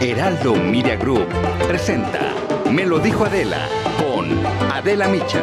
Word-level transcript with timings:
Heraldo 0.00 0.54
Media 0.54 0.94
Group 0.94 1.26
presenta 1.66 2.20
Me 2.70 2.86
lo 2.86 3.00
dijo 3.00 3.24
Adela 3.24 3.66
con 3.98 4.30
Adela 4.72 5.08
Micha. 5.08 5.42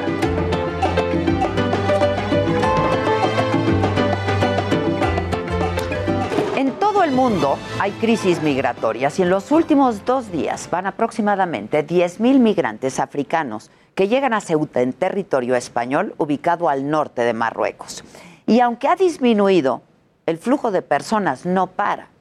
En 6.56 6.72
todo 6.80 7.04
el 7.04 7.12
mundo 7.12 7.58
hay 7.82 7.92
crisis 7.92 8.42
migratorias 8.42 9.20
y 9.20 9.24
en 9.24 9.30
los 9.30 9.52
últimos 9.52 10.06
dos 10.06 10.32
días 10.32 10.70
van 10.72 10.88
aproximadamente 10.88 11.86
10.000 11.86 12.40
migrantes 12.40 13.02
africanos 13.02 13.70
que 13.94 14.08
llegan 14.08 14.34
a 14.34 14.40
Ceuta 14.40 14.82
en 14.82 14.94
territorio 14.94 15.58
español 15.58 16.16
ubicado 16.18 16.70
al 16.70 16.90
norte 16.90 17.24
de 17.24 17.34
Marruecos. 17.34 18.06
Y 18.48 18.62
aunque 18.62 18.88
ha 18.88 18.96
disminuido, 18.96 19.82
el 20.26 20.38
flujo 20.38 20.72
de 20.72 20.82
personas 20.82 21.46
no 21.46 21.68
para. 21.68 22.15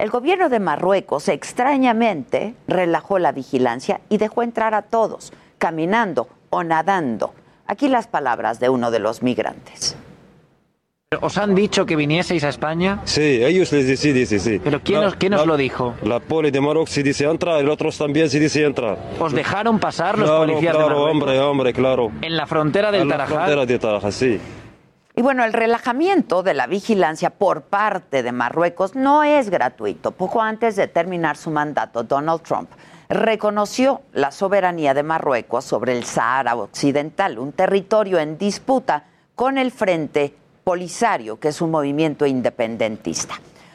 El 0.00 0.08
gobierno 0.08 0.48
de 0.48 0.60
Marruecos 0.60 1.28
extrañamente 1.28 2.54
relajó 2.66 3.18
la 3.18 3.32
vigilancia 3.32 4.00
y 4.08 4.16
dejó 4.16 4.42
entrar 4.42 4.72
a 4.72 4.80
todos, 4.80 5.30
caminando 5.58 6.26
o 6.48 6.64
nadando. 6.64 7.34
Aquí 7.66 7.86
las 7.86 8.06
palabras 8.06 8.60
de 8.60 8.70
uno 8.70 8.90
de 8.90 8.98
los 8.98 9.22
migrantes. 9.22 9.96
¿Os 11.20 11.36
han 11.36 11.54
dicho 11.54 11.84
que 11.84 11.96
vinieseis 11.96 12.42
a 12.44 12.48
España? 12.48 13.00
Sí, 13.04 13.44
ellos 13.44 13.70
les 13.72 13.86
deciden, 13.86 14.26
sí, 14.26 14.38
sí. 14.38 14.58
¿Pero 14.64 14.80
quién, 14.80 15.02
La- 15.02 15.08
os, 15.08 15.16
quién 15.16 15.34
os 15.34 15.40
la- 15.40 15.46
lo 15.46 15.56
dijo? 15.58 15.94
La 16.04 16.18
poli 16.18 16.50
de 16.50 16.62
Marruecos 16.62 16.90
se 16.92 17.02
dice 17.02 17.24
entrar, 17.24 17.58
el 17.60 17.68
otro 17.68 17.90
también 17.92 18.30
se 18.30 18.40
dice 18.40 18.64
entrar. 18.64 18.96
¿Os 19.18 19.32
dejaron 19.34 19.78
pasar 19.78 20.16
los 20.18 20.28
claro, 20.30 20.46
policías 20.46 20.72
de 20.72 20.78
claro, 20.78 20.86
Marruecos? 20.88 21.10
hombre, 21.12 21.40
hombre, 21.40 21.72
claro. 21.74 22.10
En 22.22 22.36
la 22.38 22.46
frontera 22.46 22.90
del 22.90 23.02
A 23.02 23.04
la 23.04 23.10
Tarajal. 23.18 23.36
frontera 23.36 23.66
de 23.66 23.78
Tarajal, 23.78 24.12
sí. 24.14 24.40
Y 25.20 25.22
bueno, 25.22 25.44
el 25.44 25.52
relajamiento 25.52 26.42
de 26.42 26.54
la 26.54 26.66
vigilancia 26.66 27.28
por 27.28 27.60
parte 27.64 28.22
de 28.22 28.32
Marruecos 28.32 28.94
no 28.94 29.22
es 29.22 29.50
gratuito. 29.50 30.12
Poco 30.12 30.40
antes 30.40 30.76
de 30.76 30.88
terminar 30.88 31.36
su 31.36 31.50
mandato, 31.50 32.04
Donald 32.04 32.40
Trump 32.40 32.70
reconoció 33.10 34.00
la 34.14 34.30
soberanía 34.30 34.94
de 34.94 35.02
Marruecos 35.02 35.66
sobre 35.66 35.94
el 35.94 36.04
Sahara 36.04 36.54
Occidental, 36.54 37.38
un 37.38 37.52
territorio 37.52 38.18
en 38.18 38.38
disputa 38.38 39.04
con 39.34 39.58
el 39.58 39.72
Frente 39.72 40.34
Polisario, 40.64 41.38
que 41.38 41.48
es 41.48 41.60
un 41.60 41.70
movimiento 41.70 42.24
independentista. 42.24 43.34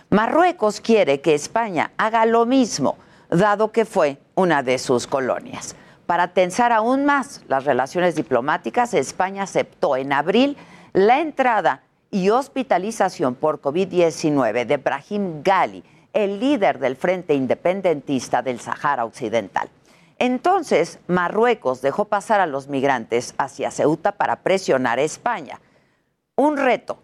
Marruecos 0.10 0.82
quiere 0.82 1.22
que 1.22 1.36
España 1.36 1.92
haga 1.98 2.26
lo 2.26 2.48
mismo, 2.48 2.98
dado 3.30 3.72
que 3.72 3.86
fue 3.86 4.18
una 4.34 4.64
de 4.64 4.80
sus 4.80 5.06
colonias. 5.06 5.76
Para 6.08 6.30
tensar 6.30 6.72
aún 6.72 7.06
más 7.06 7.44
las 7.48 7.66
relaciones 7.66 8.16
diplomáticas, 8.16 8.96
España 8.96 9.44
aceptó 9.44 9.96
en 9.96 10.12
abril 10.12 10.58
la 10.96 11.20
entrada 11.20 11.84
y 12.10 12.30
hospitalización 12.30 13.36
por 13.36 13.60
COVID-19 13.60 14.66
de 14.66 14.78
Brahim 14.78 15.44
Gali, 15.44 15.84
el 16.14 16.40
líder 16.40 16.80
del 16.80 16.96
Frente 16.96 17.34
Independentista 17.34 18.42
del 18.42 18.62
Sahara 18.62 19.04
Occidental. 19.04 19.68
Entonces, 20.20 21.00
Marruecos 21.08 21.82
dejó 21.82 22.06
pasar 22.06 22.40
a 22.40 22.46
los 22.46 22.70
migrantes 22.70 23.36
hacia 23.38 23.72
Ceuta 23.72 24.14
para 24.14 24.38
presionar 24.38 25.00
a 25.00 25.02
España. 25.02 25.60
Un 26.38 26.56
reto. 26.56 27.00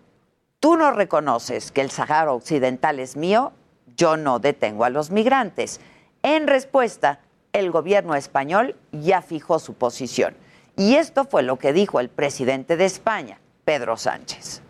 Tú 0.61 0.77
no 0.77 0.91
reconoces 0.91 1.73
que 1.73 1.81
el 1.81 1.91
Sahara 1.91 2.31
Occidental 2.31 2.97
es 2.97 3.17
mío, 3.17 3.51
yo 3.97 4.15
no 4.15 4.39
detengo 4.39 4.85
a 4.85 4.89
los 4.89 5.11
migrantes. 5.11 5.81
En 6.23 6.47
respuesta, 6.47 7.19
el 7.51 7.71
gobierno 7.71 8.15
español 8.15 8.77
ya 8.93 9.21
fijó 9.21 9.59
su 9.59 9.73
posición. 9.73 10.33
Y 10.77 10.95
esto 10.95 11.25
fue 11.25 11.43
lo 11.43 11.59
que 11.59 11.73
dijo 11.73 11.99
el 11.99 12.07
presidente 12.07 12.77
de 12.77 12.85
España, 12.85 13.40
Pedro 13.63 13.97
Sánchez. 13.97 14.61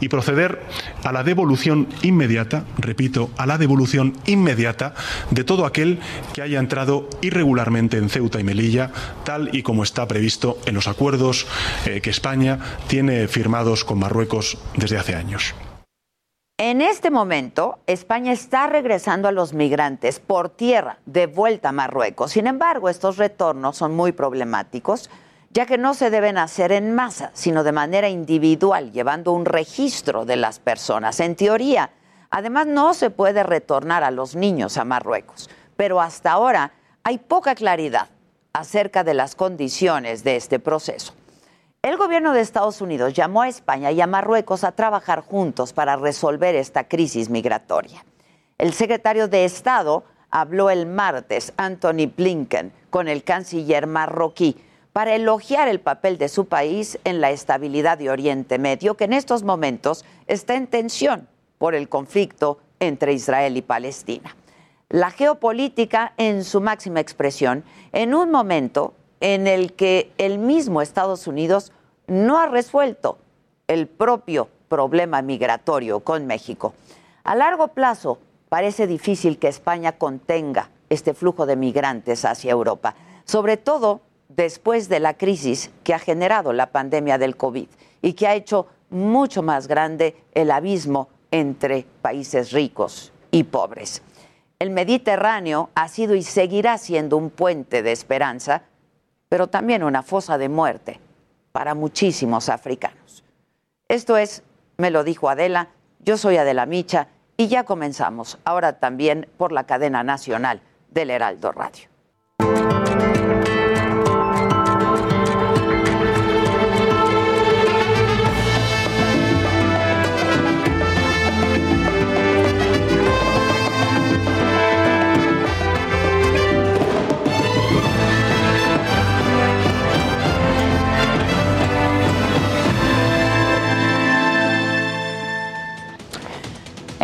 y 0.00 0.08
proceder 0.08 0.60
a 1.04 1.12
la 1.12 1.22
devolución 1.22 1.88
inmediata, 2.02 2.64
repito, 2.78 3.30
a 3.36 3.46
la 3.46 3.58
devolución 3.58 4.14
inmediata 4.26 4.94
de 5.30 5.44
todo 5.44 5.66
aquel 5.66 6.00
que 6.32 6.42
haya 6.42 6.58
entrado 6.58 7.08
irregularmente 7.20 7.98
en 7.98 8.08
Ceuta 8.08 8.40
y 8.40 8.44
Melilla, 8.44 8.90
tal 9.24 9.54
y 9.54 9.62
como 9.62 9.82
está 9.82 10.06
previsto 10.08 10.58
en 10.66 10.74
los 10.74 10.88
acuerdos 10.88 11.46
eh, 11.84 12.00
que 12.00 12.10
España 12.10 12.58
tiene 12.88 13.28
firmados 13.28 13.84
con 13.84 13.98
Marruecos 13.98 14.58
desde 14.76 14.98
hace 14.98 15.14
años. 15.14 15.54
En 16.58 16.80
este 16.80 17.10
momento, 17.10 17.80
España 17.86 18.32
está 18.32 18.66
regresando 18.66 19.28
a 19.28 19.32
los 19.32 19.52
migrantes 19.52 20.20
por 20.20 20.48
tierra 20.48 20.98
de 21.04 21.26
vuelta 21.26 21.68
a 21.68 21.72
Marruecos. 21.72 22.32
Sin 22.32 22.46
embargo, 22.46 22.88
estos 22.88 23.18
retornos 23.18 23.76
son 23.76 23.94
muy 23.94 24.12
problemáticos, 24.12 25.10
ya 25.56 25.64
que 25.64 25.78
no 25.78 25.94
se 25.94 26.10
deben 26.10 26.36
hacer 26.36 26.70
en 26.70 26.94
masa, 26.94 27.30
sino 27.32 27.64
de 27.64 27.72
manera 27.72 28.10
individual, 28.10 28.92
llevando 28.92 29.32
un 29.32 29.46
registro 29.46 30.26
de 30.26 30.36
las 30.36 30.58
personas. 30.58 31.18
En 31.18 31.34
teoría, 31.34 31.92
además 32.28 32.66
no 32.66 32.92
se 32.92 33.08
puede 33.08 33.42
retornar 33.42 34.04
a 34.04 34.10
los 34.10 34.36
niños 34.36 34.76
a 34.76 34.84
Marruecos, 34.84 35.48
pero 35.74 36.02
hasta 36.02 36.32
ahora 36.32 36.72
hay 37.04 37.16
poca 37.16 37.54
claridad 37.54 38.10
acerca 38.52 39.02
de 39.02 39.14
las 39.14 39.34
condiciones 39.34 40.24
de 40.24 40.36
este 40.36 40.58
proceso. 40.58 41.14
El 41.80 41.96
gobierno 41.96 42.34
de 42.34 42.42
Estados 42.42 42.82
Unidos 42.82 43.14
llamó 43.14 43.40
a 43.40 43.48
España 43.48 43.90
y 43.92 44.02
a 44.02 44.06
Marruecos 44.06 44.62
a 44.62 44.72
trabajar 44.72 45.22
juntos 45.22 45.72
para 45.72 45.96
resolver 45.96 46.54
esta 46.54 46.84
crisis 46.84 47.30
migratoria. 47.30 48.04
El 48.58 48.74
secretario 48.74 49.26
de 49.26 49.46
Estado 49.46 50.04
habló 50.28 50.68
el 50.68 50.84
martes, 50.84 51.54
Anthony 51.56 52.12
Blinken, 52.14 52.74
con 52.90 53.08
el 53.08 53.24
canciller 53.24 53.86
marroquí 53.86 54.62
para 54.96 55.14
elogiar 55.14 55.68
el 55.68 55.78
papel 55.78 56.16
de 56.16 56.30
su 56.30 56.46
país 56.46 56.98
en 57.04 57.20
la 57.20 57.30
estabilidad 57.30 57.98
de 57.98 58.08
Oriente 58.08 58.58
Medio, 58.58 58.94
que 58.94 59.04
en 59.04 59.12
estos 59.12 59.42
momentos 59.42 60.06
está 60.26 60.54
en 60.54 60.66
tensión 60.66 61.28
por 61.58 61.74
el 61.74 61.90
conflicto 61.90 62.60
entre 62.80 63.12
Israel 63.12 63.58
y 63.58 63.60
Palestina. 63.60 64.34
La 64.88 65.10
geopolítica 65.10 66.14
en 66.16 66.44
su 66.44 66.62
máxima 66.62 67.00
expresión, 67.00 67.62
en 67.92 68.14
un 68.14 68.30
momento 68.30 68.94
en 69.20 69.46
el 69.46 69.74
que 69.74 70.12
el 70.16 70.38
mismo 70.38 70.80
Estados 70.80 71.26
Unidos 71.26 71.72
no 72.06 72.38
ha 72.38 72.46
resuelto 72.46 73.18
el 73.68 73.88
propio 73.88 74.48
problema 74.70 75.20
migratorio 75.20 76.00
con 76.00 76.26
México. 76.26 76.72
A 77.22 77.34
largo 77.34 77.68
plazo, 77.68 78.18
parece 78.48 78.86
difícil 78.86 79.38
que 79.38 79.48
España 79.48 79.92
contenga 79.92 80.70
este 80.88 81.12
flujo 81.12 81.44
de 81.44 81.56
migrantes 81.56 82.24
hacia 82.24 82.52
Europa, 82.52 82.94
sobre 83.26 83.58
todo 83.58 84.00
después 84.28 84.88
de 84.88 85.00
la 85.00 85.14
crisis 85.14 85.70
que 85.84 85.94
ha 85.94 85.98
generado 85.98 86.52
la 86.52 86.70
pandemia 86.70 87.18
del 87.18 87.36
COVID 87.36 87.68
y 88.02 88.12
que 88.14 88.26
ha 88.26 88.34
hecho 88.34 88.66
mucho 88.90 89.42
más 89.42 89.68
grande 89.68 90.16
el 90.34 90.50
abismo 90.50 91.08
entre 91.30 91.86
países 92.02 92.52
ricos 92.52 93.12
y 93.30 93.44
pobres. 93.44 94.02
El 94.58 94.70
Mediterráneo 94.70 95.70
ha 95.74 95.88
sido 95.88 96.14
y 96.14 96.22
seguirá 96.22 96.78
siendo 96.78 97.16
un 97.16 97.30
puente 97.30 97.82
de 97.82 97.92
esperanza, 97.92 98.62
pero 99.28 99.48
también 99.48 99.82
una 99.82 100.02
fosa 100.02 100.38
de 100.38 100.48
muerte 100.48 101.00
para 101.52 101.74
muchísimos 101.74 102.48
africanos. 102.48 103.24
Esto 103.88 104.16
es, 104.16 104.42
me 104.78 104.90
lo 104.90 105.04
dijo 105.04 105.28
Adela, 105.28 105.68
yo 106.00 106.16
soy 106.16 106.36
Adela 106.36 106.66
Micha 106.66 107.08
y 107.36 107.48
ya 107.48 107.64
comenzamos, 107.64 108.38
ahora 108.44 108.78
también 108.78 109.28
por 109.36 109.52
la 109.52 109.64
cadena 109.64 110.02
nacional 110.02 110.62
del 110.90 111.10
Heraldo 111.10 111.52
Radio. 111.52 111.95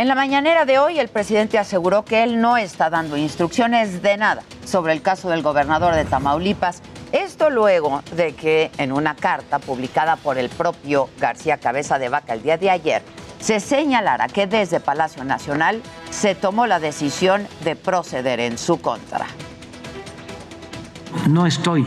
En 0.03 0.09
la 0.09 0.17
mañanera 0.17 0.65
de 0.65 0.81
hoy, 0.81 0.99
el 0.99 1.07
presidente 1.07 1.59
aseguró 1.59 2.05
que 2.05 2.25
él 2.25 2.41
no 2.41 2.57
está 2.57 2.91
dando 2.91 3.17
instrucciones 3.17 4.03
de 4.03 4.17
nada 4.17 4.43
sobre 4.65 4.95
el 4.95 5.01
caso 5.01 5.31
del 5.31 5.43
gobernador 5.43 5.95
de 5.95 6.05
Tamaulipas. 6.05 6.83
Esto 7.13 7.51
luego 7.51 8.03
de 8.17 8.35
que 8.35 8.73
en 8.79 8.91
una 8.91 9.15
carta 9.15 9.61
publicada 9.61 10.17
por 10.17 10.39
el 10.39 10.49
propio 10.49 11.09
García 11.21 11.59
Cabeza 11.59 12.01
de 12.01 12.09
Vaca 12.09 12.35
el 12.35 12.43
día 12.43 12.59
de 12.59 12.69
ayer, 12.69 13.03
se 13.39 13.61
señalara 13.61 14.27
que 14.27 14.49
desde 14.49 14.81
Palacio 14.81 15.23
Nacional 15.23 15.81
se 16.11 16.35
tomó 16.35 16.67
la 16.67 16.81
decisión 16.81 17.47
de 17.63 17.77
proceder 17.77 18.41
en 18.41 18.59
su 18.59 18.81
contra. 18.81 19.27
No 21.29 21.47
estoy 21.47 21.87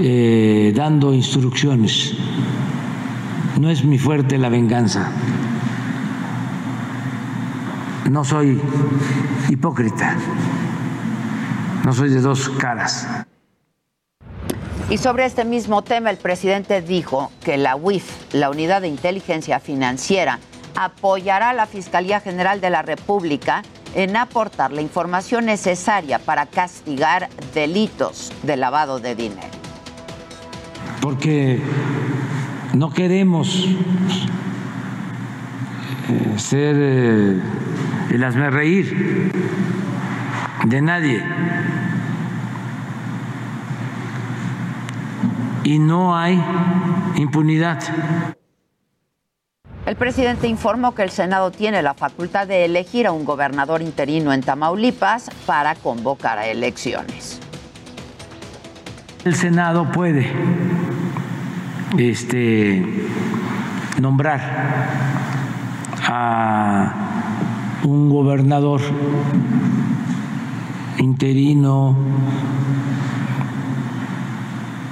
eh, 0.00 0.70
dando 0.76 1.14
instrucciones, 1.14 2.12
no 3.58 3.70
es 3.70 3.82
mi 3.86 3.96
fuerte 3.96 4.36
la 4.36 4.50
venganza, 4.50 5.10
no 8.10 8.24
soy 8.24 8.60
hipócrita, 9.48 10.16
no 11.84 11.92
soy 11.92 12.10
de 12.10 12.20
dos 12.20 12.48
caras. 12.50 13.06
Y 14.90 14.98
sobre 14.98 15.24
este 15.24 15.44
mismo 15.44 15.82
tema, 15.82 16.10
el 16.10 16.18
presidente 16.18 16.82
dijo 16.82 17.32
que 17.42 17.56
la 17.56 17.74
UIF, 17.74 18.04
la 18.32 18.50
Unidad 18.50 18.82
de 18.82 18.88
Inteligencia 18.88 19.58
Financiera, 19.58 20.38
apoyará 20.76 21.50
a 21.50 21.54
la 21.54 21.66
Fiscalía 21.66 22.20
General 22.20 22.60
de 22.60 22.70
la 22.70 22.82
República 22.82 23.62
en 23.94 24.16
aportar 24.16 24.72
la 24.72 24.82
información 24.82 25.46
necesaria 25.46 26.18
para 26.18 26.46
castigar 26.46 27.28
delitos 27.54 28.32
de 28.42 28.56
lavado 28.56 28.98
de 28.98 29.14
dinero. 29.14 29.48
Porque 31.00 31.60
no 32.74 32.90
queremos 32.90 33.66
eh, 36.08 36.38
ser 36.38 36.76
eh, 36.78 37.40
el 38.10 38.24
hazme 38.24 38.50
reír 38.50 39.32
de 40.66 40.82
nadie. 40.82 41.22
y 45.64 45.78
no 45.78 46.16
hay 46.16 46.40
impunidad. 47.16 47.82
El 49.86 49.96
presidente 49.96 50.46
informó 50.46 50.94
que 50.94 51.02
el 51.02 51.10
Senado 51.10 51.50
tiene 51.50 51.82
la 51.82 51.94
facultad 51.94 52.46
de 52.46 52.64
elegir 52.64 53.06
a 53.06 53.12
un 53.12 53.24
gobernador 53.24 53.82
interino 53.82 54.32
en 54.32 54.42
Tamaulipas 54.42 55.30
para 55.46 55.74
convocar 55.74 56.38
a 56.38 56.46
elecciones. 56.46 57.40
El 59.24 59.34
Senado 59.34 59.90
puede 59.90 60.30
este, 61.98 62.82
nombrar 64.00 64.40
a 66.06 67.13
un 67.84 68.10
gobernador 68.10 68.80
interino 70.98 71.96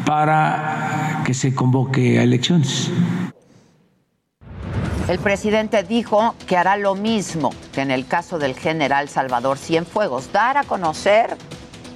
para 0.04 1.22
que 1.24 1.34
se 1.34 1.54
convoque 1.54 2.18
a 2.18 2.22
elecciones. 2.22 2.90
El 5.08 5.18
presidente 5.18 5.82
dijo 5.82 6.34
que 6.46 6.56
hará 6.56 6.76
lo 6.76 6.94
mismo 6.94 7.50
que 7.72 7.80
en 7.80 7.90
el 7.90 8.06
caso 8.06 8.38
del 8.38 8.54
general 8.54 9.08
Salvador 9.08 9.58
Cienfuegos, 9.58 10.32
dar 10.32 10.56
a 10.56 10.64
conocer 10.64 11.36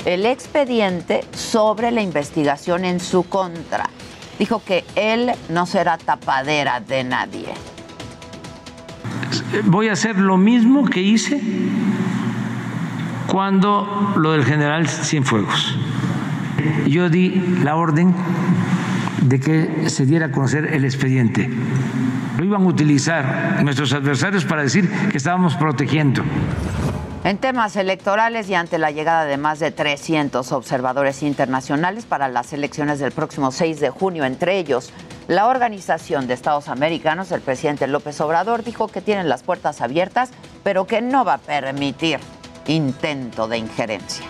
el 0.04 0.26
expediente 0.26 1.24
sobre 1.32 1.90
la 1.90 2.02
investigación 2.02 2.84
en 2.84 3.00
su 3.00 3.24
contra. 3.28 3.90
Dijo 4.38 4.62
que 4.64 4.84
él 4.94 5.32
no 5.48 5.66
será 5.66 5.98
tapadera 5.98 6.80
de 6.80 7.04
nadie. 7.04 7.75
Voy 9.64 9.88
a 9.88 9.92
hacer 9.92 10.18
lo 10.18 10.36
mismo 10.36 10.84
que 10.84 11.00
hice 11.00 11.40
cuando 13.26 14.14
lo 14.16 14.32
del 14.32 14.44
general 14.44 14.88
Cienfuegos 14.88 15.76
yo 16.86 17.08
di 17.08 17.30
la 17.62 17.76
orden 17.76 18.14
de 19.22 19.40
que 19.40 19.90
se 19.90 20.06
diera 20.06 20.26
a 20.26 20.30
conocer 20.30 20.72
el 20.72 20.84
expediente. 20.84 21.48
Lo 22.38 22.44
iban 22.44 22.62
a 22.62 22.66
utilizar 22.66 23.60
nuestros 23.62 23.92
adversarios 23.92 24.44
para 24.44 24.62
decir 24.62 24.88
que 25.10 25.16
estábamos 25.16 25.56
protegiendo. 25.56 26.22
En 27.24 27.38
temas 27.38 27.74
electorales 27.74 28.48
y 28.48 28.54
ante 28.54 28.78
la 28.78 28.92
llegada 28.92 29.24
de 29.24 29.36
más 29.36 29.58
de 29.58 29.72
300 29.72 30.52
observadores 30.52 31.24
internacionales 31.24 32.06
para 32.06 32.28
las 32.28 32.52
elecciones 32.52 33.00
del 33.00 33.10
próximo 33.10 33.50
6 33.50 33.80
de 33.80 33.90
junio, 33.90 34.24
entre 34.24 34.58
ellos 34.58 34.92
la 35.28 35.46
Organización 35.46 36.26
de 36.26 36.34
Estados 36.34 36.68
Americanos, 36.68 37.32
el 37.32 37.40
presidente 37.40 37.86
López 37.86 38.20
Obrador 38.20 38.62
dijo 38.62 38.88
que 38.88 39.00
tienen 39.00 39.28
las 39.28 39.42
puertas 39.42 39.80
abiertas, 39.80 40.30
pero 40.62 40.86
que 40.86 41.02
no 41.02 41.24
va 41.24 41.34
a 41.34 41.38
permitir 41.38 42.20
intento 42.66 43.48
de 43.48 43.58
injerencia. 43.58 44.24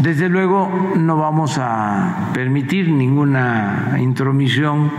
Desde 0.00 0.28
luego 0.28 0.70
no 0.96 1.16
vamos 1.16 1.58
a 1.58 2.30
permitir 2.32 2.88
ninguna 2.88 3.96
intromisión 4.00 4.90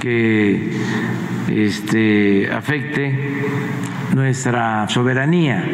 que 0.00 0.76
este, 1.48 2.52
afecte 2.52 3.42
nuestra 4.14 4.86
soberanía. 4.88 5.64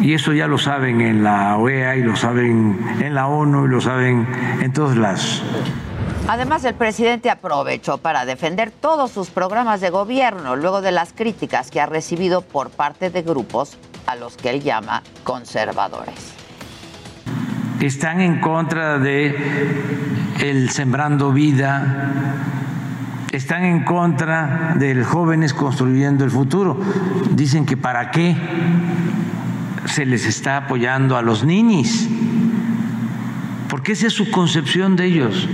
Y 0.00 0.14
eso 0.14 0.32
ya 0.32 0.46
lo 0.46 0.58
saben 0.58 1.00
en 1.00 1.22
la 1.22 1.56
OEA 1.56 1.96
y 1.96 2.02
lo 2.02 2.16
saben 2.16 2.78
en 3.00 3.14
la 3.14 3.28
ONU 3.28 3.66
y 3.66 3.68
lo 3.68 3.80
saben 3.80 4.26
en 4.60 4.72
todos 4.72 4.96
lados. 4.96 5.42
Además, 6.28 6.64
el 6.64 6.74
presidente 6.74 7.30
aprovechó 7.30 7.98
para 7.98 8.24
defender 8.24 8.70
todos 8.70 9.10
sus 9.10 9.30
programas 9.30 9.80
de 9.80 9.90
gobierno 9.90 10.56
luego 10.56 10.82
de 10.82 10.92
las 10.92 11.12
críticas 11.12 11.70
que 11.70 11.80
ha 11.80 11.86
recibido 11.86 12.42
por 12.42 12.70
parte 12.70 13.10
de 13.10 13.22
grupos 13.22 13.76
a 14.06 14.14
los 14.14 14.36
que 14.36 14.50
él 14.50 14.62
llama 14.62 15.02
conservadores 15.24 16.38
están 17.86 18.20
en 18.20 18.40
contra 18.40 18.98
de 18.98 19.36
el 20.40 20.70
sembrando 20.70 21.32
vida, 21.32 22.12
están 23.30 23.64
en 23.64 23.84
contra 23.84 24.74
del 24.78 25.04
jóvenes 25.04 25.54
construyendo 25.54 26.24
el 26.24 26.30
futuro. 26.30 26.78
Dicen 27.30 27.66
que 27.66 27.76
para 27.76 28.10
qué 28.10 28.36
se 29.86 30.06
les 30.06 30.26
está 30.26 30.56
apoyando 30.56 31.16
a 31.16 31.22
los 31.22 31.44
niños, 31.44 32.08
porque 33.68 33.92
esa 33.92 34.08
es 34.08 34.12
su 34.12 34.30
concepción 34.30 34.96
de 34.96 35.06
ellos. 35.06 35.48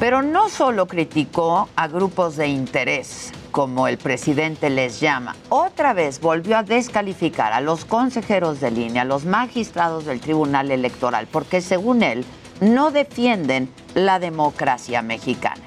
Pero 0.00 0.22
no 0.22 0.48
solo 0.48 0.86
criticó 0.86 1.68
a 1.76 1.86
grupos 1.86 2.36
de 2.36 2.48
interés, 2.48 3.34
como 3.50 3.86
el 3.86 3.98
presidente 3.98 4.70
les 4.70 4.98
llama, 4.98 5.36
otra 5.50 5.92
vez 5.92 6.22
volvió 6.22 6.56
a 6.56 6.62
descalificar 6.62 7.52
a 7.52 7.60
los 7.60 7.84
consejeros 7.84 8.60
de 8.60 8.70
línea, 8.70 9.02
a 9.02 9.04
los 9.04 9.26
magistrados 9.26 10.06
del 10.06 10.20
Tribunal 10.20 10.70
Electoral, 10.70 11.28
porque 11.30 11.60
según 11.60 12.02
él 12.02 12.24
no 12.62 12.90
defienden 12.90 13.68
la 13.94 14.18
democracia 14.18 15.02
mexicana. 15.02 15.60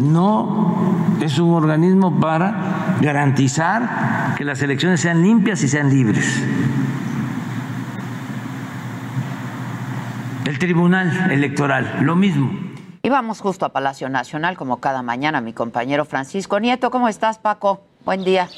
No 0.00 1.16
es 1.20 1.38
un 1.38 1.52
organismo 1.52 2.20
para 2.20 2.96
garantizar 3.02 4.34
que 4.38 4.44
las 4.44 4.62
elecciones 4.62 5.02
sean 5.02 5.20
limpias 5.20 5.62
y 5.62 5.68
sean 5.68 5.90
libres. 5.90 6.42
El 10.44 10.58
Tribunal 10.58 11.30
Electoral, 11.30 11.98
lo 12.00 12.16
mismo. 12.16 12.50
Y 13.02 13.08
vamos 13.08 13.40
justo 13.40 13.64
a 13.64 13.72
Palacio 13.72 14.08
Nacional, 14.08 14.56
como 14.56 14.80
cada 14.80 15.02
mañana, 15.02 15.40
mi 15.40 15.52
compañero 15.52 16.04
Francisco 16.04 16.58
Nieto. 16.58 16.90
¿Cómo 16.90 17.08
estás, 17.08 17.38
Paco? 17.38 17.84
Buen 18.04 18.24
día. 18.24 18.48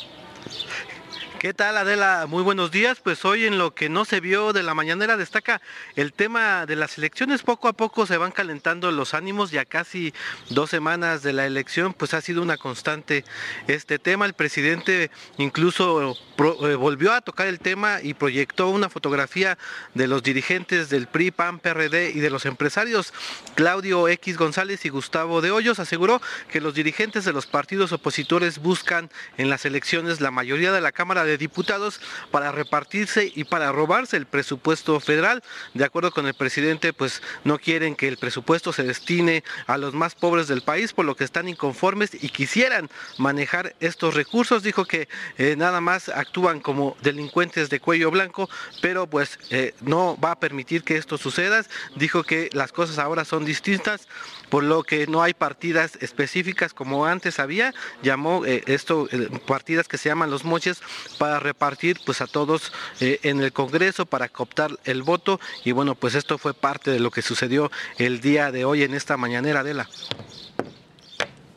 ¿Qué 1.45 1.53
tal 1.53 1.77
Adela? 1.77 2.25
Muy 2.27 2.43
buenos 2.43 2.71
días. 2.71 3.01
Pues 3.05 3.23
hoy 3.27 3.45
en 3.45 3.59
lo 3.59 3.75
que 3.75 3.91
no 3.91 4.07
se 4.07 4.21
vio 4.21 4.55
de 4.55 4.63
la 4.63 4.73
mañanera 4.73 5.19
destaca 5.19 5.61
el 5.95 6.15
tema 6.15 6.65
de 6.65 6.75
las 6.75 6.97
elecciones. 6.97 7.43
Poco 7.43 7.69
a 7.69 7.75
poco 7.75 8.07
se 8.07 8.17
van 8.17 8.33
calentando 8.33 8.91
los 8.91 9.13
ánimos. 9.13 9.51
Ya 9.51 9.67
casi 9.67 10.15
dos 10.49 10.71
semanas 10.71 11.23
de 11.23 11.35
la 11.35 11.45
elección, 11.45 11.93
pues 11.93 12.15
ha 12.15 12.23
sido 12.23 12.41
una 12.41 12.57
constante 12.57 13.27
este 13.67 13.99
tema. 13.99 14.25
El 14.25 14.33
presidente 14.33 15.11
incluso 15.37 16.17
eh, 16.39 16.75
volvió 16.77 17.13
a 17.13 17.21
tocar 17.21 17.47
el 17.47 17.61
tema 17.61 17.99
y 18.03 18.15
proyectó 18.15 18.71
una 18.71 18.89
fotografía 18.89 19.59
de 19.93 20.07
los 20.07 20.23
dirigentes 20.23 20.89
del 20.89 21.09
PRI, 21.09 21.31
PAN, 21.31 21.59
PRD 21.59 22.13
y 22.15 22.21
de 22.21 22.31
los 22.31 22.47
empresarios. 22.47 23.13
Claudio 23.55 24.09
X 24.09 24.39
González 24.39 24.87
y 24.87 24.89
Gustavo 24.89 25.43
de 25.43 25.51
Hoyos 25.51 25.79
aseguró 25.79 26.23
que 26.49 26.63
los 26.63 26.73
dirigentes 26.73 27.27
de 27.27 27.35
los 27.35 27.45
partidos 27.47 27.93
opositores 27.93 28.61
buscan 28.61 29.11
en 29.37 29.51
las 29.51 29.67
elecciones 29.67 30.23
la 30.23 30.31
mayoría 30.31 30.73
de 30.73 30.81
la 30.81 30.91
Cámara 30.91 31.34
diputados 31.39 32.01
para 32.31 32.53
repartirse 32.53 33.33
y 33.35 33.45
para 33.45 33.73
robarse 33.73 34.17
el 34.17 34.27
presupuesto 34.27 35.01
federal. 35.01 35.43
De 35.75 35.85
acuerdo 35.85 36.11
con 36.11 36.27
el 36.27 36.35
presidente, 36.35 36.93
pues 36.93 37.23
no 37.45 37.59
quieren 37.59 37.97
que 37.97 38.09
el 38.09 38.17
presupuesto 38.17 38.73
se 38.73 38.83
destine 38.83 39.45
a 39.67 39.79
los 39.79 39.95
más 39.95 40.15
pobres 40.15 40.49
del 40.49 40.63
país, 40.63 40.93
por 40.93 41.05
lo 41.05 41.17
que 41.17 41.25
están 41.25 41.49
inconformes 41.49 42.11
y 42.15 42.29
quisieran 42.29 42.91
manejar 43.19 43.75
estos 43.81 44.15
recursos. 44.15 44.63
Dijo 44.63 44.85
que 44.85 45.09
eh, 45.39 45.57
nada 45.57 45.81
más 45.81 46.09
actúan 46.09 46.61
como 46.61 46.97
delincuentes 47.03 47.71
de 47.71 47.81
cuello 47.81 48.11
blanco, 48.11 48.49
pero 48.81 49.07
pues 49.07 49.39
eh, 49.51 49.75
no 49.81 50.19
va 50.23 50.33
a 50.33 50.41
permitir 50.41 50.83
que 50.83 50.97
esto 50.97 51.19
suceda. 51.19 51.65
Dijo 51.97 52.25
que 52.25 52.51
las 52.53 52.73
cosas 52.73 52.99
ahora 52.99 53.25
son 53.25 53.45
distintas, 53.45 54.09
por 54.49 54.65
lo 54.65 54.83
que 54.83 55.07
no 55.07 55.23
hay 55.23 55.35
partidas 55.35 55.97
específicas 56.01 56.75
como 56.75 57.07
antes 57.07 57.39
había. 57.39 57.73
Llamó 58.03 58.45
eh, 58.45 58.63
esto 58.67 59.09
partidas 59.47 59.89
que 59.89 59.99
se 59.99 60.09
llaman 60.09 60.31
los 60.31 60.45
moches 60.45 60.81
para 61.25 61.41
repartir 61.41 62.01
pues 62.05 62.21
a 62.21 62.27
todos 62.27 62.71
eh, 63.01 63.19
en 63.23 63.41
el 63.41 63.51
Congreso 63.51 64.05
para 64.05 64.29
cooptar 64.29 64.73
el 64.85 65.03
voto 65.03 65.41
y 65.65 65.73
bueno 65.73 65.95
pues 65.95 66.15
esto 66.15 66.37
fue 66.37 66.53
parte 66.53 66.91
de 66.91 67.01
lo 67.01 67.11
que 67.11 67.23
sucedió 67.23 67.71
el 67.97 68.21
día 68.21 68.53
de 68.53 68.67
hoy 68.67 68.83
en 68.83 68.93
esta 68.93 69.17
mañanera 69.17 69.63
de 69.63 69.73
la 69.73 69.89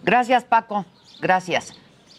Gracias, 0.06 0.46
Paco. 0.46 0.86
Gracias. 1.20 1.74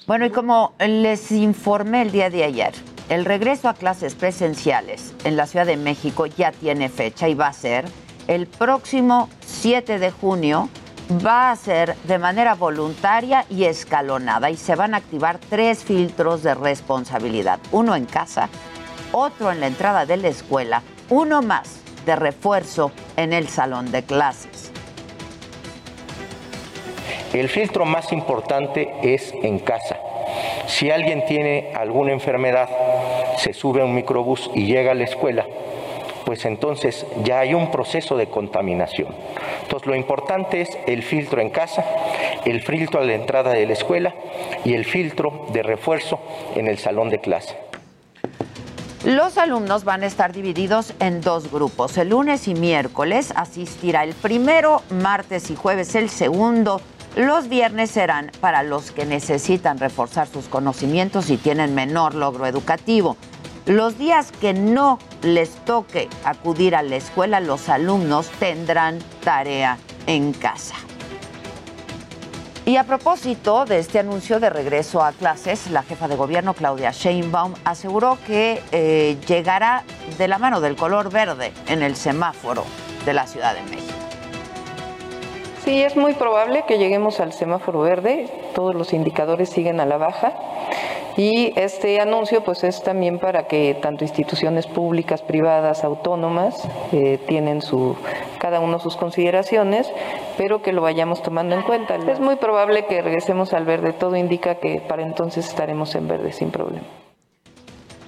Bueno, 0.06 0.26
y 0.26 0.30
como 0.30 0.74
les 0.78 1.32
informé 1.32 2.02
el 2.02 2.12
día 2.12 2.28
de 2.28 2.44
ayer, 2.44 2.74
el 3.08 3.24
regreso 3.24 3.70
a 3.70 3.72
clases 3.72 4.14
presenciales 4.14 5.14
en 5.24 5.38
la 5.38 5.46
Ciudad 5.46 5.64
de 5.64 5.78
México 5.78 6.26
ya 6.26 6.52
tiene 6.52 6.90
fecha 6.90 7.30
y 7.30 7.34
va 7.34 7.46
a 7.46 7.54
ser 7.54 7.86
el 8.26 8.46
próximo 8.46 9.30
7 9.46 9.98
de 9.98 10.10
junio. 10.10 10.68
Va 11.10 11.50
a 11.50 11.56
ser 11.56 11.96
de 12.04 12.18
manera 12.18 12.54
voluntaria 12.54 13.46
y 13.48 13.64
escalonada 13.64 14.50
y 14.50 14.58
se 14.58 14.74
van 14.74 14.92
a 14.92 14.98
activar 14.98 15.38
tres 15.38 15.82
filtros 15.82 16.42
de 16.42 16.54
responsabilidad. 16.54 17.60
Uno 17.72 17.96
en 17.96 18.04
casa, 18.04 18.50
otro 19.12 19.50
en 19.50 19.60
la 19.60 19.68
entrada 19.68 20.04
de 20.04 20.18
la 20.18 20.28
escuela, 20.28 20.82
uno 21.08 21.40
más 21.40 21.80
de 22.04 22.14
refuerzo 22.14 22.92
en 23.16 23.32
el 23.32 23.48
salón 23.48 23.90
de 23.90 24.02
clases. 24.02 24.70
El 27.32 27.48
filtro 27.48 27.86
más 27.86 28.12
importante 28.12 28.90
es 29.02 29.32
en 29.42 29.60
casa. 29.60 29.96
Si 30.66 30.90
alguien 30.90 31.24
tiene 31.24 31.72
alguna 31.74 32.12
enfermedad, 32.12 32.68
se 33.38 33.54
sube 33.54 33.80
a 33.80 33.86
un 33.86 33.94
microbús 33.94 34.50
y 34.54 34.66
llega 34.66 34.92
a 34.92 34.94
la 34.94 35.04
escuela, 35.04 35.46
pues 36.28 36.44
entonces 36.44 37.06
ya 37.24 37.38
hay 37.38 37.54
un 37.54 37.70
proceso 37.70 38.14
de 38.14 38.28
contaminación. 38.28 39.14
Entonces 39.62 39.88
lo 39.88 39.96
importante 39.96 40.60
es 40.60 40.68
el 40.86 41.02
filtro 41.02 41.40
en 41.40 41.48
casa, 41.48 41.82
el 42.44 42.60
filtro 42.60 43.00
a 43.00 43.04
la 43.04 43.14
entrada 43.14 43.54
de 43.54 43.64
la 43.64 43.72
escuela 43.72 44.14
y 44.62 44.74
el 44.74 44.84
filtro 44.84 45.46
de 45.54 45.62
refuerzo 45.62 46.20
en 46.54 46.66
el 46.66 46.76
salón 46.76 47.08
de 47.08 47.22
clase. 47.22 47.56
Los 49.06 49.38
alumnos 49.38 49.84
van 49.84 50.02
a 50.02 50.06
estar 50.06 50.34
divididos 50.34 50.92
en 51.00 51.22
dos 51.22 51.50
grupos. 51.50 51.96
El 51.96 52.10
lunes 52.10 52.46
y 52.46 52.52
miércoles 52.52 53.32
asistirá 53.34 54.04
el 54.04 54.12
primero, 54.12 54.82
martes 54.90 55.50
y 55.50 55.56
jueves 55.56 55.94
el 55.94 56.10
segundo. 56.10 56.82
Los 57.16 57.48
viernes 57.48 57.90
serán 57.90 58.32
para 58.42 58.62
los 58.62 58.90
que 58.90 59.06
necesitan 59.06 59.78
reforzar 59.78 60.28
sus 60.28 60.44
conocimientos 60.44 61.30
y 61.30 61.38
tienen 61.38 61.74
menor 61.74 62.14
logro 62.14 62.46
educativo. 62.46 63.16
Los 63.68 63.98
días 63.98 64.32
que 64.32 64.54
no 64.54 64.98
les 65.20 65.50
toque 65.66 66.08
acudir 66.24 66.74
a 66.74 66.82
la 66.82 66.96
escuela, 66.96 67.38
los 67.38 67.68
alumnos 67.68 68.30
tendrán 68.40 68.98
tarea 69.22 69.76
en 70.06 70.32
casa. 70.32 70.74
Y 72.64 72.76
a 72.76 72.84
propósito 72.84 73.66
de 73.66 73.78
este 73.78 73.98
anuncio 73.98 74.40
de 74.40 74.48
regreso 74.48 75.02
a 75.02 75.12
clases, 75.12 75.70
la 75.70 75.82
jefa 75.82 76.08
de 76.08 76.16
gobierno 76.16 76.54
Claudia 76.54 76.92
Sheinbaum 76.92 77.52
aseguró 77.64 78.16
que 78.26 78.62
eh, 78.72 79.18
llegará 79.28 79.84
de 80.16 80.28
la 80.28 80.38
mano 80.38 80.62
del 80.62 80.74
color 80.74 81.10
verde 81.10 81.52
en 81.66 81.82
el 81.82 81.94
semáforo 81.94 82.64
de 83.04 83.12
la 83.12 83.26
Ciudad 83.26 83.54
de 83.54 83.62
México. 83.70 83.97
Sí, 85.64 85.82
es 85.82 85.96
muy 85.96 86.14
probable 86.14 86.64
que 86.66 86.78
lleguemos 86.78 87.20
al 87.20 87.32
semáforo 87.32 87.80
verde, 87.80 88.28
todos 88.54 88.74
los 88.74 88.92
indicadores 88.92 89.50
siguen 89.50 89.80
a 89.80 89.86
la 89.86 89.98
baja 89.98 90.32
y 91.18 91.52
este 91.58 92.00
anuncio 92.00 92.44
pues 92.44 92.62
es 92.62 92.82
también 92.82 93.18
para 93.18 93.48
que 93.48 93.74
tanto 93.74 94.04
instituciones 94.04 94.68
públicas, 94.68 95.20
privadas, 95.20 95.82
autónomas 95.82 96.66
eh, 96.92 97.18
tienen 97.26 97.60
su 97.60 97.96
cada 98.38 98.60
uno 98.60 98.78
sus 98.78 98.96
consideraciones, 98.96 99.92
pero 100.36 100.62
que 100.62 100.72
lo 100.72 100.80
vayamos 100.80 101.22
tomando 101.22 101.56
en 101.56 101.62
cuenta. 101.62 101.96
Es 101.96 102.20
muy 102.20 102.36
probable 102.36 102.86
que 102.86 103.02
regresemos 103.02 103.52
al 103.52 103.64
verde, 103.64 103.92
todo 103.92 104.14
indica 104.16 104.56
que 104.56 104.80
para 104.80 105.02
entonces 105.02 105.48
estaremos 105.48 105.94
en 105.96 106.06
verde 106.06 106.32
sin 106.32 106.52
problema. 106.52 106.86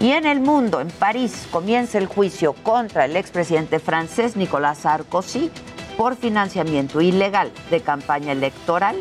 Y 0.00 0.10
en 0.12 0.26
el 0.26 0.40
mundo, 0.40 0.80
en 0.80 0.88
París, 0.88 1.46
comienza 1.50 1.98
el 1.98 2.06
juicio 2.06 2.52
contra 2.52 3.04
el 3.04 3.16
expresidente 3.16 3.78
francés 3.78 4.36
Nicolás 4.36 4.78
Sarkozy 4.78 5.50
por 5.96 6.16
financiamiento 6.16 7.00
ilegal 7.00 7.52
de 7.70 7.80
campaña 7.80 8.32
electoral. 8.32 8.96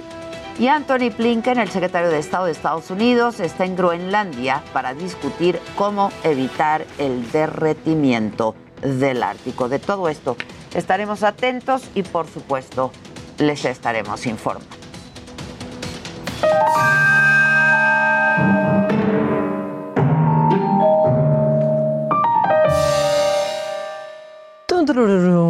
Y 0.59 0.67
Anthony 0.67 1.09
Blinken, 1.17 1.57
el 1.57 1.69
secretario 1.69 2.09
de 2.09 2.19
Estado 2.19 2.45
de 2.45 2.51
Estados 2.51 2.91
Unidos, 2.91 3.39
está 3.39 3.65
en 3.65 3.75
Groenlandia 3.75 4.63
para 4.71 4.93
discutir 4.93 5.59
cómo 5.75 6.11
evitar 6.23 6.85
el 6.99 7.29
derretimiento 7.31 8.53
del 8.81 9.23
Ártico. 9.23 9.67
De 9.67 9.79
todo 9.79 10.09
esto 10.09 10.37
estaremos 10.73 11.23
atentos 11.23 11.83
y, 11.95 12.03
por 12.03 12.27
supuesto, 12.27 12.91
les 13.37 13.65
estaremos 13.65 14.25
informando. 14.25 14.77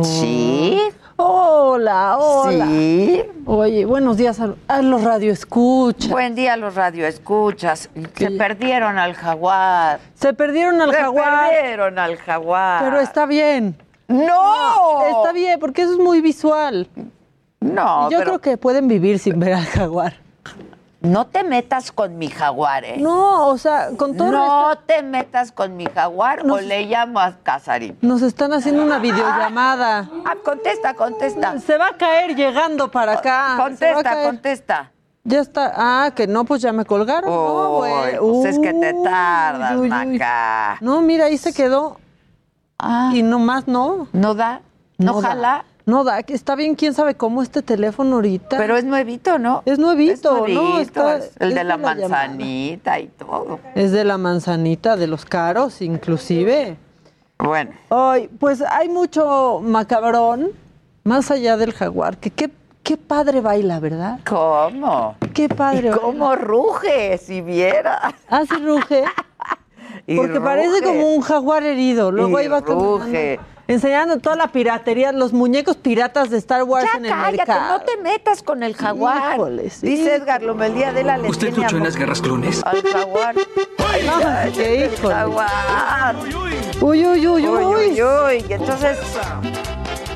Sí. 0.03 0.79
Hola, 1.15 2.17
hola. 2.17 2.65
Sí. 2.65 3.23
Oye, 3.45 3.85
buenos 3.85 4.17
días 4.17 4.39
a, 4.39 4.53
a 4.67 4.81
los 4.81 5.03
radioescuchas. 5.03 6.09
Buen 6.09 6.35
día 6.35 6.53
a 6.53 6.57
los 6.57 6.75
radioescuchas. 6.75 7.89
Se 8.15 8.31
perdieron 8.31 8.97
al 8.97 9.13
jaguar. 9.13 9.99
Se 10.15 10.33
perdieron 10.33 10.81
al 10.81 10.91
Se 10.91 10.97
jaguar. 10.97 11.49
perdieron 11.51 11.99
al 11.99 12.17
jaguar. 12.17 12.83
Pero 12.83 12.99
está 12.99 13.25
bien. 13.25 13.77
¡No! 14.13 15.01
Está 15.17 15.31
bien, 15.33 15.59
porque 15.59 15.81
eso 15.81 15.93
es 15.93 15.99
muy 15.99 16.21
visual. 16.21 16.87
No, 17.59 18.09
Yo 18.11 18.19
pero 18.19 18.31
creo 18.31 18.41
que 18.41 18.57
pueden 18.57 18.87
vivir 18.87 19.17
sin 19.19 19.39
ver 19.39 19.53
al 19.53 19.65
jaguar. 19.65 20.15
no 21.01 21.25
te 21.27 21.43
metas 21.43 21.91
con 21.91 22.17
mi 22.17 22.27
jaguar, 22.29 22.85
¿eh? 22.85 22.97
No, 22.99 23.47
o 23.47 23.57
sea, 23.57 23.89
con 23.97 24.15
todo 24.15 24.31
No 24.31 24.69
respeto, 24.69 24.83
te 24.85 25.01
metas 25.03 25.51
con 25.51 25.75
mi 25.75 25.85
jaguar 25.85 26.43
o 26.49 26.59
le 26.59 26.85
llamo 26.85 27.19
a 27.19 27.33
Casarín. 27.41 27.97
nos 28.01 28.21
están 28.21 28.53
haciendo 28.53 28.83
una 28.83 28.99
videollamada. 28.99 30.09
Ah, 30.25 30.35
contesta, 30.43 30.93
contesta. 30.93 31.59
Se 31.59 31.77
va 31.77 31.87
a 31.87 31.97
caer 31.97 32.35
llegando 32.35 32.91
para 32.91 33.13
acá. 33.13 33.55
Contesta, 33.57 34.23
contesta. 34.25 34.91
Ya 35.25 35.39
está. 35.39 35.71
Ah, 35.75 36.11
que 36.13 36.27
no, 36.27 36.43
pues 36.43 36.61
ya 36.61 36.71
me 36.73 36.83
colgaron. 36.85 37.29
no, 37.29 37.77
güey. 37.77 38.17
pues 38.17 38.55
es 38.55 38.59
que 38.59 38.73
te 38.73 38.93
tardas, 39.03 39.77
uy. 39.77 39.87
Maca. 39.89 40.77
No, 40.81 41.01
mira, 41.01 41.25
ahí 41.25 41.37
se 41.37 41.53
quedó. 41.53 41.97
Ah, 42.83 43.11
Y 43.13 43.23
nomás 43.23 43.67
no. 43.67 44.07
¿no 44.13 44.33
da? 44.35 44.61
¿No, 44.97 45.21
da. 45.21 45.29
jala? 45.29 45.65
No 45.85 46.03
da, 46.05 46.23
que 46.23 46.33
está 46.33 46.55
bien, 46.55 46.75
quién 46.75 46.93
sabe 46.93 47.15
cómo 47.15 47.41
este 47.43 47.61
teléfono 47.61 48.15
ahorita. 48.15 48.55
Pero 48.57 48.77
es 48.77 48.85
nuevito, 48.85 49.37
¿no? 49.37 49.63
Es 49.65 49.79
nuevito, 49.79 50.45
Es 50.47 50.53
¿no? 50.53 50.61
nuevito, 50.61 50.79
Está- 50.79 51.17
es 51.17 51.31
el 51.39 51.49
es 51.49 51.55
de 51.55 51.63
la 51.65 51.77
manzanita 51.77 52.99
y 52.99 53.07
todo. 53.07 53.59
Es 53.75 53.91
de 53.91 54.03
la 54.05 54.17
manzanita, 54.17 54.95
de 54.95 55.07
los 55.07 55.25
caros, 55.25 55.81
inclusive. 55.81 56.77
Bueno, 57.37 57.71
Ay, 57.89 58.29
pues 58.39 58.61
hay 58.61 58.87
mucho 58.87 59.59
macabrón, 59.61 60.51
más 61.03 61.29
allá 61.31 61.57
del 61.57 61.73
jaguar, 61.73 62.15
que 62.17 62.29
qué, 62.29 62.49
qué 62.81 62.95
padre 62.95 63.41
baila, 63.41 63.81
¿verdad? 63.81 64.19
¿cómo? 64.25 65.15
Qué 65.33 65.49
padre 65.49 65.87
¿Y 65.87 65.89
baila. 65.89 65.97
cómo 66.01 66.35
ruge, 66.37 67.17
si 67.17 67.41
viera? 67.41 68.13
Hace 68.29 68.55
ruge, 68.59 69.03
Y 70.05 70.15
porque 70.17 70.39
parece 70.41 70.81
como 70.83 71.13
un 71.15 71.21
jaguar 71.21 71.63
herido. 71.63 72.11
Luego 72.11 72.39
Y 72.39 72.43
ahí 72.43 72.49
ruge. 72.49 73.39
enseñando 73.67 74.17
toda 74.19 74.35
la 74.35 74.47
piratería, 74.51 75.11
los 75.13 75.31
muñecos 75.31 75.77
piratas 75.77 76.29
de 76.29 76.37
Star 76.39 76.63
Wars 76.63 76.89
Ya 76.91 76.97
en 76.97 77.05
el 77.05 77.11
cállate, 77.11 77.37
mercado. 77.37 77.77
no 77.77 77.85
te 77.85 77.97
metas 77.97 78.43
con 78.43 78.63
el 78.63 78.75
jaguar. 78.75 79.35
Híjole, 79.35 79.69
sí. 79.69 79.87
Dice 79.87 80.15
Edgar 80.15 80.43
Lomelía 80.43 80.91
de 80.91 81.03
la 81.05 81.17
¿Usted 81.19 81.55
luchó 81.55 81.77
en 81.77 81.83
las 81.83 81.95
guerras 81.95 82.21
clones? 82.21 82.61
Al 82.65 82.81
jaguar. 82.83 83.35
Ay, 83.77 84.05
No, 84.05 84.13
ay, 84.27 84.51
qué 84.51 84.83
el 84.85 84.97
jaguar. 84.97 86.15
Uy, 86.81 87.05
uy, 87.05 87.27
uy, 87.27 87.27
Uy, 87.27 87.47
uy. 87.47 87.65
uy, 87.65 88.01
uy. 88.03 88.45
Y 88.49 88.53
entonces, 88.53 88.97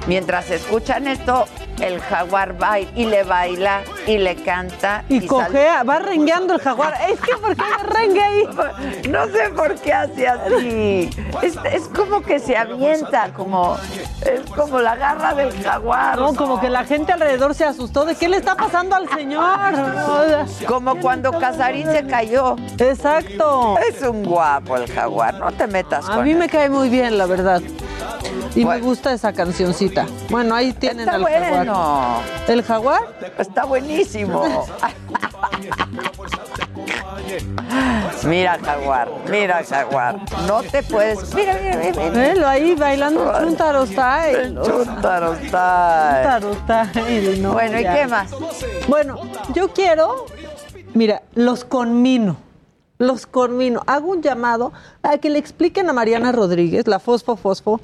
mientras 0.08 0.51
escuchan 0.51 1.08
esto, 1.08 1.46
el 1.81 2.00
jaguar 2.01 2.62
va 2.62 2.79
y 2.79 3.05
le 3.05 3.24
baila 3.24 3.81
y 4.05 4.17
le 4.17 4.36
canta. 4.36 5.03
Y 5.10 5.17
sale- 5.22 5.27
cojea, 5.27 5.84
va 5.84 6.00
rengueando 6.00 6.55
el 6.55 6.62
jaguar. 6.62 6.93
Es 7.10 7.19
que, 7.19 7.36
¿por 7.38 7.55
qué 7.55 7.63
me 7.63 7.84
rengue 7.93 8.22
ahí? 8.24 8.43
No 9.10 9.25
sé 9.27 9.50
por 9.55 9.75
qué 9.75 9.93
hace 9.93 10.27
así. 10.27 11.10
Es, 11.41 11.55
es 11.72 11.88
como 11.89 12.22
que 12.22 12.39
se 12.39 12.57
avienta, 12.57 13.31
como 13.34 13.77
es 14.22 14.41
como 14.55 14.79
la 14.79 14.96
garra 14.96 15.34
del 15.34 15.51
jaguar. 15.63 16.17
No, 16.17 16.34
como 16.34 16.60
que 16.60 16.69
la 16.69 16.84
gente 16.86 17.12
alrededor 17.13 17.53
se 17.53 17.65
asustó 17.65 18.05
de 18.05 18.15
qué 18.15 18.27
le 18.27 18.38
está 18.38 18.55
pasando 18.55 18.96
al 18.96 19.07
señor. 19.10 19.43
Como 20.67 20.96
cuando 21.00 21.31
Casarín 21.39 21.88
se 21.91 22.05
cayó. 22.07 22.55
Exacto. 22.77 23.77
Es 23.89 24.01
un 24.01 24.24
guapo 24.24 24.77
el 24.77 24.91
jaguar, 24.91 25.36
no 25.36 25.51
te 25.51 25.67
metas 25.67 26.07
A 26.10 26.22
mí 26.22 26.31
él. 26.31 26.38
me 26.38 26.50
cae 26.50 26.69
muy 26.69 26.89
bien, 26.89 27.17
la 27.17 27.25
verdad. 27.25 27.62
Y 28.55 28.63
Bueno. 28.63 28.79
me 28.81 28.86
gusta 28.88 29.13
esa 29.13 29.34
cancioncita. 29.34 30.05
Bueno, 30.29 30.55
ahí 30.55 30.74
tienen 30.74 31.07
al 31.10 31.24
jaguar. 31.24 31.67
Bueno. 31.68 32.22
¿El 32.48 32.64
jaguar? 32.64 33.02
Está 33.38 33.66
buenísimo. 33.66 34.66
Mira, 38.26 38.58
jaguar, 38.64 39.10
mira, 39.30 39.64
jaguar. 39.64 40.20
No 40.48 40.64
te 40.64 40.84
puedes. 40.84 41.34
Mira, 41.34 41.60
mira, 41.62 41.78
mira. 41.78 42.10
Velo 42.10 42.48
ahí 42.48 42.76
bailando 42.76 43.38
el 43.38 43.46
Chuntaro 43.46 43.86
Style. 43.86 44.38
El 44.38 44.62
Chuntaro 44.62 45.36
Style. 45.36 46.42
Chuntaro 46.42 46.54
Style, 46.54 47.42
no, 47.42 47.54
Bueno, 47.54 47.80
¿y 47.80 47.84
qué 47.84 48.08
más? 48.08 48.32
Bueno, 48.88 49.20
yo 49.54 49.70
quiero, 49.74 50.26
mira, 50.94 51.22
los 51.36 51.64
conmino. 51.66 52.38
Los 52.98 53.28
conmino. 53.28 53.84
Hago 53.86 54.10
un 54.10 54.24
llamado 54.24 54.74
a 55.04 55.18
que 55.20 55.30
le 55.30 55.38
expliquen 55.38 55.90
a 55.90 55.94
Mariana 55.94 56.32
Rodríguez, 56.32 56.88
la 56.88 57.00
Fosfo 57.00 57.36
Fosfo, 57.36 57.80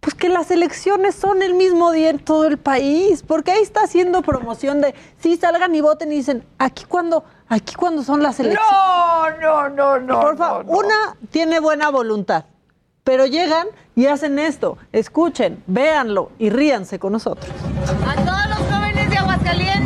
pues 0.00 0.14
que 0.14 0.28
las 0.28 0.50
elecciones 0.50 1.14
son 1.14 1.42
el 1.42 1.54
mismo 1.54 1.90
día 1.92 2.10
en 2.10 2.18
todo 2.18 2.46
el 2.46 2.58
país, 2.58 3.22
porque 3.26 3.50
ahí 3.50 3.62
está 3.62 3.82
haciendo 3.82 4.22
promoción 4.22 4.80
de 4.80 4.94
sí 5.20 5.36
salgan 5.36 5.74
y 5.74 5.80
voten 5.80 6.12
y 6.12 6.16
dicen, 6.16 6.44
aquí 6.58 6.84
cuando, 6.84 7.24
aquí 7.48 7.74
cuando 7.74 8.02
son 8.02 8.22
las 8.22 8.38
elecciones. 8.38 8.70
No, 8.70 9.30
no, 9.40 9.68
no, 9.68 9.98
no. 9.98 10.20
Por 10.20 10.36
favor, 10.36 10.66
no, 10.66 10.72
no. 10.72 10.78
una 10.78 11.16
tiene 11.30 11.58
buena 11.60 11.90
voluntad, 11.90 12.44
pero 13.02 13.26
llegan 13.26 13.66
y 13.96 14.06
hacen 14.06 14.38
esto, 14.38 14.78
escuchen, 14.92 15.62
véanlo 15.66 16.30
y 16.38 16.50
ríanse 16.50 16.98
con 16.98 17.12
nosotros. 17.12 17.50
A 18.06 18.14
todos 18.14 18.48
los 18.48 18.58
jóvenes 18.70 19.10
de 19.10 19.16
Aguascalientes 19.16 19.77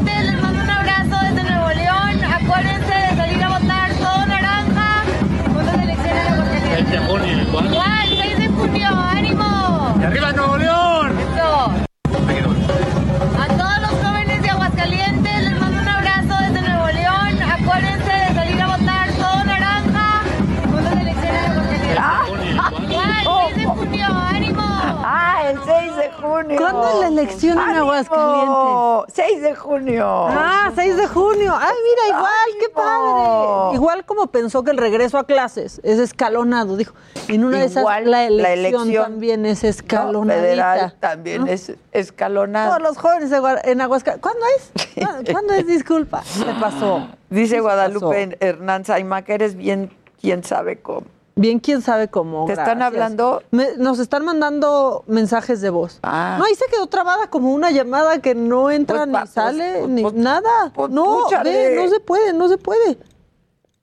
junio. 26.12 26.56
¿Cuándo 26.58 26.88
es 26.88 26.94
la 27.00 27.08
elección 27.08 27.58
en. 27.58 27.76
Aguascalientes? 27.76 29.14
6 29.14 29.42
de 29.42 29.54
junio. 29.54 30.04
Ah, 30.06 30.70
6 30.74 30.96
de 30.96 31.06
junio. 31.08 31.54
Ay, 31.58 31.74
mira, 31.84 32.18
igual, 32.18 32.60
qué 32.60 32.68
padre. 32.68 33.74
Igual 33.74 34.04
como 34.04 34.26
pensó 34.28 34.62
que 34.62 34.70
el 34.70 34.76
regreso 34.78 35.18
a 35.18 35.24
clases 35.24 35.80
es 35.84 35.98
escalonado, 35.98 36.76
dijo. 36.76 36.94
En 37.28 37.44
una 37.44 37.58
de 37.58 37.64
esas 37.66 37.82
Igual 37.82 38.10
la 38.10 38.24
elección, 38.24 38.42
la 38.42 38.52
elección, 38.52 39.02
también 39.04 39.46
es 39.46 39.62
No, 39.62 39.68
escalonadita. 39.68 40.42
federal 40.42 40.96
también 41.00 41.44
¿no? 41.44 41.46
es 41.52 41.72
escalonado. 41.92 42.70
Todos 42.76 42.82
los 42.82 42.98
jóvenes 42.98 43.30
en 43.64 43.80
Aguascalientes. 43.80 44.22
¿Cuándo 44.22 44.46
es? 44.56 44.88
¿Cuándo- 45.04 45.32
¿Cuándo 45.32 45.54
es? 45.54 45.66
Disculpa. 45.66 46.22
Se 46.22 46.44
pasó. 46.60 47.08
Dice 47.30 47.60
Guadalupe 47.60 48.36
Hernán 48.40 48.84
Saima 48.84 49.22
que 49.22 49.34
eres 49.34 49.56
bien, 49.56 49.90
quién 50.20 50.44
sabe 50.44 50.80
cómo. 50.80 51.06
Bien, 51.34 51.58
quién 51.60 51.80
sabe 51.80 52.08
cómo. 52.08 52.44
¿Te 52.46 52.52
están 52.52 52.82
hablando? 52.82 53.42
Me- 53.50 53.76
nos 53.78 53.98
están 53.98 54.24
mandando 54.24 55.02
mensajes 55.06 55.60
de 55.62 55.70
voz. 55.70 55.98
Ah. 56.02 56.36
No, 56.38 56.44
ahí 56.44 56.54
se 56.54 56.66
quedó 56.66 56.86
trabada 56.88 57.28
como 57.28 57.52
una 57.54 57.70
llamada 57.70 58.20
que 58.20 58.34
no 58.34 58.70
entra 58.70 58.98
Pues, 58.98 59.06
ni 59.08 59.12
pa- 59.14 59.20
pues, 59.20 59.30
sale, 59.30 59.74
pues, 59.78 59.88
ni 59.88 60.02
pues, 60.02 60.14
nada. 60.14 60.70
pues, 60.74 60.90
no, 60.90 61.28
ve, 61.42 61.74
no 61.76 61.88
se 61.88 62.00
puede, 62.00 62.32
no 62.34 62.48
se 62.48 62.58
puede. 62.58 62.98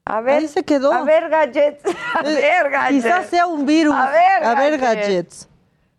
A 0.05 0.21
ver. 0.21 0.39
Ahí 0.39 0.47
se 0.47 0.63
quedó. 0.63 0.93
A 0.93 1.01
ver, 1.03 1.27
gadgets. 1.29 1.83
A 2.15 2.21
ver, 2.23 2.69
gadgets. 2.69 3.03
Quizás 3.05 3.25
sea 3.27 3.47
un 3.47 3.65
virus. 3.65 3.95
A 3.95 4.09
ver, 4.11 4.43
A 4.43 4.55
ver, 4.55 4.77
gadgets. 4.77 5.01
gadgets. 5.07 5.49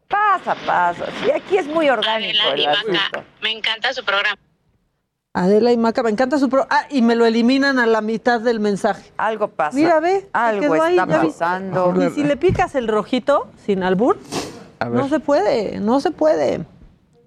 Pasa, 0.09 0.57
pasa. 0.67 1.05
Sí, 1.23 1.31
aquí 1.31 1.57
es 1.59 1.67
muy 1.67 1.89
orgánico 1.89 2.39
el 2.55 2.67
asunto. 2.67 3.25
Me 3.43 3.51
encanta 3.53 3.93
su 3.93 4.05
programa. 4.05 4.37
Adela 5.33 5.71
y 5.71 5.77
Maca, 5.77 6.03
me 6.03 6.11
encanta 6.11 6.39
su 6.41 6.49
pro. 6.49 6.67
Ah, 6.71 6.87
y 6.91 7.03
me 7.03 7.15
lo 7.15 7.25
eliminan 7.25 7.79
a 7.79 7.87
la 7.87 8.01
mitad 8.01 8.41
del 8.41 8.59
mensaje. 8.59 9.13
Algo 9.17 9.47
pasa. 9.49 9.77
Mira, 9.77 10.01
ve. 10.01 10.29
Algo 10.33 10.75
ahí, 10.83 10.99
está 10.99 11.07
¿ya 11.07 11.19
viste? 11.23 11.39
pasando. 11.39 11.95
Y 12.05 12.11
si 12.11 12.25
le 12.25 12.37
picas 12.37 12.75
el 12.75 12.89
rojito 12.89 13.47
sin 13.65 13.85
albur, 13.85 14.19
no 14.91 15.09
se 15.09 15.21
puede, 15.21 15.79
no 15.79 16.01
se 16.01 16.11
puede. 16.11 16.65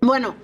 Bueno, 0.01 0.35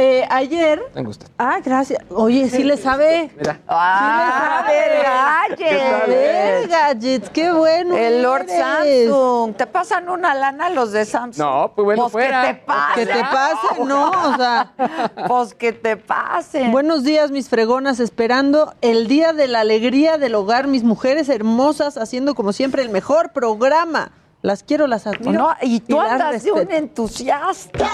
eh, 0.00 0.24
ayer. 0.30 0.80
Tengo 0.94 1.10
usted. 1.10 1.26
Ah, 1.38 1.58
gracias. 1.62 2.00
Oye, 2.10 2.48
sí 2.48 2.62
le 2.62 2.76
sabe. 2.76 3.30
Mira. 3.36 3.60
Ah, 3.68 4.64
Sí 4.68 4.72
le 4.72 5.02
sabe. 5.02 5.58
gadgets. 5.58 5.82
A 6.02 6.06
ver, 6.06 6.68
gadgets, 6.68 7.30
qué 7.30 7.50
bueno. 7.52 7.96
El 7.96 8.22
Lord 8.22 8.48
eres. 8.48 9.08
Samsung. 9.10 9.54
¿Te 9.56 9.66
pasan 9.66 10.08
una 10.08 10.34
lana 10.34 10.70
los 10.70 10.92
de 10.92 11.04
Samsung? 11.04 11.44
No, 11.44 11.72
pues 11.74 11.84
bueno, 11.84 12.02
Pues 12.02 12.12
fuera. 12.12 12.42
que 12.46 12.54
te 12.54 12.60
pase. 12.64 12.94
Que 13.00 13.06
te 13.06 13.20
pase, 13.20 13.84
no, 13.84 14.10
o 14.10 14.36
sea. 14.36 14.72
Pues 15.26 15.54
que 15.54 15.72
te 15.72 15.96
pasen. 15.96 16.70
Buenos 16.70 17.02
días, 17.02 17.30
mis 17.32 17.48
fregonas, 17.48 17.98
esperando 18.00 18.74
el 18.80 19.08
día 19.08 19.32
de 19.32 19.48
la 19.48 19.60
alegría 19.60 20.16
del 20.16 20.36
hogar, 20.36 20.68
mis 20.68 20.84
mujeres 20.84 21.28
hermosas, 21.28 21.96
haciendo 21.98 22.34
como 22.36 22.52
siempre 22.52 22.82
el 22.82 22.88
mejor 22.90 23.32
programa. 23.32 24.12
Las 24.40 24.62
quiero, 24.62 24.86
las 24.86 25.06
admiro. 25.06 25.32
No, 25.32 25.54
y 25.62 25.80
tú 25.80 25.96
las 25.96 26.12
andas 26.12 26.44
de 26.44 26.52
un 26.52 26.70
entusiasta. 26.70 27.90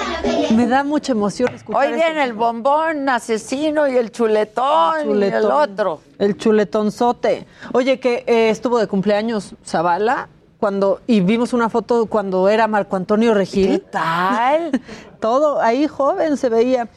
Me 0.51 0.67
da 0.67 0.85
mucha 0.85 1.13
emoción 1.13 1.55
escuchar 1.55 1.87
Hoy 1.87 1.95
viene 1.95 2.23
el 2.23 2.35
bombón 2.35 3.09
asesino 3.09 3.89
y 3.89 3.97
el 3.97 4.13
chuletón, 4.13 5.19
y 5.19 5.25
el 5.25 5.45
otro. 5.47 6.01
El 6.19 6.37
chuletonzote. 6.37 7.47
Oye, 7.73 7.99
que 7.99 8.25
eh, 8.27 8.51
estuvo 8.51 8.79
de 8.79 8.87
cumpleaños 8.87 9.55
Zavala 9.65 10.29
cuando 10.59 11.01
y 11.07 11.21
vimos 11.21 11.55
una 11.55 11.71
foto 11.71 12.07
cuando 12.07 12.49
era 12.51 12.69
Marco 12.69 12.97
Antonio 12.97 13.33
Regil. 13.33 13.71
¿Qué 13.71 13.79
tal? 13.79 14.83
Todo 15.21 15.63
ahí 15.63 15.87
joven 15.87 16.37
se 16.37 16.51
veía. 16.51 16.89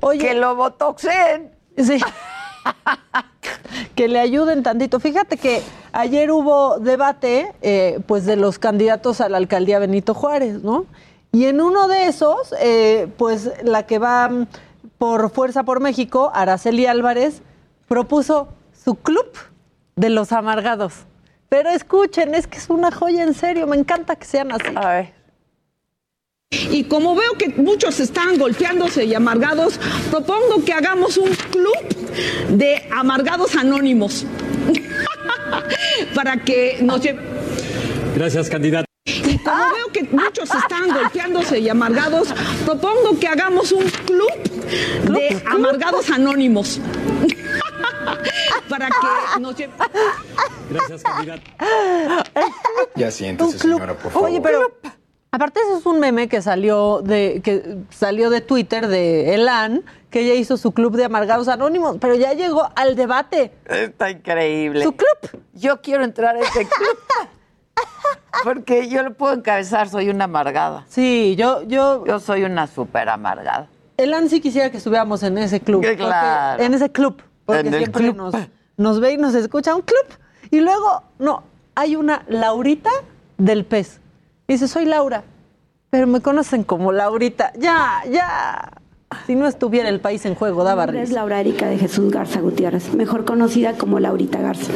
Oye, 0.00 0.20
que 0.20 0.34
lo 0.34 0.54
botoxen. 0.54 1.50
Sí. 1.76 2.00
que 3.94 4.08
le 4.08 4.18
ayuden 4.18 4.62
tantito. 4.62 5.00
Fíjate 5.00 5.36
que 5.36 5.62
ayer 5.92 6.30
hubo 6.30 6.78
debate, 6.78 7.52
eh, 7.62 8.00
pues, 8.06 8.24
de 8.26 8.36
los 8.36 8.58
candidatos 8.58 9.20
a 9.20 9.28
la 9.28 9.38
alcaldía 9.38 9.78
Benito 9.78 10.14
Juárez, 10.14 10.62
¿no? 10.62 10.86
Y 11.32 11.46
en 11.46 11.60
uno 11.60 11.88
de 11.88 12.06
esos, 12.06 12.54
eh, 12.60 13.08
pues, 13.16 13.50
la 13.62 13.86
que 13.86 13.98
va 13.98 14.30
por 14.98 15.30
Fuerza 15.30 15.64
por 15.64 15.80
México, 15.80 16.30
Araceli 16.34 16.86
Álvarez, 16.86 17.42
propuso 17.88 18.48
su 18.84 18.96
club 18.96 19.26
de 19.96 20.10
los 20.10 20.32
amargados. 20.32 21.06
Pero 21.48 21.70
escuchen, 21.70 22.34
es 22.34 22.46
que 22.46 22.58
es 22.58 22.70
una 22.70 22.90
joya 22.90 23.22
en 23.22 23.34
serio, 23.34 23.66
me 23.66 23.76
encanta 23.76 24.16
que 24.16 24.24
sean 24.24 24.52
así. 24.52 24.74
A 24.74 24.88
ver. 24.88 25.21
Y 26.52 26.84
como 26.84 27.14
veo 27.14 27.32
que 27.38 27.48
muchos 27.48 27.98
están 27.98 28.36
golpeándose 28.38 29.06
y 29.06 29.14
amargados, 29.14 29.80
propongo 30.10 30.62
que 30.64 30.74
hagamos 30.74 31.16
un 31.16 31.30
club 31.50 31.74
de 32.50 32.86
amargados 32.94 33.56
anónimos. 33.56 34.26
Para 36.14 36.36
que 36.36 36.78
nos 36.82 37.00
lleve. 37.00 37.20
Gracias, 38.14 38.50
candidato. 38.50 38.84
Y 39.06 39.38
como 39.38 39.64
veo 39.72 39.86
que 39.92 40.02
muchos 40.04 40.50
están 40.54 40.88
golpeándose 40.92 41.58
y 41.58 41.68
amargados, 41.70 42.28
propongo 42.66 43.18
que 43.18 43.28
hagamos 43.28 43.72
un 43.72 43.84
club 44.06 44.30
de 45.10 45.42
amargados 45.46 46.10
anónimos. 46.10 46.80
Para 48.68 48.88
que 48.88 49.40
nos 49.40 49.56
lleve. 49.56 49.72
Gracias, 50.70 51.02
candidato. 51.02 51.42
Ya 52.94 53.10
siéntese, 53.10 53.58
señora, 53.58 53.96
por 53.96 54.12
favor. 54.12 54.28
Oye, 54.28 54.40
pero 54.40 54.78
aparte 55.32 55.60
eso 55.60 55.78
es 55.78 55.86
un 55.86 55.98
meme 55.98 56.28
que 56.28 56.42
salió 56.42 57.00
de 57.00 57.40
que 57.42 57.78
salió 57.90 58.28
de 58.28 58.42
Twitter 58.42 58.86
de 58.86 59.34
Elan, 59.34 59.82
que 60.10 60.20
ella 60.20 60.34
hizo 60.34 60.58
su 60.58 60.72
club 60.72 60.94
de 60.94 61.04
amargados 61.04 61.48
anónimos, 61.48 61.96
pero 62.00 62.14
ya 62.14 62.34
llegó 62.34 62.70
al 62.76 62.94
debate. 62.94 63.50
Está 63.64 64.10
increíble. 64.10 64.84
Su 64.84 64.92
club. 64.92 65.42
Yo 65.54 65.80
quiero 65.80 66.04
entrar 66.04 66.36
a 66.36 66.40
ese 66.40 66.66
club. 66.66 66.98
Porque 68.44 68.88
yo 68.88 69.02
lo 69.02 69.14
puedo 69.14 69.34
encabezar, 69.34 69.88
soy 69.88 70.10
una 70.10 70.24
amargada. 70.24 70.84
Sí, 70.88 71.34
yo, 71.36 71.62
yo. 71.62 72.04
Yo 72.06 72.20
soy 72.20 72.44
una 72.44 72.66
súper 72.66 73.08
amargada. 73.08 73.68
El 73.96 74.12
Ansi 74.14 74.40
quisiera 74.40 74.70
que 74.70 74.78
estuviéramos 74.78 75.22
en 75.22 75.38
ese 75.38 75.60
club. 75.60 75.84
Claro. 75.96 76.62
En 76.62 76.74
ese 76.74 76.90
club. 76.90 77.22
Porque 77.44 77.68
En 77.68 77.74
siempre 77.74 78.02
club. 78.04 78.16
Nos, 78.16 78.34
nos 78.76 79.00
ve 79.00 79.12
y 79.12 79.16
nos 79.16 79.34
escucha. 79.34 79.74
Un 79.74 79.82
club. 79.82 80.06
Y 80.50 80.60
luego, 80.60 81.02
no, 81.18 81.44
hay 81.74 81.96
una 81.96 82.24
Laurita 82.28 82.90
del 83.38 83.64
pez. 83.64 84.01
Y 84.46 84.54
dice, 84.54 84.68
soy 84.68 84.84
Laura. 84.84 85.24
Pero 85.90 86.06
me 86.06 86.20
conocen 86.20 86.64
como 86.64 86.92
Laurita. 86.92 87.52
Ya, 87.58 88.02
ya. 88.10 88.81
Si 89.26 89.34
no 89.34 89.46
estuviera 89.46 89.88
el 89.88 90.00
país 90.00 90.24
en 90.26 90.34
juego, 90.34 90.64
daba 90.64 90.84
es. 90.84 91.10
Laura 91.10 91.40
Erika 91.40 91.66
de 91.66 91.78
Jesús 91.78 92.10
Garza 92.10 92.40
Gutiérrez, 92.40 92.94
mejor 92.94 93.24
conocida 93.24 93.74
como 93.74 94.00
Laurita 94.00 94.40
Garza. 94.40 94.72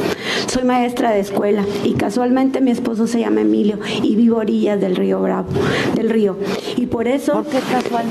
Soy 0.47 0.63
maestra 0.63 1.11
de 1.11 1.19
escuela 1.19 1.63
y 1.83 1.93
casualmente 1.93 2.61
mi 2.61 2.71
esposo 2.71 3.07
se 3.07 3.19
llama 3.19 3.41
Emilio 3.41 3.79
y 4.01 4.15
vivo 4.15 4.37
orillas 4.37 4.79
del 4.79 4.95
río 4.95 5.21
Bravo, 5.21 5.49
del 5.95 6.09
río. 6.09 6.37
Y 6.75 6.87
por 6.87 7.07
eso 7.07 7.45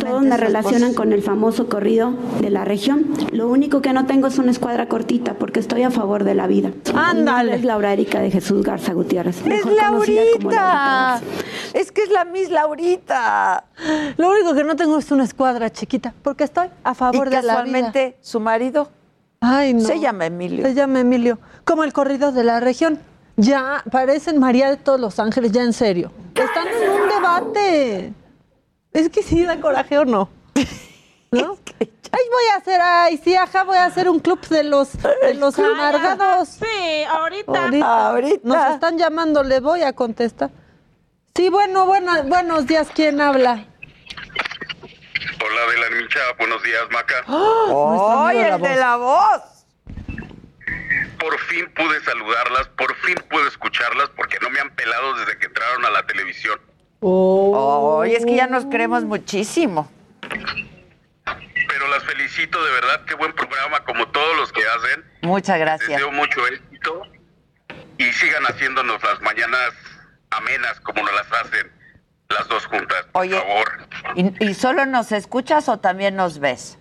todos 0.01 0.23
me 0.23 0.37
relacionan 0.37 0.95
con 0.95 1.13
el 1.13 1.23
famoso 1.23 1.69
corrido 1.69 2.13
de 2.41 2.51
la 2.51 2.65
región. 2.65 3.07
Lo 3.33 3.49
único 3.49 3.81
que 3.81 3.93
no 3.93 4.07
tengo 4.07 4.27
es 4.29 4.39
una 4.39 4.51
escuadra 4.51 4.89
cortita 4.89 5.35
porque 5.35 5.61
estoy 5.61 5.83
a 5.83 5.91
favor 5.91 6.25
de 6.25 6.35
la 6.35 6.47
vida. 6.47 6.71
Ándale. 6.95 7.55
Es 7.55 7.65
Laura 7.65 7.93
Erika 7.93 8.21
de 8.21 8.31
Jesús 8.31 8.63
Garza 8.63 8.93
Gutiérrez, 8.93 9.39
Es 9.39 9.47
mejor 9.47 9.77
conocida 9.77 10.23
como 10.33 10.51
Laurita 10.51 10.55
Laurita. 10.55 11.21
Garza. 11.21 11.25
Es 11.75 11.93
que 11.93 12.03
es 12.03 12.11
la 12.11 12.25
Miss 12.25 12.51
Laurita. 12.51 13.65
Lo 14.17 14.31
único 14.31 14.55
que 14.55 14.65
no 14.65 14.77
tengo 14.77 14.99
es 14.99 15.11
una 15.11 15.25
escuadra 15.25 15.71
chiquita, 15.71 16.15
porque 16.23 16.45
estoy 16.45 16.69
a 16.85 16.95
favor 16.95 17.29
Y 17.29 17.31
de 17.31 17.37
la 17.37 17.41
vida. 17.43 17.49
casualmente 17.55 18.17
su 18.21 18.41
marido 18.41 18.91
Ay, 19.41 19.75
no. 19.75 19.81
se 19.81 20.01
llama 20.01 20.27
Emilio. 20.27 20.65
Se 20.65 20.75
llama 20.75 21.01
Emilio. 21.01 21.39
Como 21.65 21.85
el 21.85 21.93
corrido 21.93 22.33
de 22.33 22.43
la 22.45 22.61
región. 22.61 22.99
Ya 23.37 23.85
parecen 23.91 24.39
María 24.39 24.71
de 24.71 24.77
todos 24.79 24.99
los 24.99 25.19
ángeles, 25.19 25.53
ya 25.53 25.63
en 25.63 25.73
serio. 25.75 26.11
Están 26.35 26.67
en 26.69 26.91
un 27.03 27.09
debate. 27.09 28.13
Es 28.93 29.11
que 29.11 29.23
sí 29.23 29.45
da 29.45 29.61
coraje 29.61 29.99
o 29.99 30.05
no. 30.07 30.31
¿No? 31.31 31.59
Ay, 32.13 32.23
voy 32.31 32.45
a 32.55 32.57
hacer, 32.57 32.81
ay, 32.83 33.21
sí, 33.23 33.35
ajá, 33.35 33.65
voy 33.65 33.77
a 33.77 33.85
hacer 33.85 34.09
un 34.09 34.21
club 34.21 34.41
de 34.49 34.63
los, 34.63 34.93
de 35.23 35.35
los 35.35 35.59
amargados. 35.59 36.49
Sí, 36.49 37.03
ahorita. 37.11 37.65
Ahorita. 37.65 38.07
Ahorita. 38.09 38.41
Nos 38.43 38.75
están 38.75 38.97
llamando, 38.97 39.43
le 39.43 39.61
voy 39.61 39.83
a 39.83 39.93
contestar. 39.93 40.51
Sí, 41.35 41.51
bueno, 41.51 41.85
bueno, 41.85 42.13
buenos 42.25 42.67
días, 42.67 42.89
¿quién 42.95 43.21
habla? 43.21 43.67
Hola, 45.47 45.73
de 45.73 45.79
la 45.79 45.91
Micha, 46.03 46.21
buenos 46.39 46.63
días, 46.63 46.83
Maca. 46.91 47.23
¡Oh, 47.29 48.25
¡Ay, 48.27 48.39
el 48.39 48.61
de 48.61 48.77
la 48.77 48.97
voz! 48.97 49.43
Por 51.21 51.39
fin 51.41 51.71
pude 51.75 52.01
saludarlas, 52.01 52.69
por 52.69 52.95
fin 52.97 53.15
pude 53.31 53.47
escucharlas 53.49 54.09
porque 54.17 54.39
no 54.41 54.51
me 54.51 54.59
han 54.61 54.71
pelado 54.75 55.15
desde 55.15 55.39
que 55.39 55.47
entraron 55.47 55.85
a 55.85 55.91
la 55.91 56.07
televisión. 56.07 56.61
Oh. 57.01 58.01
Ay, 58.03 58.15
es 58.17 58.25
que 58.25 58.35
ya 58.35 58.47
nos 58.49 58.67
queremos 58.67 59.05
muchísimo. 59.05 59.91
Pero 61.69 61.89
las 61.89 62.03
felicito 62.05 62.63
de 62.65 62.73
verdad, 62.73 63.05
qué 63.07 63.15
buen 63.15 63.33
programa 63.35 63.85
como 63.85 64.09
todos 64.09 64.37
los 64.37 64.53
que 64.53 64.63
hacen. 64.67 65.05
Muchas 65.23 65.59
Les 65.59 65.67
gracias. 65.67 65.89
deseo 65.91 66.11
mucho 66.13 66.47
éxito 66.47 67.03
y 67.99 68.13
sigan 68.13 68.45
haciéndonos 68.45 69.03
las 69.03 69.21
mañanas 69.21 69.71
amenas 70.31 70.81
como 70.81 71.03
nos 71.03 71.15
las 71.15 71.33
hacen 71.33 71.71
las 72.29 72.49
dos 72.49 72.67
juntas, 72.67 73.05
por 73.13 73.23
Oye, 73.23 73.39
favor. 73.39 73.73
¿Y, 74.15 74.45
y 74.51 74.55
solo 74.55 74.87
nos 74.87 75.13
escuchas 75.13 75.69
o 75.69 75.79
también 75.79 76.17
nos 76.17 76.39
ves? 76.39 76.79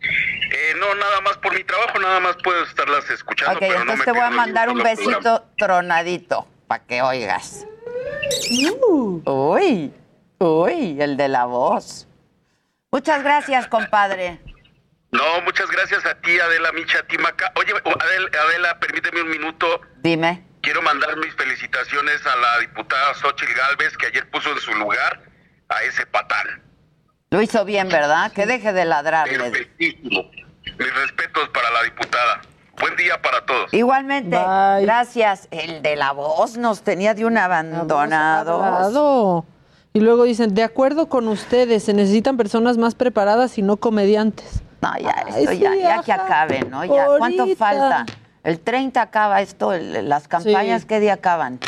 Eh, 0.00 0.74
no, 0.78 0.94
nada 0.94 1.20
más 1.22 1.36
por 1.38 1.54
mi 1.54 1.64
trabajo, 1.64 1.98
nada 1.98 2.20
más 2.20 2.36
puedo 2.42 2.62
estarlas 2.64 3.08
escuchando, 3.10 3.54
Ok, 3.54 3.60
pero 3.60 3.74
no 3.74 3.80
entonces 3.92 3.98
me 4.00 4.04
te 4.04 4.18
voy 4.18 4.20
a 4.26 4.30
mandar 4.30 4.68
un 4.68 4.78
programa. 4.78 5.00
besito 5.02 5.44
tronadito 5.58 6.46
para 6.66 6.84
que 6.84 7.02
oigas. 7.02 7.66
Uy, 9.26 9.92
uy, 10.38 11.00
el 11.00 11.16
de 11.16 11.28
la 11.28 11.44
voz. 11.46 12.06
Muchas 12.90 13.22
gracias, 13.22 13.66
compadre. 13.66 14.40
No, 15.10 15.40
muchas 15.42 15.70
gracias 15.70 16.04
a 16.06 16.14
ti, 16.20 16.38
Adela 16.40 16.72
Micha, 16.72 16.98
a 16.98 17.02
ti, 17.04 17.16
Maca. 17.18 17.52
Oye, 17.56 17.72
Adel- 17.72 18.30
Adela, 18.36 18.78
permíteme 18.80 19.22
un 19.22 19.30
minuto. 19.30 19.80
Dime. 20.02 20.44
Quiero 20.64 20.80
mandar 20.80 21.14
mis 21.18 21.34
felicitaciones 21.34 22.26
a 22.26 22.34
la 22.36 22.58
diputada 22.60 23.12
Xochitl 23.14 23.52
Galvez, 23.54 23.96
que 23.98 24.06
ayer 24.06 24.28
puso 24.30 24.50
en 24.50 24.58
su 24.58 24.72
lugar 24.74 25.20
a 25.68 25.82
ese 25.82 26.06
patán. 26.06 26.62
Lo 27.30 27.42
hizo 27.42 27.66
bien, 27.66 27.90
¿verdad? 27.90 28.32
Que 28.32 28.46
deje 28.46 28.72
de 28.72 28.86
ladrarle. 28.86 29.38
Perfectísimo. 29.38 30.22
Mis 30.78 30.94
respetos 30.94 31.50
para 31.50 31.70
la 31.70 31.82
diputada. 31.82 32.40
Buen 32.80 32.96
día 32.96 33.20
para 33.20 33.44
todos. 33.44 33.74
Igualmente, 33.74 34.38
gracias. 34.80 35.48
El 35.50 35.82
de 35.82 35.96
la 35.96 36.12
voz 36.12 36.56
nos 36.56 36.82
tenía 36.82 37.12
de 37.12 37.26
un 37.26 37.36
abandonado. 37.36 39.44
Y 39.92 40.00
luego 40.00 40.24
dicen, 40.24 40.54
de 40.54 40.62
acuerdo 40.62 41.10
con 41.10 41.28
ustedes, 41.28 41.84
se 41.84 41.92
necesitan 41.92 42.38
personas 42.38 42.78
más 42.78 42.94
preparadas 42.94 43.58
y 43.58 43.62
no 43.62 43.76
comediantes. 43.76 44.62
No, 44.80 44.96
ya, 44.98 45.24
Ay, 45.26 45.44
esto 45.44 45.52
ya, 45.52 45.72
sí, 45.72 45.80
ya 45.82 46.02
que 46.02 46.12
ajá. 46.12 46.24
acabe, 46.24 46.60
¿no? 46.62 46.84
Ya, 46.84 47.06
¿cuánto 47.18 47.54
falta? 47.54 48.06
El 48.44 48.60
30 48.60 49.00
acaba 49.02 49.40
esto, 49.40 49.72
el- 49.72 50.08
las 50.08 50.28
campañas, 50.28 50.82
Sí. 50.82 50.86
¿qué 50.88 51.00
día 51.00 51.14
acaban? 51.14 51.58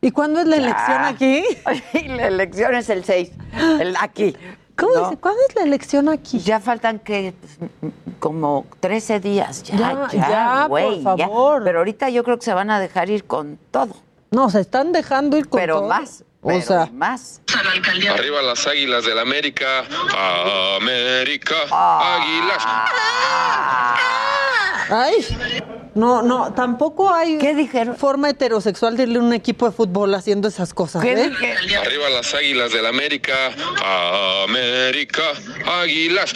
¿Y 0.00 0.10
cuándo 0.10 0.40
es 0.40 0.46
la 0.46 0.56
Ya. 0.56 0.62
elección 0.62 1.04
aquí? 1.04 1.44
la 2.08 2.26
elección 2.28 2.74
es 2.74 2.88
el 2.90 3.04
6, 3.04 3.30
el 3.80 3.94
aquí. 4.00 4.36
¿Cómo 4.76 4.92
¿no? 4.94 5.04
dice? 5.04 5.16
¿Cuándo 5.20 5.40
es 5.48 5.54
la 5.54 5.62
elección 5.62 6.08
aquí? 6.08 6.40
Ya 6.40 6.58
faltan 6.60 6.98
que 6.98 7.32
como 8.18 8.66
13 8.80 9.20
días, 9.20 9.62
ya, 9.62 9.76
Ya, 9.76 10.08
ya, 10.12 10.66
por 10.68 10.80
ya. 10.96 11.02
favor. 11.28 11.62
Pero 11.64 11.78
ahorita 11.78 12.08
yo 12.10 12.24
creo 12.24 12.38
que 12.38 12.44
se 12.44 12.54
van 12.54 12.70
a 12.70 12.80
dejar 12.80 13.08
ir 13.08 13.24
con 13.24 13.58
todo. 13.70 13.94
No, 14.32 14.50
se 14.50 14.60
están 14.60 14.90
dejando 14.92 15.36
ir 15.36 15.48
con 15.48 15.60
Pero 15.60 15.76
todo. 15.80 15.88
más, 15.88 16.24
O 16.42 16.48
pero 16.48 16.60
sea, 16.62 16.88
más. 16.92 17.40
Arriba 18.12 18.42
las 18.42 18.66
águilas 18.66 19.04
del 19.04 19.18
América. 19.20 19.84
América. 20.80 21.54
Ah. 21.70 22.18
Águilas. 22.18 22.64
Ay, 24.90 25.26
no, 25.94 26.22
no, 26.22 26.52
tampoco 26.54 27.12
hay 27.12 27.38
forma 27.96 28.30
heterosexual 28.30 28.96
de 28.96 29.04
irle 29.04 29.18
a 29.18 29.22
un 29.22 29.32
equipo 29.32 29.66
de 29.66 29.72
fútbol 29.72 30.14
haciendo 30.14 30.48
esas 30.48 30.74
cosas. 30.74 31.04
¿eh? 31.04 31.30
Arriba 31.80 32.10
las 32.10 32.34
águilas 32.34 32.72
del 32.72 32.86
América. 32.86 33.34
América. 34.44 35.22
Águilas. 35.82 36.34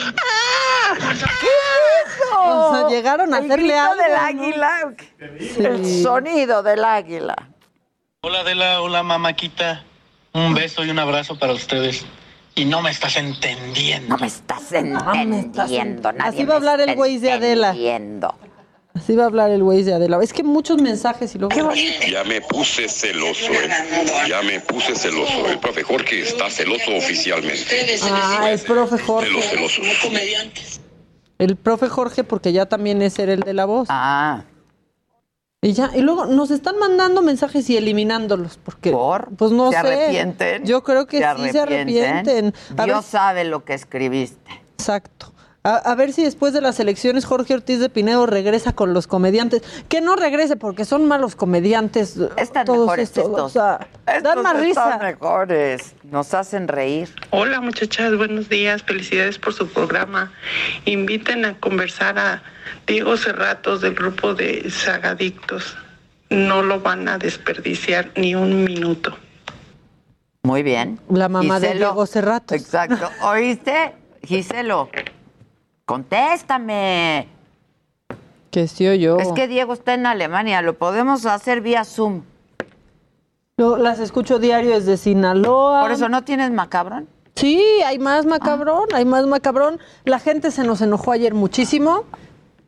O 2.41 2.75
sea, 2.75 2.89
llegaron 2.89 3.35
a 3.35 3.39
El 3.39 3.45
hacerle 3.47 3.75
grito 3.75 3.81
algo, 3.81 4.03
del 4.03 4.13
¿no? 4.13 4.19
águila. 4.43 4.95
El 5.59 6.03
sonido 6.03 6.63
del 6.63 6.85
águila. 6.85 7.37
Hola 8.23 8.41
Adela, 8.41 8.81
hola 8.81 9.03
mamáquita. 9.03 9.85
Un 10.33 10.55
beso 10.55 10.85
y 10.85 10.91
un 10.91 10.99
abrazo 10.99 11.39
para 11.39 11.53
ustedes. 11.53 12.05
Y 12.55 12.65
no 12.65 12.83
me 12.83 12.91
estás 12.91 13.17
entendiendo. 13.17 14.09
No 14.09 14.19
me 14.19 14.27
estás 14.27 14.73
entendiendo, 14.73 16.13
nadie 16.13 16.29
Así 16.29 16.45
va 16.45 16.57
a 16.57 16.61
me 16.61 16.67
hablar 16.69 16.81
el 16.81 16.97
güey 16.97 17.19
de 17.19 17.33
Adela. 17.33 17.69
entendiendo. 17.71 18.35
Así 18.99 19.15
va 19.15 19.23
a 19.23 19.27
hablar 19.27 19.51
el 19.51 19.63
güey 19.63 19.85
de 19.85 19.95
Adela. 19.95 20.19
Es 20.23 20.33
que 20.33 20.43
muchos 20.43 20.83
mensajes 20.83 21.33
y 21.35 21.39
luego. 21.39 21.55
Ya 22.11 22.25
me 22.25 22.41
puse 22.41 22.89
celoso, 22.89 23.53
¿eh? 23.53 23.71
Ya 24.29 24.43
me 24.43 24.61
puse 24.61 24.97
celoso. 24.97 25.47
El 25.47 25.61
profe 25.61 25.85
Jorge 25.85 26.23
está 26.23 26.51
celoso 26.51 26.97
oficialmente. 26.97 27.65
Ah, 28.03 28.49
el 28.51 28.59
profe 28.59 28.97
De 28.97 29.01
los 29.01 29.07
Jorge. 29.07 29.41
celosos. 29.49 30.81
El 31.39 31.55
profe 31.57 31.89
Jorge, 31.89 32.25
porque 32.25 32.53
ya 32.53 32.67
también 32.67 33.01
es 33.01 33.19
el 33.21 33.41
de 33.41 33.55
la 33.55 33.67
voz. 33.67 33.87
Ah. 33.89 34.43
Y 35.63 35.73
ya, 35.73 35.91
y 35.95 36.01
luego 36.01 36.27
nos 36.27 36.51
están 36.51 36.77
mandando 36.79 37.23
mensajes 37.23 37.71
y 37.71 37.77
eliminándolos, 37.77 38.59
porque 38.65 38.91
pues 39.37 39.53
no 39.53 39.71
¿Se 39.71 39.73
sé. 39.73 39.79
arrepienten? 39.79 40.65
Yo 40.65 40.83
creo 40.83 41.07
que 41.07 41.19
sí 41.19 41.51
se 41.51 41.61
arrepienten. 41.61 42.53
A 42.73 42.75
ver 42.75 42.87
Dios 42.87 43.05
sabe 43.05 43.45
lo 43.45 43.65
que 43.65 43.75
escribiste. 43.75 44.51
Exacto. 44.77 45.33
A, 45.69 45.77
a 45.77 45.95
ver 45.95 46.15
si 46.15 46.25
después 46.25 46.55
de 46.55 46.63
las 46.63 46.81
elecciones 46.81 47.27
Jorge 47.27 47.53
Ortiz 47.53 47.79
de 47.79 47.91
Pinedo 47.91 48.25
regresa 48.25 48.73
con 48.73 48.95
los 48.95 49.07
comediantes. 49.07 49.61
Que 49.91 50.01
no 50.01 50.17
regrese 50.17 50.57
porque 50.57 50.87
son 50.87 51.07
malos 51.07 51.37
comediantes. 51.37 52.17
Están 52.39 52.65
todos 52.65 52.87
mejores 52.87 53.11
estos. 53.11 53.25
estos. 53.25 53.43
O 53.43 53.49
sea, 53.51 53.87
dan 54.07 54.41
más 54.41 54.55
están 54.55 54.63
risa. 54.63 54.99
mejores. 54.99 55.95
Nos 56.05 56.33
hacen 56.33 56.69
reír. 56.69 57.11
Hola 57.29 57.61
muchachas, 57.61 58.17
buenos 58.17 58.49
días, 58.49 58.83
felicidades 58.83 59.39
por 59.39 59.53
su 59.53 59.69
programa. 59.69 60.33
Inviten 60.87 61.45
a 61.45 61.61
conversar 61.61 62.19
a 62.19 62.43
Diego 62.87 63.19
Cerratos 63.19 63.83
del 63.83 63.95
grupo 63.95 64.33
de 64.33 64.71
Sagadictos. 64.71 65.77
No 66.31 66.63
lo 66.63 66.81
van 66.81 67.11
a 67.11 67.19
desperdiciar 67.19 68.11
ni 68.17 68.35
un 68.35 68.65
minuto. 68.65 69.19
Muy 70.45 70.63
bien. 70.63 70.99
La 71.11 71.29
mamá 71.29 71.61
de. 71.61 71.75
Diego 71.75 72.07
Cerratos. 72.07 72.59
Exacto. 72.59 73.11
¿Oíste? 73.23 73.93
Giselo, 74.23 74.91
contéstame. 75.89 77.29
Que 78.51 78.69
sí 78.69 78.87
o 78.87 78.95
yo. 78.95 79.17
Es 79.17 79.33
que 79.33 79.49
Diego 79.49 79.73
está 79.73 79.95
en 79.95 80.05
Alemania, 80.05 80.61
lo 80.61 80.75
podemos 80.75 81.25
hacer 81.25 81.63
vía 81.63 81.85
Zoom. 81.85 82.23
Yo 83.57 83.79
las 83.79 83.99
escucho 83.99 84.39
diario 84.39 84.75
desde 84.75 84.99
Sinaloa. 84.99 85.81
Por 85.81 85.91
eso 85.91 86.09
no 86.11 86.23
tienes 86.23 86.51
macabrón. 86.51 87.09
Sí, 87.35 87.63
hay 87.87 87.99
más 87.99 88.27
macabrón, 88.27 88.87
hay 88.93 89.07
más 89.07 89.27
macabrón. 89.27 89.81
La 90.05 90.19
gente 90.19 90.51
se 90.51 90.63
nos 90.63 90.83
enojó 90.83 91.13
ayer 91.13 91.33
muchísimo 91.33 92.05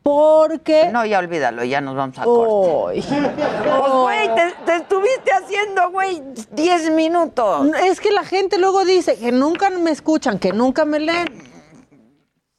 porque... 0.01 0.89
No, 0.91 1.05
ya 1.05 1.19
olvídalo, 1.19 1.63
ya 1.63 1.79
nos 1.79 1.95
vamos 1.95 2.17
a 2.17 2.23
corte. 2.23 3.03
Pues, 3.03 3.91
güey, 3.93 4.35
te, 4.35 4.53
te 4.65 4.75
estuviste 4.77 5.31
haciendo, 5.31 5.91
güey, 5.91 6.23
10 6.53 6.91
minutos. 6.91 7.67
Es 7.85 7.99
que 7.99 8.09
la 8.11 8.23
gente 8.23 8.57
luego 8.57 8.83
dice 8.83 9.15
que 9.17 9.31
nunca 9.31 9.69
me 9.69 9.91
escuchan, 9.91 10.39
que 10.39 10.53
nunca 10.53 10.85
me 10.85 10.99
leen. 10.99 11.50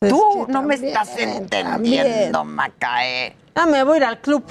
Tú 0.08 0.46
no 0.48 0.62
me 0.62 0.74
estás 0.74 1.16
entendiendo, 1.16 2.44
Macaé. 2.44 3.36
Ah, 3.54 3.66
me 3.66 3.84
voy 3.84 3.94
a 3.94 3.96
ir 3.98 4.04
al 4.04 4.20
club. 4.20 4.44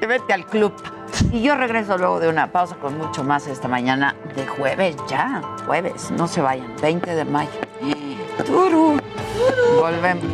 Vete 0.00 0.32
al 0.32 0.46
club. 0.46 0.72
Y 1.32 1.42
yo 1.42 1.56
regreso 1.56 1.96
luego 1.96 2.20
de 2.20 2.28
una 2.28 2.52
pausa 2.52 2.76
con 2.76 2.98
mucho 2.98 3.24
más 3.24 3.46
esta 3.46 3.68
mañana 3.68 4.14
de 4.36 4.46
jueves, 4.46 4.96
ya, 5.08 5.40
jueves, 5.66 6.10
no 6.10 6.28
se 6.28 6.40
vayan, 6.40 6.74
20 6.80 7.14
de 7.14 7.24
mayo. 7.24 7.50
Turu. 8.46 9.00
Volvemos. 9.80 10.24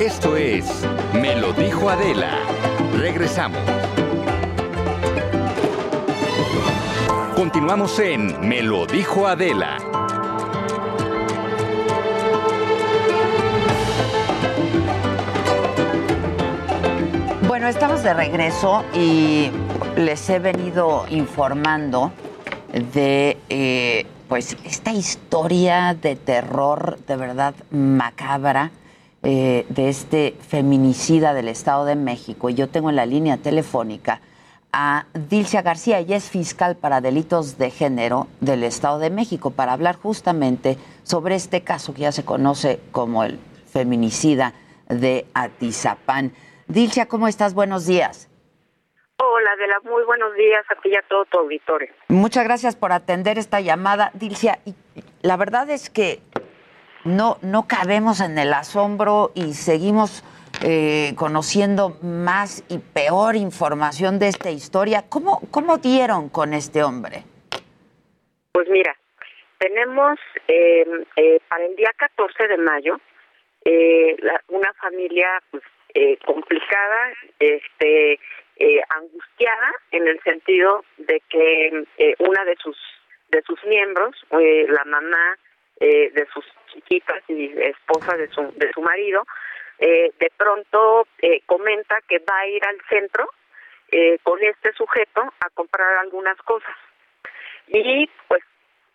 Esto 0.00 0.36
es 0.36 0.66
Me 1.14 1.36
lo 1.36 1.52
dijo 1.52 1.88
Adela. 1.88 2.53
Regresamos. 2.98 3.60
Continuamos 7.34 7.98
en 7.98 8.48
Me 8.48 8.62
lo 8.62 8.86
dijo 8.86 9.26
Adela. 9.26 9.78
Bueno, 17.48 17.68
estamos 17.68 18.02
de 18.02 18.14
regreso 18.14 18.84
y 18.94 19.50
les 19.96 20.30
he 20.30 20.38
venido 20.38 21.06
informando 21.10 22.12
de 22.94 23.36
eh, 23.48 24.06
pues 24.28 24.56
esta 24.64 24.92
historia 24.92 25.94
de 25.94 26.16
terror 26.16 26.98
de 27.06 27.16
verdad 27.16 27.54
macabra 27.70 28.70
eh, 29.24 29.64
de 29.68 29.88
este 29.88 30.36
feminicida 30.46 31.34
del 31.34 31.48
Estado 31.48 31.84
de 31.84 31.96
México. 31.96 32.50
Y 32.50 32.54
yo 32.54 32.68
tengo 32.68 32.90
en 32.90 32.96
la 32.96 33.06
línea 33.06 33.38
telefónica 33.38 34.20
a 34.76 35.06
Dilcia 35.14 35.62
García, 35.62 36.00
ella 36.00 36.16
es 36.16 36.28
fiscal 36.28 36.76
para 36.76 37.00
delitos 37.00 37.58
de 37.58 37.70
género 37.70 38.26
del 38.40 38.64
Estado 38.64 38.98
de 38.98 39.08
México, 39.08 39.52
para 39.52 39.72
hablar 39.72 39.94
justamente 39.96 40.76
sobre 41.04 41.36
este 41.36 41.62
caso 41.62 41.94
que 41.94 42.02
ya 42.02 42.12
se 42.12 42.24
conoce 42.24 42.80
como 42.90 43.22
el 43.22 43.38
feminicida 43.72 44.52
de 44.88 45.26
Atizapán. 45.32 46.32
Dilcia, 46.66 47.06
¿cómo 47.06 47.28
estás? 47.28 47.54
Buenos 47.54 47.86
días. 47.86 48.28
Hola, 49.18 49.50
Adela, 49.52 49.76
muy 49.84 50.04
buenos 50.04 50.34
días 50.34 50.64
a 50.68 50.80
ti 50.80 50.88
y 50.88 50.96
a 50.96 51.02
todo 51.08 51.24
tu 51.26 51.38
auditorio. 51.38 51.88
Muchas 52.08 52.42
gracias 52.42 52.74
por 52.74 52.92
atender 52.92 53.38
esta 53.38 53.60
llamada, 53.60 54.10
Dilcia. 54.14 54.58
Y 54.64 54.74
la 55.22 55.36
verdad 55.36 55.70
es 55.70 55.88
que 55.88 56.20
no, 57.04 57.38
no 57.42 57.66
cabemos 57.68 58.20
en 58.20 58.38
el 58.38 58.52
asombro 58.52 59.30
y 59.34 59.54
seguimos 59.54 60.22
eh, 60.62 61.12
conociendo 61.16 61.96
más 62.02 62.64
y 62.68 62.78
peor 62.78 63.36
información 63.36 64.18
de 64.18 64.28
esta 64.28 64.50
historia. 64.50 65.04
¿Cómo, 65.08 65.40
¿Cómo 65.50 65.78
dieron 65.78 66.28
con 66.28 66.54
este 66.54 66.82
hombre? 66.82 67.24
Pues 68.52 68.68
mira, 68.68 68.96
tenemos 69.58 70.18
eh, 70.48 70.84
eh, 71.16 71.40
para 71.48 71.64
el 71.66 71.74
día 71.76 71.90
14 71.96 72.46
de 72.48 72.56
mayo 72.58 72.98
eh, 73.64 74.16
la- 74.20 74.42
una 74.48 74.72
familia 74.74 75.28
pues, 75.50 75.62
eh, 75.94 76.18
complicada, 76.24 77.12
este, 77.38 78.12
eh, 78.56 78.80
angustiada 78.90 79.72
en 79.90 80.06
el 80.06 80.20
sentido 80.22 80.84
de 80.98 81.20
que 81.28 81.84
una 82.20 82.44
de 82.44 82.54
sus 82.62 82.76
de 83.30 83.42
sus 83.42 83.58
miembros, 83.64 84.14
la 84.30 84.84
mamá 84.84 85.36
eh, 85.80 86.10
de 86.10 86.26
sus 86.32 86.44
chiquitas 86.72 87.22
y 87.28 87.52
esposa 87.60 88.16
de 88.16 88.28
su 88.28 88.42
de 88.56 88.70
su 88.72 88.80
marido, 88.80 89.24
eh, 89.78 90.12
de 90.18 90.30
pronto 90.36 91.06
eh, 91.20 91.40
comenta 91.46 91.98
que 92.08 92.18
va 92.18 92.38
a 92.38 92.46
ir 92.46 92.64
al 92.64 92.78
centro 92.88 93.28
eh, 93.90 94.18
con 94.22 94.42
este 94.42 94.72
sujeto 94.72 95.22
a 95.40 95.50
comprar 95.50 95.98
algunas 95.98 96.36
cosas 96.38 96.76
y 97.66 98.08
pues 98.28 98.42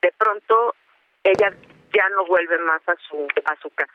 de 0.02 0.12
pronto 0.18 0.76
ella 1.24 1.54
ya 1.94 2.10
no 2.10 2.26
vuelve 2.26 2.58
más 2.60 2.82
a 2.88 2.96
su 3.08 3.28
a 3.46 3.56
su 3.62 3.70
casa. 3.72 3.94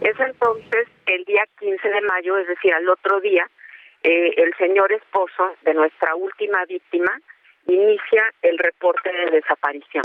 Es 0.00 0.18
entonces 0.18 0.88
el 1.06 1.24
día 1.24 1.44
15 1.58 1.88
de 1.88 2.00
mayo, 2.02 2.38
es 2.38 2.48
decir, 2.48 2.72
al 2.74 2.88
otro 2.88 3.20
día, 3.20 3.48
eh, 4.02 4.34
el 4.36 4.54
señor 4.56 4.92
esposo 4.92 5.54
de 5.62 5.74
nuestra 5.74 6.14
última 6.14 6.64
víctima 6.64 7.18
inicia 7.66 8.32
el 8.42 8.58
reporte 8.58 9.12
de 9.12 9.30
desaparición. 9.30 10.04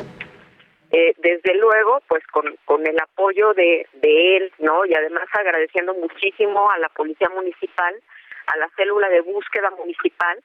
Eh, 0.97 1.13
desde 1.17 1.55
luego, 1.55 2.01
pues 2.07 2.25
con, 2.27 2.55
con 2.63 2.87
el 2.87 2.97
apoyo 2.97 3.53
de, 3.53 3.85
de 3.95 4.37
él, 4.37 4.53
¿no? 4.59 4.85
Y 4.85 4.93
además 4.93 5.27
agradeciendo 5.33 5.93
muchísimo 5.93 6.71
a 6.71 6.77
la 6.77 6.87
Policía 6.87 7.27
Municipal, 7.27 7.93
a 8.47 8.55
la 8.55 8.69
célula 8.77 9.09
de 9.09 9.19
búsqueda 9.19 9.71
municipal, 9.71 10.41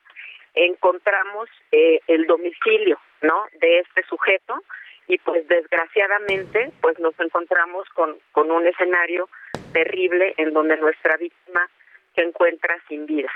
encontramos 0.55 1.49
eh, 1.71 2.01
el 2.09 2.27
domicilio, 2.27 2.99
¿no? 3.23 3.45
De 3.61 3.79
este 3.79 4.03
sujeto 4.09 4.61
y 5.07 5.19
pues 5.19 5.47
desgraciadamente 5.47 6.73
pues 6.81 6.99
nos 6.99 7.15
encontramos 7.21 7.89
con, 7.91 8.19
con 8.33 8.51
un 8.51 8.67
escenario 8.67 9.29
terrible 9.73 10.35
en 10.37 10.53
donde 10.53 10.77
nuestra 10.79 11.17
víctima 11.17 11.71
se 12.17 12.23
encuentra 12.23 12.77
sin 12.89 13.07
vida. 13.07 13.31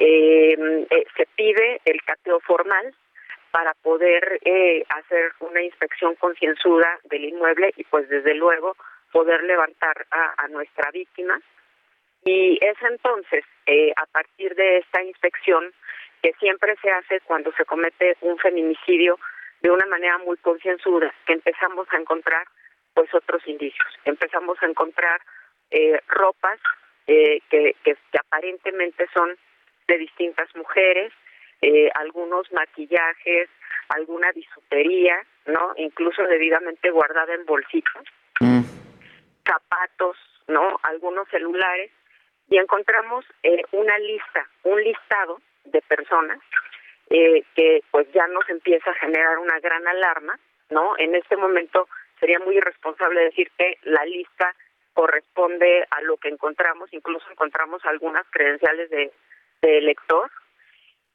Eh, 0.00 0.86
eh, 0.90 1.04
se 1.16 1.28
pide 1.36 1.80
el 1.84 2.02
cateo 2.02 2.40
formal 2.40 2.92
para 3.50 3.74
poder 3.74 4.40
eh, 4.44 4.84
hacer 4.88 5.32
una 5.40 5.62
inspección 5.62 6.14
concienzuda 6.16 6.98
del 7.04 7.24
inmueble 7.24 7.72
y 7.76 7.84
pues 7.84 8.08
desde 8.08 8.34
luego 8.34 8.76
poder 9.12 9.42
levantar 9.44 10.06
a, 10.10 10.48
nuestra 10.48 10.90
víctima. 10.90 11.40
Y 12.24 12.58
es 12.60 12.76
entonces, 12.82 13.44
eh, 13.66 13.92
a 13.96 14.06
partir 14.06 14.54
de 14.54 14.78
esta 14.78 15.02
inspección, 15.02 15.72
que 16.22 16.32
siempre 16.40 16.76
se 16.82 16.90
hace 16.90 17.20
cuando 17.20 17.52
se 17.52 17.64
comete 17.64 18.16
un 18.22 18.38
feminicidio 18.38 19.18
de 19.60 19.70
una 19.70 19.86
manera 19.86 20.18
muy 20.18 20.36
concienzuda, 20.38 21.14
que 21.26 21.34
empezamos 21.34 21.86
a 21.92 21.96
encontrar 21.96 22.46
pues 22.94 23.12
otros 23.14 23.46
indicios. 23.46 23.88
Empezamos 24.04 24.60
a 24.62 24.66
encontrar 24.66 25.20
eh, 25.70 26.00
ropas 26.08 26.58
eh, 27.06 27.40
que 27.48 27.74
aparentemente 28.18 29.06
son 29.14 29.36
de 29.86 29.98
distintas 29.98 30.54
mujeres, 30.54 31.12
eh, 31.62 31.90
algunos 31.94 32.50
maquillajes, 32.52 33.48
alguna 33.88 34.30
bisutería, 34.32 35.24
¿no? 35.46 35.72
Incluso 35.76 36.22
debidamente 36.22 36.90
guardada 36.90 37.34
en 37.34 37.44
bolsitas, 37.46 38.04
zapatos, 39.44 40.16
¿no? 40.46 40.78
Algunos 40.82 41.28
celulares 41.28 41.90
y 42.50 42.58
encontramos 42.58 43.24
eh, 43.42 43.62
una 43.72 43.98
lista, 43.98 44.48
un 44.64 44.82
listado 44.82 45.40
de 45.64 45.82
personas 45.82 46.38
eh, 47.10 47.42
que 47.54 47.82
pues 47.90 48.06
ya 48.12 48.26
nos 48.28 48.48
empieza 48.48 48.90
a 48.90 48.94
generar 48.94 49.38
una 49.38 49.58
gran 49.60 49.86
alarma, 49.86 50.38
¿no? 50.70 50.96
En 50.98 51.14
este 51.14 51.36
momento 51.36 51.88
sería 52.20 52.38
muy 52.38 52.56
irresponsable 52.56 53.24
decir 53.24 53.50
que 53.56 53.78
la 53.82 54.04
lista 54.04 54.54
corresponde 54.94 55.86
a 55.90 56.02
lo 56.02 56.16
que 56.16 56.28
encontramos, 56.28 56.92
incluso 56.92 57.24
encontramos 57.30 57.84
algunas 57.84 58.26
credenciales 58.30 58.90
de, 58.90 59.12
de 59.62 59.78
elector 59.78 60.30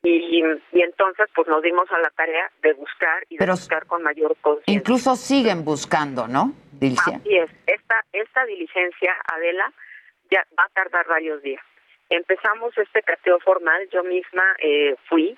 y, 0.03 0.43
y 0.73 0.81
entonces 0.81 1.27
pues 1.33 1.47
nos 1.47 1.61
dimos 1.63 1.89
a 1.91 1.99
la 1.99 2.09
tarea 2.11 2.51
de 2.61 2.73
buscar 2.73 3.23
y 3.29 3.35
de 3.35 3.39
Pero- 3.39 3.53
buscar 3.53 3.85
con 3.87 4.03
mayor 4.03 4.35
conciencia. 4.41 4.73
Incluso 4.73 5.15
siguen 5.15 5.63
buscando, 5.63 6.27
¿no, 6.27 6.51
Dilcia? 6.73 7.17
Así 7.17 7.37
es, 7.37 7.49
esta, 7.67 8.03
esta 8.11 8.45
diligencia, 8.45 9.15
Adela, 9.33 9.71
ya 10.29 10.45
va 10.59 10.65
a 10.65 10.69
tardar 10.69 11.07
varios 11.07 11.41
días. 11.41 11.63
Empezamos 12.09 12.77
este 12.77 13.01
cateo 13.01 13.39
formal, 13.39 13.87
yo 13.91 14.03
misma 14.03 14.43
eh, 14.59 14.95
fui 15.07 15.37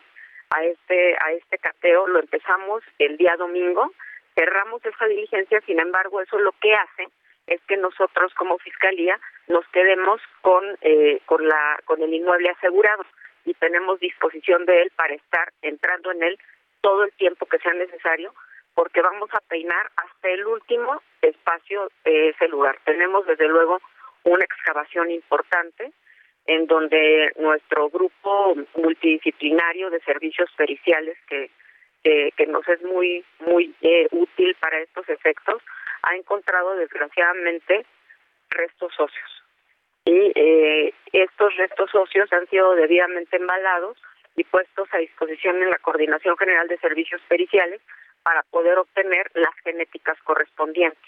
a 0.50 0.64
este, 0.64 1.16
a 1.24 1.32
este 1.34 1.58
cateo, 1.60 2.08
lo 2.08 2.20
empezamos 2.20 2.84
el 2.98 3.18
día 3.18 3.36
domingo, 3.38 3.92
cerramos 4.34 4.84
esta 4.84 5.06
diligencia, 5.06 5.62
sin 5.66 5.80
embargo, 5.80 6.22
eso 6.22 6.40
lo 6.40 6.52
que 6.54 6.74
hace 6.74 7.08
es 7.48 7.62
que 7.68 7.78
nosotros 7.78 8.34
como 8.34 8.58
fiscalía 8.58 9.20
nos 9.48 9.66
quedemos 9.68 10.20
con, 10.42 10.64
eh, 10.82 11.22
con, 11.28 11.48
la, 11.48 11.80
con 11.86 12.02
el 12.02 12.12
inmueble 12.14 12.50
asegurado 12.50 13.06
y 13.46 13.54
tenemos 13.54 14.00
disposición 14.00 14.66
de 14.66 14.82
él 14.82 14.92
para 14.96 15.14
estar 15.14 15.52
entrando 15.62 16.12
en 16.12 16.24
él 16.24 16.40
todo 16.82 17.04
el 17.04 17.12
tiempo 17.14 17.46
que 17.46 17.60
sea 17.60 17.74
necesario 17.74 18.34
porque 18.74 19.02
vamos 19.02 19.30
a 19.34 19.40
peinar 19.42 19.90
hasta 19.96 20.30
el 20.30 20.46
último 20.46 21.02
espacio 21.22 21.90
de 22.04 22.30
ese 22.30 22.48
lugar. 22.50 22.78
Tenemos 22.84 23.26
desde 23.26 23.48
luego 23.48 23.80
una 24.24 24.44
excavación 24.44 25.12
importante 25.12 25.94
en 26.46 26.68
donde 26.68 27.32
nuestro 27.38 27.90
grupo 27.90 28.56
multidisciplinario 28.76 29.90
de 29.90 30.00
servicios 30.02 30.50
periciales 30.58 31.18
que 31.28 31.50
que, 32.06 32.32
que 32.38 32.46
nos 32.46 32.68
es 32.68 32.82
muy 32.84 33.26
muy 33.40 33.74
eh, 33.82 34.08
útil 34.12 34.56
para 34.60 34.80
estos 34.80 35.10
efectos 35.10 35.62
ha 36.04 36.16
encontrado 36.16 36.76
desgraciadamente 36.76 37.84
restos 38.50 38.94
óseos 39.00 39.35
y 40.06 40.32
eh, 40.36 40.94
estos 41.12 41.56
restos 41.58 41.94
óseos 41.96 42.32
han 42.32 42.48
sido 42.48 42.76
debidamente 42.76 43.38
embalados 43.38 43.98
y 44.36 44.44
puestos 44.44 44.88
a 44.94 44.98
disposición 45.00 45.62
en 45.64 45.70
la 45.70 45.80
Coordinación 45.80 46.38
General 46.38 46.68
de 46.68 46.78
Servicios 46.78 47.22
Periciales 47.28 47.82
para 48.24 48.44
poder 48.44 48.78
obtener 48.78 49.30
las 49.34 49.54
genéticas 49.64 50.18
correspondientes. 50.24 51.02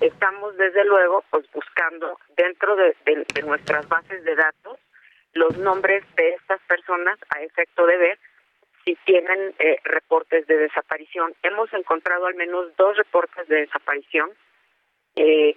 Estamos 0.00 0.56
desde 0.56 0.84
luego 0.84 1.24
pues 1.30 1.50
buscando 1.52 2.18
dentro 2.36 2.76
de, 2.76 2.96
de- 3.04 3.42
nuestras 3.42 3.88
bases 3.88 4.22
de 4.24 4.34
datos 4.34 4.78
los 5.34 5.56
nombres 5.58 6.04
de 6.16 6.30
estas 6.30 6.60
personas 6.62 7.18
a 7.34 7.42
efecto 7.42 7.86
de 7.86 7.96
ver 7.96 8.18
si 8.84 8.96
tienen 9.04 9.54
eh, 9.58 9.78
reportes 9.84 10.46
de 10.46 10.56
desaparición. 10.56 11.34
Hemos 11.42 11.72
encontrado 11.72 12.26
al 12.26 12.34
menos 12.34 12.74
dos 12.76 12.96
reportes 12.96 13.46
de 13.48 13.60
desaparición 13.62 14.30
eh, 15.16 15.54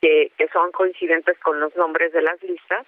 que, 0.00 0.30
que 0.36 0.48
son 0.48 0.72
coincidentes 0.72 1.38
con 1.38 1.60
los 1.60 1.74
nombres 1.76 2.12
de 2.12 2.22
las 2.22 2.42
listas 2.42 2.86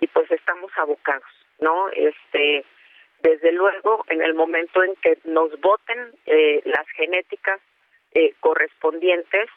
y 0.00 0.06
pues 0.08 0.30
estamos 0.30 0.70
abocados, 0.76 1.28
¿no? 1.58 1.88
Este, 1.90 2.64
desde 3.22 3.52
luego, 3.52 4.04
en 4.08 4.22
el 4.22 4.34
momento 4.34 4.82
en 4.82 4.94
que 4.96 5.18
nos 5.24 5.58
voten 5.60 6.12
eh, 6.26 6.62
las 6.64 6.86
genéticas 6.96 7.60
eh, 8.12 8.34
correspondientes, 8.40 9.48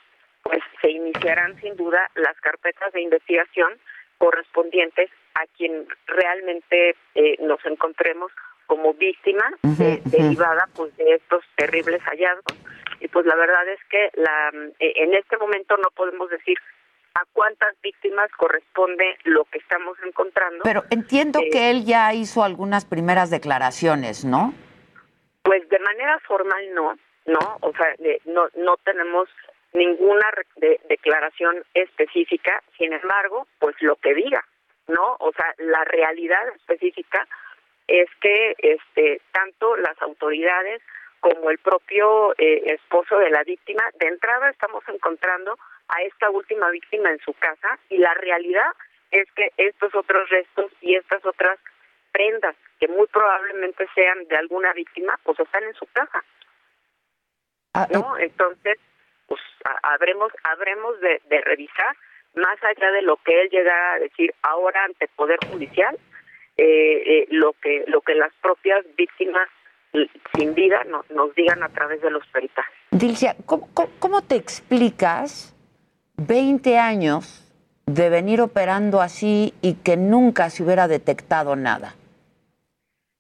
pues 0.44 0.60
se 0.82 0.92
iniciarán 0.92 1.60
sin 1.62 1.76
duda 1.78 2.10
las 2.16 2.38
carpetas 2.42 2.92
de 2.94 3.02
investigación 3.02 3.80
correspondientes 4.18 5.10
a 5.36 5.46
quien 5.58 5.88
realmente 6.08 6.96
eh, 7.16 7.36
nos 7.40 7.64
encontremos 7.66 8.32
como 8.68 8.94
víctima 8.94 9.50
de- 9.64 10.02
derivada 10.06 10.68
pues 10.76 10.96
de 10.98 11.16
estos 11.16 11.44
terribles 11.56 12.02
hallazgos 12.04 12.58
y 13.00 13.08
pues 13.08 13.26
la 13.26 13.36
verdad 13.36 13.68
es 13.68 13.80
que 13.90 14.10
la 14.16 14.52
eh, 14.80 14.94
en 14.98 15.14
este 15.14 15.38
momento 15.38 15.76
no 15.78 15.90
podemos 15.96 16.30
decir 16.30 16.58
a 17.16 17.26
cuántas 17.34 17.80
víctimas 17.82 18.30
corresponde 18.38 19.18
lo 19.26 19.46
que 19.46 19.60
estamos 19.60 19.98
encontrando 20.06 20.62
Pero 20.64 20.84
entiendo 20.90 21.40
Eh, 21.40 21.50
que 21.52 21.70
él 21.70 21.86
ya 21.86 22.14
hizo 22.14 22.44
algunas 22.44 22.86
primeras 22.86 23.30
declaraciones, 23.30 24.26
¿no? 24.26 24.54
Pues 25.44 25.68
de 25.70 25.80
manera 25.80 26.20
formal 26.28 26.74
no, 26.74 26.98
no, 27.26 27.58
o 27.62 27.72
sea, 27.74 27.94
de- 28.00 28.22
no 28.26 28.48
no 28.56 28.78
tenemos 28.78 29.30
ninguna 29.74 30.30
re- 30.32 30.48
de- 30.56 30.80
declaración 30.90 31.64
específica, 31.74 32.64
sin 32.78 32.94
embargo, 32.94 33.48
pues 33.60 33.76
lo 33.82 33.96
que 33.98 34.14
diga, 34.14 34.44
¿no? 34.88 35.16
O 35.20 35.32
sea, 35.34 35.54
la 35.58 35.84
realidad 35.86 36.48
específica 36.56 37.28
es 37.88 38.08
que 38.22 38.56
este 38.60 39.22
tanto 39.32 39.76
las 39.78 40.02
autoridades 40.02 40.82
como 41.24 41.50
el 41.50 41.58
propio 41.60 42.34
eh, 42.38 42.74
esposo 42.74 43.18
de 43.18 43.30
la 43.30 43.44
víctima, 43.44 43.82
de 43.96 44.08
entrada 44.08 44.50
estamos 44.50 44.84
encontrando 44.90 45.58
a 45.88 46.02
esta 46.02 46.30
última 46.30 46.70
víctima 46.70 47.10
en 47.12 47.20
su 47.20 47.34
casa 47.34 47.80
y 47.88 47.98
la 47.98 48.14
realidad 48.16 48.72
es 49.10 49.32
que 49.32 49.52
estos 49.56 49.96
otros 49.96 50.30
restos 50.30 50.70
y 50.82 50.96
estas 50.96 51.26
otras 51.26 51.58
prendas 52.12 52.56
que 52.78 52.90
muy 52.90 53.08
probablemente 53.08 53.88
sean 53.96 54.26
de 54.28 54.36
alguna 54.36 54.74
víctima, 54.74 55.18
pues 55.24 55.40
están 55.40 55.64
en 55.64 55.74
su 55.76 55.86
casa. 55.94 56.24
¿No? 57.92 58.18
Entonces, 58.18 58.78
pues 59.28 59.42
ha- 59.64 59.94
habremos 59.94 60.32
habremos 60.44 61.00
de, 61.00 61.22
de 61.30 61.40
revisar 61.42 61.96
más 62.36 62.62
allá 62.64 62.92
de 62.92 63.02
lo 63.02 63.16
que 63.18 63.42
él 63.42 63.50
llegara 63.50 63.94
a 63.94 64.00
decir 64.00 64.34
ahora 64.42 64.84
ante 64.84 65.08
poder 65.16 65.40
judicial, 65.50 65.98
eh, 66.58 67.04
eh, 67.06 67.28
lo 67.30 67.54
que 67.54 67.86
lo 67.88 68.02
que 68.02 68.14
las 68.16 68.34
propias 68.42 68.84
víctimas 68.96 69.48
sin 70.36 70.54
vida 70.56 70.84
no- 70.86 71.06
nos 71.10 71.34
digan 71.36 71.62
a 71.64 71.70
través 71.70 72.02
de 72.02 72.10
los 72.10 72.26
peritajes. 72.28 72.74
Dilcia, 72.92 73.36
¿cómo, 73.46 73.70
cómo, 73.74 73.90
cómo 74.00 74.22
te 74.22 74.36
explicas 74.36 75.56
20 76.18 76.78
años 76.78 77.40
de 77.86 78.10
venir 78.10 78.42
operando 78.42 79.02
así 79.02 79.54
y 79.62 79.76
que 79.84 79.98
nunca 79.98 80.50
se 80.50 80.64
hubiera 80.64 80.88
detectado 80.88 81.56
nada? 81.56 81.96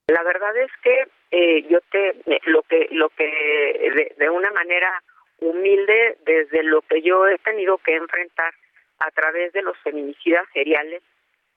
La 0.08 0.24
verdad 0.24 0.56
es 0.58 0.72
que 0.84 1.08
eh, 1.32 1.66
yo 1.70 1.80
te 1.92 2.10
eh, 2.10 2.40
lo 2.46 2.62
que 2.64 2.88
lo 2.92 3.10
que 3.10 3.24
de, 3.26 4.16
de 4.18 4.30
una 4.30 4.52
manera 4.52 5.02
humilde 5.40 6.18
desde 6.26 6.64
lo 6.64 6.82
que 6.84 7.02
yo 7.02 7.28
he 7.28 7.38
tenido 7.40 7.78
que 7.80 7.96
enfrentar 7.96 8.54
a 9.00 9.10
través 9.12 9.52
de 9.54 9.62
los 9.62 9.78
feminicidas 9.80 10.46
seriales 10.54 11.02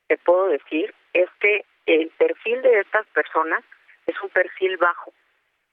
te 0.09 0.17
puedo 0.19 0.49
decir 0.49 0.95
es 1.13 1.29
que 1.41 1.65
el 1.87 2.09
perfil 2.19 2.63
de 2.63 2.81
estas 2.81 3.07
personas 3.09 3.63
es 4.07 4.21
un 4.23 4.31
perfil 4.31 4.77
bajo 4.77 5.13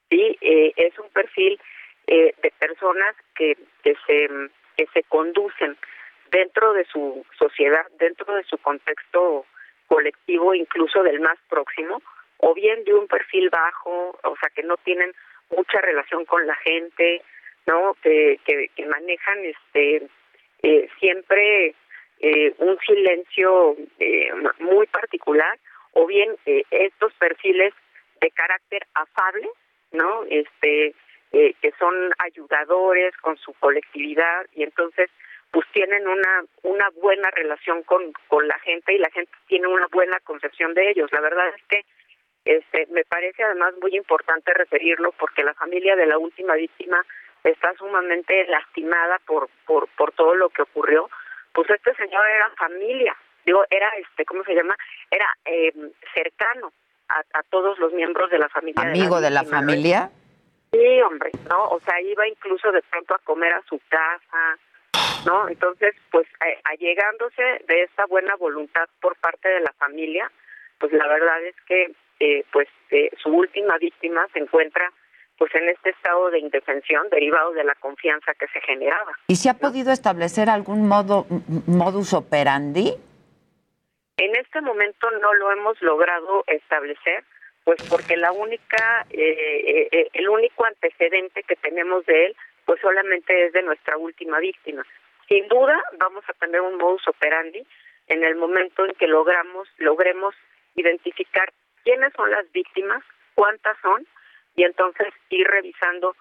sí 0.09 0.37
Eh, 0.41 0.73
es 0.75 0.97
un 0.99 1.09
perfil 1.09 1.59
eh, 2.07 2.33
de 2.41 2.51
personas 2.59 3.15
que 3.35 3.57
que 3.83 3.95
se 4.05 4.29
que 4.77 4.85
se 4.93 5.03
conducen 5.03 5.77
dentro 6.31 6.73
de 6.73 6.85
su 6.85 7.25
sociedad 7.37 7.85
dentro 7.99 8.35
de 8.35 8.43
su 8.43 8.57
contexto 8.57 9.45
colectivo 9.87 10.53
incluso 10.53 11.03
del 11.03 11.19
más 11.19 11.37
próximo 11.49 12.01
o 12.45 12.53
bien 12.53 12.83
de 12.83 12.93
un 12.93 13.07
perfil 13.07 13.49
bajo, 13.49 14.19
o 14.21 14.35
sea, 14.37 14.49
que 14.49 14.63
no 14.63 14.75
tienen 14.77 15.13
mucha 15.55 15.79
relación 15.79 16.25
con 16.25 16.45
la 16.45 16.55
gente, 16.55 17.21
¿no? 17.65 17.95
Que, 18.03 18.37
que, 18.45 18.85
manejan 18.85 19.45
este 19.45 20.07
eh, 20.61 20.89
siempre 20.99 21.73
eh, 22.19 22.53
un 22.57 22.77
silencio 22.79 23.77
eh, 23.99 24.29
muy 24.59 24.87
particular, 24.87 25.57
o 25.93 26.05
bien 26.05 26.35
eh, 26.45 26.63
estos 26.71 27.13
perfiles 27.13 27.73
de 28.23 28.31
carácter 28.31 28.87
afable, 28.93 29.49
¿no? 29.91 30.23
Este 30.29 30.95
eh, 31.33 31.53
que 31.61 31.71
son 31.77 31.93
ayudadores 32.19 33.15
con 33.17 33.37
su 33.37 33.53
colectividad 33.53 34.45
y 34.53 34.63
entonces 34.63 35.09
pues 35.51 35.67
tienen 35.73 36.07
una 36.07 36.45
una 36.63 36.89
buena 37.01 37.29
relación 37.31 37.83
con 37.83 38.13
con 38.29 38.47
la 38.47 38.57
gente 38.59 38.93
y 38.93 38.97
la 38.97 39.09
gente 39.11 39.31
tiene 39.47 39.67
una 39.67 39.87
buena 39.91 40.19
concepción 40.21 40.73
de 40.73 40.89
ellos. 40.91 41.11
La 41.11 41.19
verdad 41.19 41.49
es 41.49 41.63
que 41.67 41.85
este, 42.45 42.87
me 42.91 43.03
parece 43.03 43.43
además 43.43 43.73
muy 43.81 43.95
importante 43.95 44.53
referirlo 44.53 45.11
porque 45.13 45.43
la 45.43 45.53
familia 45.53 45.95
de 45.95 46.05
la 46.05 46.17
última 46.17 46.55
víctima 46.55 47.05
está 47.43 47.73
sumamente 47.75 48.45
lastimada 48.47 49.19
por, 49.25 49.49
por, 49.65 49.87
por 49.97 50.13
todo 50.13 50.35
lo 50.35 50.49
que 50.49 50.61
ocurrió. 50.61 51.09
Pues 51.53 51.69
este 51.69 51.93
señor 51.95 52.25
era 52.25 52.49
familia, 52.57 53.15
digo, 53.45 53.63
era, 53.69 53.89
este, 53.97 54.25
¿cómo 54.25 54.43
se 54.43 54.55
llama? 54.55 54.75
Era 55.09 55.27
eh, 55.45 55.73
cercano 56.13 56.73
a, 57.09 57.19
a 57.39 57.43
todos 57.49 57.77
los 57.79 57.93
miembros 57.93 58.29
de 58.29 58.39
la 58.39 58.49
familia. 58.49 58.81
Amigo 58.81 59.21
de 59.21 59.29
la 59.29 59.43
familia. 59.43 60.11
Sí, 60.71 61.01
hombre, 61.01 61.29
¿no? 61.49 61.65
O 61.69 61.79
sea, 61.81 62.01
iba 62.01 62.27
incluso 62.27 62.71
de 62.71 62.81
pronto 62.83 63.13
a 63.13 63.19
comer 63.19 63.53
a 63.53 63.61
su 63.69 63.79
casa, 63.89 64.57
¿no? 65.23 65.47
Entonces, 65.47 65.93
pues, 66.11 66.27
allegándose 66.63 67.43
de 67.67 67.83
esta 67.83 68.05
buena 68.07 68.35
voluntad 68.35 68.89
por 68.99 69.15
parte 69.17 69.49
de 69.49 69.59
la 69.59 69.71
familia, 69.73 70.31
pues 70.79 70.91
la 70.91 71.07
verdad 71.07 71.43
es 71.45 71.55
que, 71.67 71.93
eh, 72.19 72.43
pues, 72.51 72.67
eh, 72.89 73.11
su 73.21 73.29
última 73.29 73.77
víctima 73.77 74.25
se 74.33 74.39
encuentra, 74.39 74.91
pues, 75.37 75.53
en 75.53 75.69
este 75.69 75.91
estado 75.91 76.31
de 76.31 76.39
indefensión 76.39 77.07
derivado 77.09 77.51
de 77.53 77.63
la 77.63 77.75
confianza 77.75 78.33
que 78.33 78.47
se 78.47 78.59
generaba. 78.61 79.13
¿Y 79.27 79.35
se 79.35 79.49
ha 79.49 79.53
podido 79.53 79.91
establecer 79.91 80.49
algún 80.49 80.87
modo, 80.87 81.27
modus 81.67 82.13
operandi? 82.13 82.95
En 84.17 84.35
este 84.35 84.61
momento 84.61 85.09
no 85.11 85.33
lo 85.33 85.51
hemos 85.51 85.81
logrado 85.81 86.43
establecer, 86.47 87.23
pues 87.63 87.81
porque 87.89 88.17
la 88.17 88.31
única, 88.31 89.05
eh, 89.09 89.87
eh, 89.91 90.09
el 90.13 90.29
único 90.29 90.65
antecedente 90.65 91.43
que 91.43 91.55
tenemos 91.55 92.05
de 92.05 92.27
él, 92.27 92.35
pues 92.65 92.79
solamente 92.81 93.45
es 93.45 93.53
de 93.53 93.63
nuestra 93.63 93.97
última 93.97 94.39
víctima. 94.39 94.85
Sin 95.27 95.47
duda 95.47 95.81
vamos 95.97 96.23
a 96.27 96.33
tener 96.33 96.61
un 96.61 96.77
modus 96.77 97.07
operandi 97.07 97.65
en 98.07 98.23
el 98.23 98.35
momento 98.35 98.85
en 98.85 98.93
que 98.93 99.07
logramos, 99.07 99.67
logremos 99.77 100.35
identificar 100.75 101.51
quiénes 101.83 102.13
son 102.13 102.29
las 102.31 102.51
víctimas, 102.51 103.03
cuántas 103.33 103.77
son, 103.81 104.05
y 104.55 104.63
entonces 104.63 105.07
ir 105.29 105.47
revisando 105.47 106.15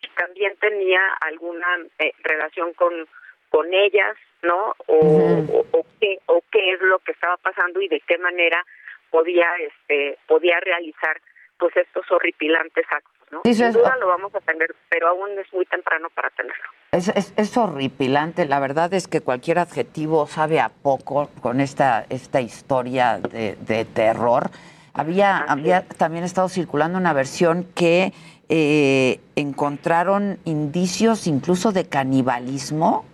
si 0.00 0.08
también 0.10 0.56
tenía 0.56 1.00
alguna 1.20 1.66
eh, 1.98 2.12
relación 2.22 2.72
con 2.74 3.06
con 3.50 3.72
ellas, 3.72 4.16
¿no? 4.42 4.74
O, 4.86 4.96
o, 4.96 5.66
o 5.72 5.86
qué 6.00 6.18
o 6.26 6.42
qué 6.50 6.72
es 6.72 6.80
lo 6.80 6.98
que 7.00 7.12
estaba 7.12 7.36
pasando 7.38 7.80
y 7.80 7.88
de 7.88 8.00
qué 8.00 8.18
manera 8.18 8.64
podía 9.10 9.46
este 9.60 10.18
podía 10.26 10.58
realizar 10.60 11.20
pues 11.58 11.76
estos 11.76 12.04
horripilantes 12.10 12.84
actos, 12.90 13.40
Sin 13.44 13.72
duda 13.72 13.96
lo 13.98 14.08
vamos 14.08 14.34
a 14.34 14.40
tener, 14.40 14.74
pero 14.90 15.08
aún 15.08 15.30
es 15.38 15.50
muy 15.54 15.64
temprano 15.66 16.08
para 16.14 16.28
tenerlo. 16.30 16.64
Es, 16.92 17.08
es, 17.08 17.32
es 17.36 17.56
horripilante, 17.56 18.44
la 18.44 18.60
verdad 18.60 18.92
es 18.92 19.08
que 19.08 19.20
cualquier 19.22 19.58
adjetivo 19.58 20.26
sabe 20.26 20.60
a 20.60 20.68
poco 20.68 21.30
con 21.40 21.60
esta, 21.60 22.04
esta 22.10 22.40
historia 22.40 23.18
de, 23.18 23.56
de 23.56 23.84
terror. 23.86 24.50
Había, 24.92 25.38
había 25.38 25.86
también 25.86 26.24
estado 26.24 26.48
circulando 26.48 26.98
una 26.98 27.12
versión 27.12 27.64
que 27.74 28.12
eh, 28.48 29.20
encontraron 29.34 30.38
indicios 30.44 31.26
incluso 31.26 31.72
de 31.72 31.88
canibalismo. 31.88 33.04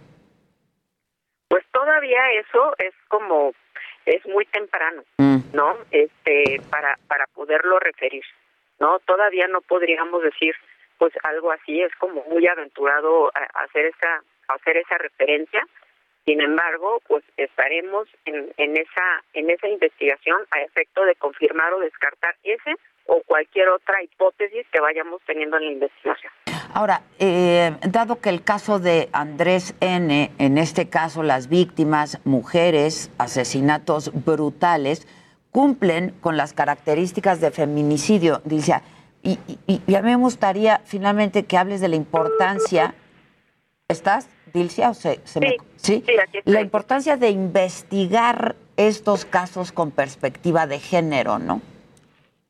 Todavía 1.93 2.33
eso 2.33 2.75
es 2.79 2.95
como 3.09 3.53
es 4.07 4.27
muy 4.27 4.47
temprano, 4.47 5.05
¿no? 5.53 5.77
Este 5.91 6.59
para 6.71 6.97
para 7.07 7.27
poderlo 7.35 7.79
referir, 7.81 8.25
¿no? 8.81 8.99
Todavía 9.01 9.47
no 9.47 9.61
podríamos 9.61 10.23
decir 10.23 10.55
pues 10.97 11.13
algo 11.23 11.53
así, 11.53 11.83
es 11.83 11.95
como 11.97 12.25
muy 12.31 12.47
aventurado 12.47 13.31
hacer 13.35 13.85
esa 13.85 14.23
hacer 14.49 14.79
esa 14.79 14.97
referencia. 14.97 15.67
Sin 16.25 16.41
embargo, 16.41 17.03
pues 17.07 17.25
estaremos 17.37 18.09
en, 18.25 18.51
en 18.57 18.75
esa 18.79 19.23
en 19.35 19.51
esa 19.51 19.69
investigación 19.69 20.39
a 20.51 20.63
efecto 20.63 21.05
de 21.05 21.15
confirmar 21.17 21.75
o 21.75 21.81
descartar 21.81 22.37
ese 22.43 22.75
o 23.05 23.21
cualquier 23.27 23.69
otra 23.69 24.03
hipótesis 24.03 24.67
que 24.73 24.81
vayamos 24.81 25.21
teniendo 25.27 25.59
en 25.59 25.67
la 25.67 25.73
investigación. 25.73 26.33
Ahora, 26.75 27.03
eh, 27.19 27.77
dado 27.89 28.19
que 28.21 28.31
el 28.31 28.43
caso 28.43 28.79
de 28.79 29.11
Andrés 29.13 29.75
N., 29.81 30.31
en 30.39 30.59
este 30.59 30.89
caso 30.89 31.23
las 31.23 31.49
víctimas, 31.49 32.19
mujeres, 32.25 33.11
asesinatos 33.19 34.11
brutales, 34.25 35.07
cumplen 35.51 36.15
con 36.23 36.39
las 36.39 36.55
características 36.55 37.41
de 37.43 37.51
feminicidio, 37.51 38.41
dice, 38.45 38.81
y, 39.23 39.39
y, 39.67 39.83
y 39.87 39.95
a 39.97 40.01
mí 40.03 40.09
me 40.11 40.17
gustaría 40.17 40.81
finalmente 40.85 41.45
que 41.45 41.59
hables 41.59 41.83
de 41.83 41.89
la 41.89 41.97
importancia, 41.97 42.95
¿estás, 43.89 44.29
Dilcia? 44.55 44.91
O 44.91 44.95
se, 44.95 45.21
se 45.25 45.41
me- 45.41 45.57
Sí, 45.77 46.03
sí, 46.07 46.13
la 46.47 46.61
importancia 46.63 47.17
de 47.19 47.29
investigar 47.31 48.57
estos 48.79 49.27
casos 49.27 49.73
con 49.73 49.91
perspectiva 49.91 50.67
de 50.67 50.79
género, 50.79 51.39
¿no? 51.39 51.61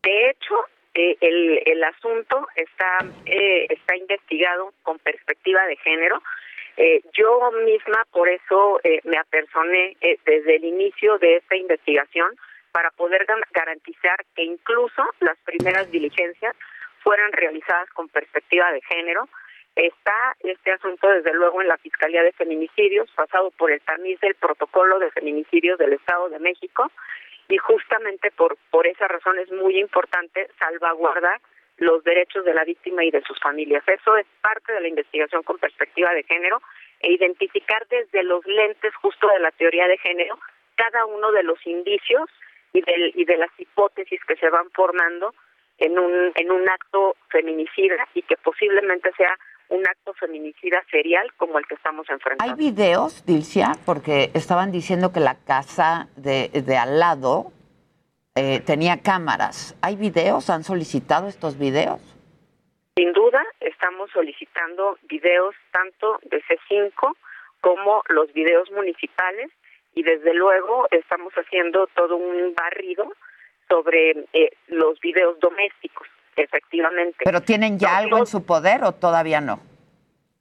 De 0.05 0.31
hecho, 0.31 0.55
eh, 0.95 1.17
el, 1.21 1.63
el 1.65 1.85
asunto 1.85 2.47
está, 2.55 2.99
eh, 3.27 3.67
está 3.71 3.97
investigado 3.97 4.73
con 4.83 4.99
perspectiva 4.99 5.65
de 5.67 5.77
género. 5.77 6.23
Eh, 6.77 7.03
yo 7.13 7.51
misma 7.65 8.05
por 8.11 8.29
eso 8.29 8.81
eh, 8.83 9.01
me 9.05 9.19
apersoné 9.19 9.97
eh, 10.01 10.19
desde 10.25 10.57
el 10.57 10.65
inicio 10.65 11.19
de 11.19 11.37
esta 11.37 11.57
investigación 11.57 12.35
para 12.73 12.91
poder 12.91 13.27
garantizar 13.53 14.17
que 14.35 14.43
incluso 14.45 15.03
las 15.21 15.37
primeras 15.45 15.91
diligencias 15.91 16.57
fueran 17.03 17.33
realizadas 17.33 17.91
con 17.91 18.09
perspectiva 18.09 18.73
de 18.73 18.81
género. 18.83 19.29
Está 19.75 20.37
este 20.41 20.73
asunto 20.73 21.09
desde 21.09 21.33
luego 21.35 21.61
en 21.63 21.69
la 21.69 21.79
Fiscalía 21.79 22.23
de 22.23 22.33
Feminicidios, 22.33 23.11
pasado 23.15 23.51
por 23.53 23.71
el 23.71 23.81
tamiz 23.81 24.21
del 24.21 24.35
protocolo 24.35 24.99
de 24.99 25.11
feminicidios 25.11 25.79
del 25.79 25.95
Estado 25.95 26.29
de 26.29 26.39
México, 26.39 26.91
y 27.53 27.59
justamente 27.59 28.31
por 28.31 28.57
por 28.71 28.87
esa 28.87 29.07
razón 29.09 29.39
es 29.39 29.53
muy 29.53 29.79
importante 29.79 30.49
salvaguardar 30.59 31.39
los 31.77 32.03
derechos 32.03 32.47
de 32.47 32.55
la 32.55 32.65
víctima 32.65 33.05
y 33.05 33.11
de 33.11 33.21
sus 33.23 33.39
familias. 33.41 33.83
Eso 33.87 34.17
es 34.17 34.27
parte 34.41 34.73
de 34.73 34.81
la 34.81 34.89
investigación 34.89 35.43
con 35.43 35.59
perspectiva 35.59 36.15
de 36.15 36.23
género 36.23 36.63
e 37.01 37.13
identificar 37.13 37.87
desde 37.89 38.23
los 38.23 38.47
lentes 38.47 38.95
justo 38.95 39.29
de 39.29 39.41
la 39.41 39.51
teoría 39.51 39.87
de 39.87 39.99
género 39.99 40.39
cada 40.77 41.05
uno 41.05 41.31
de 41.31 41.43
los 41.43 41.59
indicios 41.67 42.31
y, 42.73 42.81
del, 42.81 43.13
y 43.15 43.27
de 43.27 43.37
las 43.37 43.51
hipótesis 43.59 44.21
que 44.27 44.37
se 44.37 44.49
van 44.49 44.71
formando 44.71 45.35
en 45.77 45.99
un, 45.99 46.33
en 46.35 46.51
un 46.51 46.67
acto 46.71 47.17
feminicida 47.29 48.09
y 48.15 48.23
que 48.23 48.39
posiblemente 48.39 49.13
sea 49.19 49.39
un 49.73 49.87
acto 49.87 50.13
feminicida 50.15 50.85
serial 50.91 51.33
como 51.37 51.59
el 51.59 51.67
que 51.67 51.75
estamos 51.75 52.09
enfrentando. 52.09 52.53
¿Hay 52.53 52.59
videos, 52.59 53.25
Dilcia? 53.25 53.73
Porque 53.87 54.31
estaban 54.35 54.71
diciendo 54.71 55.13
que 55.13 55.21
la 55.21 55.37
casa 55.45 56.09
de, 56.17 56.49
de 56.49 56.77
al 56.77 56.99
lado 56.99 57.53
eh, 58.35 58.61
tenía 58.61 59.01
cámaras. 59.03 59.77
¿Hay 59.83 59.97
videos? 59.97 60.51
¿Han 60.51 60.65
solicitado 60.65 61.29
estos 61.29 61.59
videos? 61.59 62.01
Sin 62.97 63.13
duda, 63.13 63.43
estamos 63.61 64.11
solicitando 64.11 64.99
videos 65.09 65.55
tanto 65.71 66.19
de 66.25 66.43
C5 66.43 67.15
como 67.61 68.03
los 68.09 68.33
videos 68.33 68.71
municipales 68.71 69.51
y 69.95 70.03
desde 70.03 70.35
luego 70.35 70.87
estamos 70.91 71.33
haciendo 71.35 71.87
todo 71.95 72.17
un 72.17 72.55
barrido 72.55 73.13
sobre 73.69 74.27
eh, 74.33 74.51
los 74.69 75.01
videos 75.01 75.39
domésticos, 75.41 76.07
efectivamente. 76.37 77.19
¿Pero 77.25 77.41
tienen 77.41 77.79
ya 77.79 77.97
algo 77.99 78.19
en 78.19 78.27
su 78.27 78.45
poder 78.45 78.85
o 78.85 78.93
todavía 78.93 79.41
no? 79.41 79.61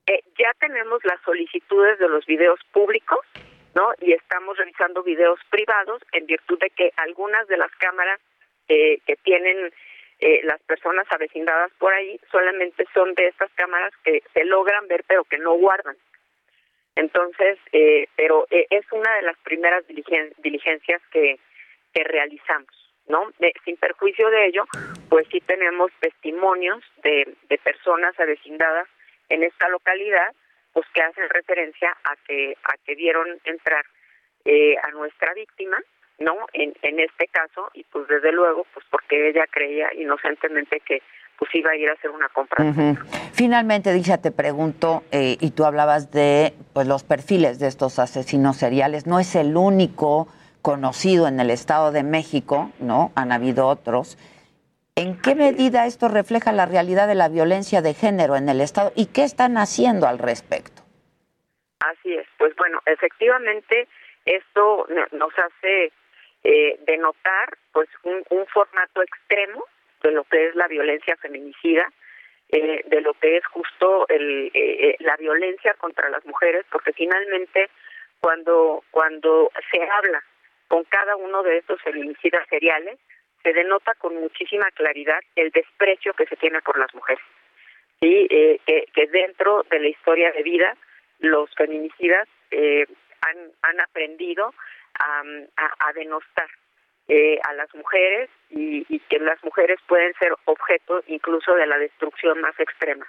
Eh, 0.08 0.22
ya 0.38 0.52
tenemos 0.60 1.00
las 1.06 1.22
solicitudes 1.24 2.00
de 2.00 2.10
los 2.10 2.26
videos 2.26 2.60
públicos, 2.72 3.20
¿no? 3.76 3.92
Y 4.02 4.14
estamos 4.14 4.58
revisando 4.58 5.04
videos 5.04 5.40
privados 5.50 6.02
en 6.12 6.26
virtud 6.26 6.60
de 6.60 6.70
que 6.72 6.92
algunas 6.98 7.48
de 7.48 7.58
las 7.58 7.72
cámaras 7.78 8.20
eh, 8.68 9.00
que 9.06 9.16
tienen 9.18 9.72
eh, 10.20 10.42
las 10.44 10.62
personas 10.64 11.06
avecindadas 11.10 11.72
por 11.80 11.94
ahí 11.94 12.20
solamente 12.32 12.86
son 12.94 13.14
de 13.16 13.28
estas 13.28 13.52
cámaras 13.56 13.92
que 14.04 14.22
se 14.34 14.44
logran 14.46 14.88
ver 14.88 15.04
pero 15.08 15.24
que 15.24 15.38
no 15.38 15.54
guardan. 15.54 15.96
Entonces, 16.96 17.58
eh, 17.72 18.08
pero 18.16 18.46
eh, 18.50 18.68
es 18.70 18.86
una 18.92 19.16
de 19.16 19.22
las 19.24 19.38
primeras 19.40 19.86
diligen- 19.88 20.34
diligencias 20.40 21.02
que, 21.12 21.40
que 21.94 22.04
realizamos, 22.04 22.68
¿no? 23.08 23.32
De- 23.40 23.54
sin 23.64 23.78
perjuicio 23.78 24.30
de 24.30 24.48
ello, 24.48 24.66
pues 25.12 25.28
sí 25.30 25.42
tenemos 25.42 25.92
testimonios 26.00 26.82
de, 27.04 27.36
de 27.50 27.58
personas 27.58 28.18
avecindadas 28.18 28.88
en 29.28 29.44
esta 29.44 29.68
localidad, 29.68 30.34
pues 30.72 30.86
que 30.94 31.02
hacen 31.02 31.30
referencia 31.30 31.90
a 32.06 32.16
que 32.26 32.56
a 32.64 32.78
que 32.86 32.96
vieron 32.96 33.28
entrar 33.44 33.84
eh, 34.46 34.78
a 34.82 34.92
nuestra 34.92 35.34
víctima, 35.34 35.78
¿no? 36.20 36.34
En, 36.54 36.74
en 36.82 37.02
este 37.02 37.28
caso 37.28 37.70
y 37.74 37.84
pues 37.92 38.08
desde 38.08 38.32
luego, 38.32 38.66
pues 38.74 38.86
porque 38.90 39.28
ella 39.28 39.46
creía 39.52 39.94
inocentemente 39.96 40.80
que 40.80 41.02
pues 41.38 41.54
iba 41.56 41.72
a 41.72 41.76
ir 41.76 41.90
a 41.90 41.94
hacer 41.94 42.10
una 42.12 42.30
compra. 42.30 42.64
Finalmente, 43.34 43.92
Dicha, 43.92 44.20
te 44.20 44.32
pregunto, 44.32 45.04
eh, 45.12 45.36
y 45.42 45.52
tú 45.52 45.66
hablabas 45.66 46.12
de 46.12 46.54
pues, 46.72 46.88
los 46.88 47.04
perfiles 47.04 47.60
de 47.60 47.68
estos 47.68 48.00
asesinos 48.00 48.56
seriales. 48.56 49.08
No 49.08 49.20
es 49.20 49.36
el 49.36 49.58
único 49.58 50.30
conocido 50.62 51.28
en 51.28 51.38
el 51.42 51.50
Estado 51.50 51.92
de 51.92 52.04
México, 52.04 52.72
¿no? 52.80 53.12
Han 53.16 53.34
habido 53.34 53.68
otros. 53.68 54.18
¿En 55.02 55.20
qué 55.20 55.34
medida 55.34 55.88
esto 55.88 56.10
refleja 56.10 56.52
la 56.52 56.68
realidad 56.68 57.08
de 57.08 57.16
la 57.16 57.28
violencia 57.28 57.82
de 57.82 57.96
género 57.96 58.36
en 58.36 58.48
el 58.50 58.62
Estado 58.62 58.92
y 58.96 59.08
qué 59.08 59.24
están 59.24 59.58
haciendo 59.58 60.06
al 60.08 60.20
respecto? 60.20 60.84
Así 61.80 62.14
es, 62.14 62.28
pues 62.38 62.56
bueno, 62.56 62.80
efectivamente 62.86 63.88
esto 64.26 64.86
no- 64.90 65.08
nos 65.14 65.34
hace 65.40 65.92
eh, 66.44 66.80
denotar 66.86 67.58
pues 67.72 67.90
un, 68.04 68.24
un 68.30 68.46
formato 68.48 69.02
extremo 69.02 69.66
de 70.04 70.12
lo 70.12 70.24
que 70.26 70.48
es 70.50 70.56
la 70.56 70.68
violencia 70.68 71.16
feminicida, 71.18 71.92
eh, 72.50 72.84
de 72.86 73.02
lo 73.02 73.14
que 73.16 73.38
es 73.38 73.46
justo 73.48 74.08
el, 74.08 74.52
eh, 74.54 74.90
eh, 74.90 74.96
la 75.00 75.18
violencia 75.18 75.74
contra 75.80 76.10
las 76.10 76.24
mujeres, 76.26 76.64
porque 76.72 76.94
finalmente 76.94 77.70
cuando 78.20 78.84
cuando 78.92 79.52
se 79.72 79.82
habla 79.82 80.24
con 80.68 80.84
cada 80.84 81.16
uno 81.16 81.42
de 81.42 81.58
estos 81.58 81.82
feminicidas 81.82 82.48
seriales, 82.50 83.00
se 83.44 83.54
denota 83.54 83.94
con 83.96 84.16
muchísima 84.16 84.70
claridad 84.72 85.20
el 85.36 85.52
desprecio 85.52 86.14
que 86.14 86.26
se 86.26 86.36
tiene 86.38 86.62
por 86.62 86.78
las 86.78 86.94
mujeres. 86.94 87.24
Sí, 88.02 88.28
eh, 88.30 88.60
que, 88.94 89.08
dentro 89.08 89.64
de 89.70 89.80
la 89.80 89.88
historia 89.88 90.32
de 90.32 90.44
vida 90.44 90.76
los 91.20 91.54
feminicidas 91.56 92.28
eh, 92.50 92.86
han, 93.22 93.52
han 93.62 93.80
aprendido 93.80 94.54
a, 95.00 95.22
a, 95.58 95.88
a 95.90 95.94
denostar 95.94 96.50
eh, 97.08 97.40
a 97.44 97.54
las 97.54 97.74
mujeres 97.76 98.30
y, 98.50 98.86
y 98.90 99.00
que 99.02 99.20
las 99.20 99.44
mujeres 99.44 99.80
pueden 99.88 100.14
ser 100.16 100.34
objeto 100.46 101.04
incluso 101.08 101.54
de 101.56 101.68
la 101.68 101.78
destrucción 101.78 102.42
más 102.42 102.60
extrema. 102.60 103.06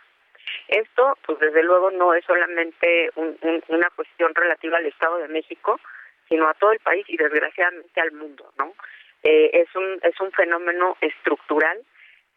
Esto, 0.69 1.17
pues 1.25 1.39
desde 1.39 1.63
luego, 1.63 1.91
no 1.91 2.13
es 2.15 2.25
solamente 2.25 3.11
un- 3.15 3.39
un- 3.43 3.63
una 3.69 3.89
cuestión 3.91 4.35
relativa 4.35 4.79
al 4.79 4.87
Estado 4.87 5.19
de 5.19 5.29
México, 5.29 5.81
sino 6.29 6.49
a 6.49 6.55
todo 6.55 6.73
el 6.73 6.81
país 6.81 7.05
y 7.09 7.17
desgraciadamente 7.17 8.01
al 8.01 8.13
mundo, 8.13 8.53
¿no? 8.59 8.75
Eh, 9.23 9.51
es 9.53 9.75
un 9.77 9.99
es 10.03 10.21
un 10.21 10.33
fenómeno 10.33 10.97
estructural 11.01 11.79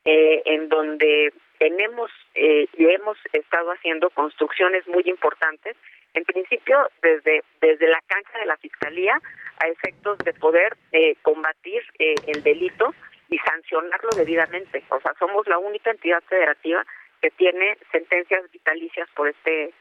eh, 0.06 0.42
en 0.46 0.70
donde 0.70 1.34
tenemos 1.58 2.12
eh, 2.36 2.68
y 2.78 2.86
hemos 2.86 3.18
estado 3.34 3.72
haciendo 3.72 4.10
construcciones 4.12 4.88
muy 4.88 5.04
importantes, 5.06 5.76
en 6.14 6.24
principio 6.26 6.78
desde 7.02 7.44
desde 7.62 7.88
la 7.88 8.00
cancha 8.08 8.38
de 8.40 8.46
la 8.46 8.58
fiscalía 8.58 9.20
a 9.60 9.68
efectos 9.68 10.18
de 10.20 10.34
poder 10.34 10.78
eh, 10.92 11.16
combatir 11.24 11.82
eh, 11.98 12.16
el 12.28 12.44
delito 12.44 12.94
y 13.30 13.38
sancionarlo 13.40 14.10
debidamente. 14.16 14.84
O 14.90 15.00
sea, 15.02 15.14
somos 15.18 15.48
la 15.48 15.58
única 15.58 15.90
entidad 15.90 16.22
federativa 16.24 16.86
que 17.22 17.32
tiene 17.32 17.78
sentencias 17.92 18.52
vitalicias 18.52 19.10
por 19.16 19.30
este 19.30 19.74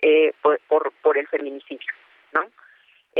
eh, 0.00 0.32
por, 0.42 0.58
por 0.68 0.92
por 1.02 1.18
el 1.18 1.28
feminicidio, 1.28 1.92
¿no? 2.32 2.50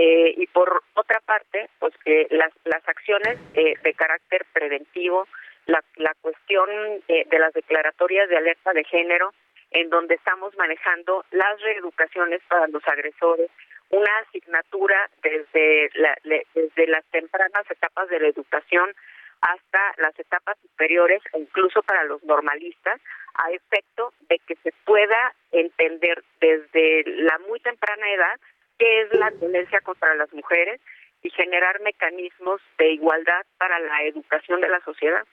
Eh, 0.00 0.32
y 0.36 0.46
por 0.46 0.84
otra 0.94 1.18
parte, 1.26 1.68
pues 1.80 1.92
que 2.04 2.28
las, 2.30 2.52
las 2.64 2.88
acciones 2.88 3.36
eh, 3.54 3.74
de 3.82 3.94
carácter 3.94 4.46
preventivo, 4.52 5.26
la, 5.66 5.82
la 5.96 6.14
cuestión 6.20 6.70
eh, 7.08 7.26
de 7.28 7.38
las 7.40 7.52
declaratorias 7.52 8.28
de 8.28 8.36
alerta 8.36 8.72
de 8.74 8.84
género, 8.84 9.34
en 9.72 9.90
donde 9.90 10.14
estamos 10.14 10.56
manejando 10.56 11.24
las 11.32 11.60
reeducaciones 11.62 12.40
para 12.46 12.68
los 12.68 12.86
agresores, 12.86 13.50
una 13.90 14.18
asignatura 14.18 15.10
desde, 15.20 15.90
la, 15.94 16.16
desde 16.22 16.86
las 16.86 17.04
tempranas 17.06 17.68
etapas 17.68 18.08
de 18.08 18.20
la 18.20 18.28
educación 18.28 18.94
hasta 19.40 19.80
las 19.96 20.16
etapas 20.16 20.58
superiores 20.62 21.22
e 21.32 21.40
incluso 21.40 21.82
para 21.82 22.04
los 22.04 22.22
normalistas, 22.22 23.00
a 23.34 23.50
efecto 23.50 24.12
de 24.28 24.38
que 24.46 24.54
se 24.62 24.72
pueda 24.84 25.34
entender 25.50 26.22
desde 26.40 27.02
la 27.04 27.36
muy 27.48 27.58
temprana 27.58 28.08
edad 28.12 28.38
qué 28.78 29.02
es 29.02 29.14
la 29.14 29.30
violencia 29.30 29.80
contra 29.80 30.14
las 30.14 30.32
mujeres 30.32 30.80
y 31.22 31.30
generar 31.30 31.80
mecanismos 31.80 32.60
de 32.78 32.92
igualdad 32.92 33.44
para 33.58 33.78
la 33.78 34.02
educación 34.04 34.60
de 34.60 34.68
la 34.68 34.80
sociedad, 34.80 35.26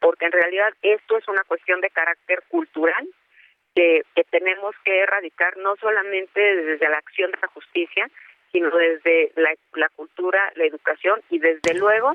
porque 0.00 0.26
en 0.26 0.32
realidad 0.32 0.72
esto 0.82 1.16
es 1.16 1.26
una 1.28 1.42
cuestión 1.44 1.80
de 1.80 1.90
carácter 1.90 2.42
cultural 2.48 3.08
que, 3.74 4.02
que 4.14 4.24
tenemos 4.24 4.74
que 4.84 5.00
erradicar 5.00 5.56
no 5.56 5.76
solamente 5.76 6.40
desde 6.40 6.88
la 6.88 6.98
acción 6.98 7.30
de 7.30 7.38
la 7.40 7.48
justicia, 7.48 8.10
sino 8.50 8.70
desde 8.70 9.32
la, 9.36 9.54
la 9.74 9.88
cultura, 9.90 10.52
la 10.56 10.64
educación 10.64 11.22
y 11.30 11.38
desde 11.38 11.74
luego 11.74 12.12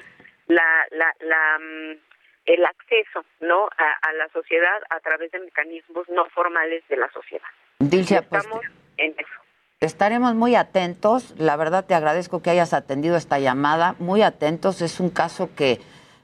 la, 0.47 0.85
la, 0.91 1.13
la, 1.19 1.59
mm, 1.59 1.97
el 2.45 2.65
acceso 2.65 3.25
no 3.39 3.69
a, 3.77 3.91
a 4.07 4.13
la 4.13 4.29
sociedad 4.29 4.81
a 4.89 4.99
través 4.99 5.31
de 5.31 5.39
mecanismos 5.39 6.07
no 6.09 6.25
formales 6.29 6.87
de 6.87 6.97
la 6.97 7.09
sociedad. 7.11 7.47
Dilcia, 7.79 8.21
pues, 8.21 8.43
Estamos 8.43 8.65
en 8.97 9.11
eso. 9.17 9.46
Estaremos 9.79 10.33
muy 10.33 10.55
atentos. 10.55 11.35
La 11.37 11.55
verdad 11.55 11.85
te 11.85 11.93
agradezco 11.93 12.41
que 12.41 12.49
hayas 12.49 12.73
atendido 12.73 13.15
esta 13.15 13.37
llamada. 13.37 13.95
Muy 13.99 14.23
atentos. 14.23 14.81
Es 14.81 14.99
un 14.99 15.11
caso 15.11 15.49
que 15.55 15.79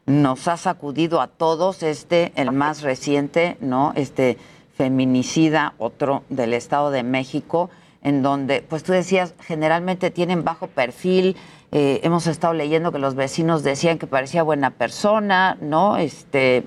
nos 0.07 0.47
ha 0.47 0.57
sacudido 0.57 1.21
a 1.21 1.27
todos. 1.27 1.83
Este, 1.83 2.31
el 2.35 2.51
más 2.51 2.81
reciente, 2.81 3.57
¿no? 3.61 3.93
Este 3.95 4.39
feminicida, 4.75 5.75
otro 5.77 6.23
del 6.29 6.55
Estado 6.55 6.89
de 6.89 7.03
México, 7.03 7.69
en 8.01 8.23
donde, 8.23 8.63
pues 8.67 8.81
tú 8.81 8.91
decías, 8.91 9.35
generalmente 9.41 10.09
tienen 10.09 10.43
bajo 10.43 10.65
perfil. 10.65 11.37
Eh, 11.71 11.99
hemos 12.01 12.25
estado 12.25 12.55
leyendo 12.55 12.91
que 12.91 12.97
los 12.97 13.13
vecinos 13.13 13.61
decían 13.61 13.99
que 13.99 14.07
parecía 14.07 14.41
buena 14.41 14.71
persona, 14.71 15.59
¿no? 15.61 15.97
Este, 15.97 16.63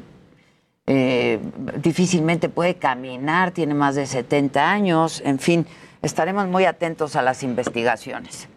eh, 0.87 1.41
difícilmente 1.83 2.49
puede 2.49 2.77
caminar, 2.77 3.51
tiene 3.51 3.75
más 3.75 3.97
de 3.97 4.07
70 4.07 4.71
años, 4.71 5.21
en 5.25 5.41
fin, 5.41 5.67
estaremos 6.07 6.47
muy 6.47 6.65
atentos 6.65 7.17
a 7.17 7.23
las 7.23 7.43
investigaciones. 7.43 8.49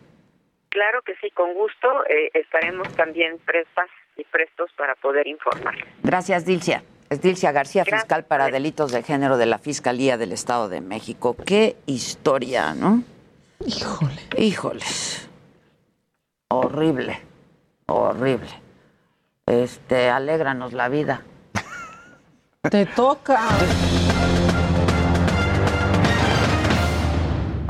Claro 0.70 1.02
que 1.02 1.16
sí, 1.16 1.32
con 1.32 1.54
gusto 1.54 2.06
eh, 2.06 2.30
estaremos 2.34 2.88
también 2.95 3.39
prestas 3.39 3.89
y 4.16 4.24
prestos 4.24 4.72
para 4.78 4.95
poder 4.95 5.28
informar. 5.28 5.76
Gracias, 6.04 6.45
Dilcia. 6.45 6.84
Es 7.10 7.22
Dilcia 7.22 7.52
García, 7.52 7.86
fiscal 7.86 8.24
para 8.26 8.50
delitos 8.50 8.91
de 8.91 9.02
género 9.02 9.38
de 9.38 9.47
la 9.47 9.58
Fiscalía 9.58 10.18
del 10.18 10.32
Estado 10.32 10.70
de 10.70 10.80
México. 10.80 11.36
Qué 11.43 11.76
historia, 11.88 12.76
¿no? 12.76 13.02
Híjole. 13.66 14.22
Híjoles. 14.38 15.28
Horrible, 16.50 17.20
horrible. 17.88 18.50
Este, 19.47 20.10
alégranos 20.10 20.74
la 20.74 20.88
vida. 20.88 21.24
Te 22.70 22.86
toca. 22.86 23.39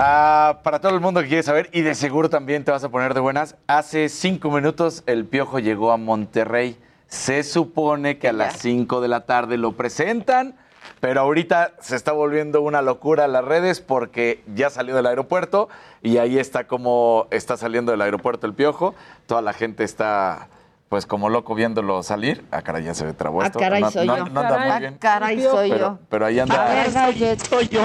Ah, 0.02 0.60
para 0.64 0.80
todo 0.80 0.94
el 0.96 1.02
mundo 1.02 1.22
que 1.22 1.28
quiere 1.28 1.44
saber, 1.44 1.70
y 1.74 1.82
de 1.82 1.94
seguro 1.94 2.30
también 2.30 2.64
te 2.64 2.72
vas 2.72 2.84
a 2.86 2.90
poner 2.90 3.14
de 3.14 3.20
buenas, 3.20 3.56
hace 3.68 4.08
cinco 4.08 4.50
minutos 4.50 5.04
el 5.08 5.26
Piojo 5.26 5.60
llegó 5.60 5.92
a 5.92 5.98
Monterrey. 5.98 6.78
Se 7.08 7.44
supone 7.44 8.18
que 8.18 8.30
a 8.30 8.34
las 8.34 8.60
cinco 8.60 9.02
de 9.02 9.10
la 9.10 9.26
tarde 9.26 9.58
lo 9.58 9.74
presentan, 9.74 10.56
pero 11.02 11.20
ahorita 11.22 11.74
se 11.82 11.98
está 11.98 12.14
volviendo 12.14 12.62
una 12.62 12.82
locura 12.82 13.28
las 13.28 13.44
redes 13.44 13.82
porque 13.82 14.42
ya 14.56 14.70
salió 14.70 14.96
del 14.96 15.06
aeropuerto 15.06 15.68
y 16.02 16.18
ahí 16.18 16.40
está 16.40 16.66
como 16.66 17.28
está 17.32 17.58
saliendo 17.58 17.92
del 17.92 18.02
aeropuerto 18.02 18.48
el 18.48 18.54
Piojo. 18.54 18.96
Toda 19.26 19.42
la 19.42 19.52
gente 19.54 19.84
está 19.84 20.48
pues 20.88 21.06
como 21.06 21.30
loco 21.30 21.56
viéndolo 21.56 22.04
salir. 22.04 22.46
Ah, 22.52 22.62
caray, 22.62 22.84
ya 22.86 22.94
se 22.94 23.06
ve 23.06 23.14
trabó 23.14 23.42
Ah, 23.42 23.48
esto. 23.48 23.60
caray, 23.60 23.82
no, 23.82 23.92
soy 23.92 24.08
no- 24.08 24.18
yo. 24.18 24.26
no 24.28 24.40
anda 24.40 24.58
muy 24.60 24.70
Ah, 24.70 24.80
bien. 24.80 24.98
caray, 24.98 25.42
soy 25.42 25.70
Pero- 25.72 25.80
yo. 25.82 26.00
Pero 26.10 26.26
ahí 26.26 26.40
anda. 26.40 26.66
A 26.66 26.74
ver, 26.74 26.92
Gadget. 26.92 27.40
Soy 27.42 27.68
yo. 27.68 27.82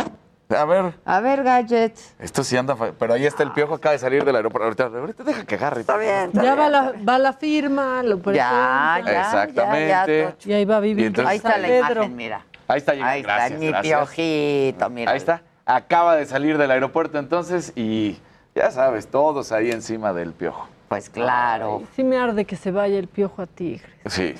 A 0.55 0.65
ver. 0.65 0.95
A 1.05 1.21
ver, 1.21 1.43
Gadget. 1.43 1.97
Esto 2.19 2.45
sí 2.45 2.57
anda, 2.57 2.77
pero 2.99 3.15
ahí 3.15 3.27
está 3.27 3.43
el 3.43 3.53
piojo, 3.53 3.75
acaba 3.75 3.93
de 3.93 3.99
salir 3.99 4.25
del 4.25 4.37
aeropuerto. 4.37 4.65
Ahorita, 4.85 4.99
ahorita 4.99 5.25
deja 5.25 5.45
que 5.45 5.55
agarre. 5.57 5.81
Está 5.83 5.97
bien. 5.97 6.31
Ya 6.33 6.55
va 6.55 6.69
la, 6.69 6.93
va 7.09 7.19
la 7.19 7.33
firma, 7.33 8.03
lo 8.03 8.17
Ya, 8.17 8.23
presenta. 8.23 9.03
ya, 9.05 9.21
Exactamente. 9.23 9.89
ya, 9.89 10.07
ya, 10.07 10.31
Tocho. 10.33 10.49
Y 10.49 10.53
ahí 10.53 10.65
va 10.65 10.77
a 10.77 10.81
vivir. 10.81 11.07
Entonces- 11.07 11.31
Ahí 11.31 11.37
está 11.39 11.59
la 11.59 11.69
Pedro. 11.69 11.93
imagen, 11.95 12.17
mira. 12.17 12.45
Ahí 12.69 12.79
está. 12.79 12.93
Ahí 12.93 13.21
está, 13.21 13.49
mi 13.51 13.67
gracias. 13.69 13.83
piojito, 13.83 14.91
mira. 14.91 15.11
Ahí 15.13 15.17
está. 15.19 15.43
Acaba 15.67 16.17
de 16.17 16.27
salir 16.27 16.59
del 16.59 16.71
aeropuerto 16.71 17.19
entonces 17.19 17.73
y 17.75 18.19
ya 18.55 18.71
sabes, 18.71 19.07
todos 19.09 19.51
ahí 19.53 19.71
encima 19.71 20.13
del 20.13 20.33
piojo. 20.33 20.69
Pues 20.89 21.09
claro. 21.11 21.83
Sí 21.97 22.05
me 22.05 22.17
arde 22.19 22.45
que 22.45 22.57
se 22.57 22.71
vaya 22.71 22.99
el 22.99 23.09
piojo 23.09 23.43
a 23.43 23.47
Tigre. 23.47 23.89
Sí. 24.07 24.35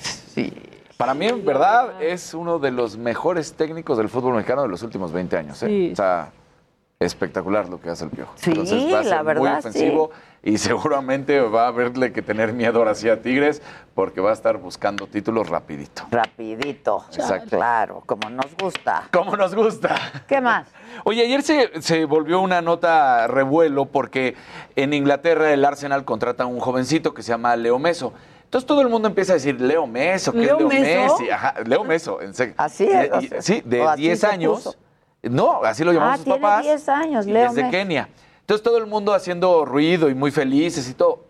Para 0.97 1.13
mí, 1.13 1.27
en 1.27 1.45
verdad, 1.45 2.01
es 2.01 2.33
uno 2.33 2.57
de 2.59 2.71
los 2.71 2.97
mejores 2.97 3.53
técnicos 3.53 3.97
del 3.97 4.09
fútbol 4.09 4.35
mexicano 4.35 4.61
de 4.61 4.69
los 4.69 4.81
últimos 4.81 5.11
20 5.11 5.37
años. 5.37 5.61
¿eh? 5.63 5.67
Sí. 5.67 5.89
O 5.91 5.95
sea, 5.95 6.31
espectacular 6.99 7.67
lo 7.67 7.81
que 7.81 7.89
hace 7.89 8.05
el 8.05 8.11
piojo. 8.11 8.31
Sí, 8.35 8.51
Entonces 8.51 8.93
va 8.93 8.99
a 8.99 9.03
ser 9.03 9.11
la 9.11 9.23
muy 9.23 9.33
verdad, 9.33 9.59
ofensivo 9.59 10.11
y 10.41 10.57
seguramente 10.59 11.41
va 11.41 11.65
a 11.65 11.67
haberle 11.67 12.13
que 12.13 12.21
tener 12.21 12.53
miedo 12.53 12.79
ahora 12.79 12.95
sí 12.95 13.09
a 13.09 13.21
Tigres 13.21 13.61
porque 13.93 14.21
va 14.21 14.29
a 14.29 14.33
estar 14.33 14.57
buscando 14.57 15.05
títulos 15.07 15.49
rapidito. 15.49 16.03
Rapidito. 16.11 17.03
Exacto. 17.13 17.57
Claro, 17.57 18.03
como 18.05 18.29
nos 18.29 18.55
gusta. 18.55 19.09
Como 19.11 19.35
nos 19.35 19.53
gusta. 19.53 19.95
¿Qué 20.27 20.39
más? 20.39 20.67
Oye, 21.03 21.23
ayer 21.23 21.41
se, 21.41 21.81
se 21.81 22.05
volvió 22.05 22.39
una 22.39 22.61
nota 22.61 23.27
revuelo 23.27 23.85
porque 23.85 24.35
en 24.77 24.93
Inglaterra 24.93 25.51
el 25.51 25.65
Arsenal 25.65 26.05
contrata 26.05 26.43
a 26.43 26.47
un 26.47 26.59
jovencito 26.59 27.13
que 27.13 27.21
se 27.23 27.29
llama 27.29 27.55
Leo 27.57 27.79
Meso. 27.79 28.13
Entonces 28.45 28.65
todo 28.65 28.81
el 28.81 28.89
mundo 28.89 29.07
empieza 29.07 29.33
a 29.33 29.35
decir, 29.35 29.59
Leo 29.59 29.85
Meso, 29.85 30.31
¿qué 30.31 30.39
¿Leo 30.39 30.55
es 30.57 30.59
Leo 30.59 30.69
Meso? 30.69 31.13
Messi? 31.17 31.29
Ajá, 31.31 31.55
Leo 31.65 31.83
Meso, 31.83 32.21
en 32.21 32.33
serio. 32.33 32.53
Así 32.57 32.85
es, 32.85 33.11
o 33.11 33.19
y- 33.21 33.27
sea, 33.27 33.41
sí, 33.41 33.61
de 33.65 33.81
o 33.81 33.89
así 33.89 34.01
10 34.03 34.19
se 34.19 34.27
años. 34.27 34.53
puso. 34.63 34.75
No, 35.23 35.63
así 35.63 35.83
lo 35.83 35.91
llamaban 35.91 36.13
Ah, 36.13 36.17
sus 36.17 36.23
tiene 36.25 36.39
papás. 36.39 36.63
10 36.63 36.89
años, 36.89 37.25
Leo 37.25 37.47
es 37.49 37.55
de 37.55 37.63
Messi. 37.63 37.77
Kenia. 37.77 38.09
Entonces 38.41 38.63
todo 38.63 38.77
el 38.77 38.85
mundo 38.85 39.13
haciendo 39.13 39.65
ruido 39.65 40.09
y 40.09 40.15
muy 40.15 40.31
felices 40.31 40.87
y 40.89 40.93
todo. 40.93 41.25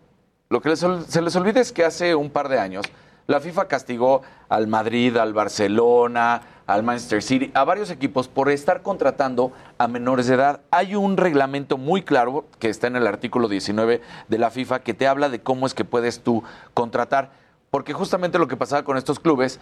Lo 0.50 0.60
que 0.60 0.68
les 0.68 0.78
se 1.08 1.22
les 1.22 1.34
olvida 1.34 1.60
es 1.60 1.72
que 1.72 1.84
hace 1.84 2.14
un 2.14 2.30
par 2.30 2.48
de 2.48 2.58
años 2.60 2.84
la 3.26 3.40
FIFA 3.40 3.66
castigó 3.66 4.22
al 4.48 4.68
Madrid, 4.68 5.16
al 5.16 5.32
Barcelona, 5.32 6.42
al 6.66 6.82
Manchester 6.82 7.22
City, 7.22 7.50
a 7.54 7.64
varios 7.64 7.90
equipos 7.90 8.28
por 8.28 8.50
estar 8.50 8.82
contratando 8.82 9.52
a 9.78 9.86
menores 9.86 10.26
de 10.26 10.34
edad. 10.34 10.60
Hay 10.70 10.96
un 10.96 11.16
reglamento 11.16 11.78
muy 11.78 12.02
claro 12.02 12.44
que 12.58 12.68
está 12.68 12.88
en 12.88 12.96
el 12.96 13.06
artículo 13.06 13.48
19 13.48 14.00
de 14.28 14.38
la 14.38 14.50
FIFA 14.50 14.80
que 14.80 14.94
te 14.94 15.06
habla 15.06 15.28
de 15.28 15.40
cómo 15.40 15.66
es 15.66 15.74
que 15.74 15.84
puedes 15.84 16.20
tú 16.20 16.42
contratar. 16.74 17.30
Porque 17.70 17.92
justamente 17.92 18.38
lo 18.38 18.48
que 18.48 18.56
pasaba 18.56 18.82
con 18.82 18.96
estos 18.96 19.20
clubes, 19.20 19.60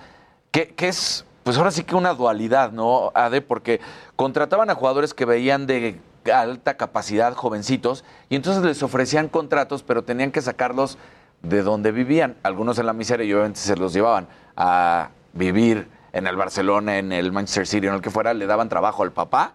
que, 0.50 0.68
que 0.68 0.88
es, 0.88 1.26
pues 1.42 1.58
ahora 1.58 1.70
sí 1.70 1.84
que 1.84 1.94
una 1.94 2.14
dualidad, 2.14 2.72
¿no, 2.72 3.12
Ade? 3.14 3.42
Porque 3.42 3.80
contrataban 4.16 4.70
a 4.70 4.74
jugadores 4.74 5.12
que 5.12 5.26
veían 5.26 5.66
de 5.66 6.00
alta 6.32 6.76
capacidad, 6.76 7.34
jovencitos, 7.34 8.04
y 8.30 8.36
entonces 8.36 8.62
les 8.62 8.82
ofrecían 8.82 9.28
contratos, 9.28 9.82
pero 9.82 10.04
tenían 10.04 10.32
que 10.32 10.40
sacarlos 10.40 10.96
de 11.42 11.62
donde 11.62 11.92
vivían. 11.92 12.36
Algunos 12.42 12.78
en 12.78 12.86
la 12.86 12.94
miseria 12.94 13.26
y 13.26 13.32
obviamente 13.34 13.60
se 13.60 13.76
los 13.76 13.92
llevaban 13.92 14.26
a 14.56 15.10
vivir 15.34 15.88
en 16.14 16.28
el 16.28 16.36
Barcelona, 16.36 16.98
en 16.98 17.12
el 17.12 17.32
Manchester 17.32 17.66
City, 17.66 17.88
en 17.88 17.94
el 17.94 18.00
que 18.00 18.08
fuera, 18.08 18.32
le 18.34 18.46
daban 18.46 18.68
trabajo 18.68 19.02
al 19.02 19.12
papá 19.12 19.54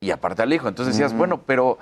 y 0.00 0.10
aparte 0.10 0.42
al 0.42 0.52
hijo. 0.52 0.66
Entonces 0.66 0.96
decías, 0.96 1.16
bueno, 1.16 1.42
pero, 1.46 1.68
o 1.68 1.78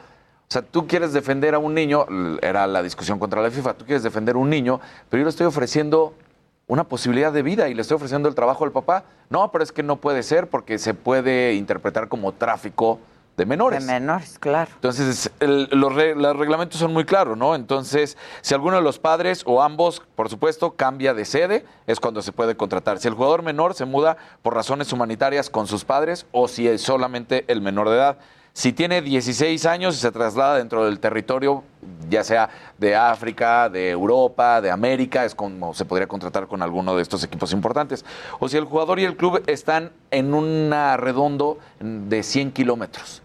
sea, 0.49 0.61
tú 0.61 0.87
quieres 0.87 1.15
defender 1.15 1.55
a 1.55 1.59
un 1.59 1.75
niño, 1.75 2.07
era 2.43 2.67
la 2.67 2.83
discusión 2.83 3.19
contra 3.19 3.41
la 3.41 3.51
FIFA, 3.51 3.73
tú 3.73 3.87
quieres 3.87 4.03
defender 4.03 4.35
a 4.35 4.39
un 4.39 4.51
niño, 4.51 4.81
pero 5.09 5.23
yo 5.23 5.25
le 5.25 5.31
estoy 5.31 5.47
ofreciendo 5.47 6.15
una 6.67 6.85
posibilidad 6.85 7.33
de 7.33 7.43
vida 7.43 7.71
y 7.71 7.75
le 7.75 7.81
estoy 7.81 7.95
ofreciendo 7.97 8.29
el 8.29 8.35
trabajo 8.35 8.65
al 8.65 8.71
papá. 8.71 9.05
No, 9.31 9.51
pero 9.51 9.65
es 9.65 9.73
que 9.73 9.83
no 9.83 9.97
puede 9.97 10.23
ser 10.23 10.49
porque 10.49 10.79
se 10.79 10.93
puede 10.93 11.55
interpretar 11.55 12.09
como 12.09 12.33
tráfico 12.33 13.01
de 13.37 13.47
menores. 13.47 13.87
De 13.87 13.93
menores, 13.93 14.39
claro. 14.39 14.70
Entonces, 14.74 15.30
el- 15.41 15.68
los, 15.72 15.95
re- 15.95 16.14
los 16.14 16.37
reglamentos 16.37 16.78
son 16.78 16.93
muy 16.93 17.05
claros, 17.05 17.37
¿no? 17.39 17.55
Entonces, 17.55 18.16
si 18.43 18.53
alguno 18.55 18.76
de 18.76 18.83
los 18.83 18.99
padres 18.99 19.43
o 19.47 19.62
ambos, 19.62 20.03
por 20.14 20.28
supuesto, 20.28 20.72
cambia 20.76 21.14
de 21.14 21.24
sede, 21.24 21.64
es 21.87 21.99
cuando 21.99 22.20
se 22.22 22.33
puede 22.33 22.57
contratar. 22.57 22.99
Si 22.99 23.09
el 23.09 23.14
jugador 23.14 23.43
menor 23.43 23.74
se 23.74 23.85
muda 23.87 24.16
por 24.43 24.55
razones 24.55 24.93
humanitarias 24.93 25.49
con 25.51 25.66
sus 25.66 25.85
padres 25.85 26.26
o 26.33 26.47
si 26.49 26.68
es 26.68 26.83
solamente 26.83 27.45
el 27.49 27.61
menor 27.62 27.89
de 27.89 27.97
edad. 27.97 28.18
Si 28.55 28.74
tiene 28.74 29.01
16 29.01 29.64
años 29.64 29.97
y 29.97 29.99
se 29.99 30.12
traslada 30.12 30.59
dentro 30.59 30.85
del 30.85 31.01
territorio, 31.01 31.64
ya 32.11 32.22
sea 32.22 32.51
de 32.76 32.95
África, 32.95 33.70
de 33.70 33.89
Europa, 33.89 34.61
de 34.61 34.70
América, 34.70 35.24
es 35.24 35.35
como 35.35 35.72
se 35.72 35.87
podría 35.87 36.07
contratar 36.07 36.47
con 36.49 36.61
alguno 36.61 36.95
de 36.95 37.01
estos 37.01 37.24
equipos 37.24 37.55
importantes. 37.55 38.05
O 38.41 38.49
si 38.51 38.59
el 38.59 38.66
jugador 38.66 39.01
y 39.01 39.05
el 39.07 39.16
club 39.16 39.43
están 39.47 39.91
en 40.11 40.35
un 40.35 40.70
redondo 40.99 41.59
de 41.80 42.22
100 42.22 42.53
kilómetros. 42.53 43.22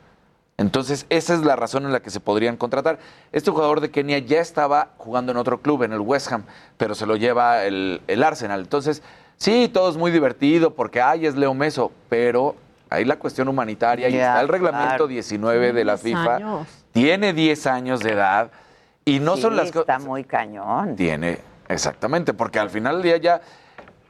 Entonces, 0.57 1.05
esa 1.09 1.35
es 1.35 1.41
la 1.41 1.55
razón 1.55 1.85
en 1.85 1.93
la 1.93 1.99
que 1.99 2.09
se 2.09 2.19
podrían 2.19 2.57
contratar. 2.57 2.97
Este 3.31 3.51
jugador 3.51 3.79
de 3.79 3.91
Kenia 3.91 4.17
ya 4.17 4.39
estaba 4.41 4.89
jugando 4.97 5.31
en 5.31 5.37
otro 5.37 5.61
club, 5.61 5.83
en 5.83 5.93
el 5.93 5.99
West 5.99 6.31
Ham, 6.31 6.43
pero 6.77 6.95
se 6.95 7.05
lo 7.05 7.15
lleva 7.15 7.63
el, 7.65 8.01
el 8.07 8.23
Arsenal. 8.23 8.61
Entonces, 8.61 9.03
sí, 9.37 9.69
todo 9.71 9.89
es 9.91 9.97
muy 9.97 10.09
divertido 10.09 10.73
porque, 10.73 10.99
ay, 10.99 11.27
es 11.27 11.35
Leo 11.35 11.53
Meso, 11.53 11.91
pero 12.09 12.55
ahí 12.89 13.05
la 13.05 13.19
cuestión 13.19 13.47
humanitaria 13.49 14.09
y 14.09 14.15
está 14.15 14.41
el 14.41 14.47
reglamento 14.47 14.87
claro. 14.87 15.07
19 15.07 15.73
de 15.73 15.85
la 15.85 15.95
10 15.97 16.01
FIFA. 16.01 16.35
años. 16.37 16.67
Tiene 16.91 17.33
10 17.33 17.67
años 17.67 17.99
de 17.99 18.13
edad 18.13 18.49
y 19.05 19.19
no 19.19 19.35
Sí, 19.35 19.43
son 19.43 19.55
las 19.57 19.67
Está 19.67 19.81
cosas. 19.83 20.03
muy 20.05 20.23
cañón. 20.23 20.95
Tiene, 20.95 21.37
exactamente, 21.69 22.33
porque 22.33 22.57
al 22.57 22.71
final 22.71 22.95
del 22.95 23.03
día 23.03 23.17
ya 23.17 23.41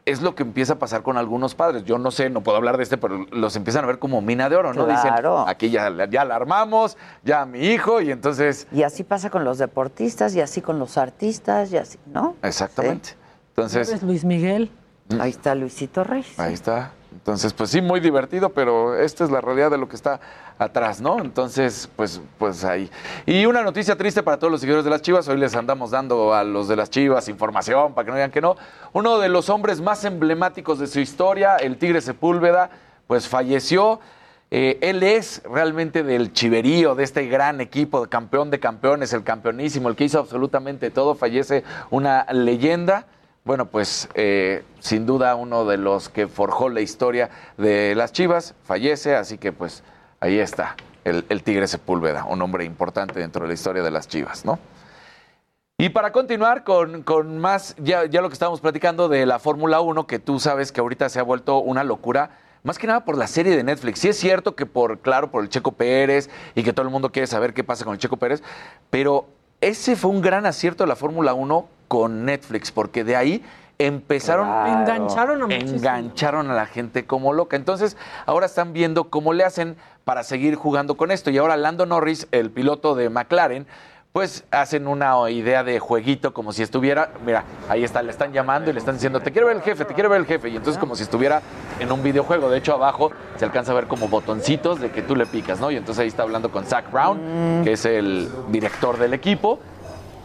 es 0.08 0.22
lo 0.22 0.36
que 0.36 0.43
empieza 0.43 0.74
a 0.74 0.80
pasar 0.80 1.03
con 1.03 1.18
algunos 1.18 1.53
padres. 1.53 1.84
Yo 1.84 1.97
no 1.97 2.12
sé, 2.12 2.30
no 2.30 2.41
puedo 2.41 2.58
hablar 2.58 2.78
de 2.78 2.84
este, 2.84 2.97
pero 2.97 3.26
los 3.30 3.58
empiezan 3.58 3.84
a 3.84 3.88
ver 3.88 3.99
como 3.99 4.22
mina 4.22 4.47
de 4.49 4.55
oro, 4.55 4.74
¿no? 4.74 4.86
Claro. 4.86 5.39
Dicen, 5.39 5.49
aquí 5.49 5.70
ya, 5.70 5.91
ya 6.10 6.24
la 6.24 6.38
armamos, 6.38 6.97
ya 7.26 7.45
mi 7.45 7.60
hijo, 7.60 7.99
y 7.99 8.12
entonces. 8.12 8.68
Y 8.72 8.84
así 8.84 9.03
pasa 9.03 9.30
con 9.30 9.43
los 9.43 9.58
deportistas, 9.58 10.34
y 10.34 10.39
así 10.39 10.62
con 10.62 10.80
los 10.80 10.97
artistas, 10.97 11.74
y 11.74 11.78
así, 11.78 11.99
¿no? 12.05 12.38
Exactamente. 12.41 13.16
Entonces, 13.49 13.89
¿Eres 13.89 14.03
Luis 14.03 14.24
Miguel? 14.24 14.72
Ahí 15.20 15.32
está 15.32 15.55
Luisito 15.55 16.05
Reyes. 16.05 16.39
ahí 16.39 16.53
está. 16.53 16.93
Entonces, 17.18 17.51
pues 17.51 17.72
sí, 17.72 17.82
muy 17.82 17.99
divertido, 17.99 18.49
pero 18.49 18.95
esta 18.95 19.24
es 19.24 19.32
la 19.32 19.41
realidad 19.41 19.72
de 19.72 19.80
lo 19.80 19.89
que 19.89 19.95
está 19.95 20.20
atrás, 20.59 21.01
¿no? 21.01 21.20
Entonces, 21.20 21.89
pues, 21.95 22.22
pues 22.38 22.63
ahí. 22.63 22.91
Y 23.26 23.47
una 23.47 23.63
noticia 23.63 23.95
triste 23.95 24.22
para 24.22 24.38
todos 24.38 24.51
los 24.51 24.61
seguidores 24.61 24.86
de 24.86 24.91
las 24.91 25.01
Chivas. 25.01 25.28
Hoy 25.28 25.38
les 25.38 25.55
andamos 25.55 25.91
dando 25.91 26.36
a 26.36 26.43
los 26.43 26.68
de 26.68 26.76
las 26.76 26.91
Chivas 26.91 27.28
información 27.28 27.95
para 27.95 28.05
que 28.05 28.11
no 28.11 28.18
digan 28.18 28.30
que 28.30 28.39
no. 28.39 28.55
Uno 28.93 29.18
de 29.18 29.30
los 29.30 29.49
hombres 29.49 29.82
más 29.82 30.05
emblemáticos 30.05 30.78
de 30.78 30.86
su 30.86 30.99
historia, 30.99 31.55
el 31.55 31.78
Tigre 31.78 32.01
Sepúlveda, 32.01 32.70
pues 33.07 33.28
falleció. 33.28 33.99
Eh, 34.51 34.78
él 34.82 35.01
es 35.01 35.41
realmente 35.43 36.03
del 36.03 36.32
chiverío, 36.34 36.93
de 36.93 37.03
este 37.03 37.26
gran 37.26 37.61
equipo, 37.61 38.07
campeón 38.07 38.51
de 38.51 38.59
campeones, 38.59 39.11
el 39.11 39.24
campeonísimo, 39.24 39.89
el 39.89 39.95
que 39.95 40.03
hizo 40.03 40.20
absolutamente 40.20 40.91
todo. 40.91 41.15
Fallece 41.15 41.63
una 41.89 42.28
leyenda. 42.32 43.07
Bueno, 43.48 43.68
pues 43.68 44.10
eh, 44.14 44.66
sin 44.82 45.06
duda 45.06 45.34
uno 45.36 45.64
de 45.64 45.78
los 45.78 46.10
que 46.10 46.28
forjó 46.28 46.68
la 46.68 46.82
historia 46.82 47.30
de 47.56 47.95
las 47.95 48.12
Chivas 48.12 48.56
fallece, 48.66 49.16
así 49.16 49.38
que 49.38 49.54
pues 49.54 49.84
ahí 50.20 50.38
está 50.38 50.76
el, 51.06 51.43
Tigre 51.43 51.66
Sepúlveda, 51.68 52.26
un 52.26 52.41
hombre 52.41 52.66
importante 52.66 53.22
dentro 53.22 53.43
de 53.43 53.48
la 53.48 53.54
historia 53.54 53.84
de 53.84 53.89
las 53.89 54.10
Chivas, 54.10 54.43
¿no? 54.43 54.60
Y 55.78 55.88
para 55.88 56.12
continuar 56.12 56.66
con, 56.66 57.04
con 57.04 57.39
más, 57.39 57.74
ya, 57.78 58.06
ya 58.06 58.20
lo 58.20 58.28
que 58.28 58.34
estábamos 58.34 58.60
platicando 58.60 59.08
de 59.08 59.26
la 59.26 59.39
Fórmula 59.39 59.80
1, 59.80 60.08
que 60.08 60.20
tú 60.20 60.41
sabes 60.41 60.74
que 60.74 60.82
ahorita 60.82 61.08
se 61.08 61.22
ha 61.22 61.24
vuelto 61.24 61.60
una 61.60 61.86
locura, 61.86 62.32
más 62.64 62.78
que 62.78 62.88
nada 62.88 63.06
por 63.06 63.18
la 63.18 63.28
serie 63.28 63.56
de 63.56 63.64
Netflix. 63.64 64.00
Sí 64.00 64.10
es 64.10 64.18
cierto 64.18 64.58
que 64.58 64.66
por, 64.66 65.00
claro, 65.00 65.32
por 65.32 65.41
el 65.41 65.48
Checo 65.48 65.72
Pérez 65.72 66.30
y 66.54 66.64
que 66.64 66.74
todo 66.74 66.86
el 66.86 66.91
mundo 66.91 67.14
quiere 67.14 67.28
saber 67.28 67.54
qué 67.54 67.64
pasa 67.64 67.86
con 67.86 67.93
el 67.93 68.00
Checo 68.02 68.18
Pérez, 68.18 68.43
pero 68.89 69.26
ese 69.62 69.95
fue 69.95 70.12
un 70.12 70.22
gran 70.22 70.45
acierto 70.45 70.84
de 70.84 70.89
la 70.89 70.98
Fórmula 70.98 71.34
1 71.34 71.77
con 71.88 72.26
Netflix, 72.26 72.72
porque 72.72 73.04
de 73.04 73.16
ahí 73.16 73.46
empezaron 73.80 74.48
Engancharon 74.48 75.52
a 75.52 75.56
engancharon 75.56 76.50
a 76.50 76.54
la 76.54 76.66
gente 76.66 77.06
como 77.06 77.34
loca. 77.34 77.56
Entonces, 77.56 77.98
ahora 78.26 78.46
están 78.46 78.74
viendo 78.74 79.06
cómo 79.06 79.34
le 79.34 79.44
hacen 79.44 79.78
para 80.04 80.24
seguir 80.24 80.56
jugando 80.56 80.98
con 80.98 81.12
esto. 81.12 81.30
Y 81.30 81.38
ahora 81.38 81.58
Lando 81.58 81.86
Norris, 81.86 82.28
el 82.32 82.50
piloto 82.50 82.96
de 82.96 83.10
McLaren, 83.10 83.68
pues 84.14 84.46
hacen 84.50 84.88
una 84.88 85.30
idea 85.30 85.64
de 85.64 85.78
jueguito 85.80 86.34
como 86.34 86.52
si 86.52 86.64
estuviera, 86.64 87.12
mira, 87.24 87.44
ahí 87.70 87.84
está, 87.84 88.02
le 88.02 88.10
están 88.10 88.34
llamando 88.34 88.72
y 88.72 88.74
le 88.74 88.80
están 88.80 88.96
diciendo, 88.96 89.20
te 89.20 89.32
quiero 89.32 89.46
ver 89.46 89.58
el 89.58 89.62
jefe, 89.62 89.86
te 89.86 89.94
quiero 89.94 90.10
ver 90.10 90.22
el 90.22 90.26
jefe. 90.26 90.50
Y 90.50 90.56
entonces 90.56 90.80
como 90.80 90.96
si 90.96 91.04
estuviera 91.04 91.42
en 91.80 91.92
un 91.92 92.02
videojuego. 92.02 92.50
De 92.50 92.58
hecho, 92.58 92.74
abajo 92.74 93.12
se 93.36 93.46
alcanza 93.46 93.74
a 93.74 93.76
ver 93.76 93.86
como 93.86 94.08
botoncitos 94.08 94.80
de 94.80 94.90
que 94.90 95.04
tú 95.04 95.16
le 95.16 95.28
picas, 95.28 95.60
¿no? 95.60 95.70
Y 95.70 95.76
entonces 95.76 96.02
ahí 96.02 96.08
está 96.08 96.24
hablando 96.24 96.52
con 96.52 96.66
Zach 96.66 96.92
Brown, 96.92 97.64
que 97.64 97.74
es 97.74 97.86
el 97.86 98.28
director 98.50 98.98
del 98.98 99.14
equipo. 99.14 99.60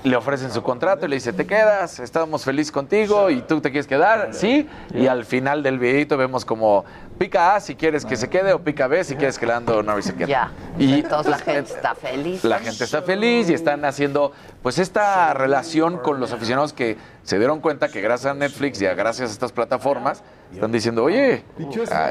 Le 0.05 0.17
ofrecen 0.17 0.51
su 0.51 0.63
contrato 0.63 1.07
y 1.07 1.09
le 1.09 1.17
dice, 1.17 1.33
te 1.33 1.47
quedas, 1.47 2.01
estamos 2.01 2.45
felices 2.45 2.73
contigo 2.73 3.31
y 3.31 3.41
tú 3.43 3.61
te 3.61 3.71
quieres 3.71 3.87
quedar, 3.87 4.31
¿sí? 4.33 4.69
Y 4.93 5.07
al 5.07 5.25
final 5.25 5.63
del 5.63 5.79
videito 5.79 6.17
vemos 6.17 6.45
como 6.45 6.85
pica 7.19 7.55
A 7.55 7.61
si 7.61 7.77
quieres 7.77 8.05
que 8.05 8.17
se 8.17 8.29
quede 8.29 8.53
o 8.53 8.59
pica 8.59 8.89
B 8.89 9.05
si 9.05 9.15
quieres 9.15 9.39
que 9.39 9.47
Lando 9.47 9.81
Norris 9.83 10.07
se 10.07 10.15
quede. 10.15 10.27
Ya. 10.27 10.51
Y 10.77 11.01
Entonces 11.01 11.31
la 11.31 11.39
gente 11.39 11.73
está 11.73 11.95
feliz. 11.95 12.43
la 12.43 12.59
gente 12.59 12.83
está 12.83 13.03
feliz 13.03 13.49
y 13.49 13.55
están 13.55 13.85
haciendo 13.85 14.33
pues 14.61 14.79
esta 14.79 15.35
relación 15.35 15.99
con 15.99 16.19
los 16.19 16.33
aficionados 16.33 16.73
que 16.73 16.97
se 17.23 17.39
dieron 17.39 17.61
cuenta 17.61 17.89
que 17.89 18.01
gracias 18.01 18.33
a 18.33 18.35
Netflix 18.35 18.83
y 18.83 18.87
a 18.87 18.95
gracias 18.95 19.31
a 19.31 19.33
estas 19.33 19.53
plataformas 19.53 20.25
están 20.53 20.73
diciendo, 20.73 21.05
oye, 21.05 21.45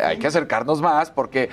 hay 0.03 0.17
que 0.17 0.27
acercarnos 0.27 0.81
más 0.81 1.11
porque 1.11 1.49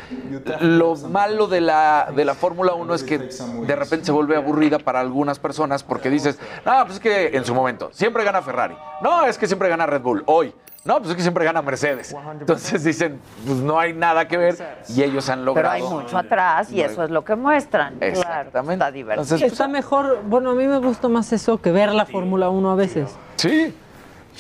lo 0.61 0.97
malo 0.97 1.47
de 1.47 1.61
la, 1.61 2.11
de 2.15 2.25
la 2.25 2.35
Fórmula 2.35 2.75
1 2.75 2.95
es 2.95 3.05
que 3.05 3.19
de 3.19 3.77
repente 3.77 4.07
se 4.07 4.13
vuelve 4.13 4.37
aburrida 4.37 4.79
para 4.79 5.01
algunas 5.01 5.39
personas 5.39 5.83
porque 5.83 6.11
dices, 6.11 6.39
no, 6.65 6.73
pues 6.85 6.95
es 6.95 7.01
que 7.01 7.37
en 7.37 7.45
su 7.45 7.55
momento 7.55 7.91
siempre 7.93 8.25
gana 8.25 8.43
Ferrari, 8.43 8.77
no, 9.03 9.25
es 9.27 9.39
que 9.39 9.47
siempre 9.47 9.69
gana 9.69 9.87
Red 9.87 10.03
Bull, 10.03 10.23
hoy. 10.27 10.55
No, 10.85 10.97
pues 10.99 11.11
es 11.11 11.17
que 11.17 11.23
siempre 11.23 11.45
gana 11.45 11.61
Mercedes. 11.61 12.15
Entonces 12.41 12.83
dicen, 12.83 13.21
pues 13.45 13.59
no 13.59 13.79
hay 13.79 13.93
nada 13.93 14.27
que 14.27 14.39
ver 14.39 14.57
y 14.89 15.03
ellos 15.03 15.29
han 15.29 15.41
Pero 15.41 15.47
logrado. 15.47 15.75
hay 15.75 15.83
mucho 15.83 16.17
atrás 16.17 16.71
y 16.73 16.81
eso 16.81 17.05
es 17.05 17.11
lo 17.11 17.25
que 17.25 17.35
muestran. 17.35 17.97
Claro, 17.99 18.13
Exactamente. 18.17 18.73
está 18.75 18.91
divertido. 18.91 19.37
Está 19.37 19.69
mejor, 19.69 20.23
bueno, 20.25 20.53
a 20.53 20.55
mí 20.55 20.67
me 20.67 20.79
gusta 20.79 21.09
más 21.09 21.31
eso 21.35 21.61
que 21.61 21.73
ver 21.73 21.93
la 21.93 22.07
Fórmula 22.07 22.49
1 22.49 22.71
a 22.71 22.75
veces. 22.75 23.11
Sí. 23.37 23.75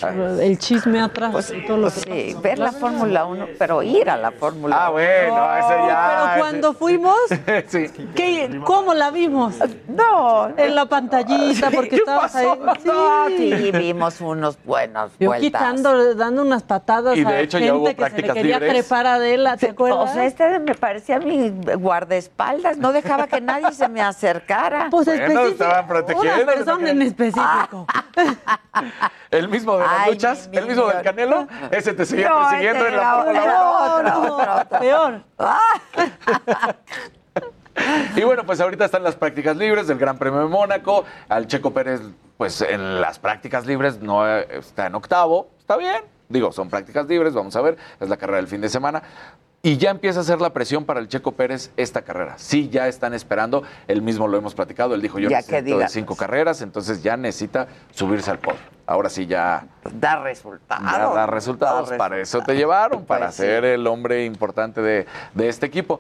El 0.03 0.59
chisme 0.59 1.01
atrás 1.01 1.53
y 1.57 1.67
todo 1.67 1.77
lo 1.79 1.91
que 1.91 2.01
Sí, 2.01 2.37
ver 2.43 2.59
la 2.59 2.73
Fórmula 2.73 3.25
1, 3.25 3.47
pero 3.59 3.83
ir 3.83 4.09
a 4.11 4.17
la 4.17 4.31
Fórmula 4.31 4.77
1. 4.77 4.85
Ah, 4.87 4.91
bueno, 4.91 5.57
ese 5.57 5.87
ya. 5.89 6.23
Pero 6.35 6.41
cuando 6.41 6.73
fuimos, 6.75 7.17
sí. 7.69 7.87
¿qué- 8.15 8.61
¿cómo 8.65 8.95
la 8.95 9.11
vimos? 9.11 9.57
No. 9.89 10.49
En 10.57 10.75
la 10.75 10.87
pantallita, 10.87 11.71
porque 11.71 11.91
¿Qué 11.91 11.97
estabas 11.97 12.35
ahí. 12.37 12.47
pasó? 12.65 12.81
No, 12.93 13.27
sí, 13.29 13.71
vimos 13.73 14.21
unos 14.21 14.59
buenos 14.65 15.11
Yo 15.19 15.29
vueltas. 15.31 15.47
quitando, 15.47 16.15
dando 16.15 16.43
unas 16.43 16.63
patadas 16.63 17.17
Y 17.17 17.25
de 17.25 17.29
a 17.35 17.41
hecho 17.41 17.59
ya 17.59 17.67
gente 17.67 17.79
hubo 17.79 17.87
que 17.97 18.11
se 18.11 18.23
le 18.23 18.33
quería 18.33 18.59
libres. 18.61 18.87
trepar 18.87 19.07
a 19.07 19.15
Adela, 19.15 19.57
¿te 19.57 19.71
acuerdas? 19.71 20.11
O 20.11 20.15
sea, 20.15 20.25
este 20.25 20.59
me 20.61 20.75
parecía 20.75 21.19
mi 21.19 21.51
guardaespaldas, 21.77 22.79
no 22.79 22.93
dejaba 22.93 23.27
que 23.27 23.41
nadie 23.41 23.73
se 23.73 23.89
me 23.89 24.01
acercara. 24.01 24.89
Pues 24.91 25.07
Bueno, 25.07 25.23
específico, 25.25 25.49
estaban 25.65 25.87
protegiendo, 25.89 26.43
una 26.43 26.53
persona 26.53 26.91
en 26.91 27.03
específico. 27.03 27.87
El 29.31 29.49
mismo 29.49 29.77
de 29.77 29.85
las 29.93 30.01
Ay, 30.01 30.12
luchas, 30.12 30.49
mi 30.49 30.57
el 30.59 30.66
mismo 30.66 30.86
del. 30.86 31.03
Canelo, 31.03 31.47
ese 31.70 31.93
te 31.95 32.05
sigue 32.07 32.24
No, 32.28 32.39
persiguiendo 32.41 32.86
en 32.86 32.97
la 32.97 33.14
Fórmula 33.14 33.45
era 33.45 33.62
1. 33.62 33.72
otro, 33.80 34.22
otro, 34.36 34.55
otro. 34.61 34.78
Peor. 34.78 35.22
Y 38.16 38.22
bueno, 38.24 38.45
pues 38.45 38.61
ahorita 38.61 38.86
están 38.86 39.05
las 39.05 39.14
prácticas 39.14 39.57
libres 39.57 39.86
del 39.86 39.99
Gran 39.99 40.18
Premio 40.18 40.41
de 40.41 40.47
Mónaco. 40.47 41.05
Al 41.28 41.47
Checo 41.47 41.72
Pérez, 41.72 42.01
pues 42.36 42.61
en 42.61 43.01
las 43.01 43.18
prácticas 43.18 43.66
libres 43.66 44.01
no 44.01 44.26
eh, 44.28 44.47
está 44.51 44.86
en 44.86 44.95
octavo. 44.97 45.51
Está 45.59 45.76
bien. 45.76 46.03
Digo, 46.28 46.53
son 46.53 46.68
prácticas 46.68 47.07
libres, 47.07 47.34
vamos 47.34 47.55
a 47.57 47.61
ver. 47.61 47.78
Es 48.01 48.09
la 48.09 48.16
carrera 48.16 48.39
del 48.39 48.49
fin 48.49 48.61
de 48.61 48.68
semana. 48.68 49.03
Y 49.61 49.77
ya 49.77 49.91
empieza 49.91 50.21
a 50.21 50.23
hacer 50.23 50.41
la 50.41 50.53
presión 50.53 50.85
para 50.85 51.01
el 51.01 51.09
Checo 51.09 51.33
Pérez 51.33 51.73
esta 51.77 52.03
carrera. 52.03 52.35
Sí, 52.39 52.69
ya 52.69 52.87
están 52.87 53.13
esperando. 53.13 53.65
Él 53.89 54.03
mismo 54.03 54.29
lo 54.29 54.39
hemos 54.39 54.55
platicado. 54.55 54.95
Él 54.95 55.03
dijo, 55.03 55.19
yo 55.19 55.29
Ya 55.29 55.39
necesito 55.39 55.79
de 55.79 55.89
cinco 55.89 56.07
pues. 56.15 56.21
carreras, 56.21 56.63
entonces 56.63 57.03
ya 57.03 57.17
necesita 57.17 57.67
subirse 57.91 58.31
al 58.31 58.39
podio. 58.39 58.59
Ahora 58.87 59.11
sí 59.11 59.27
ya 59.27 59.67
Da 59.93 60.23
resultados. 60.23 60.85
ya 60.93 60.99
da 61.09 61.27
resultados. 61.27 61.91
Para 61.99 62.21
eso 62.21 62.41
te 62.43 62.55
llevaron, 62.55 63.05
para 63.05 63.27
Pues 63.27 63.35
sí. 63.35 63.43
ser 63.43 63.65
el 63.65 63.87
hombre 63.89 64.25
importante 64.25 64.81
de, 64.81 65.07
de 65.35 65.49
este 65.49 65.67
equipo. 65.67 65.99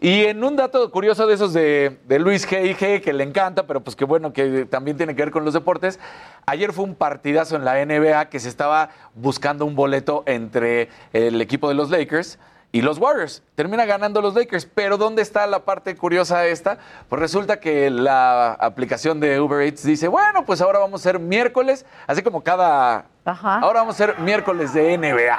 Y 0.00 0.24
en 0.24 0.42
un 0.44 0.56
dato 0.56 0.90
curioso 0.90 1.26
de 1.28 1.34
esos 1.34 1.54
de, 1.54 1.98
de 2.06 2.18
Luis 2.18 2.46
G.I.G., 2.46 3.00
que 3.00 3.12
le 3.14 3.22
encanta, 3.24 3.66
pero 3.68 3.80
pues 3.82 3.94
que 3.96 4.04
bueno, 4.04 4.32
que 4.32 4.66
también 4.66 4.96
tiene 4.98 5.14
que 5.14 5.22
ver 5.22 5.30
con 5.30 5.44
los 5.44 5.54
deportes, 5.54 5.98
ayer 6.44 6.72
fue 6.72 6.84
un 6.84 6.94
partidazo 6.96 7.56
en 7.56 7.64
la 7.64 7.82
NBA 7.82 8.28
que 8.28 8.40
se 8.40 8.48
estaba 8.50 8.90
buscando 9.14 9.64
un 9.64 9.74
boleto 9.76 10.22
entre 10.26 10.90
el 11.14 11.40
equipo 11.40 11.68
de 11.68 11.74
los 11.76 11.88
Lakers 11.88 12.38
y 12.76 12.82
los 12.82 12.98
Warriors. 12.98 13.42
Termina 13.54 13.86
ganando 13.86 14.20
los 14.20 14.34
Lakers, 14.34 14.66
pero 14.66 14.98
¿dónde 14.98 15.22
está 15.22 15.46
la 15.46 15.60
parte 15.60 15.96
curiosa 15.96 16.44
esta? 16.44 16.76
Pues 17.08 17.18
resulta 17.20 17.58
que 17.58 17.88
la 17.88 18.52
aplicación 18.52 19.18
de 19.18 19.40
Uber 19.40 19.62
Eats 19.62 19.82
dice, 19.82 20.08
bueno, 20.08 20.44
pues 20.44 20.60
ahora 20.60 20.78
vamos 20.78 21.00
a 21.00 21.04
ser 21.04 21.18
miércoles, 21.18 21.86
así 22.06 22.20
como 22.20 22.42
cada... 22.42 23.06
Ajá. 23.24 23.60
Ahora 23.60 23.80
vamos 23.80 23.94
a 23.94 23.98
ser 24.06 24.18
miércoles 24.18 24.74
de 24.74 24.98
NBA. 24.98 25.38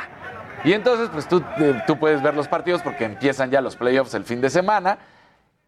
Y 0.64 0.74
entonces, 0.74 1.10
pues 1.14 1.28
tú, 1.28 1.44
eh, 1.60 1.80
tú 1.86 2.00
puedes 2.00 2.24
ver 2.24 2.34
los 2.34 2.48
partidos 2.48 2.82
porque 2.82 3.06
empiezan 3.06 3.52
ya 3.52 3.62
los 3.62 3.76
playoffs 3.76 4.16
el 4.16 4.24
fin 4.24 4.42
de 4.42 4.50
semana. 4.50 4.98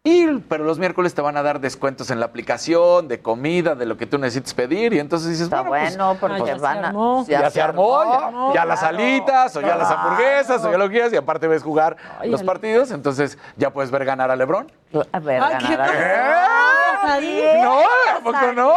Y, 0.02 0.26
pero 0.48 0.64
los 0.64 0.78
miércoles 0.78 1.12
te 1.12 1.20
van 1.20 1.36
a 1.36 1.42
dar 1.42 1.60
descuentos 1.60 2.10
en 2.10 2.20
la 2.20 2.24
aplicación, 2.26 3.06
de 3.06 3.20
comida, 3.20 3.74
de 3.74 3.84
lo 3.84 3.98
que 3.98 4.06
tú 4.06 4.16
necesites 4.16 4.54
pedir. 4.54 4.94
Y 4.94 4.98
entonces 4.98 5.28
dices, 5.28 5.44
Está 5.44 5.60
bueno, 5.60 6.16
pues, 6.18 6.32
porque 6.32 6.36
Ah, 6.42 6.46
ya 6.46 6.54
se 6.54 6.60
van 6.62 6.84
a. 6.84 6.88
armó. 6.88 7.24
ya, 7.28 7.50
se 7.50 7.60
armó, 7.60 8.02
ya, 8.04 8.30
no, 8.30 8.54
ya 8.54 8.64
las 8.64 8.82
alitas, 8.82 9.54
o 9.56 9.60
ya 9.60 9.76
las 9.76 9.90
hamburguesas, 9.90 10.64
o 10.64 10.70
ya 10.72 10.78
lo 10.78 10.86
que 10.88 10.92
quieras, 10.92 11.12
y 11.12 11.16
aparte 11.16 11.46
ves 11.48 11.62
jugar 11.62 11.98
Ay, 12.18 12.30
los 12.30 12.40
el- 12.40 12.46
partidos, 12.46 12.92
entonces 12.92 13.36
ya 13.58 13.74
puedes 13.74 13.90
ver 13.90 14.06
ganar 14.06 14.30
a 14.30 14.36
Lebron. 14.36 14.72
A 15.12 15.18
ver, 15.18 15.38
No, 17.62 17.80
¿a 17.80 18.20
poco 18.24 18.52
no? 18.54 18.76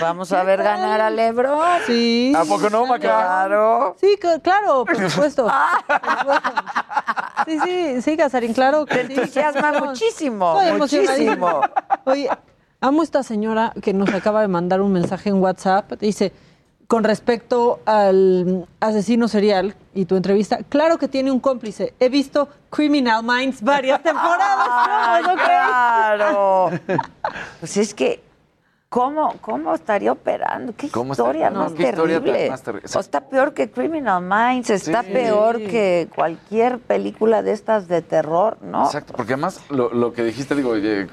Vamos 0.00 0.32
a 0.32 0.44
ver 0.44 0.62
ganar 0.62 1.00
a 1.00 1.10
Lebron. 1.10 1.60
Sí. 1.86 2.32
¿A 2.36 2.44
poco 2.44 2.70
no, 2.70 2.86
Maca? 2.86 3.00
Claro. 3.00 3.96
Sí, 4.00 4.18
claro, 4.42 4.84
por 4.84 5.10
supuesto. 5.10 5.46
Por 5.88 6.18
supuesto. 6.18 6.50
Sí, 7.46 7.58
sí, 7.64 8.02
sí, 8.02 8.16
Casarín, 8.16 8.52
claro 8.52 8.84
que 8.84 8.96
Te 8.96 9.06
sí. 9.06 9.12
entusiasma 9.14 9.72
muchísimo, 9.72 10.60
muchísimo. 10.76 11.60
Oye, 12.04 12.28
amo 12.80 13.02
esta 13.02 13.22
señora 13.22 13.72
que 13.82 13.92
nos 13.94 14.12
acaba 14.12 14.40
de 14.42 14.48
mandar 14.48 14.80
un 14.80 14.92
mensaje 14.92 15.30
en 15.30 15.36
WhatsApp. 15.40 15.92
Dice, 16.00 16.32
con 16.88 17.04
respecto 17.04 17.80
al 17.86 18.66
asesino 18.80 19.28
serial 19.28 19.74
y 19.94 20.04
tu 20.06 20.16
entrevista, 20.16 20.58
claro 20.68 20.98
que 20.98 21.08
tiene 21.08 21.30
un 21.30 21.40
cómplice. 21.40 21.94
He 22.00 22.08
visto 22.08 22.48
Criminal 22.70 23.22
Minds 23.22 23.62
varias 23.62 24.02
temporadas. 24.02 24.68
Ay, 24.70 25.22
¿Cómo 25.22 25.34
no 25.36 25.42
crees? 25.42 25.60
claro. 25.66 26.70
Pues 27.60 27.76
es 27.76 27.94
que, 27.94 28.22
¿cómo, 28.88 29.34
cómo 29.40 29.74
estaría 29.74 30.12
operando? 30.12 30.72
¿Qué 30.76 30.88
¿Cómo 30.88 31.12
historia 31.12 31.50
más 31.50 31.70
No, 31.72 31.76
qué 31.76 31.82
historia 31.90 32.20
terrible? 32.20 32.50
más 32.50 32.62
terrible. 32.62 32.88
O 32.94 33.00
está 33.00 33.20
peor 33.28 33.52
que 33.54 33.70
Criminal 33.70 34.22
Minds, 34.22 34.70
está 34.70 35.02
Sí. 35.02 35.10
peor 35.12 35.58
que 35.58 36.08
cualquier 36.14 36.78
película 36.78 37.42
de 37.42 37.52
estas 37.52 37.88
de 37.88 38.02
terror, 38.02 38.58
¿no? 38.62 38.84
Exacto, 38.86 39.12
porque 39.16 39.34
además 39.34 39.60
lo, 39.70 39.92
lo 39.92 40.12
que 40.12 40.24
dijiste, 40.24 40.54
digo, 40.54 40.72
qué, 40.74 41.06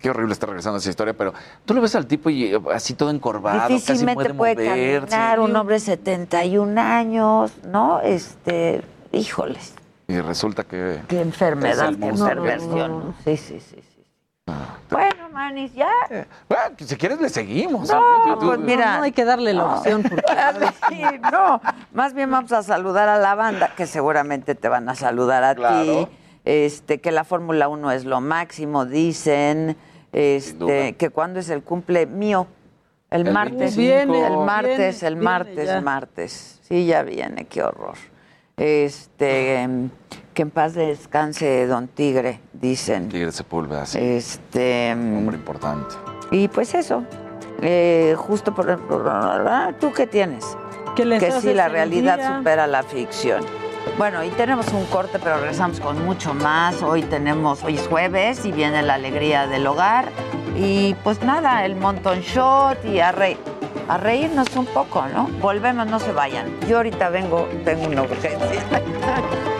qué 0.00 0.10
horrible 0.10 0.32
está 0.32 0.46
regresando 0.46 0.78
esa 0.78 0.88
historia, 0.90 1.14
pero 1.14 1.34
tú 1.64 1.74
lo 1.74 1.80
ves 1.80 1.94
al 1.94 2.06
tipo 2.06 2.30
y 2.30 2.54
eh, 2.54 2.60
así 2.72 2.94
todo 2.94 3.10
encorvado, 3.10 3.58
casi 3.60 3.74
Difícilmente 3.74 4.34
puede 4.34 4.54
puede 4.56 4.68
moverse. 4.70 5.08
caminar, 5.08 5.40
un 5.40 5.54
hombre 5.56 5.74
de 5.76 5.80
71 5.80 6.78
años, 6.78 7.52
¿no? 7.66 8.00
Este, 8.00 8.82
híjoles, 9.12 9.74
Y 10.08 10.18
resulta 10.20 10.64
que... 10.64 11.00
qué 11.06 11.20
enfermedad, 11.20 11.90
qué 12.00 12.12
perversión. 12.12 13.14
Sí, 13.24 13.36
sí, 13.36 13.60
sí, 13.60 13.76
sí. 13.82 13.89
Bueno, 14.90 15.28
Manis, 15.32 15.72
ya. 15.74 15.90
Bueno, 16.48 16.74
si 16.78 16.96
quieres 16.96 17.20
le 17.20 17.28
seguimos. 17.28 17.88
No, 17.88 18.38
Tú- 18.38 18.46
pues 18.46 18.58
mira. 18.60 18.98
No 18.98 19.04
hay 19.04 19.12
que 19.12 19.24
darle 19.24 19.52
la 19.54 19.64
opción. 19.76 20.02
porque- 20.02 20.22
Sí, 20.88 21.02
no, 21.32 21.60
más 21.92 22.14
bien 22.14 22.30
vamos 22.30 22.52
a 22.52 22.62
saludar 22.62 23.08
a 23.08 23.18
la 23.18 23.34
banda, 23.34 23.72
que 23.76 23.86
seguramente 23.86 24.54
te 24.54 24.68
van 24.68 24.88
a 24.88 24.94
saludar 24.94 25.44
a 25.44 25.54
ti. 25.54 26.08
Este, 26.44 27.00
que 27.00 27.12
la 27.12 27.24
Fórmula 27.24 27.68
1 27.68 27.92
es 27.92 28.04
lo 28.04 28.20
máximo, 28.20 28.86
dicen. 28.86 29.76
Este, 30.12 30.96
que 30.96 31.10
cuándo 31.10 31.38
es 31.40 31.50
el 31.50 31.62
cumple 31.62 32.06
mío. 32.06 32.46
El, 33.10 33.26
El 33.26 33.32
martes. 33.34 33.76
25. 33.76 34.14
el 34.26 34.36
martes, 34.46 34.76
Viene, 34.78 35.06
el 35.08 35.14
viene 35.14 35.24
martes, 35.24 35.82
martes. 35.82 36.60
Sí, 36.62 36.86
ya 36.86 37.02
viene, 37.02 37.44
qué 37.46 37.62
horror. 37.62 37.94
Este, 38.56 39.68
que 40.40 40.44
en 40.44 40.50
paz 40.50 40.72
descanse 40.72 41.66
Don 41.66 41.86
Tigre, 41.86 42.40
dicen. 42.54 43.10
Tigre 43.10 43.30
Sepúlveda, 43.30 43.84
sí. 43.84 43.98
Este, 44.00 44.90
Hombre 44.94 45.36
importante. 45.36 45.94
y 46.30 46.48
pues 46.48 46.72
eso, 46.72 47.04
eh, 47.60 48.14
justo 48.16 48.54
por, 48.54 48.78
por- 48.86 49.06
ah, 49.06 49.74
¿tú 49.78 49.92
qué 49.92 50.06
tienes? 50.06 50.56
Que 50.96 51.04
les 51.04 51.22
sí, 51.22 51.28
haces 51.28 51.54
la 51.54 51.68
realidad 51.68 52.16
día. 52.16 52.38
supera 52.38 52.66
la 52.66 52.82
ficción. 52.84 53.44
Bueno, 53.98 54.24
y 54.24 54.30
tenemos 54.30 54.66
un 54.72 54.86
corte, 54.86 55.18
pero 55.22 55.36
regresamos 55.36 55.78
con 55.78 56.02
mucho 56.06 56.32
más. 56.32 56.82
Hoy 56.82 57.02
tenemos, 57.02 57.62
hoy 57.62 57.74
es 57.76 57.86
jueves 57.86 58.46
y 58.46 58.52
viene 58.52 58.80
la 58.82 58.94
alegría 58.94 59.46
del 59.46 59.66
hogar. 59.66 60.06
Y 60.56 60.94
pues 61.04 61.22
nada, 61.22 61.66
el 61.66 61.76
montón 61.76 62.20
shot 62.20 62.82
y 62.86 63.00
a, 63.00 63.12
re- 63.12 63.36
a 63.88 63.98
reírnos 63.98 64.56
un 64.56 64.64
poco, 64.64 65.04
¿no? 65.14 65.28
Volvemos, 65.42 65.86
no 65.86 65.98
se 66.00 66.12
vayan. 66.12 66.46
Yo 66.66 66.78
ahorita 66.78 67.10
vengo, 67.10 67.46
tengo 67.66 67.88
una 67.88 68.02
urgencia. 68.04 68.40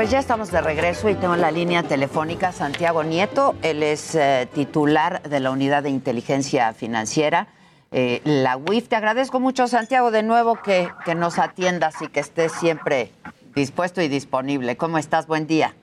Pues 0.00 0.10
ya 0.10 0.18
estamos 0.18 0.50
de 0.50 0.62
regreso 0.62 1.10
y 1.10 1.14
tengo 1.14 1.34
en 1.34 1.42
la 1.42 1.50
línea 1.50 1.82
telefónica 1.82 2.52
Santiago 2.52 3.04
Nieto. 3.04 3.54
Él 3.60 3.82
es 3.82 4.14
eh, 4.14 4.48
titular 4.54 5.20
de 5.24 5.40
la 5.40 5.50
Unidad 5.50 5.82
de 5.82 5.90
Inteligencia 5.90 6.72
Financiera, 6.72 7.48
eh, 7.90 8.22
la 8.24 8.56
UIF. 8.56 8.88
Te 8.88 8.96
agradezco 8.96 9.40
mucho, 9.40 9.68
Santiago, 9.68 10.10
de 10.10 10.22
nuevo 10.22 10.56
que, 10.62 10.88
que 11.04 11.14
nos 11.14 11.38
atiendas 11.38 12.00
y 12.00 12.08
que 12.08 12.20
estés 12.20 12.50
siempre 12.50 13.12
dispuesto 13.54 14.00
y 14.00 14.08
disponible. 14.08 14.74
¿Cómo 14.78 14.96
estás? 14.96 15.26
Buen 15.26 15.46
día. 15.46 15.74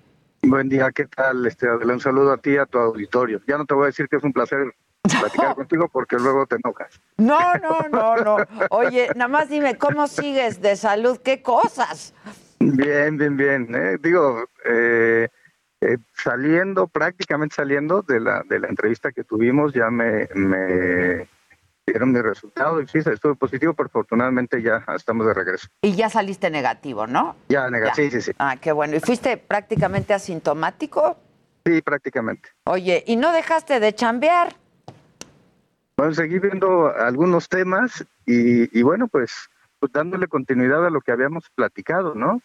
Buen 0.41 0.68
día, 0.68 0.89
¿qué 0.91 1.05
tal? 1.05 1.45
Este, 1.45 1.70
Adela, 1.70 1.93
un 1.93 1.99
saludo 1.99 2.34
a 2.34 2.38
ti 2.38 2.53
y 2.53 2.57
a 2.57 2.65
tu 2.65 2.80
auditorio. 2.80 3.39
Ya 3.47 3.59
no 3.59 3.65
te 3.65 3.76
voy 3.76 3.84
a 3.84 3.86
decir 3.86 4.07
que 4.09 4.15
es 4.15 4.24
un 4.24 4.34
placer 4.34 4.74
platicar 5.03 5.53
contigo 5.55 5.89
porque 5.93 6.15
luego 6.15 6.47
te 6.47 6.55
enojas. 6.55 6.99
No, 7.18 7.53
no, 7.61 7.88
no, 7.91 8.15
no. 8.15 8.38
Oye, 8.72 9.09
nada 9.15 9.28
más 9.28 9.47
dime, 9.47 9.78
¿cómo 9.78 10.07
sigues 10.07 10.59
de 10.59 10.76
salud? 10.76 11.20
¿Qué 11.24 11.43
cosas? 11.43 12.15
Bien, 12.60 13.18
bien, 13.18 13.38
bien. 13.38 13.76
eh. 13.76 13.97
Digo, 14.01 14.45
eh, 14.66 15.28
eh, 15.82 15.97
saliendo, 16.16 16.88
prácticamente 16.88 17.55
saliendo 17.55 18.01
de 18.01 18.20
la, 18.20 18.43
de 18.47 18.60
la 18.60 18.68
entrevista 18.68 19.12
que 19.12 19.24
tuvimos, 19.24 19.74
ya 19.74 19.89
me, 19.89 20.28
me 20.34 21.28
dieron 21.86 22.12
mi 22.12 22.22
resultado 22.22 22.82
y 22.82 22.88
sí, 22.88 22.97
estuve 22.99 23.36
positivo, 23.36 23.74
pero 23.74 23.88
afortunadamente 23.88 24.62
ya 24.62 24.84
estamos 24.95 25.28
de 25.28 25.34
regreso. 25.34 25.68
Y 25.82 25.93
ya 25.95 26.10
saliste 26.10 26.49
negativo, 26.49 27.05
¿no? 27.08 27.36
Ya, 27.49 27.70
nega, 27.70 27.88
Ya. 27.88 27.93
sí, 27.95 28.10
sí, 28.12 28.22
sí. 28.22 28.32
Ah, 28.39 28.58
qué 28.60 28.72
bueno. 28.72 28.95
¿Y 28.95 28.99
fuiste 28.99 29.38
prácticamente 29.38 30.14
asintomático? 30.14 31.18
Sí, 31.66 31.82
prácticamente. 31.82 32.49
Oye, 32.66 33.03
¿y 33.08 33.16
no 33.18 33.32
dejaste 33.32 33.80
de 33.80 33.93
chambear? 33.93 34.55
Bueno, 35.97 36.14
seguí 36.14 36.39
viendo 36.39 36.93
algunos 36.95 37.49
temas 37.49 38.05
y, 38.26 38.78
y 38.78 38.84
bueno, 38.84 39.08
pues, 39.08 39.49
pues 39.80 39.91
dándole 39.91 40.28
continuidad 40.28 40.86
a 40.86 40.89
lo 40.89 41.01
que 41.01 41.11
habíamos 41.11 41.49
platicado, 41.55 42.15
¿no? 42.15 42.41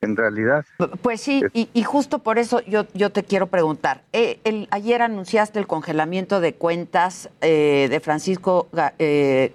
En 0.00 0.16
realidad. 0.16 0.64
Pues 1.00 1.22
sí, 1.22 1.42
y, 1.54 1.70
y 1.72 1.82
justo 1.82 2.18
por 2.18 2.38
eso 2.38 2.60
yo, 2.60 2.86
yo 2.92 3.10
te 3.10 3.24
quiero 3.24 3.46
preguntar. 3.46 4.02
Eh, 4.12 4.40
el, 4.44 4.68
ayer 4.70 5.00
anunciaste 5.00 5.58
el 5.58 5.66
congelamiento 5.66 6.40
de 6.40 6.54
cuentas 6.54 7.30
eh, 7.40 7.86
de 7.88 8.00
Francisco, 8.00 8.68
eh, 8.98 9.54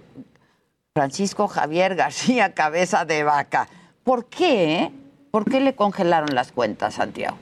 Francisco 0.93 1.47
Javier 1.47 1.95
García 1.95 2.53
Cabeza 2.55 3.05
de 3.05 3.23
Vaca. 3.23 3.67
¿Por 4.03 4.25
qué? 4.25 4.91
¿Por 5.29 5.45
qué 5.45 5.61
le 5.61 5.75
congelaron 5.75 6.33
las 6.33 6.51
cuentas, 6.51 6.95
Santiago? 6.95 7.37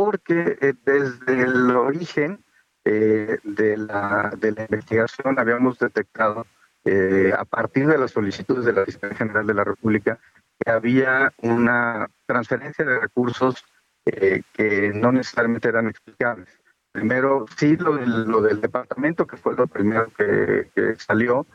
porque 0.00 0.56
eh, 0.62 0.72
desde 0.86 1.42
el 1.42 1.76
origen 1.76 2.42
eh, 2.86 3.36
de, 3.44 3.76
la, 3.76 4.32
de 4.38 4.52
la 4.52 4.62
investigación 4.62 5.38
habíamos 5.38 5.78
detectado, 5.78 6.46
eh, 6.84 7.32
a 7.36 7.44
partir 7.44 7.86
de 7.86 7.98
las 7.98 8.12
solicitudes 8.12 8.64
de 8.64 8.72
la 8.72 8.84
Fiscalía 8.84 9.16
General 9.16 9.46
de 9.46 9.54
la 9.54 9.64
República, 9.64 10.18
que 10.58 10.70
había 10.70 11.32
una 11.38 12.08
transferencia 12.26 12.84
de 12.84 13.00
recursos 13.00 13.64
eh, 14.06 14.42
que 14.52 14.92
no 14.94 15.12
necesariamente 15.12 15.68
eran 15.68 15.88
explicables. 15.88 16.48
Primero, 16.92 17.46
sí, 17.56 17.76
lo 17.76 17.96
del, 17.96 18.24
lo 18.24 18.40
del 18.42 18.60
departamento, 18.60 19.26
que 19.26 19.36
fue 19.36 19.54
lo 19.54 19.66
primero 19.66 20.08
que, 20.16 20.70
que 20.74 20.96
salió, 20.96 21.46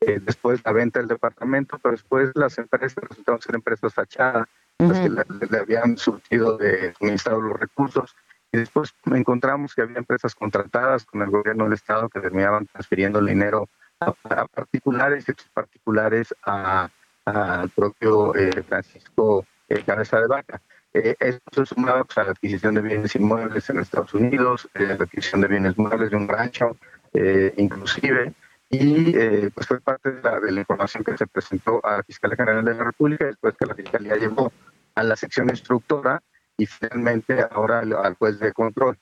eh, 0.00 0.20
después 0.22 0.60
la 0.64 0.72
venta 0.72 1.00
del 1.00 1.08
departamento, 1.08 1.78
pero 1.82 1.92
después 1.92 2.30
las 2.34 2.58
empresas 2.58 3.02
resultaron 3.08 3.40
ser 3.40 3.54
empresas 3.54 3.92
fachadas, 3.92 4.46
las 4.78 4.98
que 4.98 5.08
le, 5.08 5.24
le 5.50 5.58
habían 5.58 5.96
surtido 5.96 6.56
de 6.56 6.94
suministrado 6.94 7.40
los 7.40 7.58
recursos. 7.58 8.14
Y 8.52 8.58
después 8.58 8.94
encontramos 9.06 9.74
que 9.74 9.82
había 9.82 9.98
empresas 9.98 10.34
contratadas 10.34 11.04
con 11.06 11.22
el 11.22 11.30
gobierno 11.30 11.64
del 11.64 11.72
Estado 11.72 12.08
que 12.08 12.20
terminaban 12.20 12.66
transfiriendo 12.66 13.18
el 13.18 13.26
dinero 13.26 13.68
a, 14.08 14.46
particulares 14.46 15.24
y 15.26 15.30
estos 15.30 15.48
particulares 15.48 16.34
al 16.42 17.68
propio 17.70 18.34
eh, 18.34 18.62
Francisco 18.62 19.46
eh, 19.68 19.82
Cabeza 19.84 20.20
de 20.20 20.26
Vaca. 20.26 20.60
Eh, 20.94 21.16
esto 21.18 21.66
se 21.66 21.74
sumaba 21.74 22.04
pues, 22.04 22.16
a 22.18 22.24
la 22.24 22.30
adquisición 22.30 22.74
de 22.76 22.82
bienes 22.82 23.16
inmuebles 23.16 23.68
en 23.68 23.80
Estados 23.80 24.14
Unidos, 24.14 24.68
eh, 24.74 24.86
la 24.86 24.94
adquisición 24.94 25.40
de 25.40 25.48
bienes 25.48 25.76
muebles 25.76 26.10
de 26.10 26.16
un 26.16 26.28
rancho, 26.28 26.76
eh, 27.12 27.52
inclusive, 27.56 28.32
y 28.70 29.16
eh, 29.16 29.50
pues 29.52 29.66
fue 29.66 29.80
parte 29.80 30.12
de 30.12 30.22
la, 30.22 30.38
de 30.38 30.52
la 30.52 30.60
información 30.60 31.02
que 31.02 31.16
se 31.18 31.26
presentó 31.26 31.84
a 31.84 31.98
la 31.98 32.02
Fiscalía 32.04 32.36
General 32.36 32.64
de 32.64 32.74
la 32.74 32.84
República 32.84 33.24
después 33.24 33.56
que 33.56 33.66
la 33.66 33.74
Fiscalía 33.74 34.16
llevó 34.16 34.52
a 34.94 35.02
la 35.02 35.16
sección 35.16 35.50
instructora 35.50 36.22
y 36.56 36.66
finalmente 36.66 37.44
ahora 37.50 37.80
al 37.80 38.14
juez 38.14 38.38
de 38.38 38.52
control. 38.52 38.96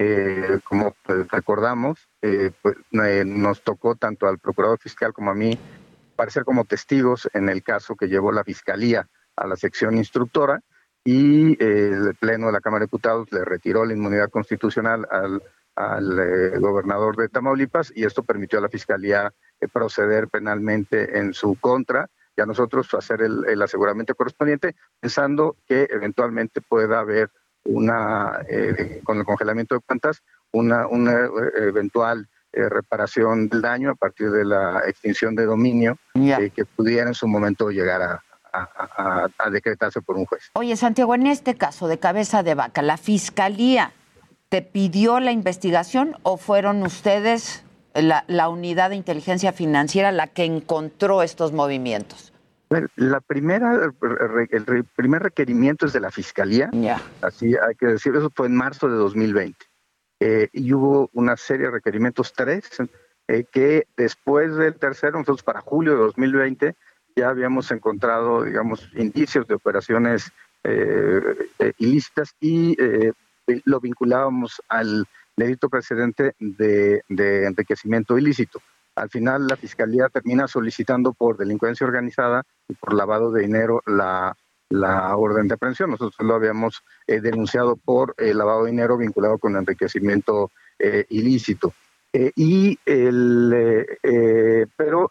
Eh, 0.00 0.60
como 0.64 0.94
pues, 1.04 1.26
recordamos, 1.28 2.08
eh, 2.22 2.52
pues, 2.62 2.76
eh, 3.04 3.24
nos 3.26 3.62
tocó 3.62 3.96
tanto 3.96 4.28
al 4.28 4.38
procurador 4.38 4.78
fiscal 4.78 5.12
como 5.12 5.32
a 5.32 5.34
mí 5.34 5.58
parecer 6.14 6.44
como 6.44 6.64
testigos 6.64 7.28
en 7.32 7.48
el 7.48 7.62
caso 7.62 7.96
que 7.96 8.08
llevó 8.08 8.32
la 8.32 8.44
Fiscalía 8.44 9.08
a 9.36 9.46
la 9.46 9.56
sección 9.56 9.96
instructora 9.96 10.60
y 11.04 11.52
eh, 11.62 11.92
el 11.94 12.14
Pleno 12.16 12.46
de 12.46 12.52
la 12.52 12.60
Cámara 12.60 12.80
de 12.80 12.86
Diputados 12.86 13.28
le 13.32 13.44
retiró 13.44 13.84
la 13.84 13.92
inmunidad 13.92 14.28
constitucional 14.28 15.06
al, 15.10 15.40
eh, 16.20 16.58
gobernador 16.58 17.16
de 17.16 17.28
Tamaulipas 17.28 17.92
y 17.94 18.04
esto 18.04 18.24
permitió 18.24 18.58
a 18.58 18.62
la 18.62 18.68
Fiscalía 18.68 19.32
proceder 19.72 20.28
penalmente 20.28 21.18
en 21.18 21.34
su 21.34 21.56
contra 21.60 22.10
y 22.36 22.40
a 22.40 22.46
nosotros 22.46 22.92
hacer 22.94 23.22
el 23.22 23.62
aseguramiento 23.62 24.14
correspondiente 24.14 24.74
pensando 25.00 25.56
que 25.66 25.88
eventualmente 25.90 26.60
pueda 26.60 27.00
haber 27.00 27.30
una, 27.64 28.40
eh, 28.48 29.00
con 29.04 29.18
el 29.18 29.24
congelamiento 29.24 29.74
de 29.74 29.80
cuentas, 29.80 30.22
una, 30.52 30.86
una 30.86 31.12
eh, 31.26 31.28
eventual 31.68 32.28
eh, 32.52 32.68
reparación 32.68 33.48
del 33.48 33.60
daño 33.60 33.90
a 33.90 33.94
partir 33.94 34.30
de 34.30 34.44
la 34.44 34.82
extinción 34.86 35.34
de 35.34 35.44
dominio 35.44 35.98
eh, 36.14 36.50
que 36.54 36.64
pudiera 36.64 37.08
en 37.08 37.14
su 37.14 37.28
momento 37.28 37.70
llegar 37.70 38.00
a, 38.02 38.22
a- 38.52 38.68
a- 38.96 39.28
a 39.38 39.50
decretarse 39.50 40.00
por 40.00 40.16
un 40.16 40.24
juez. 40.24 40.50
Oye, 40.54 40.74
Santiago, 40.76 41.14
en 41.14 41.26
este 41.26 41.54
caso 41.56 41.88
de 41.88 41.98
cabeza 41.98 42.42
de 42.42 42.54
vaca, 42.54 42.80
¿la 42.80 42.96
fiscalía 42.96 43.92
te 44.48 44.62
pidió 44.62 45.20
la 45.20 45.30
investigación 45.32 46.16
o 46.22 46.38
fueron 46.38 46.82
ustedes, 46.82 47.64
la, 47.92 48.24
la 48.28 48.48
unidad 48.48 48.90
de 48.90 48.96
inteligencia 48.96 49.52
financiera, 49.52 50.10
la 50.10 50.26
que 50.28 50.44
encontró 50.44 51.22
estos 51.22 51.52
movimientos? 51.52 52.32
La 52.96 53.20
primera, 53.20 53.90
el 54.50 54.84
primer 54.94 55.22
requerimiento 55.22 55.86
es 55.86 55.92
de 55.92 56.00
la 56.00 56.10
Fiscalía, 56.10 56.70
así 57.22 57.54
hay 57.56 57.74
que 57.74 57.86
decir, 57.86 58.14
eso 58.14 58.30
fue 58.34 58.46
en 58.46 58.56
marzo 58.56 58.88
de 58.88 58.96
2020. 58.96 59.56
Eh, 60.20 60.48
y 60.52 60.72
hubo 60.74 61.08
una 61.12 61.36
serie 61.36 61.66
de 61.66 61.72
requerimientos, 61.72 62.32
tres, 62.34 62.68
eh, 63.28 63.44
que 63.50 63.86
después 63.96 64.56
del 64.56 64.74
tercero, 64.74 65.12
nosotros 65.12 65.42
para 65.42 65.60
julio 65.60 65.92
de 65.92 65.98
2020, 65.98 66.74
ya 67.16 67.28
habíamos 67.30 67.70
encontrado, 67.70 68.44
digamos, 68.44 68.88
indicios 68.94 69.46
de 69.46 69.54
operaciones 69.54 70.30
eh, 70.64 71.20
eh, 71.58 71.72
ilícitas 71.78 72.34
y 72.40 72.76
eh, 72.82 73.12
lo 73.64 73.80
vinculábamos 73.80 74.60
al 74.68 75.06
delito 75.36 75.68
precedente 75.68 76.34
de, 76.38 77.02
de 77.08 77.46
enriquecimiento 77.46 78.18
ilícito. 78.18 78.60
Al 78.98 79.10
final, 79.10 79.46
la 79.46 79.56
Fiscalía 79.56 80.08
termina 80.08 80.48
solicitando 80.48 81.12
por 81.12 81.36
delincuencia 81.36 81.86
organizada 81.86 82.42
y 82.68 82.74
por 82.74 82.94
lavado 82.94 83.30
de 83.30 83.42
dinero 83.42 83.82
la, 83.86 84.34
orden 85.16 85.48
de 85.48 85.54
aprehensión. 85.54 85.90
Nosotros 85.90 86.26
lo 86.26 86.34
habíamos 86.34 86.82
eh, 87.06 87.20
denunciado 87.20 87.76
por 87.76 88.14
eh, 88.18 88.34
lavado 88.34 88.64
de 88.64 88.72
dinero 88.72 88.98
vinculado 88.98 89.38
con 89.38 89.56
enriquecimiento 89.56 90.50
eh, 90.78 91.06
ilícito. 91.10 91.72
Eh, 92.12 92.32
y 92.36 92.78
el, 92.86 93.86
pero 94.76 95.08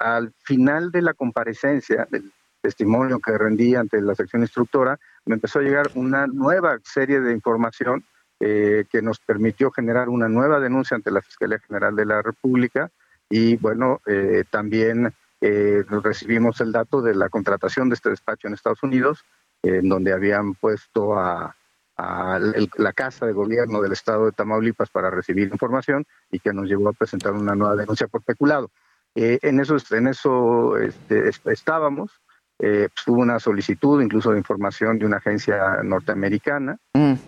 al 0.00 0.32
final 0.44 0.90
de 0.90 1.02
la 1.02 1.14
comparecencia, 1.14 2.06
del 2.10 2.32
testimonio 2.60 3.18
que 3.18 3.36
rendí 3.36 3.74
ante 3.74 4.00
la 4.00 4.14
sección 4.14 4.42
instructora, 4.42 4.98
me 5.26 5.34
empezó 5.34 5.58
a 5.58 5.62
llegar 5.62 5.90
una 5.94 6.26
nueva 6.26 6.78
serie 6.82 7.20
de 7.20 7.32
información 7.32 8.04
que 8.40 9.02
nos 9.02 9.18
permitió 9.18 9.72
generar 9.72 10.08
una 10.08 10.28
nueva 10.28 10.60
denuncia 10.60 10.96
ante 10.96 11.10
la 11.10 11.20
Fiscalía 11.20 11.58
General 11.58 11.96
de 11.96 12.06
la 12.06 12.22
República 12.22 12.88
y 13.30 13.56
bueno, 13.56 14.00
eh, 14.06 14.44
también 14.50 15.12
eh, 15.40 15.84
recibimos 15.88 16.60
el 16.60 16.72
dato 16.72 17.02
de 17.02 17.14
la 17.14 17.28
contratación 17.28 17.88
de 17.88 17.94
este 17.94 18.10
despacho 18.10 18.48
en 18.48 18.54
Estados 18.54 18.82
Unidos, 18.82 19.24
en 19.62 19.88
donde 19.88 20.12
habían 20.12 20.54
puesto 20.54 21.18
a, 21.18 21.54
la 21.96 22.92
Casa 22.92 23.26
de 23.26 23.32
Gobierno 23.32 23.80
del 23.82 23.90
Estado 23.92 24.26
de 24.26 24.32
Tamaulipas 24.32 24.88
para 24.88 25.10
recibir 25.10 25.48
información 25.50 26.06
y 26.30 26.38
que 26.38 26.52
nos 26.52 26.68
llevó 26.68 26.88
a 26.90 26.92
presentar 26.92 27.32
una 27.32 27.56
nueva 27.56 27.74
denuncia 27.74 28.06
por 28.06 28.22
peculado. 28.22 28.70
Eh, 29.16 29.40
en 29.42 29.58
eso, 29.58 29.76
en 29.90 30.06
eso 30.06 30.76
este, 30.78 31.28
est- 31.28 31.46
estábamos. 31.48 32.12
Eh, 32.60 32.88
pues, 32.92 33.06
hubo 33.06 33.22
una 33.22 33.38
solicitud 33.38 34.02
incluso 34.02 34.32
de 34.32 34.38
información 34.38 34.98
de 34.98 35.06
una 35.06 35.18
agencia 35.18 35.80
norteamericana 35.84 36.76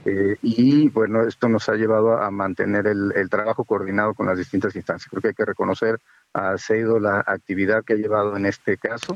eh, 0.04 0.36
y 0.42 0.88
bueno, 0.88 1.22
esto 1.22 1.48
nos 1.48 1.68
ha 1.68 1.74
llevado 1.74 2.20
a, 2.20 2.30
mantener 2.32 2.88
el, 2.88 3.12
el 3.14 3.30
trabajo 3.30 3.64
coordinado 3.64 4.14
con 4.14 4.26
las 4.26 4.38
distintas 4.38 4.74
instancias. 4.74 5.08
Creo 5.08 5.22
que 5.22 5.28
hay 5.28 5.34
que 5.34 5.44
reconocer 5.44 6.00
a 6.32 6.56
CEIDO 6.58 6.98
la 6.98 7.22
actividad 7.26 7.84
que 7.84 7.92
ha 7.92 7.96
llevado 7.96 8.36
en 8.36 8.46
este 8.46 8.76
caso 8.76 9.14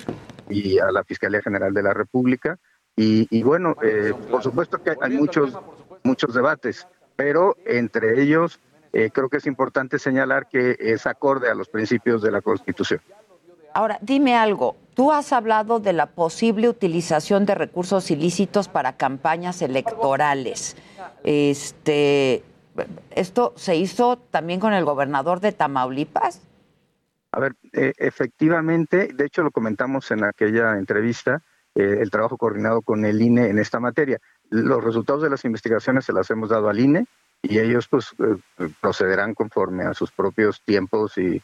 y 0.48 0.78
a 0.78 0.90
la 0.92 1.04
Fiscalía 1.04 1.42
General 1.42 1.72
de 1.74 1.82
la 1.82 1.94
República. 1.94 2.58
Y, 2.96 3.26
y 3.36 3.42
bueno, 3.42 3.76
eh, 3.82 4.12
por 4.30 4.42
supuesto 4.42 4.82
que 4.82 4.94
hay 5.00 5.16
muchos, 5.16 5.58
muchos 6.04 6.32
debates, 6.32 6.86
pero 7.16 7.56
entre 7.66 8.22
ellos 8.22 8.60
eh, 8.92 9.10
creo 9.12 9.28
que 9.28 9.38
es 9.38 9.46
importante 9.46 9.98
señalar 9.98 10.48
que 10.48 10.76
es 10.78 11.06
acorde 11.06 11.50
a 11.50 11.54
los 11.54 11.68
principios 11.68 12.22
de 12.22 12.30
la 12.30 12.40
Constitución. 12.40 13.00
Ahora, 13.72 13.98
dime 14.00 14.36
algo. 14.36 14.76
Tú 14.95 15.12
has 15.12 15.32
hablado 15.32 15.80
de 15.80 15.92
la 15.92 16.07
posible 16.07 16.68
utilización 16.68 17.47
de 17.47 17.55
recursos 17.55 18.11
ilícitos 18.11 18.68
para 18.68 18.97
campañas 18.97 19.61
electorales. 19.61 20.76
Este, 21.24 22.45
¿Esto 23.11 23.53
se 23.57 23.76
hizo 23.76 24.16
también 24.16 24.61
con 24.61 24.72
el 24.72 24.84
gobernador 24.84 25.40
de 25.40 25.53
Tamaulipas? 25.53 26.40
A 27.32 27.40
ver, 27.40 27.55
eh, 27.72 27.92
efectivamente, 27.99 29.09
de 29.12 29.26
hecho 29.26 29.42
lo 29.42 29.51
comentamos 29.51 30.11
en 30.12 30.22
aquella 30.22 30.78
entrevista, 30.78 31.42
eh, 31.74 31.99
el 32.01 32.11
trabajo 32.11 32.36
coordinado 32.36 32.80
con 32.80 33.05
el 33.05 33.20
INE 33.20 33.49
en 33.49 33.59
esta 33.59 33.80
materia. 33.80 34.18
Los 34.51 34.84
resultados 34.84 35.22
de 35.22 35.30
las 35.30 35.45
investigaciones 35.45 36.05
se 36.05 36.12
las 36.12 36.30
hemos 36.30 36.51
dado 36.51 36.68
al 36.68 36.78
INE 36.78 37.07
y 37.42 37.59
ellos 37.59 37.88
pues 37.88 38.14
eh, 38.20 38.68
procederán 38.80 39.34
conforme 39.34 39.84
a 39.84 39.95
sus 39.95 40.12
propios 40.12 40.62
tiempos 40.62 41.18
y, 41.18 41.42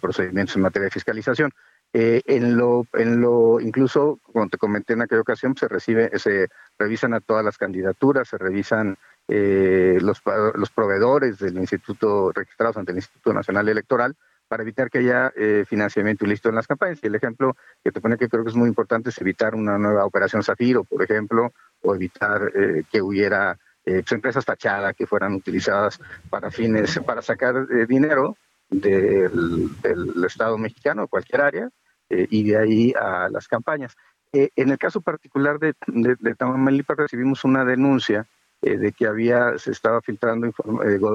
procedimientos 0.00 0.54
en 0.54 0.62
materia 0.62 0.84
de 0.84 0.92
fiscalización. 0.92 1.50
Eh, 1.92 2.22
en 2.26 2.56
lo, 2.56 2.86
en 2.92 3.20
lo, 3.20 3.60
incluso, 3.60 4.18
como 4.22 4.48
te 4.48 4.58
comenté 4.58 4.92
en 4.92 5.02
aquella 5.02 5.22
ocasión, 5.22 5.56
se 5.56 5.68
recibe, 5.68 6.16
se 6.18 6.48
revisan 6.78 7.14
a 7.14 7.20
todas 7.20 7.44
las 7.44 7.56
candidaturas, 7.56 8.28
se 8.28 8.36
revisan 8.36 8.96
eh, 9.26 9.98
los, 10.00 10.22
los 10.54 10.70
proveedores 10.70 11.38
del 11.38 11.56
instituto 11.56 12.32
registrados 12.32 12.76
ante 12.76 12.92
el 12.92 12.98
Instituto 12.98 13.32
Nacional 13.32 13.68
Electoral 13.68 14.16
para 14.48 14.62
evitar 14.62 14.90
que 14.90 14.98
haya 14.98 15.32
eh, 15.36 15.64
financiamiento 15.68 16.24
ilícito 16.24 16.48
en 16.48 16.56
las 16.56 16.66
campañas. 16.66 16.98
Y 17.02 17.06
el 17.06 17.14
ejemplo 17.14 17.56
que 17.84 17.92
te 17.92 18.00
pone 18.00 18.16
que 18.16 18.28
creo 18.28 18.42
que 18.42 18.50
es 18.50 18.56
muy 18.56 18.68
importante 18.68 19.10
es 19.10 19.20
evitar 19.20 19.54
una 19.54 19.78
nueva 19.78 20.04
operación 20.04 20.42
Zafiro, 20.42 20.84
por 20.84 21.02
ejemplo, 21.02 21.52
o 21.82 21.94
evitar 21.94 22.50
eh, 22.54 22.82
que 22.90 23.02
hubiera 23.02 23.58
eh, 23.84 24.00
pues, 24.00 24.12
empresas 24.12 24.44
fachadas 24.44 24.94
que 24.96 25.06
fueran 25.06 25.34
utilizadas 25.34 26.00
para 26.30 26.50
fines, 26.50 26.98
para 27.06 27.22
sacar 27.22 27.68
dinero 27.86 28.36
del, 28.70 29.68
del 29.82 30.24
Estado 30.24 30.58
mexicano, 30.58 31.02
de 31.02 31.08
cualquier 31.08 31.40
área, 31.40 31.70
eh, 32.10 32.26
y 32.30 32.44
de 32.50 32.56
ahí 32.56 32.92
a 33.00 33.28
las 33.28 33.48
campañas. 33.48 33.96
Eh, 34.32 34.50
en 34.56 34.70
el 34.70 34.78
caso 34.78 35.00
particular 35.00 35.58
de, 35.58 35.74
de, 35.86 36.16
de 36.18 36.34
Tamaulipas 36.34 36.96
recibimos 36.96 37.44
una 37.44 37.64
denuncia 37.64 38.26
eh, 38.60 38.76
de 38.76 38.92
que 38.92 39.06
había 39.06 39.56
se 39.56 39.70
estaba 39.70 40.00
filtrando 40.02 40.50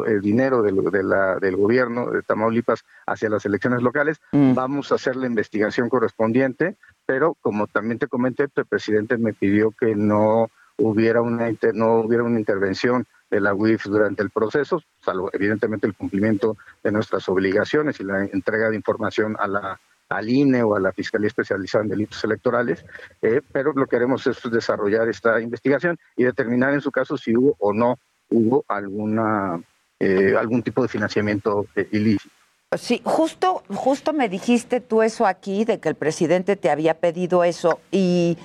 el 0.08 0.22
dinero 0.22 0.62
del, 0.64 0.78
de 0.92 1.04
la- 1.04 1.38
del 1.40 1.56
gobierno 1.58 2.10
de 2.10 2.22
Tamaulipas 2.22 2.84
hacia 3.06 3.30
las 3.30 3.46
elecciones 3.46 3.82
locales. 3.84 4.20
Vamos 4.56 4.92
a 4.92 4.96
hacer 4.96 5.16
la 5.16 5.28
investigación 5.28 5.90
correspondiente, 5.90 6.78
pero 7.06 7.36
como 7.42 7.68
también 7.68 8.00
te 8.00 8.08
comenté, 8.08 8.44
el 8.56 8.66
presidente 8.66 9.18
me 9.18 9.34
pidió 9.34 9.72
que 9.72 9.94
no 9.96 10.48
hubiera 10.78 11.22
una 11.22 11.48
no 11.74 11.96
hubiera 12.00 12.24
una 12.24 12.40
intervención 12.40 13.06
de 13.34 13.42
la 13.42 13.56
UIF 13.56 13.86
durante 13.86 14.22
el 14.22 14.30
proceso, 14.30 14.84
salvo 15.02 15.32
evidentemente 15.34 15.88
el 15.88 15.96
cumplimiento 15.96 16.56
de 16.84 16.92
nuestras 16.92 17.28
obligaciones 17.30 18.00
y 18.00 18.04
la 18.04 18.26
entrega 18.26 18.70
de 18.70 18.76
información 18.76 19.36
a 19.40 19.48
la 19.48 19.80
al 20.10 20.30
INE 20.30 20.62
o 20.62 20.76
a 20.76 20.80
la 20.80 20.92
Fiscalía 20.92 21.28
Especializada 21.28 21.84
en 21.84 21.90
Delitos 21.90 22.24
Electorales, 22.24 22.86
eh, 23.24 23.42
pero 23.52 23.74
lo 23.74 23.86
que 23.86 23.96
queremos 23.96 24.28
es 24.28 24.38
desarrollar 24.52 25.10
esta 25.10 25.42
investigación 25.42 25.98
y 26.16 26.26
determinar 26.26 26.74
en 26.74 26.82
su 26.82 26.92
caso 26.92 27.18
si 27.18 27.36
hubo 27.36 27.56
o 27.58 27.74
no 27.74 27.98
hubo 28.30 28.64
alguna 28.68 29.60
eh, 30.00 30.36
algún 30.38 30.62
tipo 30.62 30.84
de 30.84 30.88
financiamiento 30.88 31.66
eh, 31.76 31.88
ilícito. 31.92 32.36
Sí, 32.78 33.02
justo, 33.04 33.64
justo 33.70 34.14
me 34.14 34.30
dijiste 34.30 34.82
tú 34.82 35.02
eso 35.02 35.26
aquí, 35.26 35.66
de 35.66 35.80
que 35.80 35.90
el 35.90 35.96
presidente 35.96 36.56
te 36.56 36.70
había 36.70 37.00
pedido 37.00 37.44
eso, 37.44 37.80
y 37.92 38.38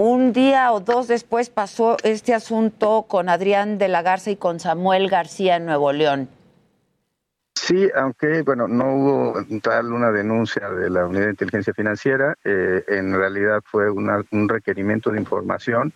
un 0.00 0.32
día 0.32 0.72
o 0.72 0.80
dos 0.80 1.08
después 1.08 1.50
pasó 1.50 1.98
este 2.04 2.32
asunto 2.32 3.02
con 3.06 3.28
Adrián 3.28 3.76
de 3.76 3.88
la 3.88 4.00
Garza 4.00 4.30
y 4.30 4.36
con 4.36 4.58
Samuel 4.58 5.10
García 5.10 5.56
en 5.56 5.66
Nuevo 5.66 5.92
León. 5.92 6.26
Sí, 7.54 7.86
aunque 7.94 8.40
bueno, 8.40 8.66
no 8.66 8.94
hubo 8.94 9.34
tal 9.60 9.92
una 9.92 10.10
denuncia 10.10 10.70
de 10.70 10.88
la 10.88 11.04
Unidad 11.04 11.24
de 11.26 11.30
Inteligencia 11.32 11.74
Financiera, 11.74 12.34
eh, 12.42 12.82
en 12.88 13.14
realidad 13.14 13.60
fue 13.62 13.90
una- 13.90 14.24
un 14.30 14.48
requerimiento 14.48 15.10
de 15.10 15.18
información 15.20 15.92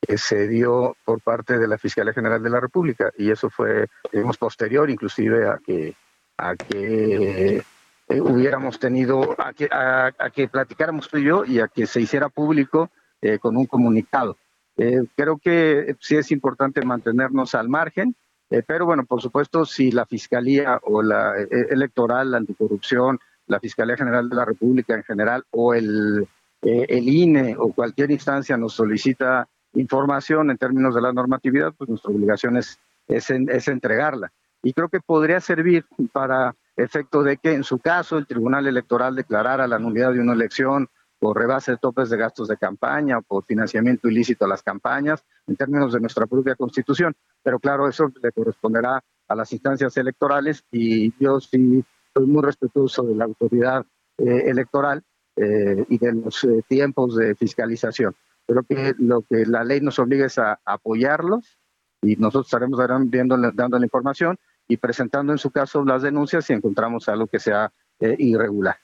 que 0.00 0.16
se 0.16 0.46
dio 0.46 0.96
por 1.04 1.20
parte 1.20 1.58
de 1.58 1.66
la 1.66 1.76
Fiscalía 1.76 2.12
General 2.12 2.40
de 2.40 2.50
la 2.50 2.60
República 2.60 3.10
y 3.18 3.32
eso 3.32 3.50
fue, 3.50 3.88
digamos, 4.12 4.38
posterior 4.38 4.88
inclusive 4.88 5.48
a 5.48 5.58
que 5.58 5.94
a 6.38 6.54
que 6.54 7.64
eh, 8.08 8.20
hubiéramos 8.20 8.78
tenido, 8.78 9.34
a 9.38 9.52
que, 9.52 9.68
a, 9.70 10.12
a 10.18 10.30
que 10.30 10.46
platicáramos 10.46 11.08
tú 11.08 11.18
y 11.18 11.24
yo 11.24 11.44
y 11.44 11.58
a 11.58 11.66
que 11.66 11.86
se 11.86 12.00
hiciera 12.00 12.28
público 12.28 12.90
eh, 13.22 13.38
con 13.38 13.56
un 13.56 13.66
comunicado. 13.66 14.36
Eh, 14.76 15.02
creo 15.16 15.38
que 15.38 15.96
sí 16.00 16.16
es 16.16 16.30
importante 16.30 16.82
mantenernos 16.84 17.54
al 17.54 17.68
margen, 17.68 18.14
eh, 18.50 18.62
pero 18.66 18.86
bueno, 18.86 19.04
por 19.04 19.20
supuesto, 19.20 19.64
si 19.64 19.90
la 19.92 20.06
Fiscalía 20.06 20.80
o 20.82 21.02
la 21.02 21.38
eh, 21.40 21.48
electoral, 21.70 22.30
la 22.30 22.38
anticorrupción, 22.38 23.18
la 23.46 23.60
Fiscalía 23.60 23.96
General 23.96 24.28
de 24.28 24.36
la 24.36 24.44
República 24.44 24.94
en 24.94 25.02
general 25.04 25.44
o 25.50 25.74
el, 25.74 26.26
eh, 26.62 26.86
el 26.88 27.08
INE 27.08 27.56
o 27.58 27.72
cualquier 27.72 28.10
instancia 28.10 28.56
nos 28.56 28.74
solicita 28.74 29.48
información 29.74 30.50
en 30.50 30.58
términos 30.58 30.94
de 30.94 31.00
la 31.00 31.12
normatividad, 31.12 31.72
pues 31.76 31.88
nuestra 31.90 32.10
obligación 32.10 32.56
es, 32.56 32.78
es, 33.08 33.30
en- 33.30 33.48
es 33.50 33.68
entregarla. 33.68 34.32
Y 34.62 34.72
creo 34.72 34.88
que 34.88 35.00
podría 35.00 35.40
servir 35.40 35.84
para 36.12 36.54
efecto 36.76 37.22
de 37.22 37.36
que 37.38 37.52
en 37.52 37.64
su 37.64 37.78
caso 37.78 38.18
el 38.18 38.26
Tribunal 38.26 38.66
Electoral 38.66 39.14
declarara 39.14 39.66
la 39.66 39.78
nulidad 39.78 40.12
de 40.12 40.20
una 40.20 40.32
elección 40.32 40.88
por 41.20 41.38
rebase 41.38 41.72
de 41.72 41.76
topes 41.76 42.10
de 42.10 42.16
gastos 42.16 42.48
de 42.48 42.56
campaña 42.56 43.18
o 43.18 43.22
por 43.22 43.44
financiamiento 43.44 44.08
ilícito 44.08 44.46
a 44.46 44.48
las 44.48 44.62
campañas 44.62 45.22
en 45.46 45.54
términos 45.54 45.92
de 45.92 46.00
nuestra 46.00 46.26
propia 46.26 46.56
constitución. 46.56 47.14
Pero 47.42 47.60
claro, 47.60 47.86
eso 47.86 48.10
le 48.22 48.32
corresponderá 48.32 49.04
a 49.28 49.34
las 49.36 49.52
instancias 49.52 49.96
electorales 49.96 50.64
y 50.72 51.12
yo 51.22 51.38
sí 51.38 51.84
soy 52.14 52.26
muy 52.26 52.42
respetuoso 52.42 53.02
de 53.04 53.14
la 53.14 53.26
autoridad 53.26 53.84
eh, 54.18 54.44
electoral 54.46 55.02
eh, 55.36 55.84
y 55.88 55.98
de 55.98 56.12
los 56.14 56.42
eh, 56.44 56.62
tiempos 56.66 57.16
de 57.16 57.34
fiscalización. 57.36 58.16
Creo 58.46 58.64
que 58.64 58.94
lo 58.98 59.22
que 59.22 59.46
la 59.46 59.62
ley 59.62 59.80
nos 59.80 59.98
obliga 59.98 60.26
es 60.26 60.38
a 60.38 60.58
apoyarlos 60.64 61.58
y 62.02 62.16
nosotros 62.16 62.46
estaremos 62.46 62.80
viéndole- 63.10 63.52
dando 63.54 63.78
la 63.78 63.84
información 63.84 64.38
y 64.66 64.78
presentando 64.78 65.32
en 65.32 65.38
su 65.38 65.50
caso 65.50 65.84
las 65.84 66.02
denuncias 66.02 66.46
si 66.46 66.54
encontramos 66.54 67.08
algo 67.08 67.26
que 67.26 67.38
sea 67.38 67.72
eh, 68.00 68.16
irregular. 68.18 68.76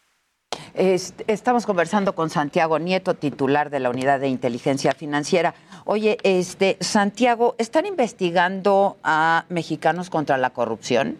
Est- 0.76 1.22
estamos 1.26 1.66
conversando 1.66 2.14
con 2.14 2.30
Santiago 2.30 2.78
Nieto, 2.78 3.14
titular 3.14 3.70
de 3.70 3.80
la 3.80 3.90
Unidad 3.90 4.20
de 4.20 4.28
Inteligencia 4.28 4.92
Financiera. 4.92 5.54
Oye, 5.84 6.18
este, 6.22 6.76
Santiago, 6.80 7.54
¿están 7.58 7.86
investigando 7.86 8.96
a 9.02 9.44
mexicanos 9.48 10.10
contra 10.10 10.36
la 10.38 10.50
corrupción? 10.50 11.16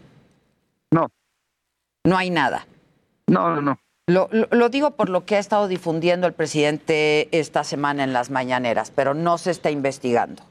No. 0.90 1.08
No 2.04 2.16
hay 2.16 2.30
nada. 2.30 2.66
No, 3.26 3.54
no, 3.54 3.60
no. 3.62 3.78
Lo, 4.08 4.28
lo- 4.30 4.48
lo 4.52 4.68
digo 4.68 4.92
por 4.92 5.08
lo 5.08 5.24
que 5.24 5.36
ha 5.36 5.40
estado 5.40 5.66
difundiendo 5.68 6.26
el 6.26 6.32
presidente 6.32 7.28
esta 7.36 7.64
semana 7.64 8.04
en 8.04 8.12
las 8.12 8.30
mañaneras, 8.30 8.92
pero 8.94 9.14
no 9.14 9.36
se 9.38 9.50
está 9.50 9.70
investigando. 9.70 10.42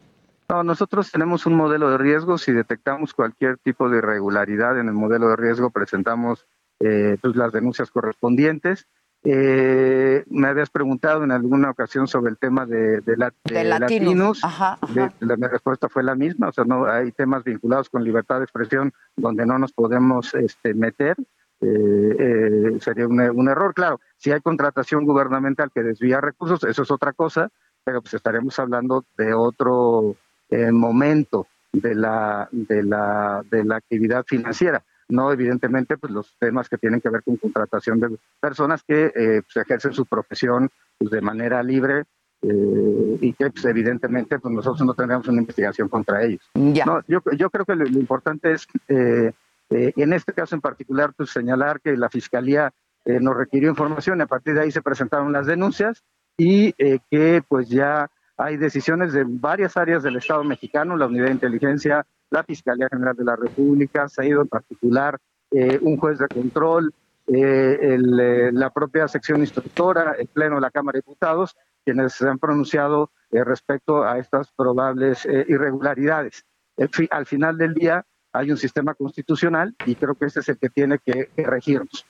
No, 0.50 0.64
nosotros 0.64 1.10
tenemos 1.12 1.46
un 1.46 1.56
modelo 1.56 1.90
de 1.90 1.98
riesgo. 1.98 2.38
Si 2.38 2.52
detectamos 2.52 3.14
cualquier 3.14 3.58
tipo 3.58 3.90
de 3.90 3.98
irregularidad 4.00 4.80
en 4.80 4.88
el 4.88 4.94
modelo 4.94 5.30
de 5.30 5.38
riesgo, 5.38 5.70
presentamos 5.70 6.46
eh, 6.80 7.18
pues, 7.22 7.36
las 7.36 7.52
denuncias 7.52 7.90
correspondientes. 7.92 8.88
Eh, 9.28 10.24
me 10.30 10.48
habías 10.48 10.70
preguntado 10.70 11.24
en 11.24 11.32
alguna 11.32 11.72
ocasión 11.72 12.08
sobre 12.08 12.30
el 12.30 12.38
tema 12.38 12.66
de, 12.68 13.02
de 13.02 13.18
la- 13.18 13.34
de 13.44 13.54
De 13.56 13.64
latinos. 13.64 14.40
latinos. 14.40 14.44
Ajá, 14.44 14.78
la, 15.20 15.36
mi 15.36 15.48
respuesta 15.48 15.90
fue 15.90 16.04
la 16.04 16.14
misma. 16.14 16.50
O 16.50 16.52
sea, 16.52 16.64
no 16.64 16.86
hay 16.86 17.12
temas 17.12 17.44
vinculados 17.44 17.90
con 17.90 18.04
libertad 18.04 18.38
de 18.38 18.44
expresión 18.44 18.94
donde 19.16 19.46
no 19.48 19.58
nos 19.58 19.74
podemos 19.74 20.34
este, 20.36 20.74
meter. 20.76 21.16
Eh, 21.62 22.16
eh, 22.20 22.78
sería 22.82 23.08
un, 23.08 23.20
un 23.20 23.50
error. 23.50 23.74
Claro, 23.74 24.00
si 24.18 24.32
hay 24.32 24.42
contratación 24.42 25.06
gubernamental 25.06 25.72
que 25.74 25.82
desvía 25.82 26.22
recursos, 26.22 26.64
eso 26.64 26.84
es 26.84 26.92
otra 26.92 27.14
cosa, 27.14 27.50
pero 27.84 28.02
pues 28.04 28.14
estaremos 28.14 28.60
hablando 28.60 29.06
de 29.18 29.34
otro 29.34 30.16
eh, 30.52 30.72
momento 30.72 31.48
de 31.74 31.96
la, 31.96 32.48
de, 32.52 32.84
la, 32.84 33.42
de 33.50 33.64
la 33.64 33.78
actividad 33.78 34.24
financiera. 34.28 34.84
No, 35.10 35.32
evidentemente, 35.32 35.98
pues 35.98 36.12
los 36.12 36.36
temas 36.40 36.68
que 36.68 36.78
tienen 36.78 37.00
que 37.00 37.10
ver 37.10 37.22
con 37.24 37.38
contratación 37.38 38.00
de 38.00 38.18
personas 38.40 38.84
que 38.84 39.06
eh, 39.06 39.42
pues, 39.44 39.66
ejercen 39.66 39.94
su 39.94 40.06
profesión 40.06 40.70
pues, 40.98 41.12
de 41.12 41.22
manera 41.22 41.62
libre 41.62 42.04
eh, 42.42 43.18
y 43.22 43.34
que 43.34 43.50
pues, 43.52 43.66
evidentemente 43.66 44.40
pues, 44.40 44.54
nosotros 44.54 44.86
no 44.86 44.94
tendremos 44.94 45.28
una 45.28 45.42
investigación 45.42 45.90
contra 45.90 46.24
ellos. 46.24 46.42
No, 46.56 47.02
yo, 47.08 47.20
yo 47.38 47.50
creo 47.50 47.66
que 47.66 47.76
lo, 47.76 47.86
lo 47.86 48.00
importante 48.00 48.54
es, 48.54 48.68
eh, 48.88 49.32
eh, 49.70 49.94
en 49.96 50.14
este 50.14 50.34
caso 50.34 50.56
en 50.56 50.62
particular, 50.62 51.14
pues 51.16 51.30
señalar 51.30 51.82
que 51.82 51.96
la 51.96 52.10
Fiscalía 52.10 52.74
eh, 53.06 53.20
nos 53.20 53.38
requirió 53.38 53.70
información 53.70 54.20
y 54.20 54.24
a 54.24 54.28
partir 54.28 54.56
de 54.56 54.62
ahí 54.62 54.72
se 54.72 54.82
presentaron 54.82 55.32
las 55.32 55.46
denuncias 55.46 56.04
y 56.38 56.74
que 56.74 57.42
pues 57.48 57.70
ya 57.70 58.10
hay 58.38 58.58
decisiones 58.58 59.14
de 59.14 59.24
varias 59.28 59.78
áreas 59.78 60.04
del 60.04 60.18
Estado 60.18 60.44
mexicano, 60.44 60.98
la 60.98 61.08
Unidad 61.08 61.26
de 61.26 61.32
Inteligencia, 61.32 62.06
la 62.30 62.44
Fiscalía 62.44 62.88
General 62.92 63.16
de 63.16 63.24
la 63.24 63.36
República, 63.36 64.10
se 64.10 64.22
ha 64.22 64.26
ido 64.26 64.42
en 64.42 64.48
particular 64.48 65.18
eh, 65.52 65.80
un 65.82 65.98
juez 65.98 66.20
de 66.20 66.28
control, 66.28 66.94
eh, 67.28 67.78
el, 67.82 68.20
eh, 68.20 68.52
la 68.52 68.70
propia 68.72 69.08
sección 69.08 69.40
instructora, 69.40 70.16
el 70.20 70.28
Pleno 70.28 70.56
de 70.56 70.62
la 70.62 70.72
Cámara 70.72 70.98
de 70.98 71.02
Diputados, 71.02 71.56
quienes 71.84 72.14
se 72.14 72.28
han 72.28 72.40
pronunciado 72.40 73.12
respecto 73.32 74.04
a 74.04 74.18
estas 74.18 74.52
probables 74.52 75.26
irregularidades. 75.26 76.46
Fi- 76.92 77.08
al 77.12 77.26
final 77.26 77.58
del 77.58 77.74
día 77.74 78.06
hay 78.34 78.50
un 78.52 78.58
sistema 78.58 78.94
constitucional 78.96 79.76
y 79.86 79.96
creo 79.96 80.16
que 80.16 80.26
ese 80.26 80.40
es 80.40 80.50
el 80.50 80.58
que 80.58 80.70
tiene 80.70 81.00
que 81.00 81.30
regirnos. 81.38 82.06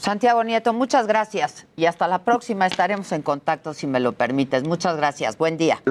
Santiago 0.00 0.42
Nieto, 0.44 0.72
muchas 0.72 1.06
gracias 1.06 1.66
y 1.76 1.84
hasta 1.84 2.08
la 2.08 2.20
próxima 2.24 2.66
estaremos 2.66 3.12
en 3.12 3.20
contacto 3.20 3.74
si 3.74 3.86
me 3.86 4.00
lo 4.00 4.12
permites. 4.12 4.64
Muchas 4.64 4.96
gracias. 4.96 5.36
Buen 5.36 5.58
día. 5.58 5.82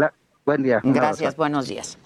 buen 0.45 0.63
día. 0.63 0.81
Gracias, 0.83 1.35
buenos 1.35 1.67
días. 1.67 1.99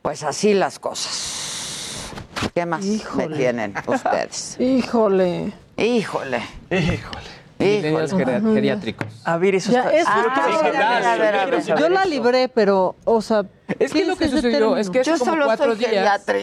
Pues 0.00 0.22
así 0.22 0.54
las 0.54 0.78
cosas. 0.78 2.10
¿Qué 2.54 2.64
más 2.64 2.86
me 3.16 3.28
tienen 3.28 3.74
ustedes? 3.86 4.58
Híjole. 4.58 5.52
Híjole. 5.76 6.42
Híjole. 6.70 7.43
Millennials 7.58 8.12
geriátricos. 8.12 9.06
A 9.24 9.36
ver, 9.38 9.54
eso 9.54 9.70
Ya, 9.72 9.80
está... 9.90 9.96
eso 9.96 10.08
Ah, 10.12 10.24
está- 10.28 10.44
sí, 10.46 10.52
a 10.66 10.70
ver, 10.70 10.76
a 10.76 10.88
ver, 10.90 11.06
a 11.06 11.16
ver, 11.16 11.34
a 11.34 11.46
ver. 11.46 11.62
saber 11.62 11.80
Yo 11.82 11.88
la 11.88 12.04
libré, 12.04 12.48
pero, 12.48 12.96
o 13.04 13.20
sea. 13.22 13.44
Es 13.78 13.92
que 13.92 14.00
¿qué 14.00 14.06
lo 14.06 14.16
que 14.16 14.28
sucedió 14.28 14.76
es 14.76 14.90
que 14.90 15.00
hace 15.00 15.18
como 15.18 15.44
cuatro 15.44 15.74
días. 15.74 16.24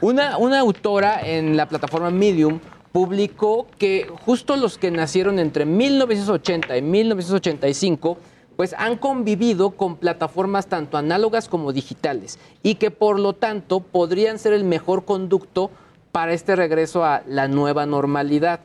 Una, 0.00 0.36
una 0.38 0.60
autora 0.60 1.20
en 1.22 1.56
la 1.56 1.66
plataforma 1.68 2.10
Medium 2.10 2.60
publicó 2.92 3.66
que 3.78 4.10
justo 4.24 4.56
los 4.56 4.78
que 4.78 4.90
nacieron 4.90 5.38
entre 5.38 5.64
1980 5.66 6.76
y 6.76 6.82
1985 6.82 8.18
pues 8.56 8.74
han 8.78 8.96
convivido 8.96 9.72
con 9.72 9.96
plataformas 9.96 10.66
tanto 10.66 10.96
análogas 10.96 11.46
como 11.48 11.72
digitales 11.74 12.38
y 12.62 12.76
que 12.76 12.90
por 12.90 13.20
lo 13.20 13.34
tanto 13.34 13.80
podrían 13.80 14.38
ser 14.38 14.54
el 14.54 14.64
mejor 14.64 15.04
conducto 15.04 15.70
para 16.16 16.32
este 16.32 16.56
regreso 16.56 17.04
a 17.04 17.20
la 17.26 17.46
nueva 17.46 17.84
normalidad. 17.84 18.60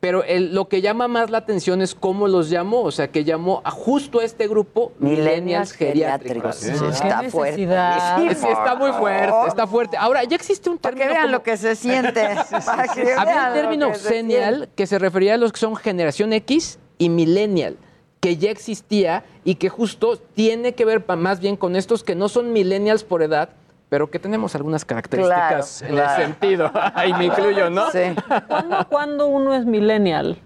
Pero 0.00 0.24
el- 0.24 0.52
lo 0.52 0.66
que 0.68 0.80
llama 0.82 1.06
más 1.06 1.30
la 1.30 1.38
atención 1.38 1.80
es 1.80 1.94
cómo 1.94 2.26
los 2.26 2.50
llamó, 2.50 2.82
o 2.82 2.90
sea, 2.90 3.12
que 3.12 3.22
llamó 3.22 3.60
a 3.62 3.70
justo 3.70 4.18
a 4.18 4.24
este 4.24 4.48
grupo 4.48 4.90
millennials 4.98 5.70
geriátricos. 5.70 6.56
Sí, 6.56 6.72
está 6.90 7.22
fuerte. 7.30 7.58
Sí, 7.58 8.28
está 8.48 8.74
muy 8.74 8.90
fuerte, 8.90 9.36
está 9.46 9.68
fuerte. 9.68 9.96
Ahora, 9.96 10.24
ya 10.24 10.34
existe 10.34 10.68
un 10.68 10.78
término. 10.78 11.04
que 11.06 11.08
vean 11.12 11.22
como- 11.22 11.32
lo 11.36 11.42
que 11.44 11.56
se 11.56 11.76
siente. 11.76 12.28
Para 12.66 12.88
que 12.88 13.12
Había 13.14 13.46
un 13.50 13.54
término 13.54 13.88
que 13.92 13.98
se 13.98 14.08
Xennial 14.08 14.54
siente. 14.56 14.72
que 14.74 14.86
se 14.88 14.98
refería 14.98 15.34
a 15.34 15.36
los 15.36 15.52
que 15.52 15.60
son 15.60 15.76
generación 15.76 16.32
X 16.32 16.80
y 16.98 17.08
millennial, 17.08 17.76
que 18.18 18.36
ya 18.36 18.50
existía 18.50 19.22
y 19.44 19.54
que 19.54 19.68
justo 19.68 20.18
tiene 20.34 20.74
que 20.74 20.84
ver 20.84 21.04
más 21.16 21.38
bien 21.38 21.56
con 21.56 21.76
estos 21.76 22.02
que 22.02 22.16
no 22.16 22.28
son 22.28 22.52
millennials 22.52 23.04
por 23.04 23.22
edad, 23.22 23.50
pero 23.88 24.10
que 24.10 24.18
tenemos 24.18 24.54
algunas 24.54 24.84
características 24.84 25.78
Claro, 25.78 25.90
en 25.94 25.96
claro. 26.00 26.22
el 26.22 26.26
sentido. 26.28 26.70
Ahí 26.94 27.12
me 27.14 27.26
incluyo, 27.26 27.70
¿no? 27.70 27.90
Sí. 27.90 28.00
¿Cuándo, 28.48 28.86
cuándo 28.88 29.26
uno 29.28 29.54
es 29.54 29.64
millennial? 29.66 30.38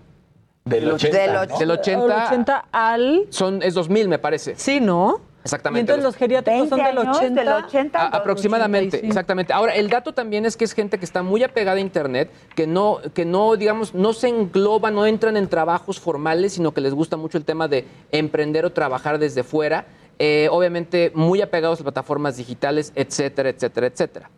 Del 0.65 0.91
80. 0.93 1.17
Del 1.19 1.33
¿no? 1.49 1.59
Del 1.59 1.71
80. 1.71 2.01
del 2.07 2.13
80 2.27 2.65
al. 2.71 3.27
Son, 3.31 3.63
es 3.63 3.75
2000, 3.75 4.09
me 4.09 4.19
parece. 4.19 4.55
Sí, 4.57 4.79
¿no? 4.81 5.21
Exactamente. 5.43 5.81
Y 5.81 5.95
entonces 5.95 6.05
los 6.05 6.17
geriátricos 6.17 6.69
son 6.69 6.85
del 6.85 6.99
80. 6.99 7.41
del 7.41 7.49
80 7.65 7.99
A- 7.99 8.07
al 8.09 8.15
aproximadamente, 8.21 8.99
85. 8.99 9.07
exactamente. 9.11 9.53
Ahora, 9.55 9.75
el 9.75 9.89
dato 9.89 10.13
también 10.13 10.45
es 10.45 10.55
que 10.59 10.65
es 10.67 10.75
gente 10.75 10.99
que 10.99 11.05
está 11.07 11.23
muy 11.23 11.43
apegada 11.43 11.79
a 11.79 11.81
Internet, 11.81 12.31
que 12.55 12.67
no, 12.67 12.99
que 13.15 13.25
no, 13.25 13.57
digamos, 13.57 13.95
no 13.95 14.13
se 14.13 14.29
engloba, 14.29 14.91
no 14.91 15.07
entran 15.07 15.39
en 15.39 15.49
trabajos 15.49 15.99
formales, 15.99 16.53
sino 16.53 16.73
que 16.73 16.83
les 16.83 16.93
gusta 16.93 17.17
mucho 17.17 17.39
el 17.39 17.47
tema 17.47 17.69
de 17.69 17.87
emprender 18.13 18.67
o 18.67 18.71
trabajar 18.71 19.19
desde 19.19 19.43
fuera. 19.43 19.87
Eh, 20.23 20.49
obviamente, 20.51 21.11
muy 21.15 21.41
apegados 21.41 21.81
a 21.81 21.83
plataformas 21.83 22.37
digitales, 22.37 22.93
etcétera, 22.95 23.49
etcétera, 23.49 23.87
etcétera. 23.87 24.31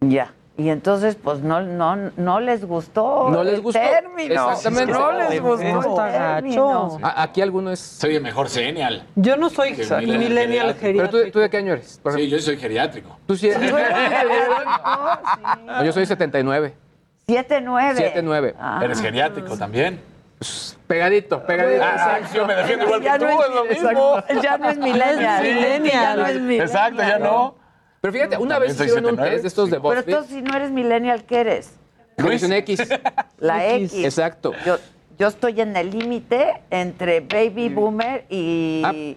Ya. 0.00 0.34
Y 0.58 0.68
entonces, 0.68 1.16
pues 1.16 1.40
no, 1.40 1.62
no, 1.62 1.96
no 2.18 2.40
les 2.40 2.66
gustó. 2.66 3.30
No 3.30 3.42
les 3.42 3.54
el 3.54 3.60
gustó. 3.62 3.80
Término. 3.80 4.34
Exactamente. 4.34 4.92
No 4.92 5.12
les 5.12 5.40
gustó. 5.40 6.04
el 6.04 7.00
Aquí 7.02 7.40
alguno 7.40 7.70
es. 7.70 7.80
Soy 7.80 8.16
el 8.16 8.22
mejor 8.22 8.50
senial. 8.50 9.06
Yo 9.14 9.38
no 9.38 9.48
soy 9.48 9.70
millennial, 9.70 10.18
millennial 10.18 10.74
geriátrico. 10.74 11.10
Pero 11.10 11.24
tú, 11.24 11.30
¿tú 11.30 11.38
de 11.38 11.48
qué 11.48 11.56
año 11.56 11.72
eres? 11.72 11.98
por 12.02 12.12
Sí, 12.12 12.18
ejemplo? 12.18 12.36
yo 12.36 12.42
soy 12.44 12.56
geriátrico. 12.58 13.16
Tú 13.26 13.34
sí 13.36 13.48
eres- 13.48 13.72
No, 15.64 15.84
yo 15.84 15.92
soy 15.92 16.04
79. 16.04 16.74
7-9. 17.26 18.12
7-9. 18.14 18.54
Ah. 18.58 18.80
Eres 18.84 19.00
geriátrico 19.00 19.56
también. 19.56 20.00
Pegadito, 20.90 21.46
pegadito. 21.46 21.84
Ah, 21.84 22.18
yo 22.34 22.44
me 22.48 22.54
defiendo 22.56 22.84
igual 22.86 23.00
Ya 23.00 23.16
que 23.16 23.24
no 23.24 23.30
tú, 23.30 23.38
es- 23.42 23.46
es 23.48 23.54
lo 23.54 23.64
mismo. 23.64 24.18
exacto. 24.18 24.42
Ya 24.42 24.58
no 24.58 24.70
es 24.70 24.78
millennial. 24.78 25.20
Ya 25.84 26.16
no 26.16 26.26
es 26.26 26.34
millennial. 26.40 26.60
Exacto, 26.66 27.00
ya 27.02 27.18
no. 27.20 27.54
Pero 28.00 28.12
fíjate, 28.12 28.36
una 28.38 28.58
vez 28.58 28.72
hicieron 28.72 29.04
un 29.04 29.10
79. 29.12 29.30
test 29.30 29.42
de 29.42 29.48
estos 29.48 29.70
de 29.70 29.76
Pero 29.76 29.82
BuzzFeed. 29.82 30.08
entonces, 30.08 30.34
si 30.34 30.42
no 30.42 30.56
eres 30.56 30.70
millennial, 30.72 31.22
¿qué 31.26 31.40
eres? 31.42 31.74
Generación 32.16 32.52
X. 32.54 32.80
La 33.38 33.68
X. 33.68 33.94
Exacto. 34.04 34.52
Yo, 34.66 34.78
yo 35.16 35.28
estoy 35.28 35.60
en 35.60 35.76
el 35.76 35.90
límite 35.96 36.60
entre 36.70 37.20
baby 37.20 37.68
boomer 37.68 38.24
y, 38.28 38.82
Ah, 38.84 38.92
y 38.92 39.16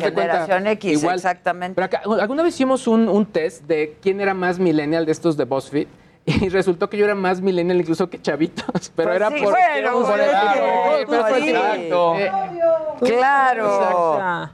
generación 0.00 0.68
X. 0.68 1.00
igual. 1.02 1.16
Exactamente. 1.16 1.74
Pero 1.74 1.84
acá, 1.86 2.02
alguna 2.20 2.44
vez 2.44 2.54
hicimos 2.54 2.86
un, 2.86 3.08
un 3.08 3.26
test 3.26 3.64
de 3.64 3.96
quién 4.00 4.20
era 4.20 4.34
más 4.34 4.60
millennial 4.60 5.04
de 5.04 5.10
estos 5.10 5.36
de 5.36 5.42
BuzzFeed. 5.46 5.88
Y 6.42 6.48
resultó 6.48 6.88
que 6.90 6.96
yo 6.96 7.04
era 7.04 7.14
más 7.14 7.40
millennial 7.40 7.78
incluso 7.80 8.08
que 8.10 8.20
chavitos. 8.20 8.92
Pero 8.96 9.08
Pues 9.08 9.16
era 9.16 9.28
sí, 9.30 9.42
por. 9.42 9.52
bueno, 9.52 9.92
por 9.92 10.06
pues 10.06 10.20
edad. 10.28 11.36
sí, 11.38 11.48
exacto. 11.50 12.14
Eh, 12.18 12.30
Claro. 13.00 14.50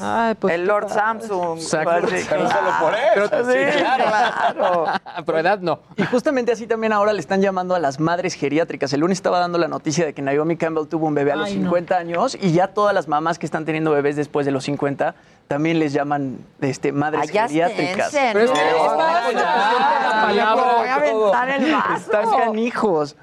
Ay, 0.00 0.34
pues, 0.34 0.54
el 0.54 0.66
Lord 0.66 0.88
Samsung. 0.90 1.58
Exacto. 1.58 1.90
Pues 2.08 2.26
Pero 2.28 2.44
claro. 2.44 2.50
solo 2.50 2.70
por 2.80 2.94
eso, 2.94 3.30
Pero 3.30 3.44
sí, 3.52 3.72
sí, 3.72 3.78
claro. 3.78 4.04
claro. 4.54 4.84
Pero 5.26 5.38
edad 5.38 5.58
no. 5.60 5.80
Y 5.96 6.02
justamente 6.04 6.52
así 6.52 6.66
también 6.66 6.92
ahora 6.92 7.12
le 7.12 7.20
están 7.20 7.40
llamando 7.42 7.74
a 7.74 7.78
las 7.78 7.98
madres 8.00 8.34
geriátricas. 8.34 8.92
El 8.92 9.00
lunes 9.00 9.18
estaba 9.18 9.38
dando 9.38 9.58
la 9.58 9.68
noticia 9.68 10.04
de 10.04 10.12
que 10.12 10.22
Naomi 10.22 10.56
Campbell 10.56 10.86
tuvo 10.88 11.06
un 11.06 11.14
bebé 11.14 11.32
a 11.32 11.36
los 11.36 11.46
Ay, 11.46 11.56
no. 11.56 11.64
50 11.64 11.96
años 11.96 12.36
y 12.40 12.52
ya 12.52 12.68
todas 12.68 12.94
las 12.94 13.08
mamás 13.08 13.38
que 13.38 13.46
están 13.46 13.64
teniendo 13.64 13.90
bebés 13.90 14.16
después 14.16 14.46
de 14.46 14.52
los 14.52 14.64
50 14.64 15.14
también 15.48 15.78
les 15.80 15.92
llaman 15.92 16.38
este, 16.60 16.92
madres 16.92 17.22
Allá 17.28 17.48
geriátricas. 17.48 18.06
esténse, 18.14 18.30
Pero 18.32 18.44
es 18.44 18.50
que 18.52 18.58
¿no? 18.70 18.92
está- 18.92 19.26
Ay, 19.26 19.34
la 19.34 20.22
palabra, 20.26 20.74
voy 20.78 20.88
a 20.88 20.94
aventar 20.94 21.50
el 21.50 21.72
vaso. 21.72 21.94
Están 21.96 22.30
canijos. 22.30 23.16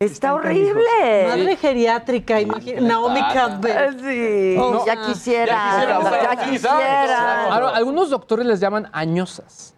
Está 0.00 0.34
horrible. 0.34 1.26
Madre 1.26 1.56
geriátrica, 1.56 2.40
imagina. 2.40 2.80
Naomi 2.82 3.20
Campbell. 3.32 3.98
Sí, 4.00 4.56
ya 4.86 4.96
quisiera. 5.06 6.00
ya 6.22 6.36
quisiera. 6.44 7.52
Ahora, 7.52 7.70
algunos 7.70 8.08
doctores 8.10 8.46
les 8.46 8.60
llaman 8.60 8.88
añosas. 8.92 9.74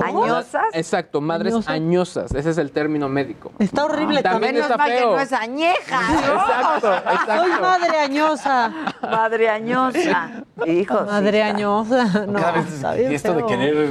¿Añosas? 0.00 0.62
Exacto, 0.74 1.20
madres 1.20 1.52
¿Añosas? 1.54 1.72
añosas. 1.74 2.32
Ese 2.34 2.50
es 2.50 2.58
el 2.58 2.70
término 2.70 3.08
médico. 3.08 3.50
Está 3.58 3.84
horrible 3.84 4.22
También 4.22 4.54
también. 4.54 4.62
está 4.62 4.76
Menos 4.76 4.78
mal 4.78 4.90
que 4.92 4.98
feo. 4.98 5.10
no 5.16 5.20
es 5.20 5.32
añeja, 5.32 6.00
¿no? 6.12 6.18
Exacto, 6.34 6.94
exacto. 6.94 7.36
Soy 7.42 7.60
madre 7.60 7.98
añosa. 7.98 8.72
Madre 9.02 9.48
añosa. 9.48 10.30
Hijos. 10.66 11.06
Madre 11.06 11.42
añosa. 11.42 12.04
No, 12.28 12.38
Cada 12.38 12.52
vez 12.52 12.72
está 12.72 12.92
bien 12.94 13.10
y 13.10 13.14
esto 13.16 13.32
de 13.32 13.38
feo. 13.40 13.46
querer 13.48 13.88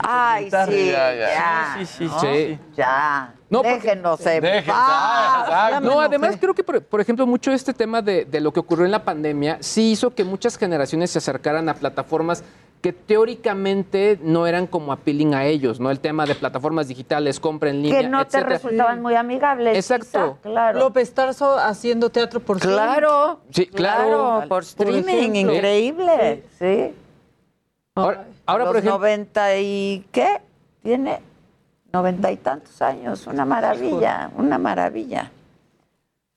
Ay, 0.00 0.50
sí, 0.50 0.90
Ya, 0.90 1.14
ya. 1.14 1.74
Sí, 1.78 1.86
sí, 1.86 2.04
¿no? 2.04 2.20
sí. 2.20 2.58
Ya. 2.76 3.32
No, 3.50 3.62
porque- 3.62 3.74
Déjenos 3.76 4.26
en 4.26 4.42
Déjense, 4.42 4.66
paz. 4.70 4.76
ah, 4.76 5.80
No, 5.82 6.00
además 6.00 6.36
creo 6.38 6.52
que, 6.54 6.62
por, 6.62 6.82
por 6.82 7.00
ejemplo, 7.00 7.26
mucho 7.26 7.50
este 7.50 7.72
tema 7.72 8.02
de, 8.02 8.24
de 8.26 8.40
lo 8.40 8.52
que 8.52 8.60
ocurrió 8.60 8.84
en 8.84 8.90
la 8.90 9.04
pandemia 9.04 9.56
sí 9.60 9.92
hizo 9.92 10.14
que 10.14 10.22
muchas 10.24 10.58
generaciones 10.58 11.10
se 11.10 11.18
acercaran 11.18 11.68
a 11.68 11.74
plataformas 11.74 12.44
que 12.82 12.92
teóricamente 12.92 14.20
no 14.22 14.46
eran 14.46 14.66
como 14.68 14.92
appealing 14.92 15.34
a 15.34 15.46
ellos, 15.46 15.80
¿no? 15.80 15.90
El 15.90 15.98
tema 15.98 16.26
de 16.26 16.34
plataformas 16.36 16.86
digitales, 16.86 17.40
compra 17.40 17.70
en 17.70 17.82
línea, 17.82 18.02
Que 18.02 18.08
no 18.08 18.24
te 18.26 18.40
resultaban 18.40 19.02
muy 19.02 19.14
amigables. 19.16 19.76
Exacto. 19.76 20.38
quizá, 20.38 20.42
claro. 20.42 20.78
López 20.78 21.12
Tarso 21.12 21.58
haciendo 21.58 22.10
teatro 22.10 22.38
por. 22.40 22.60
Claro. 22.60 23.40
Sí, 23.50 23.66
claro. 23.66 24.44
Por 24.48 24.62
streaming, 24.62 25.34
increíble. 25.34 26.44
Sí. 26.58 26.94
Ahora, 27.96 28.26
ahora, 28.46 28.64
Los 28.64 28.68
por 28.72 28.76
ejemplo, 28.76 28.98
90 28.98 29.56
y 29.58 30.06
qué? 30.12 30.40
Tiene 30.82 31.20
noventa 31.92 32.30
y 32.30 32.36
tantos 32.36 32.80
años. 32.82 33.26
Una 33.26 33.44
maravilla, 33.44 34.30
una 34.36 34.58
maravilla. 34.58 35.30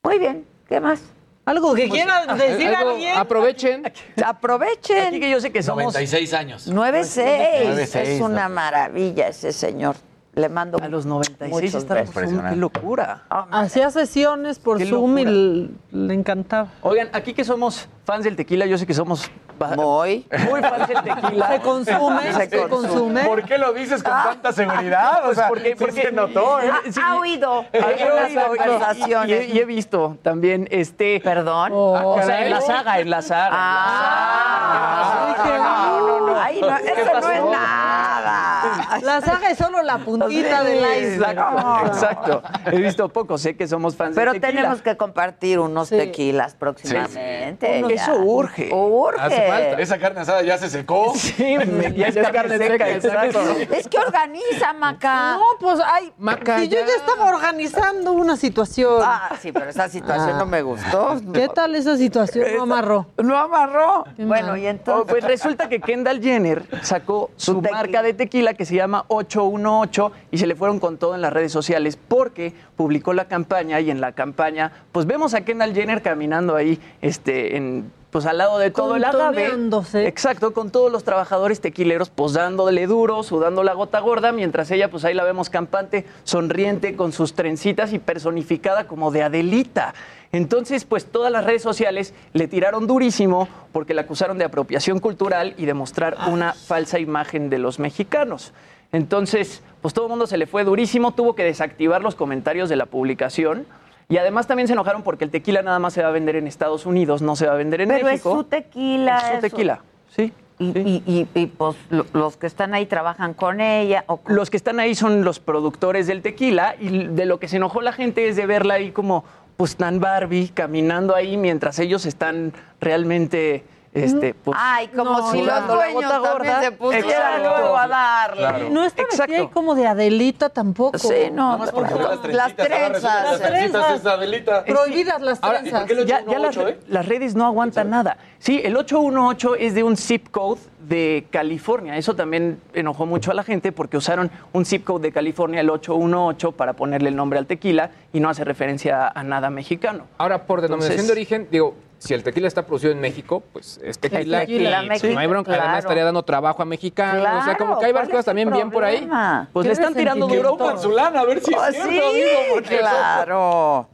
Muy 0.03 0.19
bien. 0.19 0.45
¿Qué 0.67 0.79
más? 0.79 1.01
Algo 1.45 1.73
que 1.73 1.89
quieran 1.89 2.37
decir 2.37 2.69
algo- 2.73 2.91
alguien. 2.91 3.17
aprovechen. 3.17 3.91
Aprovechen. 4.25 5.07
Aquí 5.07 5.19
que 5.19 5.29
yo 5.29 5.41
sé 5.41 5.51
que 5.51 5.61
somos 5.63 5.83
96 5.83 6.33
años. 6.33 6.67
9-6. 6.71 7.65
9-6, 7.65 7.95
Es 8.01 8.21
una 8.21 8.47
maravilla 8.47 9.27
ese 9.29 9.51
señor. 9.51 9.95
Le 10.33 10.47
mando 10.47 10.77
a 10.81 10.87
los 10.87 11.05
96 11.05 11.51
muchos 11.51 11.73
están 11.83 11.97
besos. 11.97 12.13
por 12.13 12.25
Zoom, 12.27 12.49
qué 12.49 12.55
locura. 12.55 13.23
Hacía 13.51 13.91
sesiones 13.91 14.59
por 14.59 14.77
Qué 14.77 14.85
Zoom 14.85 15.17
y 15.17 15.25
locura. 15.25 15.77
le 15.91 16.13
encantaba. 16.13 16.69
Oigan, 16.81 17.09
aquí 17.11 17.33
que 17.33 17.43
somos 17.43 17.89
fans 18.05 18.23
del 18.23 18.37
tequila, 18.37 18.65
yo 18.65 18.77
sé 18.77 18.87
que 18.87 18.93
somos 18.93 19.29
Muy. 19.75 20.25
muy 20.49 20.61
fans 20.61 20.87
del 20.87 21.01
tequila. 21.03 21.47
Se 21.49 21.59
consume, 21.59 22.33
Se 22.33 22.49
se, 22.49 22.67
consume. 22.69 23.23
¿Por 23.25 23.43
qué 23.43 23.57
lo 23.57 23.73
dices 23.73 24.01
con 24.01 24.13
tanta 24.13 24.53
seguridad? 24.53 25.19
O 25.19 25.25
Pues 25.25 25.37
sea, 25.37 25.49
porque- 25.49 25.75
porque- 25.77 26.01
se 26.01 26.11
notó, 26.13 26.61
¿eh? 26.61 26.71
Ha, 26.71 26.91
Sí. 26.91 26.99
ha 27.03 27.15
oído 27.17 27.65
algunas 27.73 28.31
conversaciones. 28.57 29.49
Y, 29.49 29.51
y 29.51 29.59
he 29.59 29.65
visto 29.65 30.17
también 30.23 30.67
este. 30.71 31.19
Perdón. 31.19 31.73
Oh. 31.73 32.15
O 32.15 32.21
sea, 32.23 32.45
en 32.45 32.51
la 32.51 32.61
saga, 32.61 32.99
en 33.01 33.09
la 33.09 33.21
saga. 33.21 33.49
Ah, 33.53 35.35
no, 35.45 35.99
no, 36.07 36.27
no. 36.27 36.39
Ay, 36.39 36.61
no, 36.61 36.75
eso 36.77 37.21
no 37.21 37.31
es 37.31 37.43
nada. 37.43 38.99
La 39.03 39.21
saga 39.21 39.49
es 39.49 39.57
solo 39.57 39.81
la 39.83 39.97
puntita 40.23 40.63
del 40.63 40.77
iceberg. 40.79 41.37
Exacto, 41.37 41.85
exacto. 41.87 42.43
He 42.71 42.77
visto 42.79 43.09
poco, 43.09 43.37
sé 43.37 43.55
que 43.55 43.67
somos 43.67 43.95
fans 43.95 44.15
Pero 44.15 44.31
del 44.33 44.41
tequila. 44.41 44.61
tenemos 44.61 44.81
que 44.81 44.97
compartir 44.97 45.59
unos 45.59 45.89
Sí. 45.89 45.97
tequilas 45.97 46.55
próximamente. 46.55 47.79
Uno- 47.79 47.89
ya. 47.89 47.95
Eso 47.95 48.15
urge. 48.19 48.69
Urge. 48.73 49.19
Hace 49.21 49.47
falta. 49.47 49.81
Esa 49.81 49.97
carne 49.99 50.21
asada 50.21 50.41
ya 50.43 50.57
se 50.57 50.69
secó. 50.69 51.13
Sí, 51.15 51.57
me- 51.57 51.93
ya 51.95 52.07
es 52.07 52.15
carne 52.31 52.57
seca, 52.57 52.89
exacto. 52.89 53.39
Es 53.71 53.87
que 53.87 53.97
organiza, 53.97 54.73
Maca. 54.73 55.33
No, 55.33 55.41
pues 55.59 55.79
ay, 55.85 56.11
Maca, 56.17 56.59
si 56.59 56.67
yo 56.69 56.79
ya. 56.79 56.85
estaba 56.95 57.29
organizando 57.35 58.11
una 58.13 58.35
situación. 58.37 59.01
Ah, 59.03 59.31
sí, 59.41 59.51
pero 59.51 59.69
esa 59.69 59.87
situación 59.89 60.31
Ah. 60.35 60.39
no 60.39 60.45
me 60.45 60.61
gustó. 60.61 61.19
¿Qué 61.33 61.47
tal 61.49 61.75
esa 61.75 61.97
situación? 61.97 62.47
No 62.55 62.63
amarró. 62.63 63.07
No 63.21 63.37
amarró. 63.37 64.05
Bueno, 64.17 64.57
y 64.57 64.65
Oh, 64.65 64.69
entonces. 64.69 65.05
pues 65.11 65.23
resulta 65.23 65.67
que 65.69 65.79
Kendall 65.79 66.21
Jenner 66.21 66.63
sacó 66.81 67.31
su 67.35 67.61
marca 67.61 68.01
de 68.01 68.13
tequila 68.13 68.53
que 68.53 68.65
se 68.65 68.75
llama 68.75 69.05
818 69.07 70.10
y 70.31 70.37
se 70.37 70.47
le 70.47 70.55
fueron 70.55 70.79
con 70.79 70.97
todo 70.97 71.15
en 71.15 71.21
las 71.21 71.33
redes 71.33 71.51
sociales 71.51 71.97
porque 72.07 72.53
publicó 72.75 73.13
la 73.13 73.25
campaña 73.25 73.79
y 73.79 73.91
en 73.91 74.01
la 74.01 74.13
campaña 74.13 74.71
pues 74.91 75.05
vemos 75.05 75.33
a 75.33 75.41
Kendall 75.41 75.73
Jenner 75.73 76.01
caminando 76.01 76.55
ahí 76.55 76.79
este 77.01 77.57
en 77.57 77.91
pues 78.11 78.25
al 78.25 78.37
lado 78.37 78.59
de 78.59 78.71
todo 78.71 78.97
el 78.97 79.03
agave. 79.05 79.51
Exacto, 79.93 80.53
con 80.53 80.69
todos 80.69 80.91
los 80.91 81.03
trabajadores 81.03 81.61
tequileros 81.61 82.09
pues 82.09 82.33
dándole 82.33 82.85
duro, 82.85 83.23
sudando 83.23 83.63
la 83.63 83.73
gota 83.73 83.99
gorda, 83.99 84.31
mientras 84.31 84.69
ella 84.69 84.91
pues 84.91 85.05
ahí 85.05 85.13
la 85.13 85.23
vemos 85.23 85.49
campante, 85.49 86.05
sonriente 86.23 86.95
con 86.95 87.13
sus 87.13 87.33
trencitas 87.33 87.93
y 87.93 87.99
personificada 87.99 88.85
como 88.85 89.11
de 89.11 89.23
Adelita. 89.23 89.93
Entonces, 90.33 90.85
pues 90.85 91.05
todas 91.05 91.31
las 91.31 91.43
redes 91.43 91.61
sociales 91.61 92.13
le 92.33 92.47
tiraron 92.47 92.87
durísimo 92.87 93.49
porque 93.73 93.93
la 93.93 94.01
acusaron 94.01 94.37
de 94.37 94.45
apropiación 94.45 94.99
cultural 94.99 95.53
y 95.57 95.65
de 95.65 95.73
mostrar 95.73 96.17
una 96.27 96.53
falsa 96.53 96.99
imagen 96.99 97.49
de 97.49 97.57
los 97.57 97.79
mexicanos. 97.79 98.53
Entonces, 98.91 99.63
pues 99.81 99.93
todo 99.93 100.05
el 100.05 100.09
mundo 100.09 100.27
se 100.27 100.37
le 100.37 100.47
fue 100.47 100.63
durísimo, 100.63 101.13
tuvo 101.13 101.35
que 101.35 101.43
desactivar 101.43 102.01
los 102.01 102.15
comentarios 102.15 102.69
de 102.69 102.75
la 102.75 102.85
publicación. 102.85 103.65
Y 104.09 104.17
además 104.17 104.45
también 104.47 104.67
se 104.67 104.73
enojaron 104.73 105.03
porque 105.03 105.23
el 105.23 105.31
tequila 105.31 105.61
nada 105.61 105.79
más 105.79 105.93
se 105.93 106.01
va 106.03 106.09
a 106.09 106.11
vender 106.11 106.35
en 106.35 106.45
Estados 106.47 106.85
Unidos, 106.85 107.21
no 107.21 107.35
se 107.37 107.47
va 107.47 107.53
a 107.53 107.55
vender 107.55 107.81
en 107.81 107.87
Pero 107.87 107.99
es 107.99 108.05
México. 108.13 108.35
su 108.35 108.43
tequila. 108.43 109.17
Es 109.17 109.23
su 109.23 109.31
eso. 109.33 109.41
tequila, 109.41 109.79
sí. 110.09 110.33
Y, 110.59 110.65
y, 110.77 111.03
y- 111.07 111.27
y, 111.33 111.45
pues 111.47 111.75
lo- 111.89 112.05
los 112.13 112.37
que 112.37 112.45
están 112.45 112.73
ahí 112.75 112.85
trabajan 112.85 113.33
con 113.33 113.61
ella. 113.61 114.03
O 114.07 114.17
con- 114.17 114.35
Los 114.35 114.49
que 114.51 114.57
están 114.57 114.79
ahí 114.79 114.93
son 114.93 115.23
los 115.23 115.39
productores 115.39 116.05
del 116.05 116.21
tequila 116.21 116.75
y 116.79 117.07
de 117.07 117.25
lo 117.25 117.39
que 117.39 117.47
se 117.47 117.55
enojó 117.55 117.81
la 117.81 117.93
gente 117.93 118.27
es 118.27 118.35
de 118.35 118.45
verla 118.45 118.75
ahí 118.75 118.91
como 118.91 119.23
pues 119.57 119.75
tan 119.75 119.99
Barbie 119.99 120.49
caminando 120.53 121.15
ahí 121.15 121.37
mientras 121.37 121.79
ellos 121.79 122.05
están 122.05 122.51
realmente 122.79 123.63
este 123.93 124.33
pues 124.33 124.57
Ay, 124.59 124.87
como 124.87 125.11
No, 125.11 125.31
si 125.31 125.37
los 125.39 125.45
sudando 125.47 125.75
la 125.75 125.83
dueños 125.83 126.03
gota 126.03 126.21
también 126.21 126.53
gorda. 126.53 126.61
se 126.61 126.71
pusieran 126.71 127.03
Exacto. 127.09 127.49
luego 127.59 127.77
a 127.77 127.87
darle. 127.87 128.69
No 128.69 128.83
está 128.85 129.01
Exacto. 129.01 129.21
vestida 129.23 129.37
ahí 129.39 129.47
como 129.53 129.75
de 129.75 129.87
Adelita 129.87 130.49
tampoco. 130.49 130.97
Sí, 130.97 131.29
no. 131.33 131.57
Las 131.57 132.55
trenzas. 132.55 133.03
Las 133.03 133.41
trencitas 133.41 133.99
es 133.99 134.05
Adelita. 134.05 134.63
Prohibidas 134.65 135.21
las 135.21 135.43
Ahora, 135.43 135.59
¿y 135.59 135.61
trenzas. 135.63 135.81
por 135.81 135.87
qué 135.89 135.95
lo 135.95 136.03
ya, 136.03 136.19
ya 136.25 136.39
las, 136.39 136.55
818, 136.57 136.67
eh? 136.69 136.79
las 136.87 137.05
redes 137.05 137.35
no 137.35 137.45
aguantan 137.45 137.89
nada. 137.89 138.17
Sí, 138.39 138.61
el 138.63 138.75
818 138.77 139.55
es 139.55 139.73
de 139.75 139.83
un 139.83 139.97
zip 139.97 140.29
code 140.31 140.61
de 140.79 141.27
California. 141.29 141.95
Eso 141.97 142.15
también 142.15 142.59
enojó 142.73 143.05
mucho 143.05 143.31
a 143.31 143.33
la 143.33 143.43
gente 143.43 143.71
porque 143.71 143.97
usaron 143.97 144.31
un 144.53 144.65
zip 144.65 144.83
code 144.85 145.01
de 145.03 145.11
California, 145.11 145.59
el 145.61 145.69
818, 145.69 146.53
para 146.53 146.73
ponerle 146.73 147.09
el 147.09 147.15
nombre 147.15 147.37
al 147.39 147.45
tequila 147.45 147.91
y 148.13 148.19
no 148.19 148.29
hace 148.29 148.43
referencia 148.43 149.07
a 149.07 149.23
nada 149.23 149.49
mexicano. 149.49 150.05
Ahora, 150.17 150.45
por 150.45 150.61
denominación 150.61 150.93
Entonces- 151.01 151.07
de 151.07 151.11
origen, 151.11 151.47
digo, 151.51 151.75
si 152.01 152.15
el 152.15 152.23
tequila 152.23 152.47
está 152.47 152.65
producido 152.65 152.91
en 152.91 152.99
México, 152.99 153.43
pues 153.53 153.79
es 153.83 153.99
tequila. 153.99 154.39
tequila 154.39 154.83
y 154.83 154.89
mexicano, 154.89 155.13
no 155.13 155.19
hay 155.19 155.27
bronca. 155.27 155.49
claro. 155.49 155.61
Además, 155.63 155.79
estaría 155.83 156.03
dando 156.03 156.23
trabajo 156.23 156.61
a 156.63 156.65
mexicanos. 156.65 157.41
o 157.41 157.43
sea, 157.45 157.55
como 157.57 157.77
que 157.77 157.85
hay 157.85 157.91
¿cuál 157.91 158.01
varias 158.05 158.09
cosas 158.09 158.25
también 158.25 158.49
bien 158.49 158.71
por 158.71 158.83
ahí. 158.83 159.07
Pues 159.53 159.67
le 159.67 159.73
están 159.73 159.93
tirando 159.93 160.27
duro. 160.27 160.57
pongan 160.57 160.79
su 160.79 160.91
lana, 160.91 161.19
a 161.19 161.25
ver 161.25 161.41
si 161.41 161.53
Oh, 161.53 161.63
es 161.63 161.75
cierto, 161.75 161.91
sí, 161.91 161.99
amigo. 161.99 162.53
Porque 162.53 162.77
claro. 162.79 163.87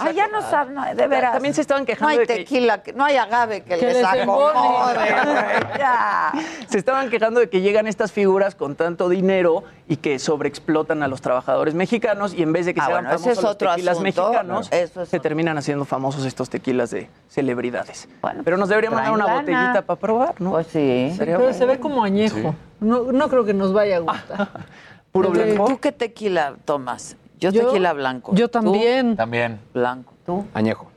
Ah, 0.00 0.12
ya 0.12 0.28
no 0.28 0.40
saben, 0.42 0.74
no, 0.74 0.84
de 0.94 1.06
veras. 1.08 1.32
También 1.32 1.54
se 1.54 1.60
estaban 1.60 1.82
No 1.82 1.86
quejando 1.86 2.12
hay 2.12 2.18
de 2.18 2.26
que- 2.28 2.34
tequila, 2.36 2.82
que- 2.84 2.92
no 2.92 3.04
hay 3.04 3.16
agave 3.16 3.62
que, 3.62 3.78
Que 3.78 3.86
les 3.86 3.94
les 3.96 4.04
acomode. 4.04 4.54
Se 6.68 6.78
estaban 6.78 7.08
quejando 7.10 7.40
de 7.40 7.48
que 7.48 7.60
llegan 7.62 7.86
estas 7.86 8.12
figuras 8.12 8.54
con 8.54 8.76
tanto 8.76 9.08
dinero 9.08 9.64
y 9.88 9.96
que 9.96 10.18
sobreexplotan 10.18 11.02
a 11.02 11.08
los 11.08 11.20
trabajadores 11.20 11.74
mexicanos 11.74 12.34
y 12.34 12.42
en 12.42 12.52
vez 12.52 12.66
de 12.66 12.74
que 12.74 12.80
Ah, 12.80 12.86
se 12.86 12.92
hagan 12.92 13.04
bueno, 13.06 13.16
ese 13.16 13.24
famosos 13.24 13.38
es 13.38 13.42
los 13.44 13.52
otro 13.54 13.70
tequilas 13.70 13.92
asunto. 13.98 14.22
mexicanos, 14.22 14.68
Eso 14.70 15.02
es 15.02 15.08
se 15.08 15.16
otro. 15.16 15.22
terminan 15.22 15.58
haciendo 15.58 15.84
famosos 15.84 16.24
estos 16.26 16.48
tequilas 16.50 16.90
de 16.90 17.08
celebridades. 17.28 18.08
Bueno, 18.20 18.42
Pero 18.44 18.56
nos 18.56 18.68
deberían 18.68 18.92
mandar 18.94 19.12
traen 19.12 19.22
una 19.22 19.26
lana. 19.26 19.40
botellita 19.40 19.82
para 19.82 19.98
probar, 20.00 20.40
¿no? 20.40 20.50
Pues 20.52 20.66
sí. 20.68 21.14
Pero 21.18 21.52
se 21.52 21.64
ve 21.66 21.80
como 21.80 22.04
añejo. 22.04 22.54
No, 22.80 23.10
no 23.10 23.28
creo 23.28 23.44
que 23.44 23.54
nos 23.54 23.72
vaya 23.72 23.96
a 23.96 24.00
gustar. 24.00 24.48
Puro 25.12 25.30
blanco. 25.30 25.64
¿Tú 25.66 25.78
qué 25.78 25.90
tequila 25.90 26.54
tomas? 26.64 27.16
Yo, 27.38 27.50
Yo- 27.50 27.66
tequila 27.68 27.92
blanco. 27.92 28.34
Yo 28.34 28.48
¿Tú? 28.48 28.52
también. 28.60 29.16
También. 29.16 29.60
Blanco. 29.72 30.12
¿Tú? 30.26 30.44
Añejo. 30.54 30.90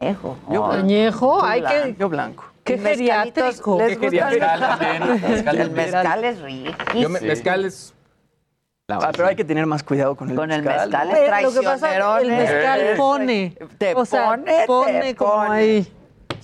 Añejo. 0.00 0.36
Yo 0.50 0.66
Añejo, 0.70 1.38
tú 1.38 1.44
hay 1.44 1.62
que. 1.62 1.96
Yo 1.98 2.08
blanco. 2.08 2.44
Qué 2.64 2.78
geriátrico. 2.78 3.78
¿Les 3.78 3.88
Qué 3.88 3.92
el 3.94 4.00
geriátrico. 4.00 4.46
Mezcal. 4.46 5.20
Mezcal 5.28 5.56
El 5.60 5.70
mezcal 5.70 6.24
es 6.24 6.40
riquísimo. 6.40 7.00
Yo 7.00 7.08
me- 7.10 7.20
mezcal 7.20 7.64
es. 7.66 7.94
Ah, 8.88 9.10
pero 9.16 9.28
hay 9.28 9.36
que 9.36 9.44
tener 9.44 9.64
más 9.66 9.82
cuidado 9.82 10.14
con 10.14 10.28
el 10.30 10.36
Con 10.36 10.50
el 10.52 10.62
mezcal. 10.62 10.90
mezcal 11.08 11.42
Lo 11.42 11.52
que 11.52 11.62
pasa 11.62 11.88
es 11.96 12.04
que 12.04 12.22
el 12.22 12.30
mezcal 12.36 12.80
¿eh? 12.80 12.94
pone. 12.96 13.56
Te 13.78 13.94
o 13.94 14.04
sea, 14.04 14.26
pone, 14.30 14.44
te 14.44 14.66
pone 14.66 15.14
como 15.14 15.32
pone. 15.32 15.50
ahí. 15.54 15.92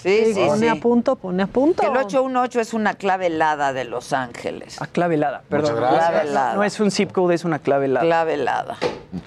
Sí, 0.02 0.35
sí, 0.35 0.40
pone 0.47 0.60
sí. 0.60 0.68
a 0.68 0.77
punto, 0.77 1.16
pone 1.16 1.43
a 1.43 1.47
punto. 1.47 1.82
Que 1.82 1.89
el 1.89 1.97
818 1.97 2.60
es 2.60 2.74
una 2.74 2.94
clave 2.94 3.27
helada 3.27 3.72
de 3.72 3.85
Los 3.85 4.12
Ángeles. 4.12 4.77
Ah, 4.81 4.86
clave 4.86 5.16
helada, 5.16 5.43
perdón. 5.48 5.77
Clave 5.77 6.22
helada. 6.22 6.55
No 6.55 6.64
es 6.64 6.81
un 6.81 6.90
zip 6.90 7.12
code, 7.12 7.35
es 7.35 7.44
una 7.44 7.59
clave 7.59 7.86
helada. 7.86 8.06
Clave 8.06 8.35
helada. 8.35 8.78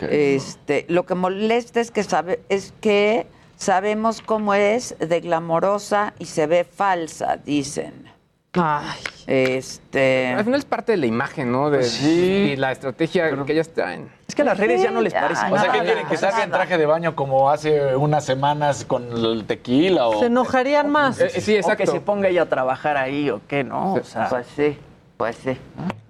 Este, 0.02 0.86
lo 0.90 1.06
que 1.06 1.16
molesta 1.16 1.80
es 1.80 1.92
que 1.92 2.04
sabe, 2.04 2.42
es 2.50 2.74
que 2.82 3.28
sabemos 3.58 4.22
cómo 4.22 4.54
es 4.54 4.96
de 5.00 5.20
glamorosa 5.20 6.14
y 6.20 6.26
se 6.26 6.48
ve 6.48 6.64
falsa, 6.64 7.38
dicen. 7.38 8.12
Ay. 8.54 9.00
Este. 9.26 10.28
Al 10.28 10.44
final 10.44 10.60
es 10.60 10.66
parte 10.66 10.92
de 10.92 10.98
la 11.00 11.06
imagen, 11.06 11.52
¿no? 11.52 11.70
De, 11.70 11.80
Pues 11.80 11.92
sí. 11.92 12.52
Y 12.54 12.56
la 12.56 12.72
estrategia 12.72 13.32
que 13.46 13.54
ellas 13.54 13.70
traen. 13.70 14.10
Es 14.34 14.36
que 14.36 14.42
a 14.42 14.46
las 14.46 14.58
redes 14.58 14.82
ya 14.82 14.90
no 14.90 15.00
les 15.00 15.14
parece 15.14 15.42
ya, 15.42 15.54
O 15.54 15.58
sea, 15.60 15.68
nada. 15.68 15.80
¿qué 15.80 15.86
quieren? 15.86 16.08
¿Que 16.08 16.18
salga 16.18 16.44
en 16.44 16.50
traje 16.50 16.76
de 16.76 16.88
baño 16.88 17.16
como 17.16 17.52
hace 17.52 17.96
unas 17.96 18.26
semanas 18.26 18.84
con 18.84 19.12
el 19.12 19.46
tequila? 19.46 20.08
O... 20.08 20.20
Se 20.22 20.26
enojarían 20.26 20.90
más. 20.90 21.22
Eh, 21.22 21.30
sí, 21.30 21.52
O 21.52 21.54
que 21.54 21.60
exacto. 21.60 21.92
se 21.92 22.02
ponga 22.02 22.30
ella 22.30 22.42
a 22.42 22.50
trabajar 22.50 22.98
ahí 22.98 23.30
o 23.30 23.42
qué, 23.48 23.64
¿no? 23.64 23.94
O 23.94 24.04
sea, 24.04 24.30
Pues 24.30 24.48
sí, 24.56 24.76
pues 25.18 25.36
sí. 25.36 25.56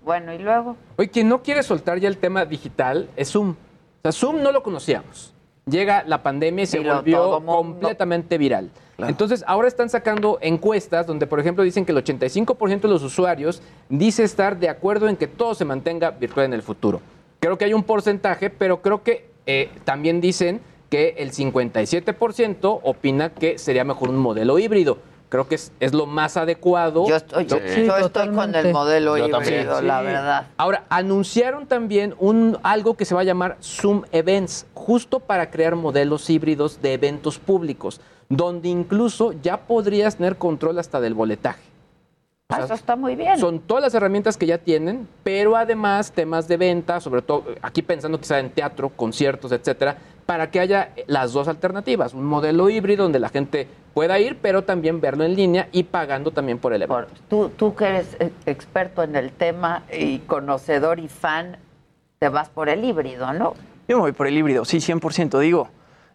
Bueno, 0.05 0.31
y 0.33 0.37
luego. 0.37 0.77
Oye, 0.95 1.09
quien 1.09 1.27
no 1.27 1.43
quiere 1.43 1.63
soltar 1.63 1.99
ya 1.99 2.07
el 2.07 2.15
tema 2.15 2.45
digital 2.45 3.09
es 3.17 3.29
Zoom. 3.29 3.49
O 3.49 3.55
sea, 4.03 4.13
Zoom 4.13 4.41
no 4.41 4.53
lo 4.53 4.63
conocíamos. 4.63 5.33
Llega 5.65 6.05
la 6.07 6.23
pandemia 6.23 6.63
y 6.63 6.67
se 6.67 6.79
volvió 6.79 7.43
completamente 7.45 8.37
viral. 8.37 8.69
Entonces, 8.99 9.43
ahora 9.47 9.67
están 9.67 9.89
sacando 9.89 10.37
encuestas 10.39 11.05
donde, 11.05 11.27
por 11.27 11.41
ejemplo, 11.41 11.61
dicen 11.65 11.83
que 11.83 11.91
el 11.91 11.97
85% 11.97 12.79
de 12.79 12.87
los 12.87 13.03
usuarios 13.03 13.61
dice 13.89 14.23
estar 14.23 14.57
de 14.57 14.69
acuerdo 14.69 15.09
en 15.09 15.17
que 15.17 15.27
todo 15.27 15.55
se 15.55 15.65
mantenga 15.65 16.11
virtual 16.11 16.45
en 16.45 16.53
el 16.53 16.61
futuro. 16.61 17.01
Creo 17.43 17.57
que 17.57 17.65
hay 17.65 17.73
un 17.73 17.83
porcentaje, 17.83 18.49
pero 18.49 18.81
creo 18.81 19.03
que 19.03 19.29
eh, 19.45 19.69
también 19.83 20.21
dicen 20.21 20.61
que 20.89 21.15
el 21.17 21.33
57% 21.33 22.79
opina 22.83 23.33
que 23.33 23.57
sería 23.57 23.83
mejor 23.83 24.09
un 24.09 24.15
modelo 24.15 24.57
híbrido. 24.59 24.99
Creo 25.27 25.45
que 25.49 25.55
es, 25.55 25.73
es 25.81 25.93
lo 25.93 26.05
más 26.05 26.37
adecuado. 26.37 27.05
Yo 27.05 27.17
estoy, 27.17 27.45
yo, 27.47 27.57
yo 27.57 27.97
estoy 27.97 28.29
con 28.29 28.55
el 28.55 28.71
modelo 28.71 29.17
Yo 29.17 29.25
híbrido, 29.27 29.39
también. 29.39 29.67
la 29.87 29.99
Sí. 29.99 30.05
verdad. 30.05 30.47
Ahora, 30.55 30.85
anunciaron 30.87 31.67
también 31.67 32.15
un, 32.17 32.57
algo 32.63 32.93
que 32.95 33.03
se 33.03 33.13
va 33.13 33.19
a 33.19 33.25
llamar 33.25 33.57
Zoom 33.61 34.03
Events, 34.13 34.65
justo 34.73 35.19
para 35.19 35.51
crear 35.51 35.75
modelos 35.75 36.29
híbridos 36.29 36.81
de 36.81 36.93
eventos 36.93 37.39
públicos, 37.39 37.99
donde 38.29 38.69
incluso 38.69 39.33
ya 39.33 39.57
podrías 39.67 40.15
tener 40.15 40.37
control 40.37 40.79
hasta 40.79 41.01
del 41.01 41.13
boletaje. 41.13 41.72
O 42.53 42.55
Ah, 42.55 42.57
sea, 42.57 42.65
eso 42.65 42.73
está 42.75 42.95
muy 42.95 43.15
bien. 43.15 43.37
Son 43.39 43.59
todas 43.59 43.83
las 43.83 43.93
herramientas 43.93 44.37
que 44.37 44.45
ya 44.45 44.57
tienen, 44.57 45.07
pero 45.23 45.55
además 45.55 46.11
temas 46.11 46.47
de 46.47 46.57
venta, 46.57 46.99
sobre 46.99 47.21
todo 47.21 47.45
aquí 47.61 47.81
pensando 47.81 48.19
quizá 48.19 48.39
en 48.39 48.49
teatro, 48.51 48.89
conciertos, 48.89 49.51
etcétera, 49.51 49.97
para 50.25 50.49
que 50.51 50.59
haya 50.59 50.89
las 51.07 51.33
dos 51.33 51.47
alternativas, 51.47 52.13
un 52.13 52.25
modelo 52.25 52.69
híbrido 52.69 53.03
donde 53.03 53.19
la 53.19 53.29
gente 53.29 53.67
pueda 53.93 54.19
ir, 54.19 54.37
pero 54.41 54.63
también 54.63 55.01
verlo 55.01 55.23
en 55.23 55.35
línea 55.35 55.67
y 55.71 55.83
pagando 55.83 56.31
también 56.31 56.57
por 56.59 56.73
el 56.73 56.81
evento. 56.81 57.07
Tú, 57.29 57.49
tú 57.49 57.75
que 57.75 57.85
eres 57.85 58.15
eh, 58.19 58.31
experto 58.45 59.03
en 59.03 59.15
el 59.15 59.31
tema 59.31 59.83
y 59.91 60.19
conocedor 60.19 60.99
y 60.99 61.07
fan, 61.09 61.57
te 62.19 62.29
vas 62.29 62.49
por 62.49 62.69
el 62.69 62.83
híbrido, 62.83 63.33
¿no? 63.33 63.53
Yo 63.87 63.97
me 63.97 64.01
voy 64.03 64.11
por 64.13 64.27
el 64.27 64.37
híbrido, 64.37 64.63
sí, 64.63 64.77
100%. 64.77 65.39
Digo, 65.39 65.67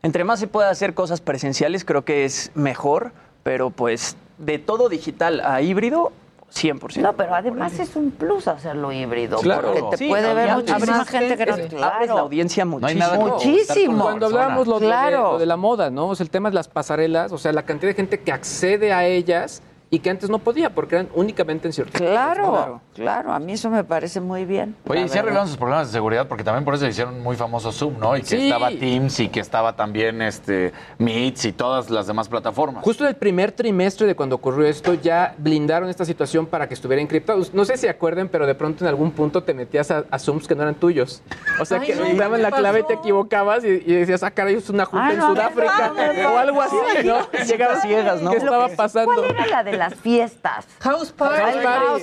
entre 0.03 0.25
más 0.25 0.41
se 0.41 0.47
pueda 0.49 0.71
hacer 0.71 0.95
cosas 0.95 1.21
presenciales, 1.21 1.85
creo 1.85 2.05
que 2.05 2.25
es 2.25 2.51
mejor, 2.55 3.13
pero 3.43 3.69
pues 3.71 4.17
de 4.39 4.59
todo 4.59 4.89
digital 4.89 5.41
a 5.45 5.61
híbrido, 5.61 6.13
100%. 6.53 7.03
No, 7.03 7.13
pero 7.13 7.35
además 7.35 7.79
es 7.79 7.95
un 7.95 8.11
plus 8.11 8.49
hacerlo 8.49 8.91
híbrido, 8.91 9.39
Claro. 9.39 9.69
porque 9.75 9.83
te 9.91 9.97
Sí, 9.99 10.09
puede 10.09 10.29
no, 10.29 10.35
ver 10.35 10.51
muchísima 10.55 11.05
gente 11.05 11.37
que 11.37 11.47
no... 11.47 11.57
es- 11.57 11.75
abres 11.83 12.09
la 12.09 12.21
audiencia 12.21 12.65
muchísimo. 12.65 13.15
Muchísimo. 13.29 14.03
Cuando 14.05 14.27
hablábamos 14.27 14.67
lo, 14.67 14.81
de- 14.81 14.87
Claro. 14.87 15.33
lo 15.33 15.39
de, 15.39 15.47
la 15.47 15.57
moda, 15.57 15.91
¿no? 15.91 16.09
O 16.09 16.15
sea, 16.15 16.25
el 16.25 16.31
tema 16.31 16.49
de 16.51 16.55
las 16.55 16.69
pasarelas, 16.69 17.33
o 17.33 17.39
sea, 17.39 17.53
la 17.53 17.63
cantidad 17.65 17.91
de 17.91 17.95
gente 17.97 18.21
que 18.21 18.33
accede 18.33 18.93
a 18.93 19.05
ellas 19.07 19.63
y 19.91 20.01
que 20.01 20.11
antes 20.11 20.29
no 20.29 20.39
podía 20.39 20.71
porque 20.71 20.97
eran 20.97 21.09
únicamente 21.15 21.67
en 21.69 21.73
ciertos 21.73 21.99
Claro, 22.01 22.81
claro, 22.95 23.33
a 23.33 23.39
mí 23.39 23.53
eso 23.53 23.71
me 23.71 23.85
parece 23.85 24.21
muy 24.21 24.45
bien. 24.45 24.77
Oye, 24.87 25.01
y 25.01 25.03
verdad. 25.05 25.19
arreglaron 25.19 25.49
sus 25.49 25.57
problemas 25.57 25.87
de 25.89 25.93
seguridad 25.95 26.27
porque 26.29 26.45
también 26.45 26.65
por 26.65 26.75
eso 26.75 26.85
se 26.85 26.91
hicieron 26.91 27.21
muy 27.23 27.37
famosos 27.37 27.75
Zoom, 27.77 27.99
¿no? 27.99 28.17
Y 28.17 28.21
que 28.21 28.27
Sí. 28.27 28.47
estaba 28.49 28.69
Teams 28.71 29.21
y 29.21 29.29
que 29.29 29.41
estaba 29.41 29.77
también 29.77 30.21
este 30.21 30.73
Meets 30.99 31.47
y 31.47 31.53
todas 31.53 31.89
las 31.91 32.07
demás 32.07 32.29
plataformas. 32.29 32.85
Justo 32.85 33.05
en 33.05 33.09
el 33.11 33.17
primer 33.17 33.53
trimestre 33.53 34.07
de 34.07 34.15
cuando 34.15 34.37
ocurrió 34.37 34.67
esto, 34.67 34.95
ya 34.95 35.35
blindaron 35.39 35.89
esta 35.89 36.05
situación 36.05 36.47
para 36.47 36.69
que 36.69 36.75
estuviera 36.75 37.01
encriptado. 37.03 37.41
No 37.53 37.65
sé 37.65 37.77
si 37.77 37.89
acuerden, 37.89 38.29
pero 38.29 38.47
de 38.47 38.55
pronto 38.55 38.85
en 38.85 38.89
algún 38.89 39.11
punto 39.13 39.43
te 39.43 39.55
metías 39.55 39.91
a, 39.91 40.05
a 40.11 40.19
Zooms 40.19 40.47
que 40.47 40.55
no 40.55 40.63
eran 40.63 40.75
tuyos. 40.75 41.23
O 41.61 41.65
sea, 41.65 41.81
Ay, 41.81 41.87
que 41.87 41.95
no, 41.97 42.03
te 42.05 42.15
daban 42.15 42.37
¿qué 42.39 42.43
la 42.43 42.51
clave 42.51 42.81
y 42.81 42.83
te 42.85 42.95
equivocabas 42.95 43.65
y, 43.65 43.69
y 43.69 43.95
decías, 43.95 44.23
ah, 44.23 44.31
caray, 44.31 44.55
es 44.57 44.69
una 44.69 44.85
junta 44.85 45.07
Ay, 45.07 45.15
en 45.15 45.19
no, 45.21 45.29
Sudáfrica 45.31 45.93
no, 45.97 46.13
no, 46.13 46.23
no. 46.23 46.35
o 46.35 46.39
algo 46.39 46.61
así, 46.63 46.77
¿no? 47.05 47.19
Llegabas 47.47 47.83
ciegas, 47.83 48.21
¿no? 48.23 48.31
¿Qué 48.33 48.37
estaba 48.37 48.69
pasando? 48.69 49.15
¿Cuál 49.15 49.31
era 49.31 49.47
la 49.47 49.65
de 49.65 49.78
las 49.79 49.95
fiestas? 49.95 50.67
House 50.81 51.13
Party. 51.13 51.63
House 51.65 52.03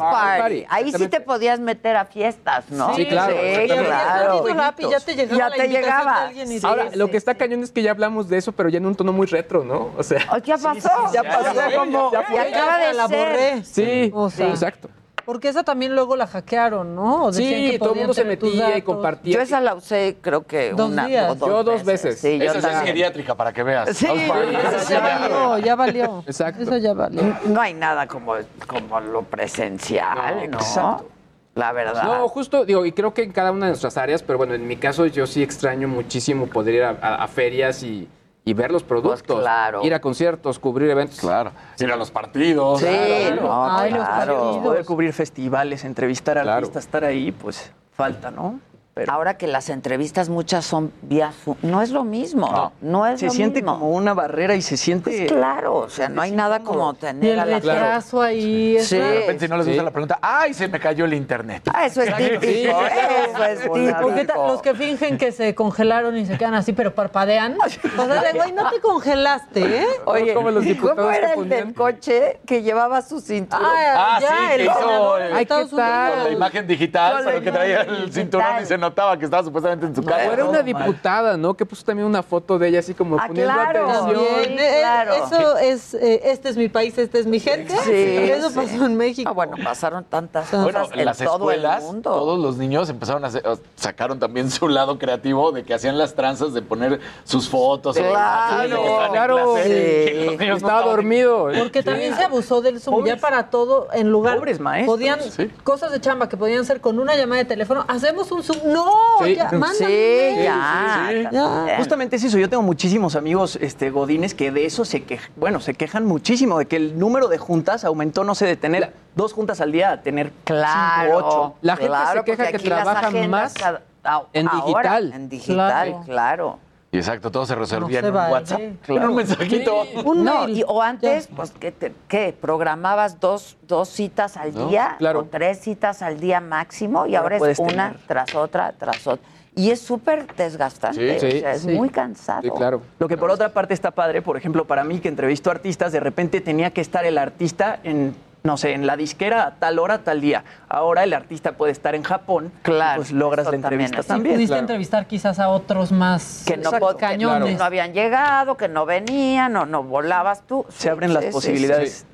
Ahí 0.70 0.92
sí 0.92 1.08
te 1.08 1.20
podías 1.22 1.60
meter 1.60 1.96
a 1.98 2.06
fiestas, 2.06 2.70
¿no? 2.70 2.96
Sí, 2.96 3.06
claro. 3.06 3.34
Sí, 3.36 3.68
claro. 3.68 4.46
Ya 4.90 5.00
te 5.00 5.16
llegaba 5.16 5.38
Ya 5.38 5.50
la 5.50 5.56
te 5.56 5.66
invitación 5.66 5.70
llegaba. 5.84 6.20
de 6.22 6.28
alguien 6.28 6.52
y 6.52 6.60
Ahora, 6.66 6.92
sí, 6.92 6.98
lo 6.98 7.10
que 7.10 7.18
está 7.18 7.32
sí. 7.34 7.38
cañón 7.38 7.64
es 7.64 7.72
que 7.72 7.82
ya 7.82 7.92
hablamos 7.92 8.30
de 8.30 8.38
eso, 8.38 8.52
pero 8.52 8.70
ya 8.70 8.78
en 8.78 8.86
un 8.86 8.96
tono 8.96 9.14
muy 9.14 9.28
retro, 9.28 9.64
¿no? 9.64 9.92
O 9.98 10.04
sea, 10.04 10.26
Oh, 10.32 10.38
ya 10.38 10.58
pasó. 10.58 10.90
ya 11.14 11.24
pasó. 11.24 11.54
Ya, 11.54 11.78
como- 11.78 12.12
Ya 12.12 12.20
acaba 12.42 12.78
de 12.80 12.94
la 12.94 13.08
borré. 13.08 13.64
Sí, 13.64 14.12
O 14.14 14.30
sea, 14.30 14.50
exacto. 14.50 14.90
Porque 15.26 15.48
esa 15.50 15.64
también 15.64 15.96
luego 15.96 16.16
la 16.16 16.28
hackearon, 16.28 16.96
¿no? 16.96 17.34
Sí, 17.34 17.72
que 17.72 17.80
todo 17.80 17.94
el 17.94 17.98
mundo 18.00 18.14
se 18.14 18.24
metía 18.24 18.78
y 18.78 18.82
compartía. 18.84 19.34
Yo 19.36 19.42
esa 19.42 19.60
la 19.60 19.74
usé 19.74 20.18
creo 20.22 20.46
que 20.46 20.72
Dos 20.74 20.92
una 20.92 21.08
días. 21.08 21.32
o 21.32 21.36
dos 21.36 21.50
Yo 21.50 21.64
dos 21.64 21.84
veces. 21.84 22.20
Sí, 22.20 22.38
yo 22.38 22.46
Esa 22.46 22.62
sí 22.62 22.68
es 22.76 22.82
geriátrica 22.84 23.34
para 23.36 23.52
que 23.52 23.64
veas. 23.64 23.90
Sí, 23.98 24.06
esa 24.08 24.90
Ya 24.90 25.00
valió, 25.00 25.58
ya 25.58 25.76
valió. 25.76 26.24
Exacto. 26.28 26.62
Eso 26.64 26.78
ya 26.78 26.94
valió. 26.94 27.22
No 27.48 27.60
hay 27.60 27.74
nada 27.74 28.08
como, 28.08 28.34
como 28.68 29.00
lo 29.00 29.24
presencial, 29.24 30.50
¿no? 30.52 30.58
exacto. 30.60 31.10
La 31.56 31.72
verdad. 31.72 32.04
No, 32.04 32.28
justo, 32.28 32.66
digo, 32.66 32.86
y 32.86 32.92
creo 32.92 33.14
que 33.14 33.24
en 33.24 33.32
cada 33.32 33.52
una 33.54 33.68
de 33.68 33.72
nuestras 33.72 33.96
áreas, 33.98 34.22
pero 34.22 34.38
bueno, 34.38 34.54
en 34.54 34.68
mi 34.68 34.76
caso 34.76 35.06
yo 35.06 35.26
sí 35.26 35.42
extraño 35.42 35.88
muchísimo 35.88 36.48
poder 36.48 36.76
ir 36.76 36.84
a, 36.84 36.98
a- 37.02 37.24
a 37.24 37.28
ferias 37.30 37.82
y, 37.82 38.10
y 38.46 38.54
ver 38.54 38.72
los 38.72 38.84
productos. 38.84 39.24
Pues 39.26 39.40
claro. 39.40 39.84
Ir 39.84 39.94
a 39.94 40.00
conciertos, 40.00 40.60
cubrir 40.60 40.90
eventos. 40.92 41.20
Claro. 41.20 41.52
Ir 41.80 41.92
a 41.92 41.96
los 41.96 42.12
partidos. 42.12 42.80
Sí, 42.80 42.86
Claro. 42.86 43.42
no, 43.42 43.78
Ay, 43.78 43.92
los 43.92 44.06
claro. 44.06 44.34
partidos. 44.40 44.58
Poder 44.64 44.86
cubrir 44.86 45.14
festivales, 45.14 45.84
entrevistar 45.84 46.38
a 46.38 46.44
Claro. 46.44 46.58
artistas, 46.60 46.86
estar 46.86 47.04
ahí, 47.04 47.32
pues 47.32 47.72
falta, 47.92 48.30
¿no? 48.30 48.60
Pero 48.96 49.12
Ahora 49.12 49.34
que 49.38 49.46
las 49.46 49.68
entrevistas 49.70 50.30
muchas 50.30 50.64
son 50.64 50.94
vía 51.02 51.34
Zoom, 51.44 51.58
no 51.64 51.82
es 51.82 51.90
lo 51.90 52.06
mismo. 52.06 52.72
No, 52.80 53.06
es 53.06 53.20
se 53.20 53.26
lo 53.26 53.32
siente 53.34 53.62
mismo. 53.62 53.78
como 53.78 53.92
una 53.92 54.14
barrera 54.14 54.56
y 54.56 54.62
se 54.62 54.78
siente... 54.78 55.10
Pues 55.18 55.32
claro, 55.34 55.76
o 55.76 55.90
sea, 55.90 56.08
no 56.08 56.22
hay 56.22 56.32
nada 56.32 56.62
como 56.62 56.94
Y 56.94 56.96
tener 56.96 57.34
el 57.34 57.40
a 57.42 57.46
la 57.46 57.60
retraso 57.60 58.22
ahí. 58.22 58.78
es 58.78 58.88
Sí. 58.88 58.96
De 58.98 59.20
repente, 59.20 59.46
si 59.48 59.50
no 59.52 59.58
les 59.58 59.68
gusta 59.68 59.84
la 59.84 59.92
pregunta, 59.92 60.18
¡ay, 60.22 60.54
se 60.54 60.70
me 60.70 60.80
cayó 60.80 61.04
el 61.04 61.14
internet! 61.14 61.64
Ah, 61.74 61.86
eso 61.88 62.04
es 62.04 62.16
típico, 62.16 62.40
Sí. 62.42 62.68
eso 62.68 63.44
es 63.44 63.60
típico. 63.64 64.00
¿Por 64.02 64.16
qué 64.16 64.24
ta- 64.24 64.36
los 64.48 64.62
que 64.62 64.74
fingen 64.74 65.18
que 65.18 65.34
se 65.34 65.54
congelaron 65.56 66.16
y 66.16 66.26
se 66.26 66.38
quedan 66.38 66.54
así, 66.54 66.72
pero 66.72 66.96
parpadean? 66.96 67.58
O 67.98 68.06
sea, 68.06 68.22
de, 68.24 68.32
güey, 68.32 68.54
no 68.54 68.70
te 68.70 68.80
congelaste, 68.80 69.82
¿eh? 69.82 69.86
Oye, 70.06 70.34
como 70.34 70.52
los 70.52 70.64
¿cómo 70.80 71.12
era 71.12 71.34
el 71.34 71.50
del 71.50 71.74
coche 71.74 72.40
que 72.46 72.62
llevaba 72.64 73.02
su 73.02 73.20
cinturón? 73.20 73.66
Ah, 73.70 74.16
Ah, 74.16 74.20
ya, 74.22 74.28
sí, 74.30 74.34
el 74.54 74.58
que 74.60 74.64
hizo, 74.66 75.20
eh, 75.20 75.32
Ay, 75.34 75.42
Estados 75.44 75.70
¿qué 75.72 75.76
tal? 75.76 75.90
Con 76.12 76.18
la 76.20 76.24
Unidos. 76.24 76.32
imagen 76.38 76.68
digital, 76.68 77.12
Con 77.14 77.26
la 77.26 77.32
pero 77.32 77.44
que 77.44 77.52
traía 77.52 77.82
el 77.82 78.14
cinturón 78.14 78.46
y 78.64 78.66
se 78.66 78.78
notaba 78.90 79.18
que 79.18 79.26
estaba 79.26 79.44
supuestamente 79.44 79.86
en 79.86 79.96
su 79.96 80.02
O 80.02 80.06
casa. 80.06 80.24
era 80.34 80.46
una 80.46 80.62
diputada, 80.64 81.38
¿no? 81.38 81.54
Que 81.54 81.66
puso 81.66 81.84
también 81.84 82.08
una 82.08 82.24
foto 82.24 82.58
de 82.60 82.68
ella 82.70 82.80
así 82.80 82.94
como 82.94 83.18
Ah, 83.20 83.26
poniendo 83.28 83.54
claro. 83.54 83.90
atención. 83.90 84.26
Bien, 84.40 84.60
eh, 84.60 84.78
claro. 84.80 85.14
Eso 85.14 85.58
es, 85.58 85.94
eh, 85.96 86.22
este 86.26 86.50
es 86.50 86.58
mi 86.58 86.70
país, 86.70 86.98
este 86.98 87.20
es 87.20 87.26
mi 87.26 87.40
gente. 87.40 87.74
Sí, 87.84 87.92
Eso 88.32 88.50
sí. 88.50 88.56
pasó 88.56 88.86
en 88.86 88.98
México. 88.98 89.30
Ah, 89.30 89.34
bueno, 89.34 89.56
pasaron 89.64 90.04
tantas 90.06 90.52
Bueno, 90.52 90.80
cosas 90.80 90.94
en 90.94 91.00
en 91.00 91.06
las 91.06 91.18
todo 91.18 91.52
el 91.52 91.58
escuelas, 91.60 91.84
mundo. 91.84 92.12
todos 92.12 92.40
los 92.40 92.58
niños 92.58 92.90
empezaron 92.90 93.24
a 93.24 93.28
hacer, 93.28 93.44
sacaron 93.76 94.20
también 94.20 94.50
su 94.52 94.68
lado 94.68 94.98
creativo 95.00 95.52
de 95.52 95.64
que 95.64 95.74
hacían 95.74 95.98
las 95.98 96.14
tranzas 96.16 96.54
de 96.54 96.62
poner 96.62 97.00
sus 97.24 97.50
fotos. 97.50 97.96
Claro, 97.98 99.10
claro. 99.12 99.56
Sí. 99.64 100.38
no 100.48 100.56
Estaba 100.56 100.82
dormido. 100.84 101.50
Porque 101.58 101.84
también 101.84 102.16
se 102.16 102.24
abusó 102.24 102.62
del 102.62 102.80
Zoom, 102.80 103.06
ya 103.06 103.18
para 103.18 103.50
todo, 103.50 103.88
en 103.94 104.10
lugar... 104.10 104.38
pobres 104.38 104.60
maestros, 104.60 104.96
Podían, 104.96 105.20
sí. 105.22 105.50
cosas 105.64 105.92
de 105.92 106.00
chamba 106.02 106.30
que 106.30 106.38
podían 106.38 106.66
ser 106.66 106.82
con 106.82 107.00
una 107.00 107.16
llamada 107.16 107.40
de 107.40 107.46
teléfono, 107.46 107.86
hacemos 107.88 108.32
un 108.32 108.44
Zoom. 108.44 108.60
¡No! 108.76 109.26
Sí. 109.26 109.36
Ya, 109.36 109.46
mándame 109.46 109.74
Sí, 109.74 110.44
ya. 110.44 111.08
sí, 111.10 111.18
sí. 111.18 111.24
también. 111.24 111.78
Justamente 111.78 112.16
es 112.18 112.24
eso, 112.26 112.38
yo 112.38 112.50
tengo 112.50 112.62
muchísimos 112.64 113.16
amigos 113.16 113.58
este, 113.62 113.90
godines 113.90 114.34
que 114.36 114.52
de 114.52 114.66
eso 114.66 114.84
se 114.86 115.04
quejan, 115.04 115.32
bueno, 115.38 115.62
se 115.62 115.74
quejan 115.74 116.06
muchísimo, 116.06 116.60
de 116.60 116.66
que 116.68 116.76
el 116.76 117.00
número 117.00 117.28
de 117.30 117.38
juntas 117.38 117.86
aumentó, 117.86 118.24
no 118.24 118.36
sé, 118.36 118.46
de 118.46 118.58
tener 118.58 118.94
dos 119.16 119.32
juntas 119.34 119.62
al 119.62 119.72
día 119.72 119.92
a 119.94 120.02
tener 120.02 120.32
Claro. 120.44 121.16
cinco, 121.16 121.28
ocho. 121.28 121.56
La 121.62 121.76
gente 121.78 121.88
claro, 121.88 122.20
se 122.20 122.26
queja 122.26 122.52
que 122.52 122.60
trabajan 122.60 123.30
más 123.30 123.54
cada- 123.54 123.82
a- 124.04 124.24
en 124.34 124.48
ahora, 124.48 124.66
digital. 125.00 125.14
En 125.14 125.30
digital, 125.30 125.88
Claro. 125.90 126.02
claro. 126.06 126.60
Y 126.96 127.00
exacto, 127.00 127.30
todo 127.30 127.46
se 127.46 127.56
resolvía 127.56 128.02
No 128.02 128.08
en 128.08 128.14
un. 128.16 128.32
WhatsApp. 128.32 128.62
Claro. 128.86 129.10
Un 129.10 129.16
mensajito. 129.18 129.84
Un 130.06 130.24
no, 130.24 130.46
mail. 130.46 130.58
y- 130.60 130.64
o 130.66 130.82
antes, 130.82 131.28
pues, 131.36 131.52
¿qué, 131.52 131.72
te- 131.72 131.94
qué? 132.08 132.34
¿Programabas 132.40 133.20
dos, 133.20 133.58
dos 133.68 133.90
citas 133.90 134.38
al 134.38 134.54
No, 134.54 134.68
día? 134.70 134.96
claro. 134.98 135.20
O 135.20 135.24
tres 135.26 135.60
citas 135.60 136.02
al 136.02 136.20
día 136.20 136.40
máximo, 136.40 137.06
y 137.06 137.16
Ahora 137.16 137.20
ahora 137.24 137.36
es 137.36 137.40
puedes 137.40 137.60
una 137.60 137.92
tener. 137.92 138.08
tras 138.08 138.34
otra, 138.36 138.74
tras 138.78 139.06
otra. 139.08 139.28
Y 139.58 139.72
es 139.72 139.80
súper 139.82 140.28
desgastante, 140.36 141.20
Sí, 141.20 141.26
o 141.28 141.32
sí, 141.32 141.40
sea, 141.40 141.54
es 141.54 141.62
sí. 141.62 141.70
muy 141.70 141.90
cansado. 141.90 142.42
Sí, 142.42 142.50
claro. 142.52 142.82
Lo 143.00 143.08
que 143.08 143.18
por 143.18 143.30
otra 143.32 143.50
parte 143.50 143.74
está 143.74 143.92
padre, 143.92 144.22
por 144.22 144.36
ejemplo, 144.38 144.66
para 144.66 144.84
mí 144.84 145.00
que 145.00 145.08
entrevisto 145.10 145.50
artistas, 145.52 145.92
de 145.92 146.00
repente 146.02 146.42
tenía 146.42 146.72
que 146.72 146.82
estar 146.82 147.06
el 147.06 147.18
artista 147.18 147.80
en, 147.84 148.16
no 148.46 148.58
sé, 148.58 148.74
en 148.74 148.86
la 148.88 148.96
disquera 148.96 149.46
a 149.48 149.52
tal 149.56 149.80
hora, 149.80 149.98
tal 150.04 150.22
día. 150.22 150.44
Ahora 150.70 151.04
el 151.04 151.14
artista 151.14 151.54
puede 151.54 151.72
estar 151.72 151.96
en 151.96 152.04
Japón, 152.04 152.52
Claro, 152.62 153.02
y 153.02 153.06
pues 153.06 153.12
logras 153.12 153.46
la 153.46 153.52
también 153.52 153.66
entrevista 153.72 154.00
es- 154.02 154.08
también. 154.08 154.36
Pudiste 154.36 154.50
claro. 154.52 154.62
entrevistar 154.62 155.08
quizás 155.08 155.40
a 155.40 155.50
otros 155.50 155.92
más 155.92 156.44
Que 156.46 156.56
no, 156.56 156.64
Exacto. 156.64 156.86
pod- 156.86 156.94
que 156.96 157.00
cañones. 157.02 157.58
no 157.58 157.64
habían 157.66 157.94
llegado, 157.94 158.56
que 158.56 158.68
no 158.70 158.86
venían, 158.86 159.56
o 159.58 159.66
no 159.66 159.84
volabas 159.84 160.44
tú. 160.48 160.66
Se 160.70 160.90
abren 160.90 161.14
las 161.14 161.24
Sí, 161.24 161.30
sí, 161.30 161.34
posibilidades. 161.34 161.92
sí. 161.94 162.06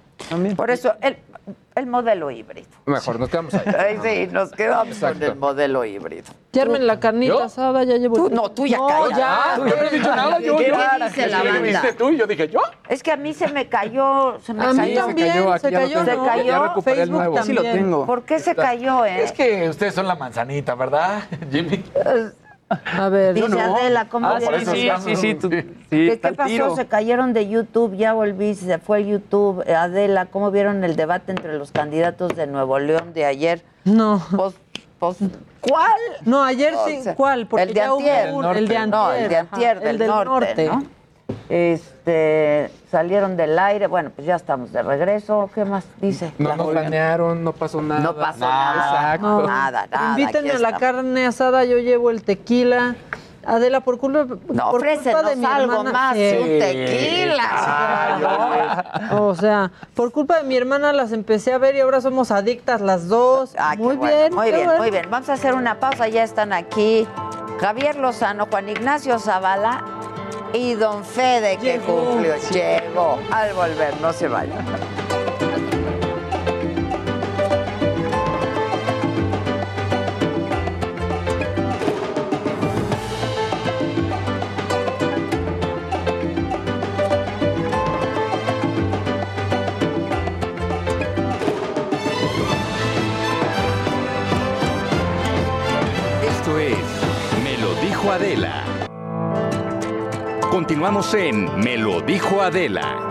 Por 0.55 0.71
eso, 0.71 0.93
el, 1.01 1.17
el 1.75 1.85
modelo 1.87 2.29
híbrido. 2.31 2.67
Mejor 2.85 3.19
nos 3.19 3.29
quedamos 3.29 3.53
ahí. 3.53 3.61
Ay, 3.77 3.99
sí, 4.03 4.31
nos 4.31 4.51
quedamos 4.51 4.89
Exacto. 4.89 5.19
con 5.19 5.27
el 5.29 5.35
modelo 5.35 5.85
híbrido. 5.85 6.25
Ya 6.53 6.63
armen 6.63 6.85
la 6.85 6.99
carnita 6.99 7.33
¿Yo? 7.33 7.43
asada, 7.43 7.83
ya 7.83 7.95
llevo. 7.97 8.15
Tú, 8.15 8.29
no, 8.29 8.51
tú 8.51 8.65
ya 8.67 8.77
calla. 8.77 9.17
ya. 9.17 9.55
Yo 9.57 9.65
no 9.65 9.83
he 9.83 9.89
dicho 9.89 10.15
nada, 10.15 10.39
yo, 10.39 10.57
¿Qué 10.57 10.67
yo. 10.67 10.75
dice 11.05 11.27
la 11.27 11.39
¿Sí 11.39 11.45
lo 11.47 11.53
banda? 11.53 11.59
viste 11.61 11.93
tú? 11.93 12.09
Y 12.09 12.17
yo 12.17 12.27
dije, 12.27 12.47
¿yo? 12.49 12.59
Es 12.89 13.01
que 13.01 13.11
a 13.11 13.17
mí 13.17 13.33
se 13.33 13.47
me 13.47 13.67
cayó, 13.69 14.37
se 14.43 14.53
me 14.53 14.63
A 14.65 14.73
mí 14.73 14.79
cayó. 14.79 15.05
también, 15.05 15.27
cayó, 15.29 15.51
aquí 15.53 15.61
se 15.61 15.71
ya 15.71 15.79
cayó, 15.79 16.03
tengo. 16.03 16.03
¿no? 16.17 16.23
Se 16.23 16.29
cayó. 16.29 16.43
Ya 16.43 16.59
recuperé 16.59 17.01
el 17.03 17.07
Facebook 17.09 17.17
nuevo. 17.19 17.35
también. 17.35 17.57
Sí 17.57 17.63
lo 17.67 17.71
tengo. 17.73 18.05
¿Por 18.05 18.23
qué 18.23 18.39
se 18.39 18.55
cayó, 18.55 19.05
eh? 19.05 19.23
Es 19.23 19.31
que 19.31 19.69
ustedes 19.69 19.93
son 19.95 20.07
la 20.07 20.15
manzanita, 20.15 20.75
¿verdad, 20.75 21.23
Jimmy? 21.51 21.83
A 22.97 23.09
ver, 23.09 23.33
Dice 23.33 23.59
Adela, 23.59 24.07
¿cómo 24.09 24.27
Ah, 24.27 24.39
sí, 24.39 24.47
sí, 24.65 24.89
sí, 25.03 25.15
sí, 25.15 25.35
tú- 25.35 25.49
sí, 25.49 25.63
¿Qué, 25.89 26.19
qué 26.21 26.31
pasó? 26.33 26.49
tiro. 26.49 26.75
Se 26.75 26.85
cayeron 26.87 27.33
de 27.33 27.47
YouTube, 27.49 27.95
ya 27.97 28.13
volví, 28.13 28.55
se 28.55 28.77
fue 28.79 28.99
el 28.99 29.07
YouTube. 29.07 29.63
Adela, 29.69 30.25
¿cómo 30.27 30.51
vieron 30.51 30.83
el 30.83 30.95
debate 30.95 31.31
entre 31.31 31.57
los 31.57 31.71
candidatos 31.71 32.35
de 32.35 32.47
Nuevo 32.47 32.79
León 32.79 33.13
de 33.13 33.25
ayer? 33.25 33.63
No. 33.83 34.21
¿cuál? 35.61 35.91
No, 36.25 36.43
ayer 36.43 36.73
O 36.75 36.87
sí. 36.87 37.01
sea, 37.01 37.15
¿Cuál? 37.15 37.47
Porque 37.47 37.63
el 37.63 37.69
de 37.69 37.73
ya 37.75 37.93
hubo 37.93 37.99
antier. 37.99 38.33
un- 38.33 38.45
el 38.57 38.67
de 38.67 38.77
antier. 38.77 38.89
No, 38.89 39.13
el 39.13 39.29
de 39.29 39.35
ajá, 39.37 39.47
antier 39.51 39.77
el 39.77 39.83
del, 39.83 39.97
del 39.97 40.07
norte, 40.07 40.65
¿no? 40.67 40.83
Este, 41.51 42.71
salieron 42.89 43.35
del 43.35 43.59
aire, 43.59 43.87
bueno, 43.87 44.09
pues 44.15 44.25
ya 44.25 44.35
estamos 44.37 44.71
de 44.71 44.81
regreso. 44.83 45.49
¿Qué 45.53 45.65
más 45.65 45.83
dice? 45.99 46.31
No 46.37 46.55
nos 46.55 46.67
planearon, 46.69 47.43
no 47.43 47.51
pasó 47.51 47.81
nada. 47.81 47.99
No 47.99 48.15
pasó 48.15 48.39
nada. 48.39 49.15
Exacto. 49.15 49.27
No. 49.27 49.45
Nada, 49.47 49.85
nada. 49.91 50.17
Invítenme 50.17 50.51
a 50.51 50.59
la 50.59 50.77
carne 50.77 51.25
asada, 51.25 51.65
yo 51.65 51.77
llevo 51.79 52.09
el 52.09 52.23
tequila. 52.23 52.95
Adela, 53.45 53.81
por 53.81 53.97
culpa, 53.97 54.25
No, 54.53 54.71
por 54.71 54.85
culpa 54.87 55.23
de 55.23 55.35
mi 55.35 55.45
algo 55.45 55.73
hermana. 55.73 55.91
más, 55.91 56.15
Sí. 56.15 56.37
un 56.39 56.47
tequila. 56.59 57.49
O 59.19 59.35
sea, 59.35 59.71
por 59.93 60.13
culpa 60.13 60.37
de 60.37 60.43
mi 60.43 60.55
hermana 60.55 60.93
las 60.93 61.11
empecé 61.11 61.51
a 61.51 61.57
ver 61.57 61.75
y 61.75 61.81
ahora 61.81 61.99
somos 61.99 62.31
adictas 62.31 62.79
las 62.79 63.09
dos. 63.09 63.55
Ah, 63.57 63.73
muy 63.77 63.97
bueno, 63.97 64.15
bien, 64.15 64.33
muy 64.35 64.45
qué 64.45 64.51
bien, 64.55 64.65
bueno. 64.67 64.81
muy 64.83 64.91
bien. 64.91 65.07
Vamos 65.09 65.27
a 65.27 65.33
hacer 65.33 65.53
una 65.55 65.79
pausa, 65.81 66.07
ya 66.07 66.23
están 66.23 66.53
aquí 66.53 67.05
Javier 67.59 67.97
Lozano, 67.97 68.47
Juan 68.49 68.69
Ignacio 68.69 69.19
Zavala 69.19 69.83
y 70.53 70.73
Don 70.75 71.03
Fede 71.03 71.57
que 71.57 71.79
cumplió. 71.79 72.35
Llegó 72.51 73.19
al 73.31 73.53
volver, 73.53 73.99
no 74.01 74.11
se 74.13 74.27
vayan. 74.27 74.65
Esto 96.27 96.59
es 96.59 96.77
Me 97.43 97.57
lo 97.57 97.73
dijo 97.75 98.11
Adela. 98.11 98.60
Continuamos 100.51 101.13
en 101.13 101.45
Me 101.59 101.77
lo 101.77 102.01
dijo 102.01 102.41
Adela. 102.41 103.07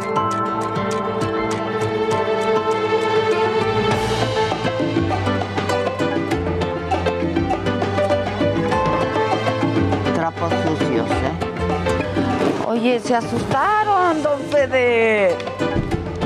Trapos 10.15 10.53
sucios, 10.67 11.09
¿eh? 11.11 12.67
Oye, 12.67 13.01
se 13.01 13.15
asustaron, 13.15 14.23
Don 14.23 14.41
Fede. 14.51 15.37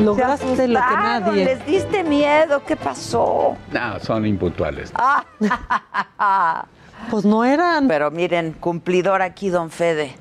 Lograste 0.01 0.57
se 0.57 0.69
lo 0.69 0.81
que 0.81 0.85
asustaron, 0.85 1.27
nadie. 1.27 1.45
Les 1.45 1.67
diste 1.67 2.03
miedo, 2.05 2.63
¿qué 2.67 2.77
pasó? 2.77 3.57
No, 3.73 4.01
son 4.01 4.27
impuntuales. 4.27 4.93
Ah, 4.97 5.25
Pues 7.11 7.25
no 7.25 7.45
eran. 7.45 7.87
Pero 7.89 8.11
miren, 8.11 8.53
cumplidor 8.53 9.23
aquí, 9.23 9.51
Don 9.51 9.71
Fede. 9.71 10.17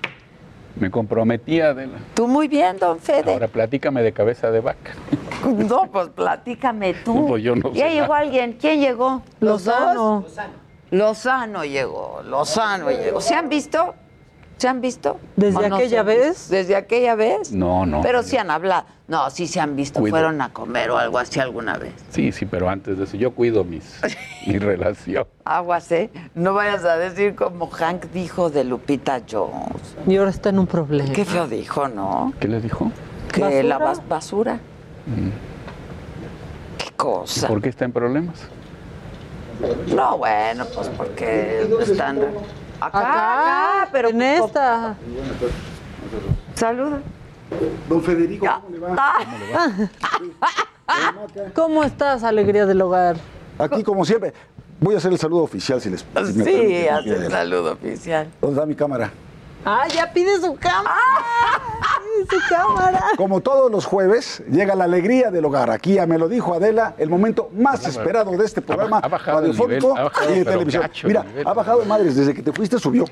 Me 0.76 0.90
comprometí, 0.90 1.62
Adela. 1.62 2.00
Tú 2.16 2.28
muy 2.28 2.48
bien, 2.48 2.78
Don 2.80 3.00
Fede. 3.00 3.32
Ahora 3.34 3.48
platícame 3.48 4.02
de 4.02 4.12
cabeza 4.14 4.52
de 4.52 4.60
vaca. 4.60 4.92
No, 5.46 5.88
pues 5.92 6.08
platícame 6.08 6.94
tú. 6.94 7.14
No, 7.14 7.28
pues 7.28 7.44
yo 7.44 7.54
no 7.54 7.74
ya 7.74 7.88
sé 7.90 7.96
llegó 7.96 8.08
nada. 8.08 8.20
alguien. 8.20 8.54
¿Quién 8.54 8.80
llegó? 8.80 9.22
¿Los 9.42 9.66
Lozano. 9.66 10.22
dos? 10.22 10.38
Lozano 10.90 11.66
llegó. 11.66 12.22
Lozano 12.26 12.90
llegó. 12.92 13.20
¿Se 13.20 13.36
han 13.36 13.50
visto? 13.50 13.94
¿Se 14.58 14.68
han 14.68 14.80
visto? 14.82 15.20
¿Desde 15.36 15.58
¿O 15.66 15.70
no 15.70 15.76
aquella 15.76 16.04
vez? 16.04 16.48
¿Desde 16.50 16.76
aquella 16.76 17.16
vez? 17.16 17.52
No, 17.52 17.86
no. 17.86 18.02
Pero 18.02 18.24
sí 18.24 18.38
han 18.38 18.50
hablado. 18.50 18.86
No, 19.10 19.30
sí 19.30 19.48
se 19.48 19.60
han 19.60 19.76
visto. 19.76 20.00
Cuido. 20.00 20.14
Fueron 20.16 20.42
a 20.42 20.54
comer 20.54 20.90
o 20.92 20.98
algo 20.98 21.18
así 21.18 21.40
alguna 21.40 21.78
vez. 21.78 21.94
Sí, 22.12 22.32
sí, 22.32 22.46
pero 22.46 22.70
antes 22.70 22.98
de 22.98 23.04
eso 23.04 23.18
yo 23.18 23.32
cuido 23.32 23.64
mis, 23.66 24.00
mi 24.48 24.58
relación. 24.60 25.26
Aguas, 25.44 25.92
¿eh? 25.92 26.10
No 26.36 26.54
vayas 26.54 26.86
a 26.86 26.96
decir 26.98 27.36
como 27.36 27.68
Hank 27.70 28.06
dijo 28.14 28.50
de 28.50 28.64
Lupita 28.64 29.22
Jones. 29.30 29.96
Y 30.08 30.16
ahora 30.16 30.30
está 30.30 30.50
en 30.50 30.60
un 30.60 30.68
problema. 30.68 31.12
Qué 31.12 31.26
feo 31.26 31.48
dijo, 31.48 31.90
¿no? 31.90 32.32
¿Qué 32.40 32.48
les 32.48 32.64
dijo? 32.64 32.90
Que 33.34 33.42
¿Basura? 33.42 33.64
la 33.64 33.80
bas- 33.80 34.08
basura. 34.08 34.54
Mm. 35.08 35.30
Qué 36.78 36.92
cosa. 36.96 37.48
¿Por 37.48 37.62
qué 37.62 37.70
está 37.70 37.84
en 37.86 37.92
problemas? 37.92 38.48
No, 39.94 40.18
bueno, 40.18 40.66
pues 40.74 40.90
porque 40.90 41.68
están 41.82 42.20
acá, 42.88 43.00
Acá, 43.00 43.80
acá, 43.82 43.90
pero 43.92 44.10
en 44.10 44.22
esta. 44.22 44.96
Saluda. 46.56 47.00
Don 47.88 48.02
Federico, 48.02 48.48
¿cómo 48.48 48.70
le 48.70 48.80
va? 48.80 49.14
¿Cómo 51.54 51.84
estás, 51.84 52.24
alegría 52.24 52.66
del 52.66 52.82
hogar? 52.82 53.16
Aquí, 53.60 53.84
como 53.84 54.04
siempre, 54.06 54.34
voy 54.80 54.96
a 54.96 54.98
hacer 54.98 55.12
el 55.12 55.20
saludo 55.20 55.44
oficial 55.44 55.80
si 55.80 55.90
les 55.90 56.02
si 56.02 56.44
Sí, 56.44 56.88
hace 56.88 57.10
el 57.16 57.30
saludo 57.30 57.74
oficial. 57.74 58.28
¿Dónde 58.42 58.56
está 58.56 58.66
mi 58.66 58.76
cámara? 58.76 59.12
Ah, 59.66 59.88
ya 59.88 60.12
pide 60.12 60.40
su 60.42 60.56
cámara. 60.56 60.96
Pide 62.04 62.40
su 62.40 62.50
cámara. 62.50 63.04
Como 63.18 63.42
todos 63.42 63.72
los 63.72 63.86
jueves, 63.86 64.44
llega 64.50 64.76
la 64.76 64.84
alegría 64.84 65.32
del 65.32 65.46
hogar. 65.46 65.70
Aquí 65.72 65.94
ya 65.96 66.06
me 66.06 66.18
lo 66.18 66.28
dijo 66.28 66.54
Adela, 66.54 66.96
el 66.98 67.10
momento 67.10 67.50
más 67.54 67.86
esperado 67.88 68.32
de 68.32 68.46
este 68.46 68.62
programa 68.62 69.00
ha 69.00 69.08
bajado 69.08 69.40
radiofónico 69.42 69.88
nivel, 69.90 69.98
ha 70.02 70.04
bajado, 70.04 70.32
y 70.36 70.40
de 70.40 70.46
televisión. 70.46 70.82
gacho 70.84 71.08
Mira, 71.08 71.24
nivel, 71.24 71.48
ha 71.48 71.54
bajado 71.54 71.80
de 71.80 71.86
madres, 71.86 72.16
desde 72.16 72.34
que 72.34 72.42
te 72.42 72.52
fuiste 72.52 72.78
subió. 72.80 73.06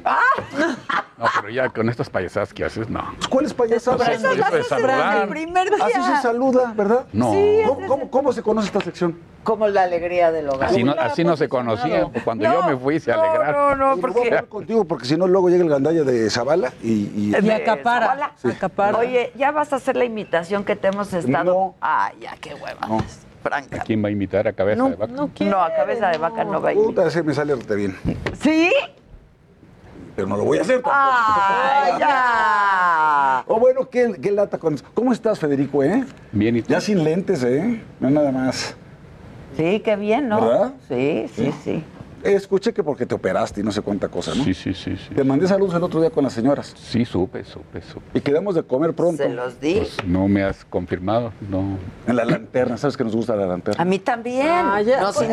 No, 1.18 1.28
pero 1.40 1.54
ya 1.54 1.70
con 1.70 1.88
estas 1.88 2.10
payasadas 2.10 2.54
que 2.54 2.66
haces, 2.66 2.90
no. 2.90 3.16
¿Cuáles 3.30 3.54
payasadas? 3.54 4.08
Eso 4.10 4.30
desde 4.30 5.22
el 5.22 5.30
primer 5.30 5.74
Así 5.82 5.94
se 6.04 6.22
saluda, 6.22 6.74
¿verdad? 6.76 7.06
No. 7.14 7.32
¿Cómo, 7.68 7.88
cómo- 7.88 8.12
cómo 8.12 8.34
se 8.34 8.42
conoce 8.42 8.68
esta 8.68 8.82
sección? 8.82 9.18
Como 9.44 9.68
la 9.68 9.84
alegría 9.84 10.32
del 10.32 10.48
hogar. 10.50 10.70
Así 10.70 10.84
no, 10.84 10.92
así 11.00 11.24
no 11.24 11.36
se 11.36 11.50
conocía. 11.50 12.08
Cuando 12.24 12.44
yo 12.46 12.64
me 12.64 12.78
fui 12.78 13.00
se 13.00 13.12
No, 13.12 13.22
alegraron. 13.22 13.80
no, 13.80 13.86
no, 13.88 13.92
a 13.94 13.98
porque... 13.98 14.20
poner 14.20 14.48
contigo 14.48 14.86
porque 14.86 15.06
si 15.06 15.18
no 15.18 15.28
luego 15.28 15.50
llega 15.50 15.64
el 15.64 15.70
gandalla 15.70 16.04
de 16.04 16.30
Zabala 16.30 16.72
y, 16.84 16.92
y- 16.92 17.36
Y 17.42 17.50
acapara. 17.50 18.14
Hola. 18.14 18.32
Acapara. 18.56 18.98
Oye, 19.00 19.32
ya 19.36 19.52
vas 19.52 19.74
a 19.74 19.78
hacer 19.78 19.96
la 19.96 20.06
imitación 20.06 20.64
que 20.64 20.76
te 20.76 20.90
hemos 20.90 21.12
estado... 21.14 21.54
No. 21.54 21.76
Ay, 21.82 22.18
ya, 22.22 22.36
qué 22.40 22.54
hueva. 22.54 22.88
No. 22.88 23.00
Franca. 23.42 23.80
¿Quién 23.80 24.04
va 24.04 24.10
a 24.10 24.12
invitar 24.12 24.48
a 24.48 24.54
cabeza 24.54 24.84
de 24.88 24.96
vaca? 24.96 25.12
No, 25.40 25.62
a 25.64 25.74
cabeza 25.74 26.10
de 26.10 26.18
vaca 26.20 26.44
no 26.44 26.62
va 26.62 26.70
a 26.70 26.74
ir. 26.74 26.80
Puta, 26.80 27.08
ese 27.08 27.24
me 27.24 27.34
sale 27.34 27.56
rete 27.56 27.74
bien. 27.76 27.98
¿Sí? 28.40 28.72
Pero 30.16 30.28
no 30.28 30.38
lo 30.38 30.44
voy 30.44 30.60
a 30.60 30.62
hacer. 30.62 30.76
tampoco. 30.82 30.96
¡Ay, 30.96 31.94
ya! 32.00 33.44
Oh, 33.48 33.58
bueno, 33.60 33.90
qué, 33.90 34.14
qué 34.22 34.32
lata 34.32 34.60
con 34.60 34.76
eso. 34.76 34.86
¿Cómo 34.94 35.12
estás, 35.12 35.40
Federico, 35.40 35.82
eh? 35.84 36.04
Bien, 36.32 36.56
¿y 36.58 36.62
tú? 36.62 36.70
Ya 36.72 36.80
sin 36.82 37.04
lentes, 37.04 37.44
¿eh? 37.44 37.82
No 38.00 38.10
nada 38.12 38.32
más. 38.32 38.76
Sí, 39.62 39.80
qué 39.82 39.96
bien, 39.96 40.28
¿no? 40.28 40.42
¿Verdad? 40.42 40.74
Sí, 40.88 41.28
sí, 41.36 41.54
sí. 41.64 41.84
Eh, 42.24 42.36
escuché 42.36 42.72
que 42.72 42.84
porque 42.84 43.08
te 43.08 43.16
operaste 43.16 43.62
y 43.62 43.64
no 43.64 43.72
sé 43.72 43.82
cuánta 43.82 44.08
cosa, 44.08 44.36
¿no? 44.36 44.44
Sí, 44.44 44.54
sí, 44.54 44.76
sí, 44.76 44.96
sí. 44.96 45.16
Te 45.16 45.24
mandé 45.24 45.48
saludos 45.48 45.74
el 45.74 45.82
otro 45.82 46.00
día 46.02 46.12
con 46.12 46.24
las 46.24 46.34
señoras. 46.34 46.72
Sí, 46.78 47.04
supe, 47.04 47.44
supe, 47.44 47.82
supe. 47.82 48.06
Y 48.14 48.22
quedamos 48.22 48.54
de 48.54 48.62
comer 48.62 48.94
pronto. 48.94 49.24
Se 49.24 49.30
los 49.30 49.60
di. 49.60 49.78
Pues 49.78 49.98
no 50.06 50.28
me 50.28 50.44
has 50.44 50.64
confirmado, 50.66 51.34
no. 51.50 51.80
En 52.06 52.16
la 52.16 52.24
lanterna, 52.26 52.78
¿sabes 52.78 52.96
que 52.96 53.04
nos 53.04 53.16
gusta 53.16 53.36
la 53.36 53.48
lanterna? 53.48 53.82
A 53.82 53.86
mí 53.86 53.98
también. 53.98 54.46
Ah, 54.48 54.80
ya, 54.84 55.02
Nos 55.02 55.16
pues, 55.16 55.30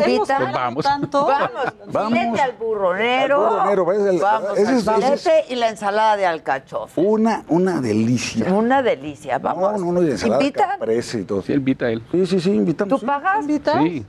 Vamos. 0.51 0.83
tanto. 0.83 1.27
Vamos, 1.27 1.51
Vamos. 1.93 2.13
filete 2.19 2.41
al 2.41 2.53
burronero. 2.53 3.45
Al 3.47 3.75
burronero, 3.75 3.85
¿ves? 3.85 3.99
El- 4.15 4.19
Vamos 4.19 4.57
ese 4.57 4.69
al 4.71 4.77
es- 4.77 4.87
ese 4.87 5.13
es- 5.13 5.21
filete 5.21 5.53
y 5.53 5.55
la 5.57 5.69
ensalada 5.69 6.17
de 6.17 6.25
alcachofa. 6.25 6.99
Una, 6.99 7.43
una 7.49 7.81
delicia. 7.81 8.51
Una 8.51 8.81
delicia, 8.81 9.37
vamos. 9.37 9.73
No, 9.79 9.85
no, 9.85 9.91
no, 9.91 10.03
y 10.03 10.09
ensalada 10.09 10.41
¿Invitan? 10.41 10.69
y 11.19 11.23
todo. 11.23 11.43
Sí, 11.43 11.53
invita 11.53 11.85
a 11.85 11.91
él. 11.91 12.01
Sí, 12.11 12.25
sí, 12.25 12.39
sí, 12.39 12.51
invitamos. 12.51 12.99
¿Tú 12.99 13.05
pagas? 13.05 13.45
Sí. 13.45 14.03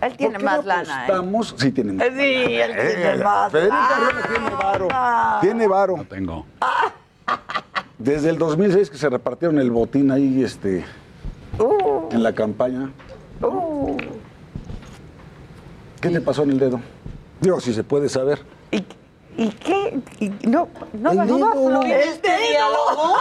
Él 0.00 0.16
tiene 0.16 0.34
¿Por 0.34 0.38
qué 0.40 0.44
más 0.44 0.56
no 0.58 0.62
lana, 0.68 0.82
¿eh? 0.82 1.04
apostamos? 1.04 1.54
Sí, 1.58 1.72
tiene 1.72 1.92
más. 1.92 2.06
Eh, 2.06 2.10
Sí, 2.16 2.54
él 2.54 2.72
tiene 2.72 3.12
Eh, 3.14 3.24
más. 3.24 3.50
Federico 3.52 3.76
Ah. 3.76 3.96
Arriola 3.96 4.28
tiene 4.28 4.50
varo. 4.56 4.88
Tiene 5.40 5.66
varo. 5.66 5.96
No 5.96 6.04
tengo. 6.04 6.46
Desde 7.98 8.30
el 8.30 8.38
2006 8.38 8.90
que 8.90 8.96
se 8.96 9.08
repartieron 9.08 9.58
el 9.58 9.70
botín 9.70 10.10
ahí 10.12 10.42
este, 10.44 10.84
Uh, 11.58 12.08
en 12.12 12.22
la 12.22 12.32
campaña. 12.32 12.90
uh. 13.42 13.96
¿Qué 16.00 16.10
te 16.10 16.20
pasó 16.20 16.44
en 16.44 16.50
el 16.50 16.58
dedo? 16.60 16.80
Digo, 17.40 17.60
si 17.60 17.74
se 17.74 17.82
puede 17.82 18.08
saber. 18.08 18.40
Y 18.70 18.84
¿Y 19.36 19.50
qué? 19.50 20.00
Y 20.20 20.28
no, 20.48 20.68
no, 20.94 21.10
El 21.12 21.16
no 21.18 21.24
dedo. 21.26 21.82
El 21.82 21.90
este 21.92 22.28
diálogo. 22.28 23.16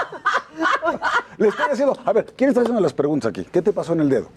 Le 1.37 1.47
estoy 1.47 1.65
haciendo. 1.71 1.97
A 2.05 2.11
ver, 2.13 2.33
¿quién 2.35 2.49
está 2.49 2.61
haciendo 2.61 2.81
las 2.81 2.93
preguntas 2.93 3.29
aquí? 3.29 3.45
¿Qué 3.51 3.61
te 3.61 3.71
pasó 3.71 3.93
en 3.93 3.99
el 4.01 4.09
dedo? 4.09 4.29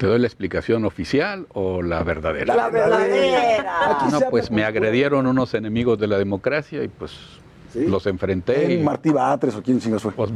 ¿Te 0.00 0.06
doy 0.06 0.18
la 0.18 0.26
explicación 0.26 0.86
oficial 0.86 1.46
o 1.52 1.82
la 1.82 2.02
verdadera? 2.02 2.56
La 2.56 2.70
verdadera. 2.70 3.98
No, 4.10 4.20
pues 4.30 4.50
me 4.50 4.64
agredieron 4.64 5.26
unos 5.26 5.52
enemigos 5.52 5.98
de 5.98 6.06
la 6.06 6.16
democracia 6.16 6.82
y 6.82 6.88
pues 6.88 7.12
los 7.74 8.06
enfrenté. 8.06 8.64
¿Quién, 8.64 8.80
y, 8.80 8.82
Martí 8.82 9.10
Batres 9.10 9.54
o 9.56 9.62
quién 9.62 9.78
chingas 9.78 10.00
fue? 10.00 10.12
pues, 10.12 10.30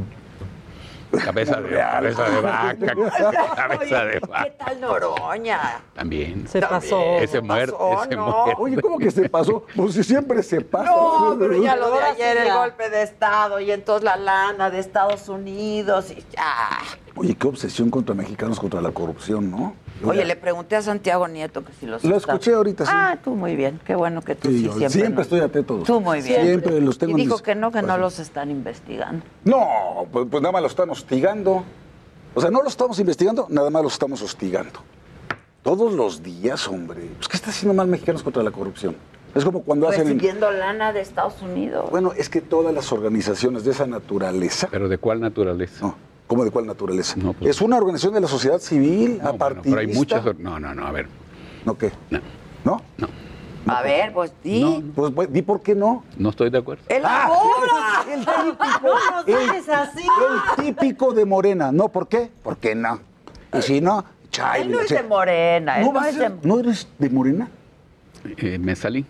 cabeza 1.16 1.61
de, 1.61 1.77
cabeza 1.77 2.24
de 2.24 2.41
vaca, 2.41 2.77
cabeza 3.57 4.05
de 4.05 4.20
¿Qué 4.20 4.27
vaca. 4.27 4.51
tal 4.59 4.81
Noroña? 4.81 5.81
También. 5.95 6.47
Se 6.49 6.61
pasó. 6.61 7.01
Ese 7.19 7.39
ese 7.39 7.43
¿no? 8.16 8.45
Oye, 8.59 8.81
¿cómo 8.81 8.99
que 8.99 9.11
se 9.11 9.28
pasó? 9.28 9.65
Pues 9.74 9.95
si 9.95 10.05
siempre 10.05 10.43
se 10.43 10.61
pasa. 10.61 10.91
No, 10.91 11.36
pero 11.39 11.62
ya 11.62 11.77
lo 11.77 11.91
de 11.91 12.03
ayer, 12.03 12.36
el 12.39 12.53
golpe 12.53 12.91
de 12.91 13.03
Estado 13.03 13.61
y 13.61 13.70
entonces 13.70 14.05
la 14.05 14.16
lana 14.16 14.70
de 14.70 14.78
Estados 14.78 15.28
Unidos 15.28 16.11
y 16.11 16.24
ya. 16.35 16.78
Oye, 17.16 17.35
qué 17.35 17.47
obsesión 17.47 17.91
contra 17.91 18.15
mexicanos, 18.15 18.59
contra 18.59 18.81
la 18.81 18.91
corrupción, 18.91 19.51
¿no? 19.51 19.74
Oye, 20.10 20.24
le 20.24 20.36
pregunté 20.36 20.76
a 20.76 20.82
Santiago 20.82 21.26
Nieto 21.28 21.64
que 21.64 21.72
si 21.72 21.86
los 21.86 22.05
Lo 22.05 22.16
escuché 22.16 22.55
ahorita, 22.55 22.85
sí. 22.86 22.90
Ah, 22.94 23.18
tú 23.22 23.31
muy 23.35 23.56
bien, 23.56 23.81
qué 23.85 23.94
bueno 23.94 24.22
que 24.22 24.35
tú 24.35 24.48
Sí, 24.48 24.59
sí, 24.59 24.64
yo 24.64 24.72
siempre. 24.72 24.90
siempre, 24.90 25.14
no- 25.16 25.22
estoy 25.22 25.40
atento. 25.40 25.78
Tú 25.85 26.01
muy 26.01 26.20
bien. 26.22 26.43
Siempre 26.43 26.81
los 26.81 26.98
tengo 26.98 27.16
Y 27.16 27.22
dijo 27.22 27.35
mis- 27.35 27.43
que 27.43 27.55
no, 27.55 27.70
que 27.72 27.82
no 27.82 27.98
los 27.98 28.18
están 28.18 28.51
investigando. 28.51 29.24
No, 29.44 30.06
pues, 30.12 30.26
pues 30.31 30.43
nada 30.43 30.52
más 30.52 30.62
lo 30.62 30.68
están 30.68 30.90
hostigando. 30.90 31.64
O 32.35 32.40
sea, 32.40 32.51
no 32.51 32.62
lo 32.62 32.68
estamos 32.68 32.98
investigando, 32.98 33.47
nada 33.48 33.70
más 33.70 33.82
lo 33.82 33.89
estamos 33.89 34.20
hostigando. 34.22 34.81
Todos 35.62 35.93
los 35.93 36.22
días, 36.22 36.68
hombre. 36.68 37.01
Pues, 37.16 37.28
¿Qué 37.28 37.36
está 37.36 37.51
haciendo 37.51 37.74
mal 37.74 37.86
mexicanos 37.86 38.22
contra 38.22 38.43
la 38.43 38.51
corrupción? 38.51 38.97
Es 39.35 39.44
como 39.44 39.62
cuando 39.62 39.89
hacen... 39.89 40.02
Recibiendo 40.06 40.51
lana 40.51 40.93
de 40.93 41.01
Estados 41.01 41.43
Unidos. 41.43 41.90
Bueno, 41.90 42.12
es 42.16 42.28
que 42.28 42.40
todas 42.40 42.72
las 42.74 42.93
organizaciones 42.93 43.64
de 43.64 43.72
esa 43.72 43.86
naturaleza... 43.86 44.68
¿Pero 44.70 44.89
de 44.89 44.98
cuál 44.98 45.20
naturaleza? 45.20 45.86
No, 45.86 45.97
¿cómo 46.27 46.45
de 46.45 46.51
cuál 46.51 46.67
naturaleza? 46.67 47.15
No, 47.17 47.33
pues- 47.33 47.51
Es 47.51 47.61
una 47.63 47.77
organización 47.77 48.15
de 48.15 48.21
la 48.21 48.29
sociedad 48.29 48.59
civil, 48.59 49.21
No, 49.23 49.33
bueno, 49.35 49.61
pero 49.63 49.79
hay 49.79 49.87
muchas. 49.89 50.25
No, 50.39 50.59
no, 50.59 50.75
no, 50.75 50.87
a 50.87 50.93
ver. 50.93 51.09
¿No 51.65 51.77
qué? 51.79 51.93
No, 52.11 52.21
¿No? 52.65 52.83
no. 52.99 53.09
a 53.73 53.83
ver, 53.83 54.13
pues 54.13 54.33
di. 54.43 54.85
Pues, 54.95 55.13
pues, 55.15 55.33
di 55.33 55.41
por 55.43 55.63
qué 55.63 55.75
no. 55.75 56.05
No 56.19 56.29
estoy 56.31 56.51
de 56.51 56.59
acuerdo. 56.59 56.85
¡Elabora! 56.89 58.05
El 58.13 58.21
típico, 58.21 58.83
No 59.27 59.39
el- 59.39 59.71
así. 59.73 60.07
el 60.59 60.75
típico 60.75 61.13
de 61.13 61.25
Morena. 61.25 61.73
¿No? 61.73 61.89
¿Por 61.89 62.09
qué? 62.09 62.31
¿Por 62.43 62.59
qué 62.59 62.75
no? 62.75 63.01
Y 63.57 63.63
si 63.63 63.81
no, 63.81 64.05
chay, 64.31 64.63
Él 64.63 64.73
no 64.73 64.81
es 64.81 64.89
de 64.91 65.03
Morena, 65.05 65.79
él 65.79 65.87
¿No, 65.87 65.93
no 65.93 66.05
es 66.05 66.19
de... 66.19 66.31
¿No 66.43 66.59
eres 66.59 66.89
de 66.99 67.09
Morena? 67.09 67.49
Eh, 68.37 68.59
me 68.59 68.75
salí. 68.75 69.07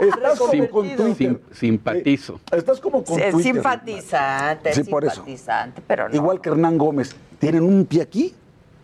Estás 0.00 0.38
como 0.38 0.68
con 0.70 0.86
Twitter. 0.96 1.14
sim- 1.16 1.38
simpatizo. 1.52 2.40
Estás 2.50 2.80
como 2.80 3.04
con 3.04 3.16
Twitter. 3.16 3.34
simpatizante, 3.42 4.70
es 4.70 4.76
Sí, 4.76 4.84
por 4.84 5.04
eso. 5.04 5.14
simpatizante, 5.16 5.82
pero 5.86 6.08
no. 6.08 6.14
Igual 6.14 6.40
que 6.40 6.48
Hernán 6.50 6.76
Gómez. 6.78 7.14
Tienen 7.38 7.62
un 7.62 7.84
pie 7.86 8.02
aquí 8.02 8.34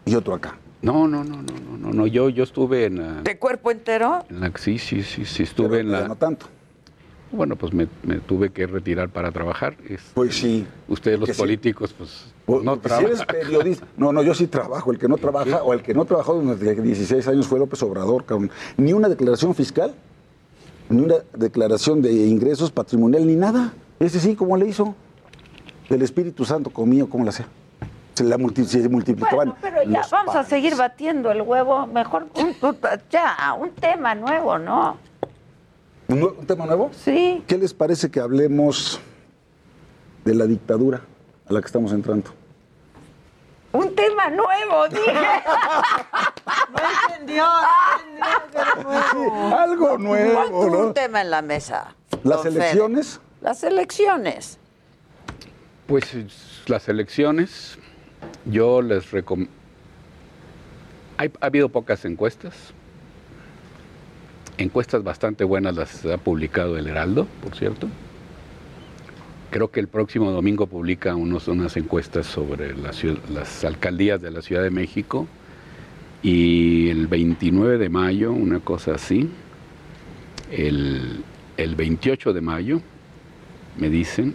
y 0.04 0.14
otro 0.14 0.34
acá. 0.34 0.56
No, 0.82 1.06
no, 1.08 1.24
no, 1.24 1.36
no, 1.36 1.52
no, 1.52 1.76
no, 1.78 1.90
no. 1.92 2.06
Yo, 2.06 2.28
yo 2.30 2.44
estuve 2.44 2.86
en 2.86 2.98
la, 2.98 3.22
¿De 3.22 3.38
cuerpo 3.38 3.70
entero? 3.70 4.24
en 4.30 4.40
la- 4.40 4.52
sí, 4.56 4.78
sí, 4.78 5.02
sí, 5.02 5.24
sí, 5.24 5.42
estuve 5.42 5.68
Pero 5.68 5.80
en 5.80 5.92
la. 5.92 6.08
No 6.08 6.16
tanto. 6.16 6.46
Bueno, 7.32 7.54
pues 7.56 7.72
me, 7.72 7.86
me 8.02 8.16
tuve 8.16 8.50
que 8.50 8.66
retirar 8.66 9.08
para 9.08 9.30
trabajar. 9.30 9.76
Es- 9.88 10.10
Pues 10.14 10.34
sí. 10.36 10.66
ustedes 10.88 11.18
los 11.20 11.28
sí. 11.30 11.34
políticos, 11.36 11.94
pues 11.96 12.29
No 12.58 12.80
si 12.82 13.04
eres 13.04 13.24
periodista. 13.24 13.86
No, 13.96 14.12
no, 14.12 14.22
yo 14.22 14.34
sí 14.34 14.46
trabajo. 14.46 14.90
El 14.92 14.98
que 14.98 15.08
no 15.08 15.16
trabaja, 15.16 15.62
o 15.62 15.72
el 15.72 15.82
que 15.82 15.94
no 15.94 16.04
trabajó 16.04 16.40
desde 16.40 16.74
16 16.82 17.28
años 17.28 17.46
fue 17.46 17.58
López 17.58 17.82
Obrador, 17.82 18.24
cabrón. 18.24 18.50
Ni 18.76 18.92
una 18.92 19.08
declaración 19.08 19.54
fiscal, 19.54 19.94
ni 20.88 21.00
una 21.02 21.16
declaración 21.34 22.02
de 22.02 22.12
ingresos 22.12 22.70
patrimonial, 22.72 23.26
ni 23.26 23.36
nada. 23.36 23.72
Ese 24.00 24.18
sí, 24.18 24.34
¿cómo 24.34 24.56
le 24.56 24.66
hizo? 24.66 24.94
El 25.88 26.02
Espíritu 26.02 26.44
Santo 26.44 26.70
comía, 26.70 27.04
¿cómo 27.06 27.24
le 27.24 27.30
hacía? 27.30 27.46
Se, 28.14 28.24
la 28.24 28.36
multi- 28.38 28.64
se 28.64 28.88
multiplicaban. 28.88 29.48
Bueno, 29.50 29.56
pero 29.60 29.82
ya 29.90 29.98
los 30.00 30.10
vamos 30.10 30.34
a 30.36 30.44
seguir 30.44 30.76
batiendo 30.76 31.30
el 31.30 31.42
huevo. 31.42 31.86
Mejor 31.86 32.26
un, 32.34 32.54
ya, 33.10 33.54
un 33.58 33.70
tema 33.70 34.14
nuevo, 34.14 34.58
¿no? 34.58 34.96
¿Un, 36.08 36.22
un 36.24 36.46
tema 36.46 36.66
nuevo? 36.66 36.90
Sí. 36.92 37.42
¿Qué 37.46 37.56
les 37.56 37.72
parece 37.72 38.10
que 38.10 38.18
hablemos 38.20 39.00
de 40.24 40.34
la 40.34 40.46
dictadura 40.46 41.02
a 41.48 41.52
la 41.52 41.60
que 41.60 41.66
estamos 41.66 41.92
entrando? 41.92 42.30
Un 43.72 43.94
tema 43.94 44.30
nuevo, 44.30 44.88
dije. 44.88 45.12
No 46.70 46.78
entendió, 47.08 47.44
no 47.44 48.26
entendió 48.26 48.44
que 48.50 48.58
era 48.58 48.74
nuevo. 48.82 49.56
Algo 49.56 49.98
nuevo, 49.98 50.86
un 50.86 50.94
tema 50.94 51.20
en 51.20 51.30
la 51.30 51.42
mesa. 51.42 51.94
Las 52.24 52.44
elecciones. 52.44 53.20
Las 53.40 53.62
elecciones. 53.62 54.58
Pues 55.86 56.16
las 56.66 56.88
elecciones, 56.88 57.78
yo 58.44 58.82
les 58.82 59.10
recomiendo. 59.10 59.52
Ha 61.18 61.46
habido 61.46 61.68
pocas 61.68 62.04
encuestas. 62.04 62.54
Encuestas 64.58 65.02
bastante 65.02 65.44
buenas 65.44 65.74
las 65.76 66.04
ha 66.06 66.18
publicado 66.18 66.76
el 66.76 66.86
Heraldo, 66.86 67.26
por 67.42 67.56
cierto. 67.56 67.88
Creo 69.50 69.70
que 69.70 69.80
el 69.80 69.88
próximo 69.88 70.30
domingo 70.30 70.66
publica 70.66 71.16
unos, 71.16 71.48
unas 71.48 71.76
encuestas 71.76 72.26
sobre 72.26 72.76
la 72.76 72.92
las 73.32 73.64
alcaldías 73.64 74.22
de 74.22 74.30
la 74.30 74.42
Ciudad 74.42 74.62
de 74.62 74.70
México. 74.70 75.26
Y 76.22 76.88
el 76.90 77.08
29 77.08 77.78
de 77.78 77.88
mayo, 77.88 78.32
una 78.32 78.60
cosa 78.60 78.94
así, 78.94 79.28
el, 80.52 81.24
el 81.56 81.74
28 81.74 82.32
de 82.32 82.40
mayo, 82.40 82.80
me 83.78 83.88
dicen, 83.88 84.34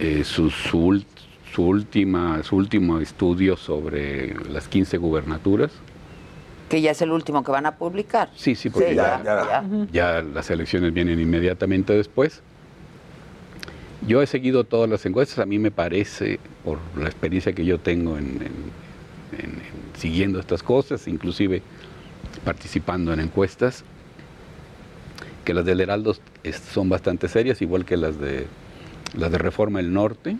eh, 0.00 0.24
su, 0.24 0.50
su, 0.50 1.04
su 1.54 1.62
última, 1.64 2.42
su 2.42 2.56
último 2.56 2.98
estudio 2.98 3.56
sobre 3.56 4.34
las 4.50 4.66
15 4.66 4.96
gubernaturas. 4.96 5.70
Que 6.68 6.80
ya 6.80 6.92
es 6.92 7.02
el 7.02 7.12
último 7.12 7.44
que 7.44 7.52
van 7.52 7.66
a 7.66 7.76
publicar. 7.76 8.30
Sí, 8.34 8.54
sí, 8.54 8.70
porque 8.70 8.90
Sí, 8.90 8.94
ya, 8.96 9.22
ya, 9.22 9.44
ya. 9.46 9.86
ya 9.92 10.22
las 10.22 10.50
elecciones 10.50 10.92
vienen 10.92 11.20
inmediatamente 11.20 11.92
después. 11.92 12.42
Yo 14.06 14.20
he 14.20 14.26
seguido 14.26 14.64
todas 14.64 14.90
las 14.90 15.06
encuestas, 15.06 15.38
a 15.38 15.46
mí 15.46 15.58
me 15.58 15.70
parece, 15.70 16.40
por 16.64 16.78
la 16.96 17.06
experiencia 17.06 17.52
que 17.52 17.64
yo 17.64 17.78
tengo 17.78 18.18
en, 18.18 18.24
en- 18.26 19.38
en- 19.40 19.50
en 19.50 19.62
siguiendo 19.96 20.40
estas 20.40 20.62
cosas, 20.62 21.06
inclusive 21.06 21.62
participando 22.44 23.12
en 23.12 23.20
encuestas, 23.20 23.84
que 25.44 25.54
las 25.54 25.64
del 25.64 25.80
Heraldo 25.80 26.16
son 26.72 26.88
bastante 26.88 27.28
serias, 27.28 27.62
igual 27.62 27.84
que 27.84 27.96
las 27.96 28.18
de 28.20 28.46
las 29.14 29.30
de 29.30 29.38
Reforma 29.38 29.78
del 29.80 29.92
Norte, 29.92 30.36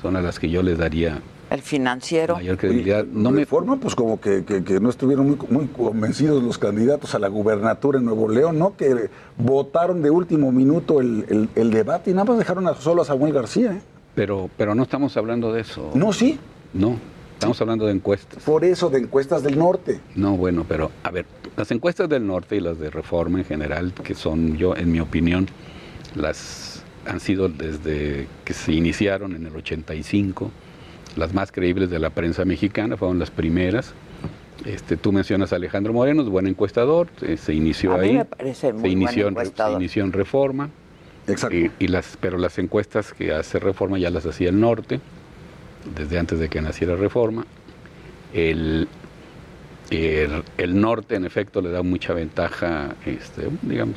son 0.00 0.16
a 0.16 0.22
las 0.22 0.38
que 0.38 0.48
yo 0.48 0.62
les 0.62 0.78
daría 0.78 1.18
El 1.50 1.62
financiero. 1.62 2.34
mayor 2.36 2.56
credibilidad. 2.56 3.04
No 3.04 3.30
me, 3.32 3.44
forma, 3.44 3.76
pues 3.76 3.94
como 3.96 4.20
que, 4.20 4.44
que- 4.44 4.62
que 4.62 4.78
no 4.80 4.88
estuvieron 4.88 5.26
muy, 5.26 5.38
muy 5.50 5.66
convencidos 5.66 6.42
los 6.42 6.58
candidatos 6.58 7.14
a 7.14 7.18
la 7.18 7.28
gubernatura 7.28 7.98
en 7.98 8.04
Nuevo 8.04 8.28
León, 8.28 8.58
¿no? 8.58 8.76
Que 8.76 9.10
votaron 9.36 10.00
de 10.02 10.10
último 10.10 10.52
minuto 10.52 11.00
el, 11.00 11.24
el- 11.28 11.48
el 11.56 11.70
debate 11.70 12.10
y 12.10 12.14
nada 12.14 12.24
más 12.26 12.38
dejaron 12.38 12.68
a, 12.68 12.74
solo 12.74 13.02
a 13.02 13.04
Samuel 13.04 13.32
García, 13.32 13.72
¿eh? 13.72 13.80
pero, 14.14 14.48
pero 14.56 14.74
no 14.74 14.84
estamos 14.84 15.16
hablando 15.16 15.52
de 15.52 15.62
eso. 15.62 15.90
No, 15.94 16.12
sí. 16.12 16.38
No, 16.72 16.96
estamos 17.34 17.60
hablando 17.60 17.86
de 17.86 17.92
encuestas. 17.94 18.42
Por 18.44 18.64
eso, 18.64 18.88
de 18.90 18.98
encuestas 19.00 19.42
del 19.42 19.58
norte. 19.58 20.00
No, 20.14 20.36
bueno, 20.36 20.64
pero 20.68 20.90
a 21.02 21.10
ver, 21.10 21.26
las 21.56 21.70
encuestas 21.72 22.08
del 22.08 22.26
norte 22.26 22.56
y 22.56 22.60
las 22.60 22.78
de 22.78 22.90
reforma 22.90 23.40
en 23.40 23.44
general, 23.44 23.92
que 24.04 24.14
son 24.14 24.56
yo, 24.56 24.76
en 24.76 24.92
mi 24.92 25.00
opinión, 25.00 25.48
las 26.14 26.82
han 27.06 27.18
sido 27.18 27.48
desde 27.48 28.26
que 28.44 28.52
se 28.54 28.72
iniciaron 28.72 29.34
en 29.34 29.46
el 29.46 29.56
85, 29.56 30.50
las 31.16 31.34
más 31.34 31.52
creíbles 31.52 31.90
de 31.90 31.98
la 31.98 32.10
prensa 32.10 32.44
mexicana, 32.44 32.96
fueron 32.96 33.18
las 33.18 33.30
primeras. 33.30 33.94
Este, 34.64 34.96
tú 34.96 35.12
mencionas 35.12 35.52
a 35.52 35.56
Alejandro 35.56 35.92
Moreno, 35.92 36.22
es 36.22 36.28
buen 36.28 36.46
encuestador, 36.46 37.08
eh, 37.22 37.36
se 37.36 37.54
inició 37.54 37.94
A 37.94 37.98
mí 37.98 38.08
ahí, 38.08 38.14
me 38.16 38.24
parece 38.26 38.72
muy 38.72 38.82
se, 38.82 38.88
inició 38.90 39.30
buen 39.30 39.46
en, 39.46 39.56
se 39.56 39.72
inició 39.72 40.04
en 40.04 40.12
reforma. 40.12 40.68
Exacto. 41.26 41.56
Y, 41.56 41.70
y 41.78 41.88
las, 41.88 42.16
pero 42.20 42.36
las 42.38 42.58
encuestas 42.58 43.12
que 43.12 43.32
hace 43.32 43.58
reforma 43.58 43.98
ya 43.98 44.10
las 44.10 44.26
hacía 44.26 44.50
el 44.50 44.60
norte, 44.60 45.00
desde 45.96 46.18
antes 46.18 46.38
de 46.38 46.48
que 46.48 46.60
naciera 46.60 46.96
reforma. 46.96 47.46
El, 48.34 48.86
el, 49.90 50.42
el 50.58 50.80
norte, 50.80 51.16
en 51.16 51.24
efecto, 51.24 51.60
le 51.62 51.70
da 51.70 51.82
mucha 51.82 52.12
ventaja, 52.12 52.94
este, 53.06 53.48
digamos, 53.62 53.96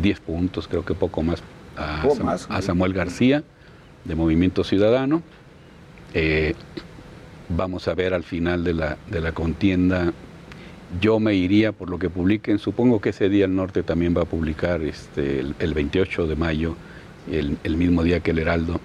10 0.00 0.20
puntos, 0.20 0.68
creo 0.68 0.84
que 0.84 0.94
poco 0.94 1.22
más, 1.22 1.42
a, 1.76 2.00
Poco 2.02 2.16
Sam- 2.16 2.24
más, 2.24 2.46
a 2.50 2.60
sí. 2.60 2.66
Samuel 2.66 2.92
García, 2.92 3.42
de 4.04 4.14
Movimiento 4.14 4.64
Ciudadano. 4.64 5.22
Eh, 6.20 6.54
vamos 7.48 7.86
a 7.86 7.94
ver 7.94 8.12
al 8.12 8.24
final 8.24 8.64
de 8.64 8.74
la, 8.74 8.96
de 9.08 9.20
la 9.20 9.30
contienda. 9.30 10.12
Yo 11.00 11.20
me 11.20 11.34
iría 11.34 11.70
por 11.70 11.90
lo 11.90 11.98
que 12.00 12.10
publiquen. 12.10 12.58
Supongo 12.58 13.00
que 13.00 13.10
ese 13.10 13.28
día 13.28 13.44
el 13.44 13.54
norte 13.54 13.84
también 13.84 14.16
va 14.16 14.22
a 14.22 14.24
publicar 14.24 14.82
este, 14.82 15.38
el, 15.38 15.54
el 15.60 15.74
28 15.74 16.26
de 16.26 16.34
mayo, 16.34 16.74
el, 17.30 17.56
el 17.62 17.76
mismo 17.76 18.02
día 18.02 18.18
que 18.18 18.32
el 18.32 18.40
Heraldo. 18.40 18.80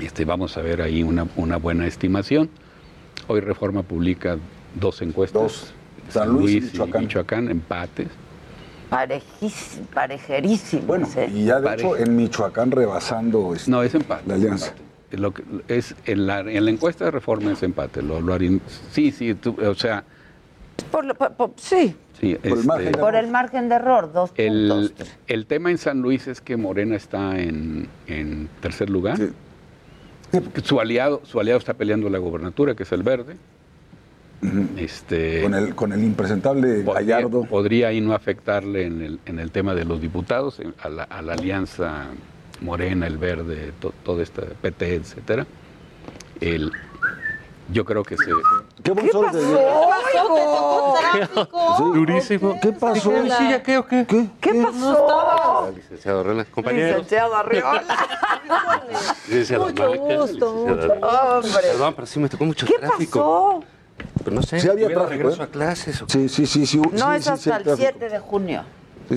Este, 0.00 0.24
vamos 0.24 0.56
a 0.56 0.62
ver 0.62 0.80
ahí 0.80 1.02
una, 1.02 1.26
una 1.34 1.56
buena 1.56 1.88
estimación. 1.88 2.50
Hoy 3.26 3.40
Reforma 3.40 3.82
publica 3.82 4.38
dos 4.78 5.02
encuestas. 5.02 5.72
San 6.08 6.28
Luis 6.28 6.72
y 6.72 6.78
Michoacán. 6.78 7.50
empates. 7.50 8.08
Parejísimo, 8.90 9.86
parejerísimo. 9.92 10.82
Bueno, 10.82 11.08
y 11.34 11.46
ya 11.46 11.60
de 11.60 11.74
hecho 11.74 11.96
en 11.96 12.14
Michoacán 12.14 12.70
rebasando 12.70 13.54
este, 13.54 13.70
No, 13.70 13.82
es 13.82 13.94
empate. 13.94 14.22
la 14.28 14.34
alianza. 14.34 14.72
Lo 15.16 15.32
que, 15.32 15.42
es 15.68 15.94
en 16.06 16.26
la, 16.26 16.40
en 16.40 16.64
la 16.64 16.70
encuesta 16.70 17.04
de 17.06 17.10
reforma 17.10 17.52
es 17.52 17.62
empate. 17.62 18.02
Lo, 18.02 18.20
lo 18.20 18.32
harían- 18.34 18.60
sí, 18.90 19.10
sí, 19.12 19.34
tú- 19.34 19.56
o 19.60 19.74
sea, 19.74 20.04
Por 20.90 21.04
lo- 21.04 21.14
por- 21.14 21.32
por- 21.34 21.52
sí, 21.56 21.94
sí, 22.20 22.36
este, 22.42 22.92
por 22.98 23.14
el 23.14 23.28
margen 23.28 23.68
de 23.68 23.74
error, 23.76 24.12
dos 24.12 24.30
el, 24.36 24.68
puntos. 24.68 25.08
el 25.26 25.46
tema 25.46 25.70
en 25.70 25.78
San 25.78 26.00
Luis 26.00 26.26
es 26.28 26.40
que 26.40 26.56
Morena 26.56 26.96
está 26.96 27.38
en, 27.38 27.88
en 28.06 28.48
tercer 28.60 28.88
lugar. 28.90 29.18
Que 30.32 30.60
Su 30.62 30.80
aliado, 30.80 31.20
su 31.24 31.38
aliado 31.40 31.58
está 31.58 31.74
peleando 31.74 32.08
la 32.08 32.18
gobernatura, 32.18 32.74
que 32.74 32.84
es 32.84 32.92
el 32.92 33.02
verde. 33.02 33.36
Este, 34.76 35.42
Con 35.42 35.54
el, 35.54 35.74
con 35.74 35.92
el 35.92 36.02
impresentable 36.02 36.82
Gallardo. 36.82 37.44
podría 37.44 37.88
ahí 37.88 38.00
no 38.00 38.12
afectarle 38.12 38.86
en 38.86 39.00
el, 39.02 39.20
en 39.26 39.38
el 39.38 39.52
tema 39.52 39.74
de 39.74 39.84
los 39.84 40.00
diputados, 40.00 40.58
en- 40.58 40.74
a 40.82 40.88
la, 40.88 41.04
a 41.04 41.22
la 41.22 41.34
alianza 41.34 42.06
Morena, 42.62 43.06
el 43.06 43.18
Verde, 43.18 43.72
to- 43.80 43.92
todo 44.04 44.22
este 44.22 44.42
PT, 44.42 44.94
etcétera. 44.94 45.46
El, 46.40 46.72
yo 47.72 47.84
creo 47.84 48.02
que 48.02 48.16
se... 48.16 48.24
¿Qué 48.82 48.90
buen 48.90 49.10
sol 49.12 49.26
de- 49.32 49.40
Durísimo. 51.94 52.58
¿Qué 52.60 52.72
pasó? 52.72 53.12
Ya 53.24 53.62
qué 53.62 53.78
o 53.78 53.86
qué? 53.86 54.04
¿Qué? 54.06 54.28
¿Qué 54.40 54.62
pasó? 54.62 55.72
Licenciado 55.74 56.20
Arreola, 56.20 56.44
compañeros. 56.46 56.90
Licenciado 57.02 57.36
Arriola. 57.36 57.84
Licenciado 59.28 59.64
Mucho 59.66 59.88
gusto, 59.88 60.26
licenciado- 60.26 60.54
mucho- 60.66 60.92
Hombre. 61.36 61.52
Perdón, 61.62 61.94
pero 61.94 62.06
sí 62.06 62.20
me 62.20 62.28
tocó 62.28 62.44
mucho 62.44 62.66
¿Qué 62.66 62.78
tráfico. 62.78 63.18
pasó? 63.20 63.64
Pero 64.24 64.36
no 64.36 64.42
sé, 64.42 64.60
Sí 64.60 64.68
había 64.68 64.86
¿hubiera 64.86 65.02
tráfico, 65.02 65.22
regreso 65.22 65.42
¿eh? 65.42 65.46
a 65.46 65.48
clases 65.48 66.02
o 66.02 66.08
Sí, 66.08 66.28
sí, 66.28 66.46
sí. 66.46 66.66
sí, 66.66 66.78
No, 66.78 66.88
sí, 67.10 67.16
es 67.16 67.24
sí, 67.24 67.30
hasta 67.30 67.56
el 67.58 67.62
tráfico. 67.64 67.76
7 67.76 68.08
de 68.08 68.18
junio. 68.18 68.64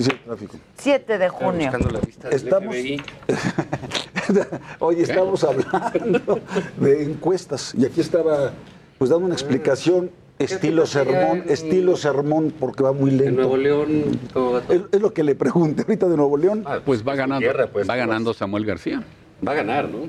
Tráfico. 0.04 0.56
7 0.78 1.18
de 1.18 1.28
junio. 1.28 1.70
buscando 1.70 1.90
la 1.90 2.00
lista 2.00 2.28
del 2.28 2.36
Estamos-. 2.36 2.76
Oye, 4.80 5.02
estamos 5.02 5.44
hablando 5.44 6.40
de 6.78 7.02
encuestas 7.04 7.74
y 7.76 7.84
aquí 7.84 8.00
estaba 8.00 8.52
pues 8.98 9.10
dando 9.10 9.26
una 9.26 9.34
explicación 9.34 10.10
estilo 10.38 10.86
sermón, 10.86 11.42
en- 11.44 11.50
estilo 11.50 11.96
sermón 11.96 12.52
porque 12.58 12.82
va 12.82 12.92
muy 12.92 13.10
lento. 13.10 13.24
En 13.28 13.36
Nuevo 13.36 13.56
León, 13.56 14.18
¿cómo 14.32 14.52
va 14.52 14.60
todo? 14.62 14.74
Es, 14.76 14.82
es 14.92 15.00
lo 15.00 15.12
que 15.12 15.22
le 15.22 15.34
pregunté 15.34 15.82
ahorita 15.82 16.08
de 16.08 16.16
Nuevo 16.16 16.36
León. 16.36 16.64
Pues 16.84 17.06
va 17.06 17.14
ganando, 17.14 17.40
tierra, 17.40 17.66
pues, 17.68 17.88
va 17.88 17.94
¿qué 17.94 18.00
ganando 18.00 18.34
Samuel 18.34 18.64
García. 18.66 19.02
Va 19.46 19.52
a 19.52 19.54
ganar, 19.54 19.88
¿no? 19.88 20.08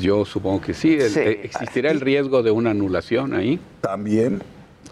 Yo 0.00 0.24
supongo 0.24 0.60
que 0.62 0.72
Sí. 0.74 0.96
eh, 0.98 1.40
existirá 1.44 1.90
el 1.90 2.00
riesgo 2.00 2.42
de 2.42 2.50
una 2.50 2.70
anulación 2.70 3.34
ahí. 3.34 3.60
También. 3.82 4.42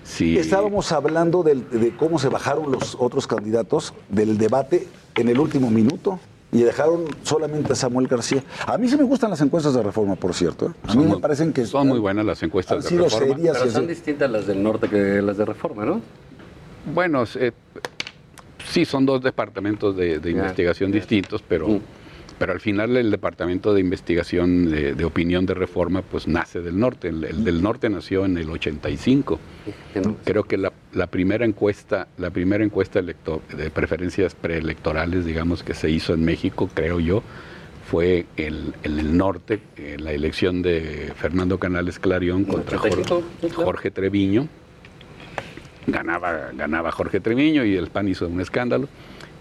Sí. 0.04 0.36
Estábamos 0.38 0.90
hablando 0.92 1.42
del- 1.42 1.68
de 1.70 1.94
cómo 1.96 2.18
se 2.18 2.28
bajaron 2.28 2.70
los 2.72 2.96
otros 2.98 3.26
candidatos 3.26 3.94
del 4.08 4.36
debate 4.38 4.86
en 5.14 5.28
el 5.28 5.38
último 5.38 5.70
minuto 5.70 6.18
y 6.50 6.62
dejaron 6.62 7.04
solamente 7.22 7.72
a 7.72 7.76
Samuel 7.76 8.08
García. 8.08 8.42
A 8.66 8.76
mí 8.78 8.88
sí 8.88 8.96
me 8.96 9.04
gustan 9.04 9.30
las 9.30 9.40
encuestas 9.40 9.72
de 9.74 9.82
reforma, 9.82 10.16
por 10.16 10.34
cierto. 10.34 10.66
¿eh? 10.66 10.70
A 10.82 10.86
mí 10.88 10.92
Son 10.92 11.02
me 11.04 11.08
muy- 11.12 11.20
parecen 11.20 11.52
que 11.52 11.64
son 11.64 11.88
muy 11.88 11.98
buenas 11.98 12.26
las 12.26 12.42
encuestas 12.42 12.76
han 12.78 12.82
de 12.82 12.88
sido 12.88 13.04
reforma. 13.04 13.26
serias 13.34 13.56
y 13.56 13.58
Pero 13.58 13.64
así. 13.64 13.74
son 13.74 13.86
distintas 13.86 14.30
las 14.30 14.46
del 14.46 14.62
norte 14.62 14.88
que 14.88 15.22
las 15.22 15.36
de 15.38 15.44
reforma, 15.46 15.84
¿no? 15.86 16.00
Bueno, 16.92 17.24
eh, 17.36 17.52
sí, 18.68 18.84
son 18.84 19.06
dos 19.06 19.22
departamentos 19.22 19.96
de, 19.96 20.18
de 20.18 20.30
investigación 20.32 20.90
distintos, 20.92 21.42
pero, 21.46 21.68
Mm. 21.68 21.80
Pero 22.42 22.54
al 22.54 22.58
final 22.60 22.96
el 22.96 23.12
departamento 23.12 23.72
de 23.72 23.80
investigación 23.80 24.68
de, 24.68 24.94
de 24.96 25.04
opinión 25.04 25.46
de 25.46 25.54
reforma 25.54 26.02
pues 26.02 26.26
nace 26.26 26.60
del 26.60 26.76
norte. 26.76 27.06
El, 27.06 27.22
el 27.22 27.44
del 27.44 27.62
norte 27.62 27.88
nació 27.88 28.24
en 28.24 28.36
el 28.36 28.50
85. 28.50 29.38
Creo 30.24 30.42
que 30.42 30.56
la, 30.56 30.72
la 30.92 31.06
primera 31.06 31.44
encuesta, 31.44 32.08
la 32.18 32.30
primera 32.30 32.64
encuesta 32.64 32.98
electo- 32.98 33.42
de 33.56 33.70
preferencias 33.70 34.34
preelectorales, 34.34 35.24
digamos, 35.24 35.62
que 35.62 35.72
se 35.72 35.88
hizo 35.88 36.14
en 36.14 36.24
México, 36.24 36.68
creo 36.74 36.98
yo, 36.98 37.22
fue 37.88 38.26
el- 38.36 38.74
en 38.82 38.98
el 38.98 39.16
norte, 39.16 39.60
en 39.76 40.02
la 40.02 40.10
elección 40.10 40.62
de 40.62 41.12
Fernando 41.14 41.58
Canales 41.60 42.00
Clarión 42.00 42.42
contra 42.44 42.76
Jorge, 42.76 43.02
85, 43.02 43.22
sí, 43.40 43.46
claro. 43.50 43.64
Jorge 43.66 43.92
Treviño. 43.92 44.48
Ganaba, 45.86 46.50
ganaba 46.56 46.90
Jorge 46.90 47.20
Treviño 47.20 47.64
y 47.64 47.76
el 47.76 47.86
PAN 47.86 48.08
hizo 48.08 48.26
un 48.26 48.40
escándalo. 48.40 48.88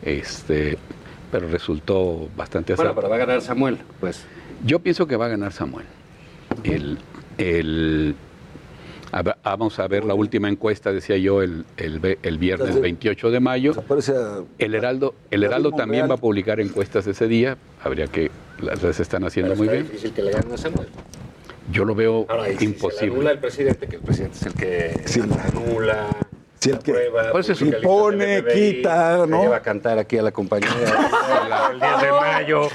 Este, 0.04 0.78
pero 1.32 1.48
resultó 1.48 2.28
bastante 2.36 2.74
Bueno, 2.76 2.92
acertado. 2.92 2.96
pero 2.96 3.10
va 3.10 3.16
a 3.16 3.20
ganar 3.26 3.42
Samuel, 3.42 3.78
pues. 4.00 4.26
Yo 4.66 4.80
pienso 4.80 5.08
que 5.08 5.16
va 5.16 5.26
a 5.26 5.30
ganar 5.30 5.52
Samuel. 5.54 5.86
El, 6.64 6.98
el- 7.38 8.16
a 9.14 9.24
vamos 9.44 9.78
a 9.80 9.88
ver 9.88 10.06
la 10.06 10.14
última 10.14 10.48
encuesta, 10.48 10.94
decía 10.94 11.18
yo, 11.18 11.42
el, 11.42 11.66
el, 11.76 12.00
ve- 12.00 12.18
el 12.24 12.38
viernes 12.38 12.80
28 12.80 13.30
de 13.32 13.40
mayo. 13.42 13.74
El 14.58 14.74
Heraldo, 14.76 15.16
el 15.32 15.44
Heraldo 15.44 15.72
también 15.74 16.10
va 16.10 16.14
a 16.16 16.18
publicar 16.18 16.60
encuestas 16.62 17.06
ese 17.08 17.28
día. 17.28 17.58
Habría 17.84 18.08
que, 18.08 18.32
las 18.62 18.82
las 18.82 19.00
están 19.02 19.26
haciendo 19.26 19.54
muy 19.56 19.68
está 19.68 19.74
bien. 19.74 19.88
difícil 19.88 20.14
que 20.14 20.22
le 20.24 20.32
gane 20.32 20.54
a 20.54 20.58
Samuel. 20.58 20.88
Yo 21.74 21.84
lo 21.86 21.94
veo 21.96 22.26
Ahora, 22.30 22.50
y 22.50 22.54
si 22.54 22.60
se 22.60 22.64
imposible. 22.66 23.14
anula 23.16 23.32
el 23.32 23.40
presidente, 23.40 23.88
que 23.88 23.96
el 23.98 24.02
presidente 24.02 24.38
es 24.38 24.46
el 24.46 24.54
que 24.54 25.02
anula, 25.58 26.08
Sí, 26.62 26.70
el 26.70 26.78
que 26.78 26.92
aprueba, 26.92 27.32
Pues 27.32 27.50
listas 27.50 27.80
impone, 27.82 28.44
quita, 28.54 29.22
se 29.24 29.28
¿no? 29.28 29.42
lleva 29.42 29.56
a 29.56 29.62
cantar 29.64 29.98
aquí 29.98 30.20
a 30.20 30.22
la 30.22 30.32
compañía 30.32 30.70
el 31.72 31.80
10 31.80 32.02
de 32.02 32.12
mayo. 32.12 32.68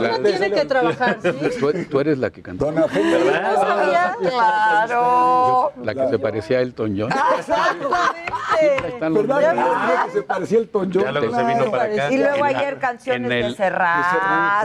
La- 0.00 0.18
tiene 0.22 0.52
que 0.52 0.64
trabajar, 0.64 1.18
¿sí? 1.20 1.32
Tú, 1.58 1.72
tú 1.90 1.98
eres 1.98 2.16
la 2.18 2.30
que 2.30 2.42
cantó. 2.42 2.66
Dona 2.66 2.86
sabía, 2.88 4.14
claro. 4.20 5.72
La 5.82 5.94
que 5.96 6.08
se 6.10 6.18
parecía 6.20 6.58
a 6.58 6.60
Elton 6.60 6.94
John. 6.96 7.10
Exactamente. 7.40 9.26
¿Verdad 9.26 10.04
que 10.04 10.10
se 10.12 10.22
parecía 10.22 10.58
el 10.58 10.70
John? 10.72 10.90
Ya 10.92 11.10
luego 11.12 11.34
se 11.34 11.42
vino 11.44 11.70
para 11.72 11.82
acá. 11.84 12.12
Y 12.12 12.18
luego 12.18 12.36
En 12.36 12.52
la- 12.52 12.58
ayer 12.60 12.78
canciones 12.78 13.28
de 13.30 13.54
Serrat. 13.54 14.64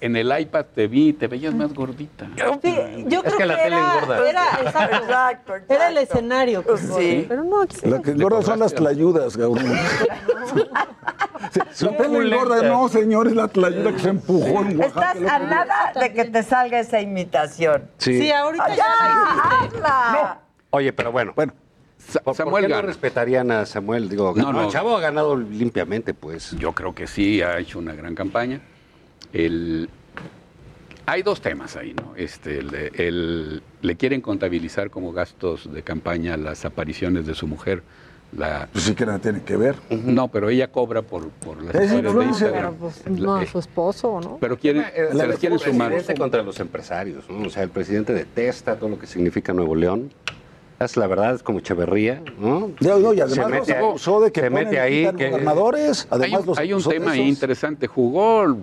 En 0.00 0.14
el, 0.16 0.40
iPad 0.40 0.66
te 0.72 0.86
vi, 0.86 1.14
te 1.14 1.26
veías 1.26 1.52
más 1.52 1.74
gordita. 1.74 2.26
Sí, 2.62 3.04
yo 3.08 3.22
creo 3.24 3.36
que 3.36 3.46
la 3.46 3.56
tele 3.56 3.76
era, 4.28 4.60
era 5.68 5.88
el 5.88 5.98
escenario. 5.98 6.59
Sí. 6.76 7.24
Pero 7.28 7.44
no, 7.44 7.64
La 7.82 8.02
que 8.02 8.10
engorda 8.12 8.42
son 8.42 8.58
las 8.60 8.74
tlayudas. 8.74 9.38
Sí, 11.72 11.86
La 11.86 11.96
tele 11.96 12.18
engorda, 12.28 12.62
no, 12.62 12.88
señor, 12.88 13.26
es 13.26 13.34
la 13.34 13.48
tlayuda 13.48 13.92
que 13.92 13.98
se 13.98 14.08
empujó 14.10 14.60
en 14.60 14.78
Oaxaca. 14.78 15.12
Estás 15.12 15.32
a 15.32 15.38
nada 15.38 15.92
de 15.98 16.12
que 16.12 16.24
te 16.26 16.42
salga 16.42 16.78
esa 16.78 17.00
imitación. 17.00 17.88
Sí. 17.98 18.20
Sí, 18.20 18.30
ahorita 18.30 18.68
ya 18.76 18.84
la 18.86 19.60
hazla. 19.64 20.40
Oye, 20.70 20.92
pero 20.92 21.10
bueno. 21.12 21.32
Bueno, 21.34 21.52
¿Por, 22.24 22.34
Samuel 22.34 22.64
por 22.64 22.70
qué 22.70 22.76
no 22.76 22.82
respetarían 22.82 23.50
a 23.50 23.66
Samuel? 23.66 24.08
Digo, 24.08 24.32
No, 24.36 24.44
no, 24.44 24.52
no. 24.52 24.62
el 24.64 24.68
chavo 24.70 24.96
ha 24.96 25.00
ganado 25.00 25.36
limpiamente, 25.36 26.14
pues. 26.14 26.52
Yo 26.58 26.72
creo 26.72 26.94
que 26.94 27.06
sí, 27.06 27.42
ha 27.42 27.58
hecho 27.58 27.78
una 27.78 27.94
gran 27.94 28.14
campaña. 28.14 28.60
El- 29.32 29.88
hay 31.10 31.22
dos 31.22 31.40
temas 31.40 31.76
ahí, 31.76 31.92
¿no? 31.94 32.14
Este, 32.16 32.58
el, 32.58 32.74
el- 32.94 33.62
le 33.82 33.96
quieren 33.96 34.20
contabilizar 34.20 34.90
como 34.90 35.12
gastos 35.12 35.72
de 35.72 35.82
campaña 35.82 36.36
las 36.36 36.64
apariciones 36.64 37.26
de 37.26 37.34
su 37.34 37.46
mujer. 37.46 37.82
La, 38.36 38.68
pues 38.70 38.84
sí 38.84 38.94
que 38.94 39.04
nada 39.04 39.18
tiene 39.18 39.42
que 39.42 39.56
ver. 39.56 39.74
no, 39.90 40.28
pero 40.28 40.50
ella 40.50 40.68
cobra 40.70 41.02
por, 41.02 41.30
por 41.30 41.60
las 41.62 41.74
Es 41.74 41.82
historias 41.86 42.02
de 42.02 42.08
influencer. 42.10 42.52
Pero 42.52 42.68
Instagram. 42.70 42.74
pues 42.76 43.20
no, 43.20 43.34
a 43.36 43.46
su 43.46 43.58
esposo, 43.58 44.20
¿no? 44.22 44.38
Pero 44.40 44.56
quieren, 44.56 44.84
se 44.94 45.26
las 45.26 45.38
quieren 45.38 45.58
sumar. 45.58 45.88
presidente 45.88 46.20
contra 46.20 46.42
los 46.44 46.60
empresarios, 46.60 47.28
¿no? 47.28 47.48
O 47.48 47.50
sea, 47.50 47.64
el 47.64 47.70
presidente 47.70 48.12
detesta 48.14 48.76
todo 48.76 48.90
lo 48.90 48.98
que 49.00 49.08
significa 49.08 49.52
Nuevo 49.52 49.74
León. 49.74 50.12
Es 50.80 50.96
la 50.96 51.06
verdad, 51.06 51.34
es 51.34 51.42
como 51.42 51.58
Echeverría, 51.58 52.22
¿no? 52.40 52.70
No, 52.80 53.12
y 53.12 53.16
Se 53.18 53.22
además 53.22 53.36
los 53.36 53.50
mete 53.50 53.72
ahí- 53.74 53.84
acusó 53.84 54.20
de 54.22 54.32
que 54.32 54.40
se 54.40 54.50
ponen 54.50 54.64
mete 54.64 54.80
ahí 54.80 54.98
quitan 55.00 55.16
que-. 55.16 55.24
Hay 55.26 55.32
Además, 56.08 56.40
un, 56.40 56.46
los 56.46 56.58
hay 56.58 56.72
un 56.72 56.82
tema 56.82 57.10
ahí 57.10 57.18
esos. 57.20 57.28
interesante. 57.28 57.86
Jugó 57.86 58.56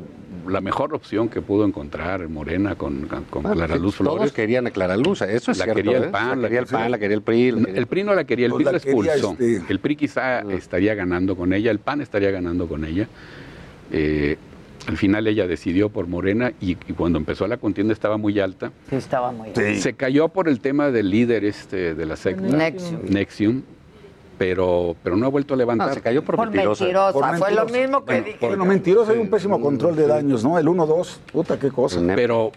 la 0.47 0.59
mejor 0.59 0.95
opción 0.95 1.29
que 1.29 1.41
pudo 1.43 1.63
encontrar 1.63 2.27
Morena 2.27 2.73
con, 2.73 3.07
con 3.29 3.45
Ah, 3.45 3.51
Clara 3.51 3.75
Luz 3.75 3.97
Todos 3.97 4.13
Flores. 4.15 4.31
querían 4.31 4.65
a 4.65 4.71
Clara 4.71 4.97
Luz, 4.97 5.21
eso 5.21 5.51
es 5.51 5.59
La 5.59 5.65
cierto. 5.65 5.75
quería 5.83 5.97
el 5.99 6.03
¿eh? 6.05 6.07
PAN, 6.07 6.29
La 6.29 6.35
la 6.37 6.41
quería 6.47 6.59
el 6.61 6.65
PAN, 6.65 6.89
la 6.91 6.97
quería 6.97 7.15
el 7.17 7.21
PRI. 7.21 7.51
la 7.51 7.59
quería- 7.59 7.77
El 7.79 7.85
PRI 7.85 8.03
no 8.03 8.15
la 8.15 8.23
quería, 8.23 8.45
el 8.47 8.51
Pues 8.51 8.57
PRI 8.57 8.65
la 8.65 8.71
la 8.71 8.77
expulsó. 8.79 9.31
este- 9.33 9.71
El 9.71 9.79
PRI 9.79 9.95
quizá 9.95 10.39
estaría 10.39 10.95
ganando 10.95 11.35
con 11.35 11.53
ella, 11.53 11.69
el 11.69 11.77
PAN 11.79 12.01
estaría 12.01 12.31
ganando 12.31 12.65
con 12.67 12.83
ella. 12.83 13.07
Eh, 13.91 14.37
al 14.87 14.97
final 14.97 15.27
ella 15.27 15.45
decidió 15.47 15.89
por 15.89 16.07
Morena 16.07 16.51
y, 16.61 16.71
y 16.71 16.93
cuando 16.93 17.17
empezó 17.19 17.45
la 17.47 17.57
contienda 17.57 17.93
estaba 17.93 18.17
muy 18.17 18.39
alta. 18.39 18.71
Sí, 18.89 18.95
estaba 18.95 19.31
muy 19.31 19.49
Sí. 19.55 19.79
Se 19.81 19.93
cayó 19.93 20.29
por 20.29 20.47
el 20.47 20.59
tema 20.61 20.89
del 20.91 21.09
líder 21.09 21.45
este 21.45 21.93
de 21.93 22.05
la 22.05 22.15
secta, 22.15 22.41
Nexium. 22.47 23.01
Nexium, 23.09 23.61
pero, 24.37 24.95
pero 25.03 25.17
no 25.17 25.25
ha 25.25 25.29
vuelto 25.29 25.53
a 25.53 25.57
levantar. 25.57 25.89
No, 25.89 25.93
se 25.93 26.01
cayó 26.01 26.23
por, 26.23 26.35
Por 26.37 26.49
mentirosa. 26.49 26.83
mentirosa. 26.85 27.11
Por 27.13 27.37
Fue 27.37 27.51
lo 27.51 27.65
mentirosa. 27.65 27.79
mismo 27.81 27.99
que 28.05 28.11
Bueno, 28.13 28.25
dije. 28.25 28.47
Bueno, 28.47 28.65
mentiroso, 28.65 29.11
hay 29.11 29.17
un 29.19 29.29
pésimo 29.29 29.59
control 29.59 29.95
de 29.95 30.07
daños, 30.07 30.43
¿no? 30.43 30.57
El 30.57 30.67
1-2, 30.67 31.17
puta, 31.31 31.59
qué 31.59 31.69
cosa. 31.69 32.01
pero 32.15 32.51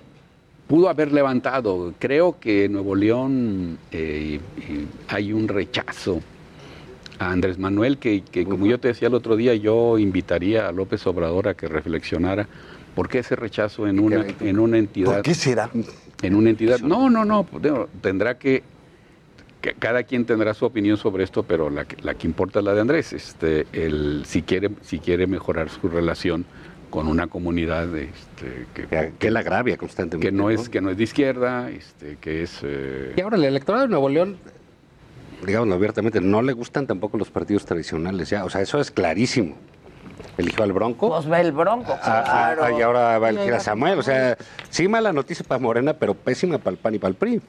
pudo 0.68 0.88
haber 0.88 1.10
levantado. 1.12 1.94
Creo 1.98 2.38
que 2.38 2.66
en 2.66 2.72
Nuevo 2.74 2.94
León 2.94 3.76
eh, 3.90 4.38
hay 5.08 5.32
un 5.32 5.48
rechazo 5.48 6.20
a 7.20 7.30
Andrés 7.30 7.58
Manuel 7.58 7.98
que, 7.98 8.22
que, 8.22 8.44
como 8.46 8.66
yo 8.66 8.80
te 8.80 8.88
decía 8.88 9.08
el 9.08 9.14
otro 9.14 9.36
día, 9.36 9.54
yo 9.54 9.98
invitaría 9.98 10.66
a 10.66 10.72
López 10.72 11.06
Obrador 11.06 11.48
a 11.48 11.54
que 11.54 11.68
reflexionara 11.68 12.48
por 12.94 13.08
qué 13.08 13.18
ese 13.18 13.36
rechazo 13.36 13.86
en 13.86 14.00
una, 14.00 14.24
en 14.40 14.58
una 14.58 14.78
entidad. 14.78 15.12
¿Por 15.12 15.22
qué 15.22 15.34
será? 15.34 15.70
En 16.22 16.34
una 16.34 16.50
entidad. 16.50 16.80
No, 16.80 17.10
no, 17.10 17.24
no. 17.26 17.46
Tendrá 18.00 18.38
que. 18.38 18.62
que 19.60 19.74
cada 19.74 20.02
quien 20.04 20.24
tendrá 20.24 20.54
su 20.54 20.64
opinión 20.64 20.96
sobre 20.96 21.22
esto, 21.22 21.42
pero 21.42 21.68
la, 21.68 21.84
que- 21.84 22.02
la 22.02 22.14
que 22.14 22.26
importa 22.26 22.60
es 22.60 22.64
la 22.64 22.72
de 22.74 22.80
Andrés. 22.80 23.12
Este, 23.12 23.66
el, 23.74 24.22
si, 24.24 24.40
quiere, 24.40 24.70
si 24.80 24.98
quiere 24.98 25.26
mejorar 25.26 25.68
su 25.68 25.88
relación 25.88 26.46
con 26.88 27.06
una 27.06 27.26
comunidad 27.26 27.94
este, 27.96 28.66
que, 28.74 29.12
que 29.18 29.30
la 29.30 29.40
agravia 29.40 29.76
constantemente. 29.76 30.26
que 30.26 30.32
no, 30.32 30.48
es, 30.50 30.68
que 30.70 30.80
no 30.80 30.88
es 30.90 30.96
de 30.96 31.04
izquierda, 31.04 31.70
este, 31.70 32.16
que 32.20 32.42
es... 32.42 32.60
eh, 32.64 33.12
Y 33.16 33.20
ahora 33.20 33.36
el 33.36 33.44
electorado 33.44 33.84
de 33.84 33.90
Nuevo 33.90 34.08
León, 34.08 34.38
digámoslo 35.46 35.74
abiertamente, 35.74 36.20
no 36.20 36.42
le 36.42 36.52
gustan 36.52 36.86
tampoco 36.86 37.16
los 37.18 37.30
partidos 37.30 37.64
tradicionales 37.64 38.30
ya. 38.30 38.44
O 38.44 38.50
sea, 38.50 38.60
eso 38.60 38.80
es 38.80 38.90
clarísimo. 38.90 39.54
Eligió 40.36 40.64
al 40.64 40.72
Bronco. 40.72 41.08
Pues 41.08 41.26
ve 41.26 41.40
el 41.40 41.52
bronco, 41.52 41.92
Ah, 42.02 42.24
ah, 42.26 42.52
claro. 42.56 42.78
y 42.78 42.82
ahora 42.82 43.18
va 43.18 43.26
a 43.28 43.30
elegir 43.30 43.52
a 43.54 43.60
Samuel. 43.60 43.98
O 43.98 44.02
sea, 44.02 44.36
sí 44.68 44.86
mala 44.88 45.12
noticia 45.12 45.44
para 45.46 45.58
Morena, 45.58 45.94
pero 45.94 46.14
pésima 46.14 46.58
para 46.58 46.72
el 46.72 46.78
PAN 46.78 46.94
y 46.94 46.98
para 46.98 47.10
el 47.10 47.14
PRI. 47.16 47.40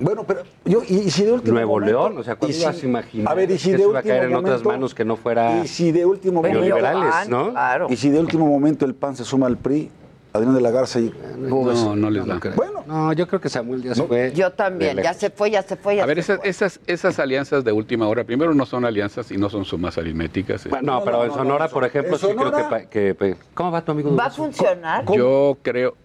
Bueno, 0.00 0.22
pero 0.24 0.42
yo, 0.64 0.82
y, 0.86 0.94
y 0.98 1.10
si 1.10 1.24
de 1.24 1.32
último 1.32 1.54
Nuevo 1.54 1.72
momento- 1.80 1.90
León, 2.08 2.18
o 2.18 2.22
sea, 2.22 2.36
¿cuándo 2.36 2.56
si- 2.56 2.64
a 2.64 2.72
imaginar 2.86 3.32
A 3.32 3.34
ver, 3.34 3.50
y 3.50 3.58
si 3.58 3.70
que 3.70 3.76
de 3.78 3.82
iba 3.82 3.92
a 3.92 3.96
último 3.96 4.14
caer 4.14 4.24
en 4.30 4.34
otras 4.36 4.64
manos 4.64 4.94
que 4.94 5.04
no 5.04 5.16
fuera 5.16 5.58
Y 5.64 5.68
si 5.68 5.90
de 5.90 6.06
último 6.06 6.34
momento. 6.34 6.60
neoliberales, 6.60 7.28
¿no? 7.28 7.52
Y 7.88 7.96
si 7.96 8.08
de 8.10 8.20
último 8.20 8.46
momento 8.46 8.84
el 8.84 8.94
PAN 8.94 9.16
se 9.16 9.24
suma 9.24 9.46
al 9.48 9.56
PRI, 9.56 9.90
Adrián 10.32 10.54
de 10.54 10.60
la 10.60 10.70
Garza 10.70 11.00
y. 11.00 11.12
No, 11.38 11.96
no 11.96 12.10
les 12.10 12.26
da. 12.26 12.38
Bueno, 12.54 12.84
no, 12.86 13.12
yo 13.12 13.26
creo 13.26 13.40
que 13.40 13.48
Samuel 13.48 13.82
ya 13.82 13.94
se 13.94 14.02
fue. 14.04 14.32
Yo 14.34 14.50
también, 14.52 14.96
ya 15.02 15.14
se 15.14 15.30
fue, 15.30 15.50
ya 15.50 15.62
se 15.62 15.76
fue, 15.76 15.96
ya 15.96 16.04
A 16.04 16.06
ver, 16.06 16.18
esas, 16.18 16.40
esas, 16.44 16.80
esas 16.86 17.18
alianzas 17.18 17.64
de 17.64 17.72
última 17.72 18.06
hora, 18.08 18.24
primero 18.24 18.52
no 18.54 18.66
son 18.66 18.84
alianzas 18.84 19.30
y 19.30 19.36
no 19.38 19.48
son 19.48 19.64
sumas 19.64 19.96
aritméticas. 19.98 20.66
este. 20.66 20.82
No, 20.82 21.02
pero 21.04 21.24
en 21.24 21.32
Sonora, 21.32 21.68
por 21.68 21.84
ejemplo, 21.84 22.18
sí 22.18 22.26
creo 22.26 22.36
que, 22.36 22.44
Sonora- 22.44 22.68
pa- 22.68 22.82
que- 22.82 23.14
pe- 23.14 23.36
¿Cómo 23.54 23.70
va 23.72 23.82
tu 23.84 23.92
amigo? 23.92 24.14
¿Va 24.14 24.26
a 24.26 24.30
funcionar? 24.30 25.04
Yo 25.12 25.56
creo, 25.62 25.96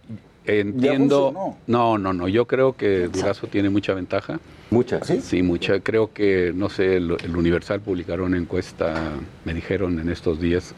entiendo. 0.45 1.55
No, 1.67 1.97
no, 1.97 2.13
no. 2.13 2.27
Yo 2.27 2.45
creo 2.45 2.75
que 2.75 3.07
Durazo 3.07 3.47
tiene 3.47 3.69
mucha 3.69 3.93
ventaja. 3.93 4.39
¿Mucha? 4.69 5.03
Sí, 5.03 5.43
mucha. 5.43 5.79
Creo 5.81 6.11
que, 6.13 6.51
no 6.55 6.69
sé, 6.69 6.95
el, 6.97 7.15
el 7.23 7.35
Universal 7.35 7.81
publicaron 7.81 8.27
una 8.27 8.37
encuesta, 8.37 9.11
me 9.45 9.53
dijeron 9.53 9.99
en 9.99 10.09
estos 10.09 10.39
días, 10.39 10.73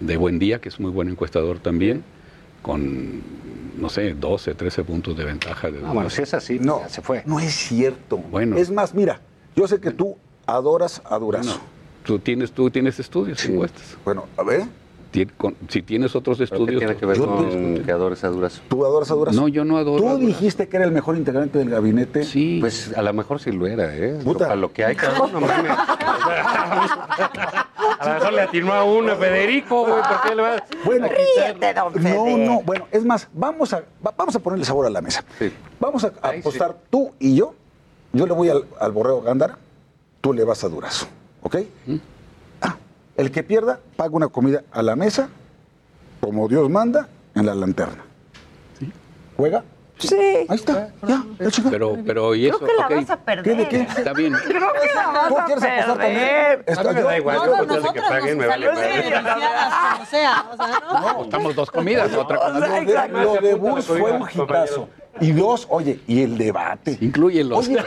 de 0.00 0.16
Buen 0.18 0.38
Día, 0.38 0.58
que 0.60 0.68
es 0.68 0.78
muy 0.78 0.90
buen 0.90 1.08
encuestador 1.08 1.58
también, 1.58 2.04
con, 2.66 3.22
no 3.78 3.88
sé, 3.88 4.12
12, 4.12 4.56
13 4.56 4.82
puntos 4.82 5.16
de 5.16 5.24
ventaja. 5.24 5.70
De 5.70 5.78
Ah, 5.86 5.92
bueno, 5.92 6.10
si 6.10 6.22
es 6.22 6.34
así, 6.34 6.58
No, 6.58 6.80
ya 6.80 6.88
se 6.88 7.00
fue. 7.00 7.22
No 7.24 7.38
es 7.38 7.54
cierto. 7.54 8.16
Bueno. 8.16 8.56
Es 8.56 8.72
más, 8.72 8.92
mira, 8.92 9.20
yo 9.54 9.68
sé 9.68 9.80
que 9.80 9.92
tú 9.92 10.16
adoras 10.46 11.00
a 11.04 11.16
Durazo. 11.16 11.60
Tú 12.04 12.18
tienes, 12.18 12.50
tú 12.50 12.68
tienes 12.68 12.98
estudios, 12.98 13.44
encuestas. 13.44 13.96
Bueno, 14.04 14.24
a 14.36 14.42
ver. 14.42 14.64
Si 15.68 15.82
tienes 15.82 16.14
otros 16.16 16.40
estudios. 16.40 16.78
tiene 16.80 16.96
que 16.96 17.06
ver 17.06 17.16
yo 17.16 17.26
con 17.26 17.48
te- 17.76 17.82
que 17.82 17.92
adores 17.92 18.22
a 18.24 18.28
Durazo? 18.28 18.60
¿Tú 18.68 18.84
adoras 18.84 19.10
a 19.10 19.14
Durazo? 19.14 19.40
No, 19.40 19.48
yo 19.48 19.64
no 19.64 19.76
adoro. 19.78 20.02
Tú 20.02 20.08
a 20.08 20.16
dijiste 20.16 20.68
que 20.68 20.76
era 20.76 20.84
el 20.84 20.92
mejor 20.92 21.16
integrante 21.16 21.58
del 21.58 21.70
gabinete. 21.70 22.24
Sí. 22.24 22.58
Pues 22.60 22.92
a 22.96 23.02
lo 23.02 23.12
mejor 23.12 23.40
sí 23.40 23.52
lo 23.52 23.66
era, 23.66 23.94
¿eh? 23.96 24.18
Puta. 24.22 24.44
Para 24.46 24.56
lo 24.56 24.72
que 24.72 24.84
hay, 24.84 24.96
cabrón, 24.96 25.30
no 25.32 25.40
mames. 25.40 25.72
A 27.98 28.08
lo 28.08 28.14
mejor 28.14 28.32
le 28.34 28.40
atinó 28.42 28.72
a 28.74 28.84
uno, 28.84 29.16
Federico, 29.16 29.82
güey, 29.86 30.02
¿por 30.02 30.20
qué 30.28 30.34
le 30.34 30.42
va 30.42 30.62
Bueno, 30.84 31.08
Ríete, 31.08 31.72
don. 31.74 31.92
No, 32.02 32.36
no, 32.36 32.60
bueno, 32.62 32.86
es 32.90 33.04
más, 33.04 33.28
vamos 33.32 33.72
a, 33.72 33.82
va- 34.06 34.14
vamos 34.16 34.34
a 34.36 34.38
ponerle 34.38 34.64
sabor 34.64 34.86
a 34.86 34.90
la 34.90 35.00
mesa. 35.00 35.24
Vamos 35.80 36.04
a, 36.04 36.12
a 36.22 36.28
apostar 36.30 36.76
tú 36.90 37.12
y 37.18 37.34
yo. 37.36 37.54
Yo 38.12 38.26
le 38.26 38.32
voy 38.34 38.48
al, 38.50 38.64
al 38.80 38.92
borrego 38.92 39.22
Gándara, 39.22 39.56
tú 40.20 40.32
le 40.32 40.44
vas 40.44 40.62
a 40.64 40.68
Durazo, 40.68 41.06
¿ok? 41.42 41.56
Ah, 41.88 41.92
el 43.16 43.30
que 43.30 43.42
pierda 43.42 43.80
paga 43.96 44.14
una 44.14 44.28
comida 44.28 44.64
a 44.72 44.82
la 44.82 44.96
mesa, 44.96 45.28
como 46.20 46.48
Dios 46.48 46.68
manda, 46.70 47.08
en 47.34 47.46
la 47.46 47.54
lanterna. 47.54 48.04
¿Juega? 49.36 49.64
Sí. 49.98 50.14
Ahí 50.14 50.46
está, 50.56 50.90
ya, 51.06 51.24
ya 51.38 51.50
chica. 51.50 51.68
Pero, 51.70 51.96
pero, 52.06 52.34
¿y 52.34 52.46
eso? 52.48 52.58
Creo 52.58 52.68
que 52.68 52.76
la 52.76 52.86
Ok. 52.86 52.94
vas 52.96 53.10
a 53.10 53.16
perder. 53.16 53.44
¿Qué 53.44 53.54
de 53.62 53.68
qué? 53.68 53.80
Está 53.82 54.12
bien. 54.12 54.32
Creo 54.34 54.72
que 54.72 54.94
la 54.94 55.06
vas 55.06 55.28
¿Tú 55.28 55.38
a 55.38 55.44
quieres 55.46 55.64
apostar 55.64 55.86
también? 55.98 56.18
perder. 56.18 56.64
Está- 56.66 56.80
A 56.80 56.84
mí 56.92 56.94
me 56.94 57.02
da 57.02 57.16
igual, 57.18 57.36
No, 57.36 57.44
yo 57.46 57.50
no, 57.50 57.56
con 57.56 57.66
tal 57.68 57.82
de 57.82 57.92
que 57.92 58.00
paguen, 58.02 58.38
me 58.38 58.44
nos 58.44 58.48
vale 58.48 58.66
como 58.66 58.76
sea. 60.06 60.46
O 60.52 60.56
sea, 60.56 60.82
¿no? 61.14 61.22
Estamos 61.24 61.54
dos 61.54 61.70
comidas, 61.70 62.14
otra 62.14 62.38
con 62.38 62.60
Lo 63.22 63.34
de, 63.40 63.54
Bus 63.54 63.84
fue 63.86 64.12
un 64.12 64.28
hitazo. 64.30 64.88
Y 65.18 65.32
dos, 65.32 65.66
oye, 65.70 66.00
y 66.06 66.20
el 66.22 66.36
debate. 66.36 66.98
Incluyenlos. 67.00 67.66
Oye, 67.66 67.82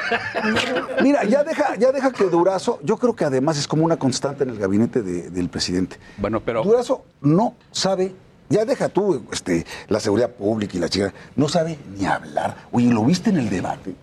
mira, 1.04 1.24
ya 1.26 1.44
deja, 1.44 1.76
ya 1.76 1.92
deja 1.92 2.12
que 2.12 2.24
Durazo, 2.24 2.80
yo 2.82 2.98
creo 2.98 3.16
que 3.16 3.24
además 3.24 3.56
es 3.60 3.68
como 3.68 3.86
una 3.86 3.98
constante 3.98 4.44
en 4.46 4.50
el 4.50 4.58
gabinete 4.58 5.04
de- 5.04 5.30
del 5.30 5.48
presidente. 5.48 5.98
Bueno, 6.18 6.40
pero. 6.40 6.64
Durazo 6.64 7.04
no 7.22 7.54
sabe, 7.72 8.16
ya 8.50 8.66
deja 8.66 8.90
tú 8.90 9.24
este, 9.32 9.66
la 9.88 10.00
seguridad 10.00 10.32
pública 10.32 10.76
y 10.78 10.80
la 10.80 10.90
chica, 10.90 11.14
no 11.36 11.48
sabe 11.48 11.78
ni 11.98 12.06
hablar. 12.06 12.56
Oye, 12.72 12.90
¿lo 12.92 13.04
viste 13.06 13.30
en 13.30 13.38
el 13.38 13.50
debate? 13.50 13.94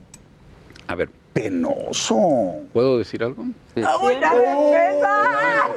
A 0.86 0.94
ver, 0.94 1.08
Penoso. 1.32 2.16
¿puedo 2.72 2.96
decir 2.98 3.22
algo? 3.22 3.42
¡Una 3.42 4.34
defensa! 4.34 5.70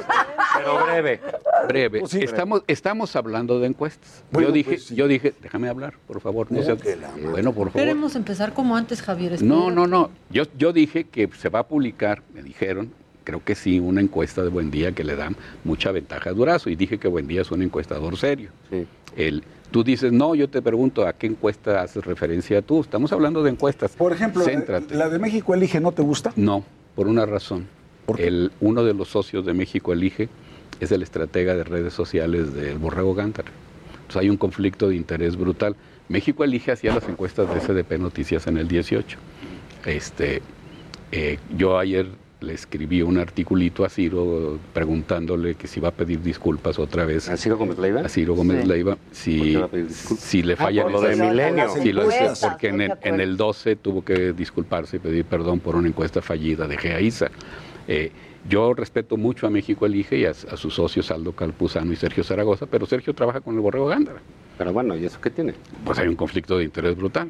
Pero 0.56 0.84
breve. 0.86 1.20
Breve. 1.68 2.00
Pues 2.00 2.10
sí, 2.12 2.18
breve. 2.18 2.30
estamos, 2.32 2.62
estamos 2.66 3.16
hablando 3.16 3.60
de 3.60 3.66
encuestas. 3.66 4.22
Bueno, 4.30 4.48
yo 4.48 4.54
dije, 4.54 4.70
pues 4.70 4.84
sí. 4.86 4.94
yo 4.94 5.06
dije, 5.08 5.34
déjame 5.42 5.68
hablar, 5.68 5.94
por 6.06 6.20
favor. 6.20 6.50
no 6.50 6.58
No, 6.60 6.64
seas- 6.64 6.80
que 6.80 6.96
la 6.96 7.08
madre. 7.08 7.28
bueno, 7.28 7.52
por 7.52 7.68
favor. 7.68 7.80
Queremos 7.80 8.16
empezar 8.16 8.54
como 8.54 8.76
antes, 8.76 9.02
Javier. 9.02 9.42
No, 9.42 9.70
no, 9.70 9.86
no. 9.86 10.10
Yo, 10.30 10.44
yo 10.56 10.72
dije 10.72 11.04
que 11.04 11.28
se 11.38 11.48
va 11.50 11.58
a 11.60 11.66
publicar, 11.68 12.22
me 12.32 12.42
dijeron, 12.42 12.92
creo 13.30 13.44
que 13.44 13.54
sí, 13.54 13.78
una 13.78 14.00
encuesta 14.00 14.42
de 14.42 14.48
Buen 14.48 14.72
Día 14.72 14.90
que 14.90 15.04
le 15.04 15.14
da 15.14 15.30
mucha 15.62 15.92
ventaja 15.92 16.30
a 16.30 16.32
Durazo. 16.32 16.68
Y 16.68 16.74
dije 16.74 16.98
que 16.98 17.06
Buen 17.06 17.28
Día 17.28 17.42
es 17.42 17.50
un 17.52 17.62
encuestador 17.62 18.16
serio. 18.16 18.50
Sí. 18.70 18.86
El, 19.16 19.44
tú 19.70 19.84
dices, 19.84 20.10
no, 20.12 20.34
yo 20.34 20.50
te 20.50 20.60
pregunto, 20.60 21.06
¿a 21.06 21.12
qué 21.12 21.28
encuesta 21.28 21.80
haces 21.80 22.04
referencia 22.04 22.60
tú? 22.60 22.80
Estamos 22.80 23.12
hablando 23.12 23.44
de 23.44 23.50
encuestas. 23.50 23.92
Por 23.92 24.12
ejemplo, 24.12 24.42
Céntrate. 24.42 24.96
la 24.96 25.08
de 25.08 25.20
México 25.20 25.54
Elige, 25.54 25.78
¿no 25.78 25.92
te 25.92 26.02
gusta? 26.02 26.32
No, 26.34 26.64
por 26.96 27.06
una 27.06 27.24
razón. 27.24 27.68
El, 28.18 28.50
uno 28.60 28.82
de 28.82 28.94
los 28.94 29.08
socios 29.08 29.46
de 29.46 29.54
México 29.54 29.92
Elige 29.92 30.28
es 30.80 30.90
el 30.90 31.04
estratega 31.04 31.54
de 31.54 31.62
redes 31.62 31.94
sociales 31.94 32.52
del 32.52 32.78
Borrego 32.78 33.14
Gántara. 33.14 33.52
Entonces 33.92 34.22
hay 34.22 34.30
un 34.30 34.38
conflicto 34.38 34.88
de 34.88 34.96
interés 34.96 35.36
brutal. 35.36 35.76
México 36.08 36.42
Elige 36.42 36.72
hacía 36.72 36.92
las 36.92 37.08
encuestas 37.08 37.48
de 37.54 37.60
SDP 37.60 38.00
Noticias 38.00 38.48
en 38.48 38.58
el 38.58 38.66
18. 38.66 39.18
Este, 39.86 40.42
eh, 41.12 41.38
yo 41.56 41.78
ayer 41.78 42.08
le 42.40 42.54
escribí 42.54 43.02
un 43.02 43.18
articulito 43.18 43.84
a 43.84 43.88
Ciro 43.90 44.58
preguntándole 44.72 45.54
que 45.56 45.66
si 45.66 45.78
va 45.78 45.88
a 45.88 45.92
pedir 45.92 46.22
disculpas 46.22 46.78
otra 46.78 47.04
vez. 47.04 47.28
¿A 47.28 47.36
Ciro 47.36 47.56
Gómez 47.58 47.78
Leiva? 47.78 48.00
A 48.00 48.08
Ciro 48.08 48.34
Gómez 48.34 48.64
Sí. 49.12 49.38
¿Por 49.38 49.46
si, 49.46 49.52
qué 49.52 49.58
va 49.58 49.64
a 49.64 49.68
pedir 49.68 49.86
disculpas? 49.88 50.24
si 50.24 50.42
le 50.42 50.52
Ah, 50.54 50.56
falla 50.56 50.82
por 50.84 50.92
lo 50.92 51.00
de 51.02 51.16
Milenio. 51.16 51.68
si 51.68 51.92
lo- 51.92 52.02
Encuestas, 52.02 52.40
porque 52.40 52.68
en 52.68 52.80
el, 52.80 52.92
en 53.02 53.20
el 53.20 53.36
12 53.36 53.76
tuvo 53.76 54.02
que 54.04 54.32
disculparse 54.32 54.96
y 54.96 54.98
pedir 55.00 55.24
perdón 55.26 55.60
por 55.60 55.76
una 55.76 55.88
encuesta 55.88 56.22
fallida 56.22 56.66
de 56.66 56.78
Geaiza. 56.78 57.30
Eh, 57.86 58.10
yo 58.48 58.72
respeto 58.72 59.18
mucho 59.18 59.46
a 59.46 59.50
México 59.50 59.84
Elige 59.84 60.16
y 60.18 60.24
a, 60.24 60.30
a 60.30 60.56
sus 60.56 60.74
socios 60.74 61.10
Aldo 61.10 61.32
Calpuzano 61.32 61.92
y 61.92 61.96
Sergio 61.96 62.24
Zaragoza, 62.24 62.64
pero 62.66 62.86
Sergio 62.86 63.12
trabaja 63.14 63.42
con 63.42 63.54
el 63.54 63.60
Borrego 63.60 63.86
Gándara. 63.86 64.20
Pero 64.56 64.72
bueno, 64.72 64.96
¿y 64.96 65.04
eso 65.04 65.20
qué 65.20 65.28
tiene? 65.28 65.52
Pues 65.84 65.98
hay 65.98 66.08
un 66.08 66.16
conflicto 66.16 66.56
de 66.56 66.64
interés 66.64 66.96
brutal. 66.96 67.28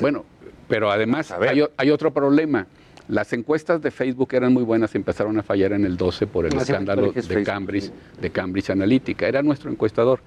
Bueno, 0.00 0.24
pero 0.68 0.90
además 0.90 1.30
hay, 1.30 1.62
hay 1.76 1.90
otro 1.90 2.12
problema. 2.12 2.66
Las 3.08 3.32
encuestas 3.32 3.80
de 3.82 3.90
Facebook 3.90 4.28
eran 4.32 4.52
muy 4.52 4.64
buenas 4.64 4.94
y 4.94 4.98
empezaron 4.98 5.38
a 5.38 5.42
fallar 5.42 5.72
en 5.72 5.84
el 5.84 5.96
12 5.96 6.26
por 6.26 6.46
el 6.46 6.56
escándalo 6.56 7.02
pero 7.02 7.12
¿qué 7.14 7.20
es 7.20 7.28
de? 7.28 7.42
Cambridge, 7.44 7.90
de 8.20 8.30
Cambridge 8.30 8.70
Analytica. 8.70 9.28
Era 9.28 9.42
nuestro 9.42 9.70
encuestador. 9.70 10.20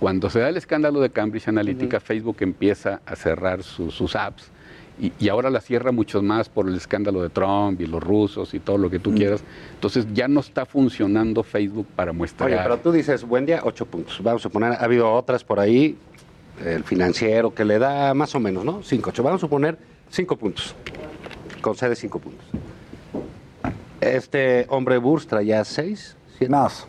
Cuando 0.00 0.28
se 0.28 0.40
da 0.40 0.48
el 0.48 0.56
escándalo 0.56 1.00
de 1.00 1.10
Cambridge 1.10 1.46
Analytica, 1.48 2.00
Facebook 2.00 2.36
empieza 2.40 3.00
a 3.06 3.14
cerrar 3.14 3.62
su- 3.62 3.90
sus 3.92 4.16
apps 4.16 4.50
y, 5.00 5.12
y 5.18 5.28
ahora 5.28 5.48
la 5.50 5.60
cierra 5.60 5.92
muchos 5.92 6.22
más 6.24 6.48
por 6.48 6.68
el 6.68 6.74
escándalo 6.74 7.22
de 7.22 7.28
Trump 7.30 7.80
y 7.80 7.86
los 7.86 8.02
rusos 8.02 8.52
y 8.54 8.58
todo 8.60 8.78
lo 8.78 8.90
que 8.90 8.98
tú 8.98 9.14
quieras. 9.14 9.44
Entonces 9.74 10.06
ya 10.12 10.26
no 10.26 10.40
está 10.40 10.66
funcionando 10.66 11.42
Facebook 11.44 11.86
para 11.94 12.12
muestrar. 12.12 12.50
Oye, 12.50 12.58
pero 12.62 12.78
tú 12.78 12.90
dices, 12.90 13.24
buen 13.24 13.46
día, 13.46 13.60
ocho 13.62 13.86
puntos. 13.86 14.20
Vamos 14.22 14.44
a 14.44 14.48
poner, 14.48 14.72
ha 14.72 14.76
habido 14.84 15.10
otras 15.12 15.44
por 15.44 15.60
ahí, 15.60 15.96
el 16.64 16.82
financiero 16.84 17.54
que 17.54 17.64
le 17.64 17.78
da 17.78 18.12
más 18.14 18.34
o 18.34 18.40
menos, 18.40 18.64
¿no? 18.64 18.82
Cinco, 18.82 19.10
ocho. 19.10 19.22
Vamos 19.22 19.42
a 19.44 19.48
poner 19.48 19.78
cinco 20.10 20.36
puntos. 20.36 20.74
Concede 21.64 21.96
cinco 21.96 22.18
puntos. 22.18 22.46
Este 23.98 24.66
hombre 24.68 24.98
Burs 24.98 25.26
traía 25.26 25.64
seis, 25.64 26.14
siete. 26.36 26.50
Más. 26.50 26.86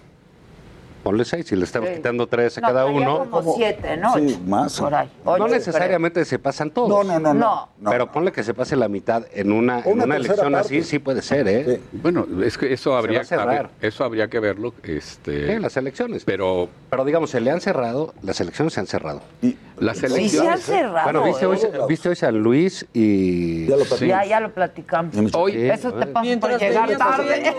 Ponle 1.06 1.24
seis 1.24 1.52
y 1.52 1.56
le 1.56 1.66
estamos 1.66 1.90
Sí. 1.90 1.96
quitando 1.98 2.26
tres 2.26 2.58
a 2.58 2.62
No, 2.62 2.68
cada 2.68 2.86
uno. 2.88 3.28
como 3.30 3.54
siete, 3.54 3.96
¿no? 3.96 4.12
Sí, 4.16 4.42
más. 4.48 4.80
Por 4.80 4.96
ahí. 4.96 5.08
No 5.24 5.48
necesariamente 5.48 6.26
se 6.26 6.40
pasan 6.40 6.72
todos. 6.72 6.90
No, 6.90 7.04
no, 7.04 7.20
no, 7.20 7.32
no. 7.32 7.70
No. 7.80 7.92
pero 7.92 8.12
ponle 8.12 8.32
que 8.32 8.44
se 8.44 8.56
pase 8.56 8.76
la 8.76 8.88
mitad 8.88 9.24
en 9.32 9.52
una, 9.52 9.82
en 9.82 10.02
Una 10.02 10.16
elección 10.16 10.52
parte. 10.54 10.58
así, 10.58 10.82
sí 10.82 10.98
puede 10.98 11.22
ser, 11.22 11.48
¿eh? 11.48 11.80
Bueno, 11.92 12.26
es 12.44 12.58
que 12.58 12.74
eso 12.74 12.98
habría, 12.98 13.20
va 13.20 13.22
a 13.22 13.26
cerrar. 13.28 13.48
a 13.50 13.52
ver, 13.52 13.70
eso 13.82 14.04
habría 14.04 14.28
que 14.30 14.40
verlo. 14.40 14.74
Este, 14.82 15.54
Sí, 15.56 15.60
las 15.62 15.78
elecciones. 15.78 16.24
pero 16.26 16.70
Pero 16.90 17.06
digamos, 17.06 17.30
se 17.30 17.40
le 17.40 17.52
han 17.52 17.62
cerrado, 17.62 18.16
las 18.24 18.42
elecciones 18.42 18.74
se 18.74 18.80
han 18.80 18.88
cerrado. 18.88 19.22
Y, 19.44 19.56
las 19.78 19.98
Sí, 19.98 20.00
se 20.00 20.06
han 20.08 20.14
elecciones... 20.20 20.60
cerrado. 20.64 21.04
Bueno, 21.04 21.24
viste 21.26 21.46
hoy, 21.46 21.58
¿eh? 21.58 21.72
viste 21.88 22.10
hoy 22.10 22.16
San 22.16 22.36
Luis 22.40 22.84
y... 22.94 23.68
Ya 23.68 23.76
lo 23.78 23.86
Sí. 23.86 24.08
Ya, 24.08 24.26
ya 24.26 24.40
lo 24.40 24.52
platicamos. 24.52 25.14
Hoy, 25.36 25.52
Sí. 25.52 25.70
Eso 25.70 25.94
te 25.94 26.08
pasa 26.08 26.40
por 26.40 26.60
llegar 26.60 26.98
tarde. 26.98 27.34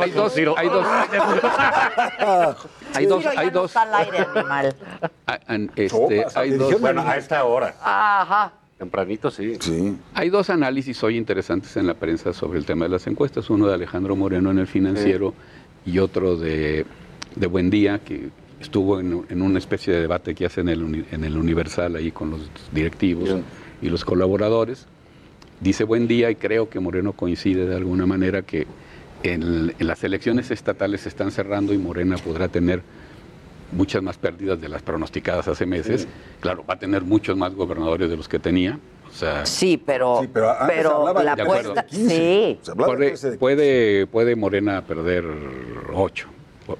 hay 0.00 0.10
dos, 0.12 0.36
hay 0.56 0.68
dos, 0.68 0.86
hay 2.94 3.06
dos, 3.06 3.24
hay 3.26 3.46
no 3.46 3.52
dos, 3.52 3.70
está 3.70 3.82
al 3.82 3.94
aire, 3.94 4.18
animal. 4.18 4.74
ah, 5.26 5.38
este, 5.76 6.24
hay 6.34 6.50
dos, 6.50 6.80
Bueno, 6.80 7.02
a 7.02 7.16
esta 7.16 7.44
hora. 7.44 7.74
Ajá. 7.82 8.52
Tempranito, 8.78 9.30
sí. 9.30 9.56
Sí. 9.60 9.96
Hay 10.14 10.28
dos 10.28 10.50
análisis 10.50 11.02
hoy 11.04 11.16
interesantes 11.16 11.76
en 11.76 11.86
la 11.86 11.94
prensa 11.94 12.32
sobre 12.32 12.58
el 12.58 12.66
tema 12.66 12.86
de 12.86 12.90
las 12.90 13.06
encuestas, 13.06 13.48
uno 13.48 13.68
de 13.68 13.74
Alejandro 13.74 14.16
Moreno 14.16 14.50
en 14.50 14.58
el 14.58 14.66
financiero 14.66 15.34
y 15.86 15.98
otro 15.98 16.36
de, 16.36 16.84
de 17.36 17.46
Buendía, 17.46 18.00
que 18.00 18.30
estuvo 18.60 18.98
en, 18.98 19.24
en 19.28 19.42
una 19.42 19.58
especie 19.58 19.92
de 19.92 20.00
debate 20.00 20.34
que 20.34 20.46
hace 20.46 20.62
en 20.62 20.68
en 20.68 21.24
el 21.24 21.36
Universal 21.36 21.96
ahí 21.96 22.10
con 22.10 22.30
los 22.30 22.40
directivos 22.72 23.24
Bien. 23.24 23.44
y 23.80 23.88
los 23.88 24.04
colaboradores. 24.04 24.86
Dice 25.60 25.84
Buendía 25.84 26.28
y 26.30 26.34
creo 26.34 26.68
que 26.68 26.80
Moreno 26.80 27.12
coincide 27.12 27.66
de 27.66 27.76
alguna 27.76 28.04
manera 28.04 28.42
que 28.42 28.66
en, 29.22 29.74
en 29.78 29.86
las 29.86 30.02
elecciones 30.04 30.50
estatales 30.50 31.02
se 31.02 31.08
están 31.08 31.30
cerrando 31.30 31.72
y 31.72 31.78
Morena 31.78 32.16
podrá 32.18 32.48
tener 32.48 32.82
muchas 33.72 34.02
más 34.02 34.18
pérdidas 34.18 34.60
de 34.60 34.68
las 34.68 34.82
pronosticadas 34.82 35.48
hace 35.48 35.64
meses. 35.66 36.06
Claro, 36.40 36.64
va 36.68 36.74
a 36.74 36.78
tener 36.78 37.02
muchos 37.02 37.36
más 37.36 37.54
gobernadores 37.54 38.10
de 38.10 38.16
los 38.16 38.28
que 38.28 38.38
tenía. 38.38 38.78
O 39.08 39.14
sea, 39.14 39.44
Sí, 39.46 39.82
pero, 39.84 40.20
Sí, 40.22 40.28
pero 40.32 40.50
hablaba 41.00 41.22
la 41.22 41.36
de 41.36 41.42
apuesta, 41.42 41.86
15. 41.86 42.08
sí. 42.08 42.58
Se 42.62 42.70
hablaba 42.70 42.92
de 42.92 42.96
puede, 42.96 43.08
13 43.10 43.30
de 43.32 43.36
puede, 43.38 44.06
puede 44.06 44.36
Morena 44.36 44.82
perder 44.82 45.24
ocho. 45.94 46.28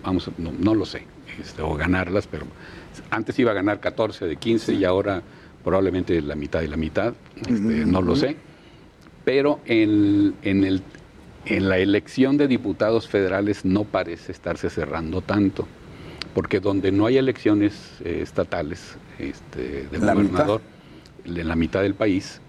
Vamos, 0.03 0.31
no, 0.39 0.53
no 0.59 0.75
lo 0.75 0.85
sé. 0.87 1.05
este, 1.41 1.63
o 1.63 1.75
ganarlas, 1.75 2.27
pero 2.27 2.47
antes 3.11 3.39
iba 3.39 3.51
a 3.51 3.55
ganar 3.55 3.81
14 3.81 4.27
de 4.27 4.37
15 4.37 4.75
y 4.75 4.85
ahora 4.85 5.23
probablemente 5.65 6.21
la 6.21 6.35
mitad 6.35 6.61
y 6.63 6.69
la 6.69 6.77
mitad. 6.77 7.15
este, 7.37 7.53
no 7.53 8.03
lo 8.03 8.17
sé. 8.17 8.37
Pero 9.25 9.61
en, 9.67 10.35
en, 10.43 10.65
el, 10.65 10.83
en 11.47 11.69
la 11.69 11.79
elección 11.79 12.37
de 12.37 12.49
diputados 12.49 13.09
federales 13.09 13.65
no 13.65 13.85
parece 13.85 14.33
estarse 14.33 14.71
cerrando 14.71 15.21
tanto. 15.21 15.67
Porque 16.35 16.61
donde 16.61 16.93
no 16.93 17.07
hay 17.07 17.19
elecciones 17.19 17.75
eh, 18.05 18.21
estatales 18.23 18.97
este, 19.19 19.87
de 19.91 19.99
La 19.99 20.15
gobernador, 20.15 20.63
en 21.25 21.49
la 21.49 21.57
mitad 21.57 21.83
del 21.83 21.95
país, 21.95 22.41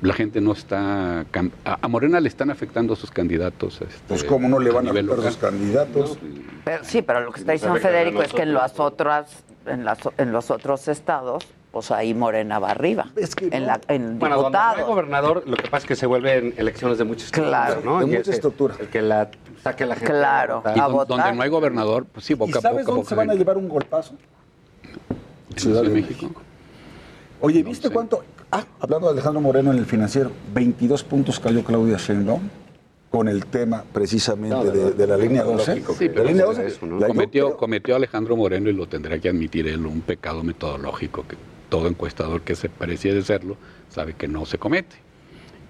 la 0.00 0.14
gente 0.14 0.40
no 0.40 0.52
está... 0.52 1.20
A, 1.20 1.26
a 1.64 1.88
Morena 1.88 2.20
le 2.20 2.28
están 2.28 2.50
afectando 2.50 2.96
sus 2.96 3.10
candidatos. 3.10 3.82
este, 3.82 4.00
Pues 4.08 4.24
cómo 4.24 4.48
no 4.48 4.58
le 4.58 4.70
van 4.70 4.86
a 4.86 4.90
afectar 4.90 5.16
local. 5.16 5.32
sus 5.32 5.40
candidatos. 5.40 6.18
Pero, 6.64 6.84
sí, 6.84 7.02
pero 7.02 7.20
lo 7.20 7.32
que 7.32 7.40
está 7.40 7.52
diciendo 7.52 7.76
a 7.76 7.80
Federico 7.80 8.22
es 8.22 8.32
que 8.32 8.42
en 8.42 8.54
las 8.54 8.80
otras, 8.80 9.44
en, 9.66 9.84
las, 9.84 9.98
en 10.16 10.32
los 10.32 10.50
otros 10.50 10.88
estados, 10.88 11.46
pues 11.74 11.90
ahí 11.90 12.14
Morena 12.14 12.58
va 12.60 12.70
arriba. 12.70 13.08
Es 13.16 13.34
que 13.34 13.46
en, 13.50 13.62
no. 13.62 13.66
la, 13.66 13.80
en 13.88 14.18
Bueno, 14.20 14.40
donde 14.40 14.56
no 14.58 14.64
hay 14.76 14.82
gobernador, 14.84 15.42
lo 15.44 15.56
que 15.56 15.64
pasa 15.64 15.78
es 15.78 15.84
que 15.86 15.96
se 15.96 16.06
vuelven 16.06 16.54
elecciones 16.56 16.96
de 16.98 17.04
mucha 17.04 17.26
estructura, 17.26 17.66
Claro. 17.66 17.80
¿no? 17.84 17.98
De 17.98 18.04
Y 18.06 18.16
mucha 18.16 18.30
estructura. 18.30 18.76
El 18.78 18.86
que 18.88 19.02
la 19.02 19.28
saque 19.62 19.84
la 19.84 19.96
gente. 19.96 20.12
Claro. 20.12 20.54
a 20.54 20.56
votar. 20.58 20.76
Y 20.76 20.80
a 20.80 20.82
don- 20.84 20.92
votar. 20.92 21.16
donde 21.18 21.32
no 21.36 21.42
hay 21.42 21.50
gobernador, 21.50 22.06
pues 22.06 22.24
sí, 22.24 22.32
¿Y 22.34 22.36
boca 22.36 22.60
a 22.60 22.62
sabes 22.62 22.84
boca. 22.86 22.92
dónde 22.92 23.00
boca 23.00 23.08
se 23.08 23.14
van 23.16 23.30
a 23.30 23.34
llevar 23.34 23.56
un 23.58 23.68
golpazo? 23.68 24.14
en 25.50 25.58
Ciudad 25.58 25.82
de 25.82 25.88
de 25.88 25.94
México. 25.94 26.30
Oye, 27.40 27.62
No 27.62 27.68
¿viste 27.70 27.88
sé. 27.88 27.92
cuánto? 27.94 28.24
Ah, 28.50 28.64
hablando 28.80 29.08
de 29.08 29.12
Alejandro 29.14 29.40
Moreno 29.40 29.72
en 29.72 29.78
el 29.78 29.86
financiero, 29.86 30.30
22 30.54 31.02
puntos 31.04 31.40
cayó 31.40 31.64
Claudia 31.64 31.96
Sheinbaum 31.96 32.48
con 33.10 33.28
el 33.28 33.46
tema 33.46 33.84
precisamente 33.92 34.56
No, 34.56 34.64
de 34.64 34.70
de, 34.72 34.76
lo- 34.84 34.90
de 34.92 35.06
la 35.06 35.16
línea 35.16 35.42
lo 35.44 35.52
12. 35.52 35.70
lógico 35.76 35.92
de 35.94 36.10
que 36.10 36.18
la 36.18 36.24
línea 36.24 36.46
ser 36.46 36.54
12. 36.56 36.66
eso, 36.66 36.86
¿no? 36.86 36.94
la- 36.98 37.06
yo 37.06 37.14
Cometió, 37.14 37.56
cometió 37.56 37.96
Alejandro 37.96 38.36
Moreno, 38.36 38.68
y 38.70 38.72
lo 38.72 38.86
tendrá 38.88 39.18
que 39.18 39.28
admitir 39.28 39.68
él, 39.68 39.86
un 39.86 40.00
pecado 40.00 40.42
metodológico 40.42 41.24
que 41.26 41.36
todo 41.74 41.88
encuestador 41.88 42.42
que 42.42 42.54
se 42.54 42.68
pareciera 42.68 43.20
serlo 43.22 43.56
sabe 43.90 44.12
que 44.14 44.28
no 44.28 44.46
se 44.46 44.58
comete. 44.58 44.94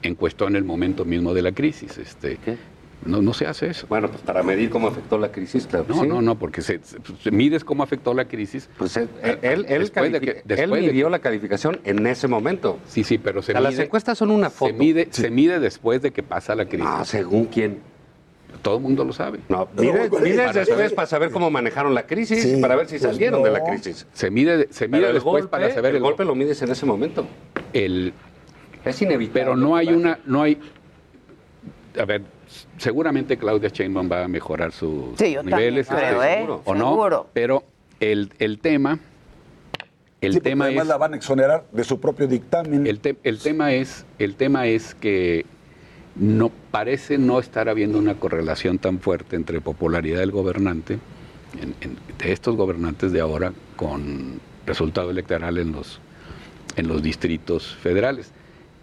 Encuestó 0.02 0.46
en 0.46 0.54
el 0.56 0.62
momento 0.62 1.06
mismo 1.06 1.32
de 1.32 1.40
la 1.40 1.52
crisis. 1.52 1.96
Este, 1.96 2.36
¿Qué? 2.44 2.58
no, 3.06 3.22
no 3.22 3.32
se 3.32 3.46
hace 3.46 3.68
eso. 3.68 3.86
Bueno, 3.88 4.08
pues 4.10 4.20
para 4.20 4.42
medir 4.42 4.68
cómo 4.68 4.88
afectó 4.88 5.16
la 5.16 5.32
crisis, 5.32 5.66
claro. 5.66 5.86
No, 5.88 6.02
sí. 6.02 6.06
no, 6.06 6.20
no, 6.20 6.38
porque 6.38 6.60
se, 6.60 6.78
se- 6.82 6.98
se 7.22 7.30
mides 7.30 7.64
cómo 7.64 7.82
afectó 7.82 8.12
la 8.12 8.26
crisis. 8.26 8.68
Pues 8.76 8.94
él, 8.98 9.08
él, 9.22 9.64
él, 9.66 9.80
Después 9.80 10.12
de 10.12 10.18
él 10.62 10.70
de 10.70 10.80
midió 10.82 11.06
que- 11.06 11.10
la 11.10 11.18
calificación 11.20 11.80
en 11.84 12.06
ese 12.06 12.28
momento. 12.28 12.78
Sí, 12.86 13.02
sí, 13.02 13.16
pero 13.16 13.40
se 13.40 13.52
O 13.52 13.54
sea, 13.54 13.62
las 13.62 13.78
encuestas 13.78 14.18
son 14.18 14.30
una 14.30 14.50
se 14.50 14.56
foto. 14.56 14.74
mide, 14.74 15.08
se 15.10 15.30
mide 15.30 15.58
después 15.58 16.02
de 16.02 16.10
que 16.10 16.22
pasa 16.22 16.54
la 16.54 16.66
crisis. 16.66 16.84
No, 16.84 17.02
según 17.06 17.46
quién. 17.46 17.78
Todo 18.64 18.78
el 18.78 18.82
mundo 18.82 19.04
lo 19.04 19.12
sabe. 19.12 19.40
No, 19.50 19.66
para 19.66 19.82
después 19.92 20.66
saber- 20.66 20.94
para 20.94 21.06
saber 21.06 21.30
cómo 21.30 21.50
manejaron 21.50 21.94
la 21.94 22.06
crisis 22.06 22.42
Sí, 22.42 22.54
y 22.56 22.60
para 22.62 22.74
ver 22.76 22.86
si 22.88 22.98
pues 22.98 23.12
salieron 23.12 23.42
de 23.42 23.50
la 23.50 23.62
crisis. 23.62 24.06
Se 24.14 24.30
mide, 24.30 24.68
se 24.70 24.88
mide 24.88 25.12
después 25.12 25.22
golpe, 25.42 25.48
para 25.48 25.68
saber 25.72 25.90
el 25.90 25.96
el, 25.96 26.02
golpe 26.02 26.24
lo 26.24 26.34
mides 26.34 26.60
en 26.62 26.70
ese 26.70 26.86
momento. 26.86 27.26
el- 27.74 28.14
Es 28.84 29.00
inevitable. 29.02 29.40
Pero 29.40 29.54
no 29.56 29.76
hay 29.76 29.88
una, 29.88 30.18
no 30.24 30.42
hay, 30.42 30.58
a 32.00 32.04
ver, 32.06 32.22
seguramente 32.78 33.36
Claudia 33.36 33.68
Sheinbaum 33.68 34.10
va 34.10 34.24
a 34.24 34.28
mejorar 34.28 34.72
sus 34.72 35.18
Sí, 35.18 35.32
yo 35.32 35.40
también 35.40 35.58
niveles, 35.58 35.86
creo, 35.88 36.22
este, 36.22 36.42
¿eh? 36.42 36.46
o 36.64 36.74
no, 36.74 36.88
Seguro. 36.90 37.26
pero 37.34 37.64
el, 38.00 38.32
el 38.38 38.58
tema, 38.60 38.98
el 40.22 40.32
Sí, 40.32 40.40
tema 40.40 40.64
además 40.66 40.84
es, 40.84 40.88
la 40.88 40.96
van 40.96 41.12
a 41.12 41.16
exonerar 41.16 41.64
de 41.70 41.84
su 41.84 42.00
propio 42.00 42.26
dictamen. 42.26 42.86
el, 42.86 43.00
te- 43.00 43.16
el 43.24 43.38
tema 43.40 43.74
es, 43.74 44.06
el 44.18 44.36
tema 44.36 44.66
es 44.66 44.94
que 44.94 45.44
no 46.16 46.50
parece 46.70 47.18
no 47.18 47.40
estar 47.40 47.68
habiendo 47.68 47.98
una 47.98 48.14
correlación 48.14 48.78
tan 48.78 49.00
fuerte 49.00 49.36
entre 49.36 49.60
popularidad 49.60 50.20
del 50.20 50.30
gobernante, 50.30 50.98
en- 51.60 51.74
en- 51.80 51.96
de 52.18 52.32
estos 52.32 52.56
gobernantes 52.56 53.12
de 53.12 53.20
ahora, 53.20 53.52
con 53.76 54.40
resultado 54.66 55.10
electoral 55.10 55.58
en 55.58 55.72
los, 55.72 56.00
en 56.76 56.88
los 56.88 57.02
distritos 57.02 57.74
federales. 57.74 58.30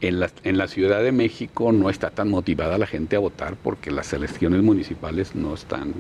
En 0.02 0.20
la, 0.20 0.32
en 0.44 0.58
la 0.58 0.68
Ciudad 0.68 1.04
de 1.04 1.12
México 1.12 1.72
no 1.72 1.90
está 1.90 2.10
tan 2.10 2.28
motivada 2.30 2.78
la 2.80 2.88
gente 2.88 3.16
a 3.16 3.20
votar 3.20 3.56
porque 3.56 3.92
las 3.92 4.12
elecciones 4.14 4.64
municipales 4.64 5.36
no 5.36 5.54
están, 5.54 5.94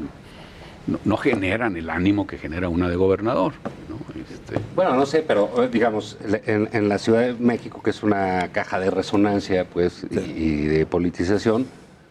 no, 0.87 0.99
no 1.03 1.17
generan 1.17 1.77
el 1.77 1.89
ánimo 1.89 2.27
que 2.27 2.37
genera 2.37 2.69
una 2.69 2.89
de 2.89 2.95
gobernador. 2.95 3.53
¿no? 3.89 3.97
Este, 4.19 4.59
Bueno, 4.75 4.95
no 4.95 5.05
sé, 5.05 5.23
pero 5.25 5.63
eh, 5.63 5.69
digamos, 5.71 6.17
en, 6.45 6.69
en 6.71 6.89
la 6.89 6.97
Ciudad 6.97 7.21
de 7.21 7.33
México, 7.33 7.81
que 7.83 7.89
es 7.91 8.03
una 8.03 8.49
caja 8.51 8.79
de 8.79 8.89
resonancia, 8.89 9.65
pues, 9.65 10.05
y, 10.09 10.19
y 10.19 10.65
de 10.65 10.85
politización, 10.85 11.67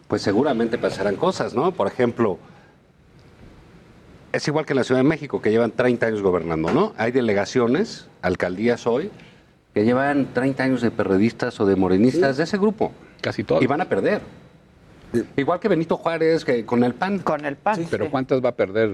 pues 0.07 0.21
seguramente 0.21 0.77
pasarán 0.77 1.15
cosas, 1.15 1.53
¿no? 1.53 1.71
Por 1.71 1.87
ejemplo, 1.87 2.37
es 4.31 4.47
igual 4.47 4.65
que 4.65 4.73
en 4.73 4.77
la 4.77 4.83
Ciudad 4.83 4.99
de 4.99 5.07
México, 5.07 5.41
que 5.41 5.51
llevan 5.51 5.71
30 5.71 6.05
años 6.05 6.21
gobernando, 6.21 6.71
¿no? 6.71 6.93
Hay 6.97 7.11
delegaciones, 7.11 8.07
alcaldías 8.21 8.87
hoy, 8.87 9.11
que 9.73 9.83
llevan 9.85 10.33
30 10.33 10.63
años 10.63 10.81
de 10.81 10.91
perredistas 10.91 11.59
o 11.59 11.65
de 11.65 11.75
morenistas 11.75 12.37
de 12.37 12.43
ese 12.43 12.57
grupo. 12.57 12.91
Casi 13.21 13.43
todos. 13.43 13.61
Y 13.61 13.67
van 13.67 13.81
a 13.81 13.85
perder. 13.85 14.21
Igual 15.35 15.59
que 15.59 15.67
Benito 15.67 15.97
Juárez, 15.97 16.45
que 16.45 16.65
con 16.65 16.83
el 16.83 16.93
PAN. 16.93 17.19
Con 17.19 17.45
el 17.45 17.55
PAN. 17.55 17.85
Pero 17.89 18.05
sí. 18.05 18.11
¿cuántas 18.11 18.43
va 18.43 18.49
a 18.49 18.55
perder 18.55 18.89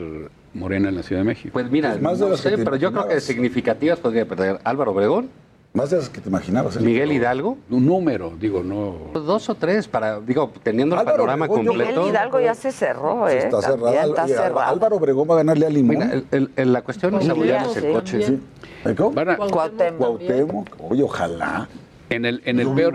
Morena 0.54 0.90
en 0.90 0.96
la 0.96 1.04
Ciudad 1.04 1.22
de 1.22 1.26
México? 1.26 1.52
Pues 1.54 1.70
mira, 1.70 1.92
Pues 1.92 2.02
más 2.02 2.20
de 2.20 2.26
no 2.26 2.32
las 2.32 2.42
que 2.42 2.50
sé, 2.50 2.58
pero 2.58 2.76
yo 2.76 2.92
creo 2.92 3.08
que 3.08 3.20
significativas 3.22 4.00
podría 4.00 4.26
perder 4.28 4.60
Álvaro 4.64 4.92
Obregón, 4.92 5.30
Más 5.74 5.92
de 5.92 5.98
las 5.98 6.10
que 6.10 6.20
te 6.22 6.30
imaginabas. 6.30 6.78
¿eh? 6.78 6.80
Miguel 6.80 7.12
Hidalgo, 7.12 7.58
Un 7.70 7.86
número, 7.86 8.34
digo, 8.40 8.64
no. 8.64 9.12
dos 9.14 9.48
o 9.50 9.54
tres 9.56 9.88
para, 9.88 10.20
digo, 10.20 10.52
teniendo 10.64 10.96
el 10.96 11.02
Álvaro 11.02 11.18
panorama 11.18 11.46
Obregón, 11.46 11.66
completo. 11.68 11.92
Miguel 12.02 12.10
Hidalgo 12.12 12.40
ya 12.40 12.56
se 12.56 12.72
cerró, 12.72 13.30
¿eh? 13.30 13.38
Está 13.38 13.62
cerrado. 13.62 13.88
Está 13.94 14.28
cerrado. 14.28 14.60
Álvaro 14.62 14.96
Obregón 14.96 15.30
va 15.30 15.34
a 15.36 15.38
ganarle 15.38 15.66
a 15.68 15.70
Limón. 15.70 15.98
Mira, 15.98 16.22
el- 16.32 16.74
la 16.74 16.82
cuestión 16.82 17.14
es 17.16 17.26
sí. 17.26 17.80
el 17.86 17.94
coche. 17.94 18.22
Sí. 18.24 18.40
¿Eh, 18.86 18.96
cómo? 18.96 19.12
Cuauhtémoc. 19.14 19.98
Cuauhtémoc. 19.98 20.68
Oye, 20.90 21.04
ojalá. 21.04 21.68
En 22.10 22.26
el, 22.26 22.42
en 22.46 22.60
el 22.60 22.70
peor. 22.74 22.94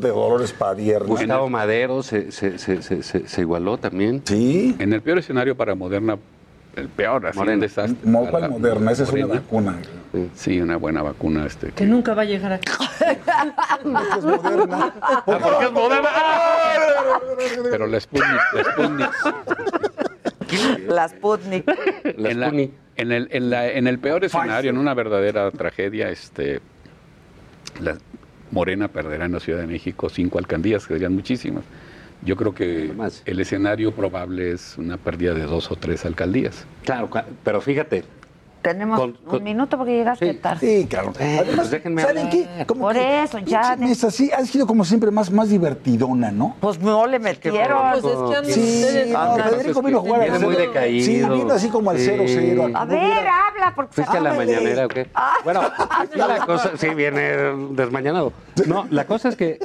de 0.00 0.08
Dolores 0.08 0.52
Padierna. 0.52 1.06
Gustavo 1.06 1.48
Madero 1.48 2.02
se, 2.02 2.30
se, 2.32 2.58
se, 2.58 2.82
se, 2.82 3.02
se- 3.02 3.26
se 3.26 3.40
igualó 3.40 3.78
también. 3.78 4.22
Sí. 4.24 4.76
En 4.78 4.92
el 4.92 5.00
peor 5.00 5.18
escenario 5.18 5.56
para 5.56 5.74
Moderna, 5.74 6.18
el 6.76 6.88
peor, 6.88 7.26
así 7.26 7.38
Morena. 7.38 7.54
un 7.54 7.60
desastre. 7.60 7.96
Mo- 8.10 8.20
para 8.20 8.30
¿cuál 8.30 8.42
la- 8.42 8.48
moderna? 8.48 8.92
Esa 8.92 9.02
es 9.04 9.10
una 9.12 9.26
vacuna. 9.26 9.76
Sí, 10.34 10.60
una 10.60 10.76
buena 10.76 11.02
vacuna. 11.02 11.46
Este, 11.46 11.68
Que 11.68 11.72
que- 11.72 11.86
nunca 11.86 12.14
va 12.14 12.22
a 12.22 12.24
llegar 12.26 12.52
aquí. 12.52 12.70
Esta 13.00 13.54
es 14.18 14.24
moderna. 14.24 14.94
porque 15.24 15.64
es 15.64 15.72
moderna. 15.72 16.08
pero 17.70 17.86
la 17.86 18.00
Sputnik, 18.00 18.40
la 18.54 18.64
Sputnik, 18.64 19.10
La 20.88 21.08
Sputnik. 21.08 21.64
La 22.18 22.30
en, 22.30 22.40
la- 22.40 22.48
en 22.96 23.12
el, 23.12 23.28
en, 23.30 23.50
la- 23.50 23.68
en 23.68 23.86
el 23.86 23.98
peor 23.98 24.24
escenario, 24.24 24.70
en 24.70 24.78
una 24.78 24.94
verdadera 24.94 25.50
tragedia, 25.50 26.10
este, 26.10 26.60
la 27.80 27.96
Morena 28.50 28.88
perderá 28.88 29.26
en 29.26 29.32
la 29.32 29.40
Ciudad 29.40 29.60
de 29.60 29.66
México 29.66 30.08
cinco 30.08 30.38
alcaldías, 30.38 30.86
que 30.86 30.94
serían 30.94 31.14
muchísimas. 31.14 31.64
Yo 32.24 32.36
creo 32.36 32.54
que 32.54 32.92
el 33.24 33.40
escenario 33.40 33.92
probable 33.92 34.52
es 34.52 34.76
una 34.76 34.98
pérdida 34.98 35.32
de 35.32 35.42
dos 35.42 35.70
o 35.70 35.76
tres 35.76 36.04
alcaldías. 36.04 36.66
Claro, 36.84 37.08
pero 37.42 37.60
fíjate, 37.60 38.04
Tenemos 38.62 39.00
Con- 39.00 39.12
con- 39.12 39.38
un 39.38 39.42
minuto 39.44 39.78
porque 39.78 39.92
llegaste 39.96 40.32
Sí. 40.32 40.38
tarde. 40.38 40.80
Sí, 40.82 40.86
claro. 40.86 41.12
Además, 41.18 41.54
pues 41.56 41.70
déjenme 41.70 42.02
¿saben 42.02 42.18
hablar. 42.26 42.32
qué? 42.58 42.66
Como 42.66 42.80
Por 42.82 42.94
que 42.94 43.22
eso, 43.22 43.38
ya 43.38 43.60
pinche 43.60 43.76
de- 43.76 43.86
mesa, 43.88 44.10
sí, 44.10 44.30
ha 44.36 44.44
sido 44.44 44.66
como 44.66 44.84
siempre 44.84 45.10
más, 45.10 45.30
más 45.30 45.48
divertidona, 45.48 46.30
¿no? 46.30 46.56
Pues 46.60 46.78
no 46.78 47.06
le 47.06 47.18
metieron. 47.18 47.78
Pues 48.00 48.04
es 48.04 48.46
que 48.46 48.52
Sí, 48.52 48.60
ustedes 48.60 49.08
no, 49.12 49.18
andan- 49.18 49.48
Federico 49.50 49.82
vino 49.82 49.98
a 49.98 50.00
jugar 50.02 50.20
viene 50.20 50.36
al 50.36 50.42
muy 50.42 50.54
cero. 50.56 50.68
decaído. 50.68 51.04
Sí, 51.06 51.38
vino 51.40 51.52
así 51.54 51.68
como 51.70 51.90
al 51.90 51.98
Sí. 51.98 52.04
0-0. 52.10 52.70
A 52.74 52.84
ver, 52.84 53.00
habla, 53.26 53.72
porque 53.74 53.94
¿Fuiste 53.94 54.16
a 54.16 54.20
la 54.20 54.34
mañanera 54.34 54.84
o 54.84 54.88
qué? 54.88 55.08
Bueno, 55.44 55.62
aquí 55.62 56.18
la 56.18 56.44
cosa, 56.46 56.72
sí, 56.76 56.88
viene 56.90 57.20
desmañanado. 57.70 58.32
No, 58.66 58.86
la 58.90 59.06
cosa 59.06 59.28
es 59.30 59.36
que 59.36 59.58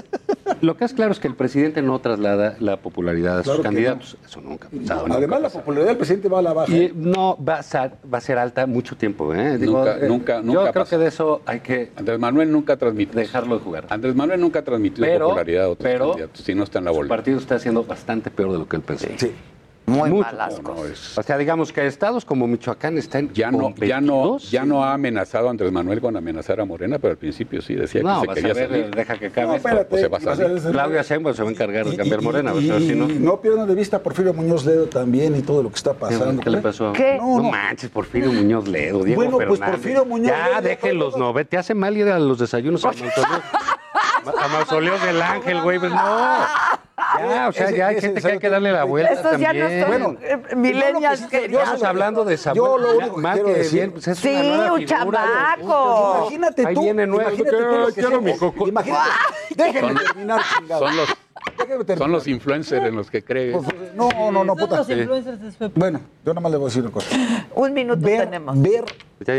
Lo 0.62 0.78
que 0.78 0.86
es 0.86 0.94
claro 0.94 1.12
es 1.12 1.20
que 1.20 1.28
el 1.28 1.36
presidente 1.36 1.82
no 1.82 1.98
traslada 2.00 2.56
la 2.60 2.78
popularidad 2.78 3.40
a 3.40 3.42
Claro 3.44 3.58
sus 3.58 3.64
que 3.64 3.68
candidatos. 3.68 4.18
Eso 4.24 4.42
nunca 4.42 4.68
ha 4.68 4.70
pasado. 4.80 5.02
nunca 5.08 5.18
Además, 5.18 5.42
la 5.42 5.50
popularidad 5.50 5.88
del 5.90 5.98
presidente 5.98 6.30
va 6.30 6.40
a 6.40 6.42
la 6.44 6.54
baja. 6.54 6.72
Y 6.72 6.92
no 6.96 7.36
va 7.44 7.56
a 7.56 7.64
ser, 7.64 7.94
va 8.12 8.20
a 8.20 8.22
ser 8.22 8.38
alta 8.38 8.68
mucho 8.68 8.85
tiempo, 8.94 9.34
¿eh? 9.34 9.58
Digo, 9.58 9.80
nunca, 9.80 9.98
eh, 9.98 10.08
nunca, 10.08 10.36
Yo 10.38 10.44
nunca 10.44 10.72
creo 10.72 10.84
pasa. 10.84 10.98
que 10.98 11.02
de 11.02 11.08
eso 11.10 11.42
hay 11.48 11.62
que 11.62 11.92
Andrés 11.96 12.20
Manuel 12.20 12.52
nunca 12.52 12.78
transmitió. 12.78 13.20
dejarlo 13.20 13.58
de 13.58 13.64
jugar. 13.64 13.88
Andrés 13.90 14.14
Manuel 14.16 14.40
nunca 14.40 14.60
ha 14.60 14.64
transmitido 14.64 15.08
Pero- 15.08 15.26
popularidad 15.30 15.64
a 15.66 15.70
otros 15.70 15.84
pero 15.84 16.10
candidatos, 16.10 16.46
si 16.46 16.54
no 16.54 16.64
está 16.64 16.78
en 16.78 16.86
la 16.86 16.92
bola. 16.92 17.10
partido 17.10 17.40
está 17.40 17.56
haciendo 17.56 17.84
bastante 17.84 18.30
peor 18.30 18.52
de 18.52 18.60
lo 18.60 18.68
que 18.68 18.76
él 18.76 18.84
pensó. 18.84 19.08
Sí. 19.18 19.32
Muy 19.88 20.10
Mucho. 20.10 20.24
malas 20.26 20.62
No, 20.64 20.70
no, 20.70 20.76
cosas. 20.78 20.92
es- 20.92 21.18
O 21.20 21.22
sea, 21.24 21.38
digamos 21.38 21.72
que 21.72 21.86
estados 21.86 22.26
como 22.26 22.48
Michoacán 22.48 22.98
están 22.98 23.32
ya 23.34 23.52
no, 23.52 23.74
ya 23.76 24.02
no, 24.02 24.38
ya 24.40 24.66
no 24.66 24.84
ha 24.84 24.94
amenazado 24.94 25.48
a 25.48 25.52
Andrés 25.52 25.72
Manuel 25.72 26.02
con 26.02 26.18
amenazar 26.18 26.60
a 26.60 26.66
Morena, 26.66 26.98
pero 26.98 27.12
al 27.12 27.18
principio 27.18 27.62
sí 27.62 27.76
decía 27.76 28.02
No, 28.02 28.22
que 28.24 28.28
se 28.30 28.34
quería 28.34 28.52
a 28.52 28.54
ver, 28.56 28.70
salir. 28.70 28.96
deja 28.96 29.18
que 29.20 29.26
acabe 29.28 29.48
No, 29.48 29.56
espérate. 29.56 29.86
pues 29.86 30.02
se 30.02 30.08
va 30.08 30.18
a 30.18 30.22
vas 30.22 30.38
salir. 30.40 30.60
ver- 30.62 30.72
Claudia 30.72 31.02
Sheinbaum 31.04 31.36
se 31.36 31.44
va 31.44 31.50
a 31.50 31.52
encargar 31.52 31.86
de 31.86 31.98
cambiar 31.98 32.20
y- 32.20 32.24
Morena, 32.24 32.54
y- 32.56 32.88
si 32.88 32.96
no... 32.96 33.08
no 33.08 33.40
pierdan 33.42 33.68
de 33.68 33.76
vista 33.76 33.98
a 33.98 34.00
Porfirio 34.02 34.34
Muñoz 34.34 34.66
Ledo 34.66 34.88
también 34.88 35.36
y 35.36 35.42
todo 35.44 35.62
lo 35.62 35.70
que 35.70 35.76
está 35.76 35.94
pasando. 35.94 36.42
¿Qué 36.42 36.50
le 36.50 36.58
pasó? 36.58 36.92
¿Qué? 36.94 37.18
No, 37.20 37.38
No, 37.38 37.44
no. 37.44 37.52
manches, 37.52 37.90
Porfirio 37.92 38.32
Muñoz 38.32 38.68
Ledo, 38.68 39.04
Diego 39.04 39.22
Bueno, 39.22 39.38
pues. 39.48 39.60
Porfirio 39.60 40.04
Muñoz 40.06 40.28
Ya, 40.32 40.48
Ledo, 40.50 40.62
dejen 40.62 40.98
los 40.98 41.12
todo. 41.14 41.20
novetes. 41.26 41.50
Te 41.52 41.58
hace 41.58 41.76
mal 41.76 41.96
ir 41.96 42.08
a 42.08 42.18
los 42.18 42.40
desayunos 42.40 42.84
a. 42.86 42.92
a 43.96 44.48
mausoleos 44.50 45.02
del 45.04 45.22
ángel, 45.22 45.62
güey. 45.62 45.80
Pues 45.80 45.92
no. 45.92 45.98
Ya, 47.18 47.48
o 47.50 47.52
sea, 47.52 47.68
Ese- 47.68 47.78
ya 47.78 47.88
hay 47.88 48.02
gente 48.02 48.22
que 48.22 48.28
hay 48.32 48.40
que 48.40 48.50
darle 48.50 48.72
la 48.72 48.84
vuelta 48.84 49.14
Estos 49.14 49.38
ya 49.40 49.54
no 49.54 49.60
también. 49.60 49.80
son 49.82 49.88
Bueno, 49.90 50.18
eh, 50.22 50.38
lo 50.94 51.00
que 51.00 51.18
sí 51.18 51.26
yo 51.52 51.60
Estamos 51.60 51.84
hablando 51.84 52.26
de 52.26 52.38
Samuel. 52.38 52.58
Yo 52.66 52.78
lo 52.78 52.98
único 52.98 53.16
que 53.18 53.22
quiero 53.34 53.48
decir- 53.50 53.92
pues 53.92 54.08
es 54.08 54.18
Sí, 54.18 54.30
una 54.30 54.44
nueva 54.44 54.74
un 54.74 54.80
figura. 54.88 55.20
chamaco. 55.58 56.18
Imagínate 56.22 56.68
Ahí 56.68 56.74
tú. 56.76 56.82
viene 56.82 57.08
nuevo. 57.08 57.30
Imagínate 57.30 57.58
tú 57.58 57.64
lo 57.78 57.88
que 57.88 57.94
Quiero 57.94 58.22
mi 58.22 58.34
somos. 58.36 58.40
coco. 58.54 58.68
Imagínate. 58.68 59.02
Déjenme 59.56 59.88
Son- 59.94 59.98
terminar, 60.06 60.42
chingado. 60.58 60.88
Son 60.88 60.98
los, 60.98 61.10
Déjenme 61.58 61.84
terminar. 61.86 61.98
son 61.98 62.12
los 62.12 62.28
influencers 62.28 62.86
en 62.86 62.96
los 62.96 63.10
que 63.12 63.24
cree. 63.24 63.52
Por 63.52 63.64
favor. 63.66 63.82
No, 63.96 64.10
no, 64.32 64.44
no, 64.44 64.56
Son 64.56 64.58
puta. 64.58 64.78
los 64.78 64.90
influencers 64.90 65.42
de 65.42 65.52
su 65.52 65.72
Bueno, 65.76 66.00
yo 66.26 66.34
nada 66.34 66.42
más 66.42 66.52
le 66.52 66.58
voy 66.58 66.66
a 66.66 66.70
decir 66.70 66.82
una 66.82 66.92
cosa. 66.92 67.08
Un 67.56 67.74
minuto 67.74 68.02
Ver, 68.06 68.26
tenemos. 68.26 68.62
ver 68.62 68.86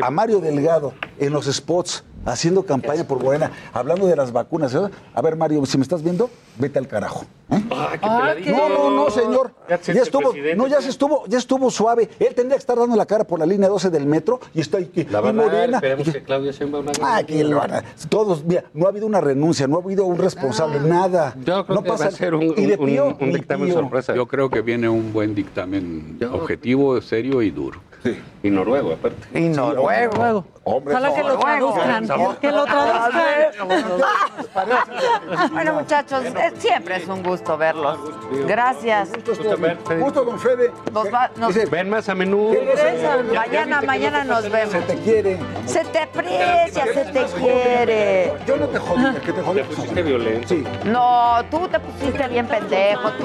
a 0.02 0.10
Mario 0.10 0.40
Delgado 0.40 0.94
en 1.18 1.32
los 1.32 1.46
spots 1.46 2.04
haciendo 2.26 2.64
campaña 2.64 3.04
por 3.04 3.22
Morena, 3.22 3.50
hablando 3.72 4.06
de 4.06 4.16
las 4.16 4.32
vacunas. 4.32 4.74
¿eh? 4.74 4.80
A 5.14 5.22
ver, 5.22 5.36
Mario, 5.36 5.64
si 5.64 5.78
me 5.78 5.82
estás 5.82 6.02
viendo, 6.02 6.28
vete 6.58 6.78
al 6.78 6.88
carajo. 6.88 7.24
¿eh? 7.50 7.62
No, 8.50 8.68
no, 8.68 8.90
no, 8.90 9.10
señor. 9.10 9.52
Ya 9.68 9.76
estuvo, 10.02 10.30
presidente, 10.30 10.56
no, 10.56 10.66
ya 10.66 10.74
pues. 10.76 10.84
se 10.84 10.90
estuvo, 10.90 11.24
ya 11.26 11.38
estuvo 11.38 11.70
suave. 11.70 12.08
Él 12.18 12.34
tendría 12.34 12.56
que 12.56 12.60
estar 12.60 12.76
dando 12.76 12.96
la 12.96 13.06
cara 13.06 13.24
por 13.24 13.38
la 13.38 13.46
línea 13.46 13.68
12 13.68 13.90
del 13.90 14.06
metro 14.06 14.40
y 14.54 14.60
está 14.60 14.78
ahí 14.78 14.90
La 15.10 15.20
y 15.20 15.22
van 15.22 15.38
a 15.40 15.42
dar, 15.42 15.52
Morena. 15.52 15.76
esperemos 15.78 16.10
que 16.10 16.22
Claudia 16.22 16.52
Sheinbaum 16.52 16.88
haga 16.88 17.16
Ah, 17.16 17.22
que 17.22 17.44
lo 17.44 17.56
van 17.58 17.72
a- 17.74 17.84
Todos, 18.08 18.44
mira, 18.44 18.64
no 18.74 18.86
ha 18.86 18.88
habido 18.90 19.06
una 19.06 19.20
renuncia, 19.20 19.66
no 19.66 19.76
ha 19.78 19.82
habido 19.82 20.04
un 20.04 20.18
responsable, 20.18 20.80
nada. 20.80 21.34
Yo 21.44 21.64
creo 21.64 21.76
no 21.76 21.82
que 21.82 21.90
va 21.90 21.94
a 22.04 22.10
ser 22.10 22.34
un, 22.34 22.42
y 22.56 22.66
de 22.66 22.76
un- 22.76 23.32
dictamen 23.32 23.72
sorpresa. 23.72 24.14
Yo 24.14 24.26
creo 24.26 24.50
que 24.50 24.60
viene 24.62 24.88
un 24.88 25.12
buen 25.12 25.34
dictamen 25.34 26.18
objetivo, 26.32 27.00
serio 27.00 27.42
y 27.42 27.50
duro. 27.50 27.80
Y 28.42 28.50
noruego, 28.50 28.92
aparte. 28.92 29.36
Y 29.36 29.48
Noruego. 29.48 30.44
Hombre, 30.62 30.94
Ojalá 30.94 31.12
que 31.14 31.22
lo 31.24 31.34
Noruego. 31.34 31.74
Traduzcan. 32.16 32.40
Que 32.40 32.52
lo 32.52 32.64
traduzcan. 32.64 33.96
Bueno, 35.52 35.74
muchachos, 35.74 36.22
siempre 36.58 36.96
es 36.96 37.08
un 37.08 37.22
gusto 37.22 37.56
verlos. 37.56 37.98
Gracias. 38.46 39.10
Gusto, 39.98 40.24
don 40.24 40.38
Fede. 40.38 40.72
Nos 40.92 41.12
va- 41.12 41.30
nos- 41.36 41.54
Dice, 41.54 41.66
Ven 41.66 41.90
más 41.90 42.08
a 42.08 42.14
menudo. 42.14 42.54
Mañana, 43.34 43.82
mañana 43.82 44.24
nos 44.24 44.50
vemos. 44.50 44.72
se 44.72 44.80
te 44.82 44.94
quiere. 44.96 45.38
Se 45.66 45.84
te 45.84 45.98
aprecia, 46.00 46.84
se 46.84 47.04
te 47.12 47.24
quiere. 47.38 48.32
Yo 48.46 48.56
no 48.56 48.66
te 48.68 48.78
jodí, 48.78 49.14
que 49.24 49.32
te 49.32 49.42
jodí. 49.42 49.60
Te 49.60 49.64
pusiste 49.64 50.02
violento. 50.02 50.48
Sí. 50.48 50.64
No, 50.84 51.44
tú 51.50 51.68
te 51.68 51.78
pusiste 51.80 52.28
bien 52.28 52.46
pendejo. 52.46 53.10
Tú... 53.12 53.24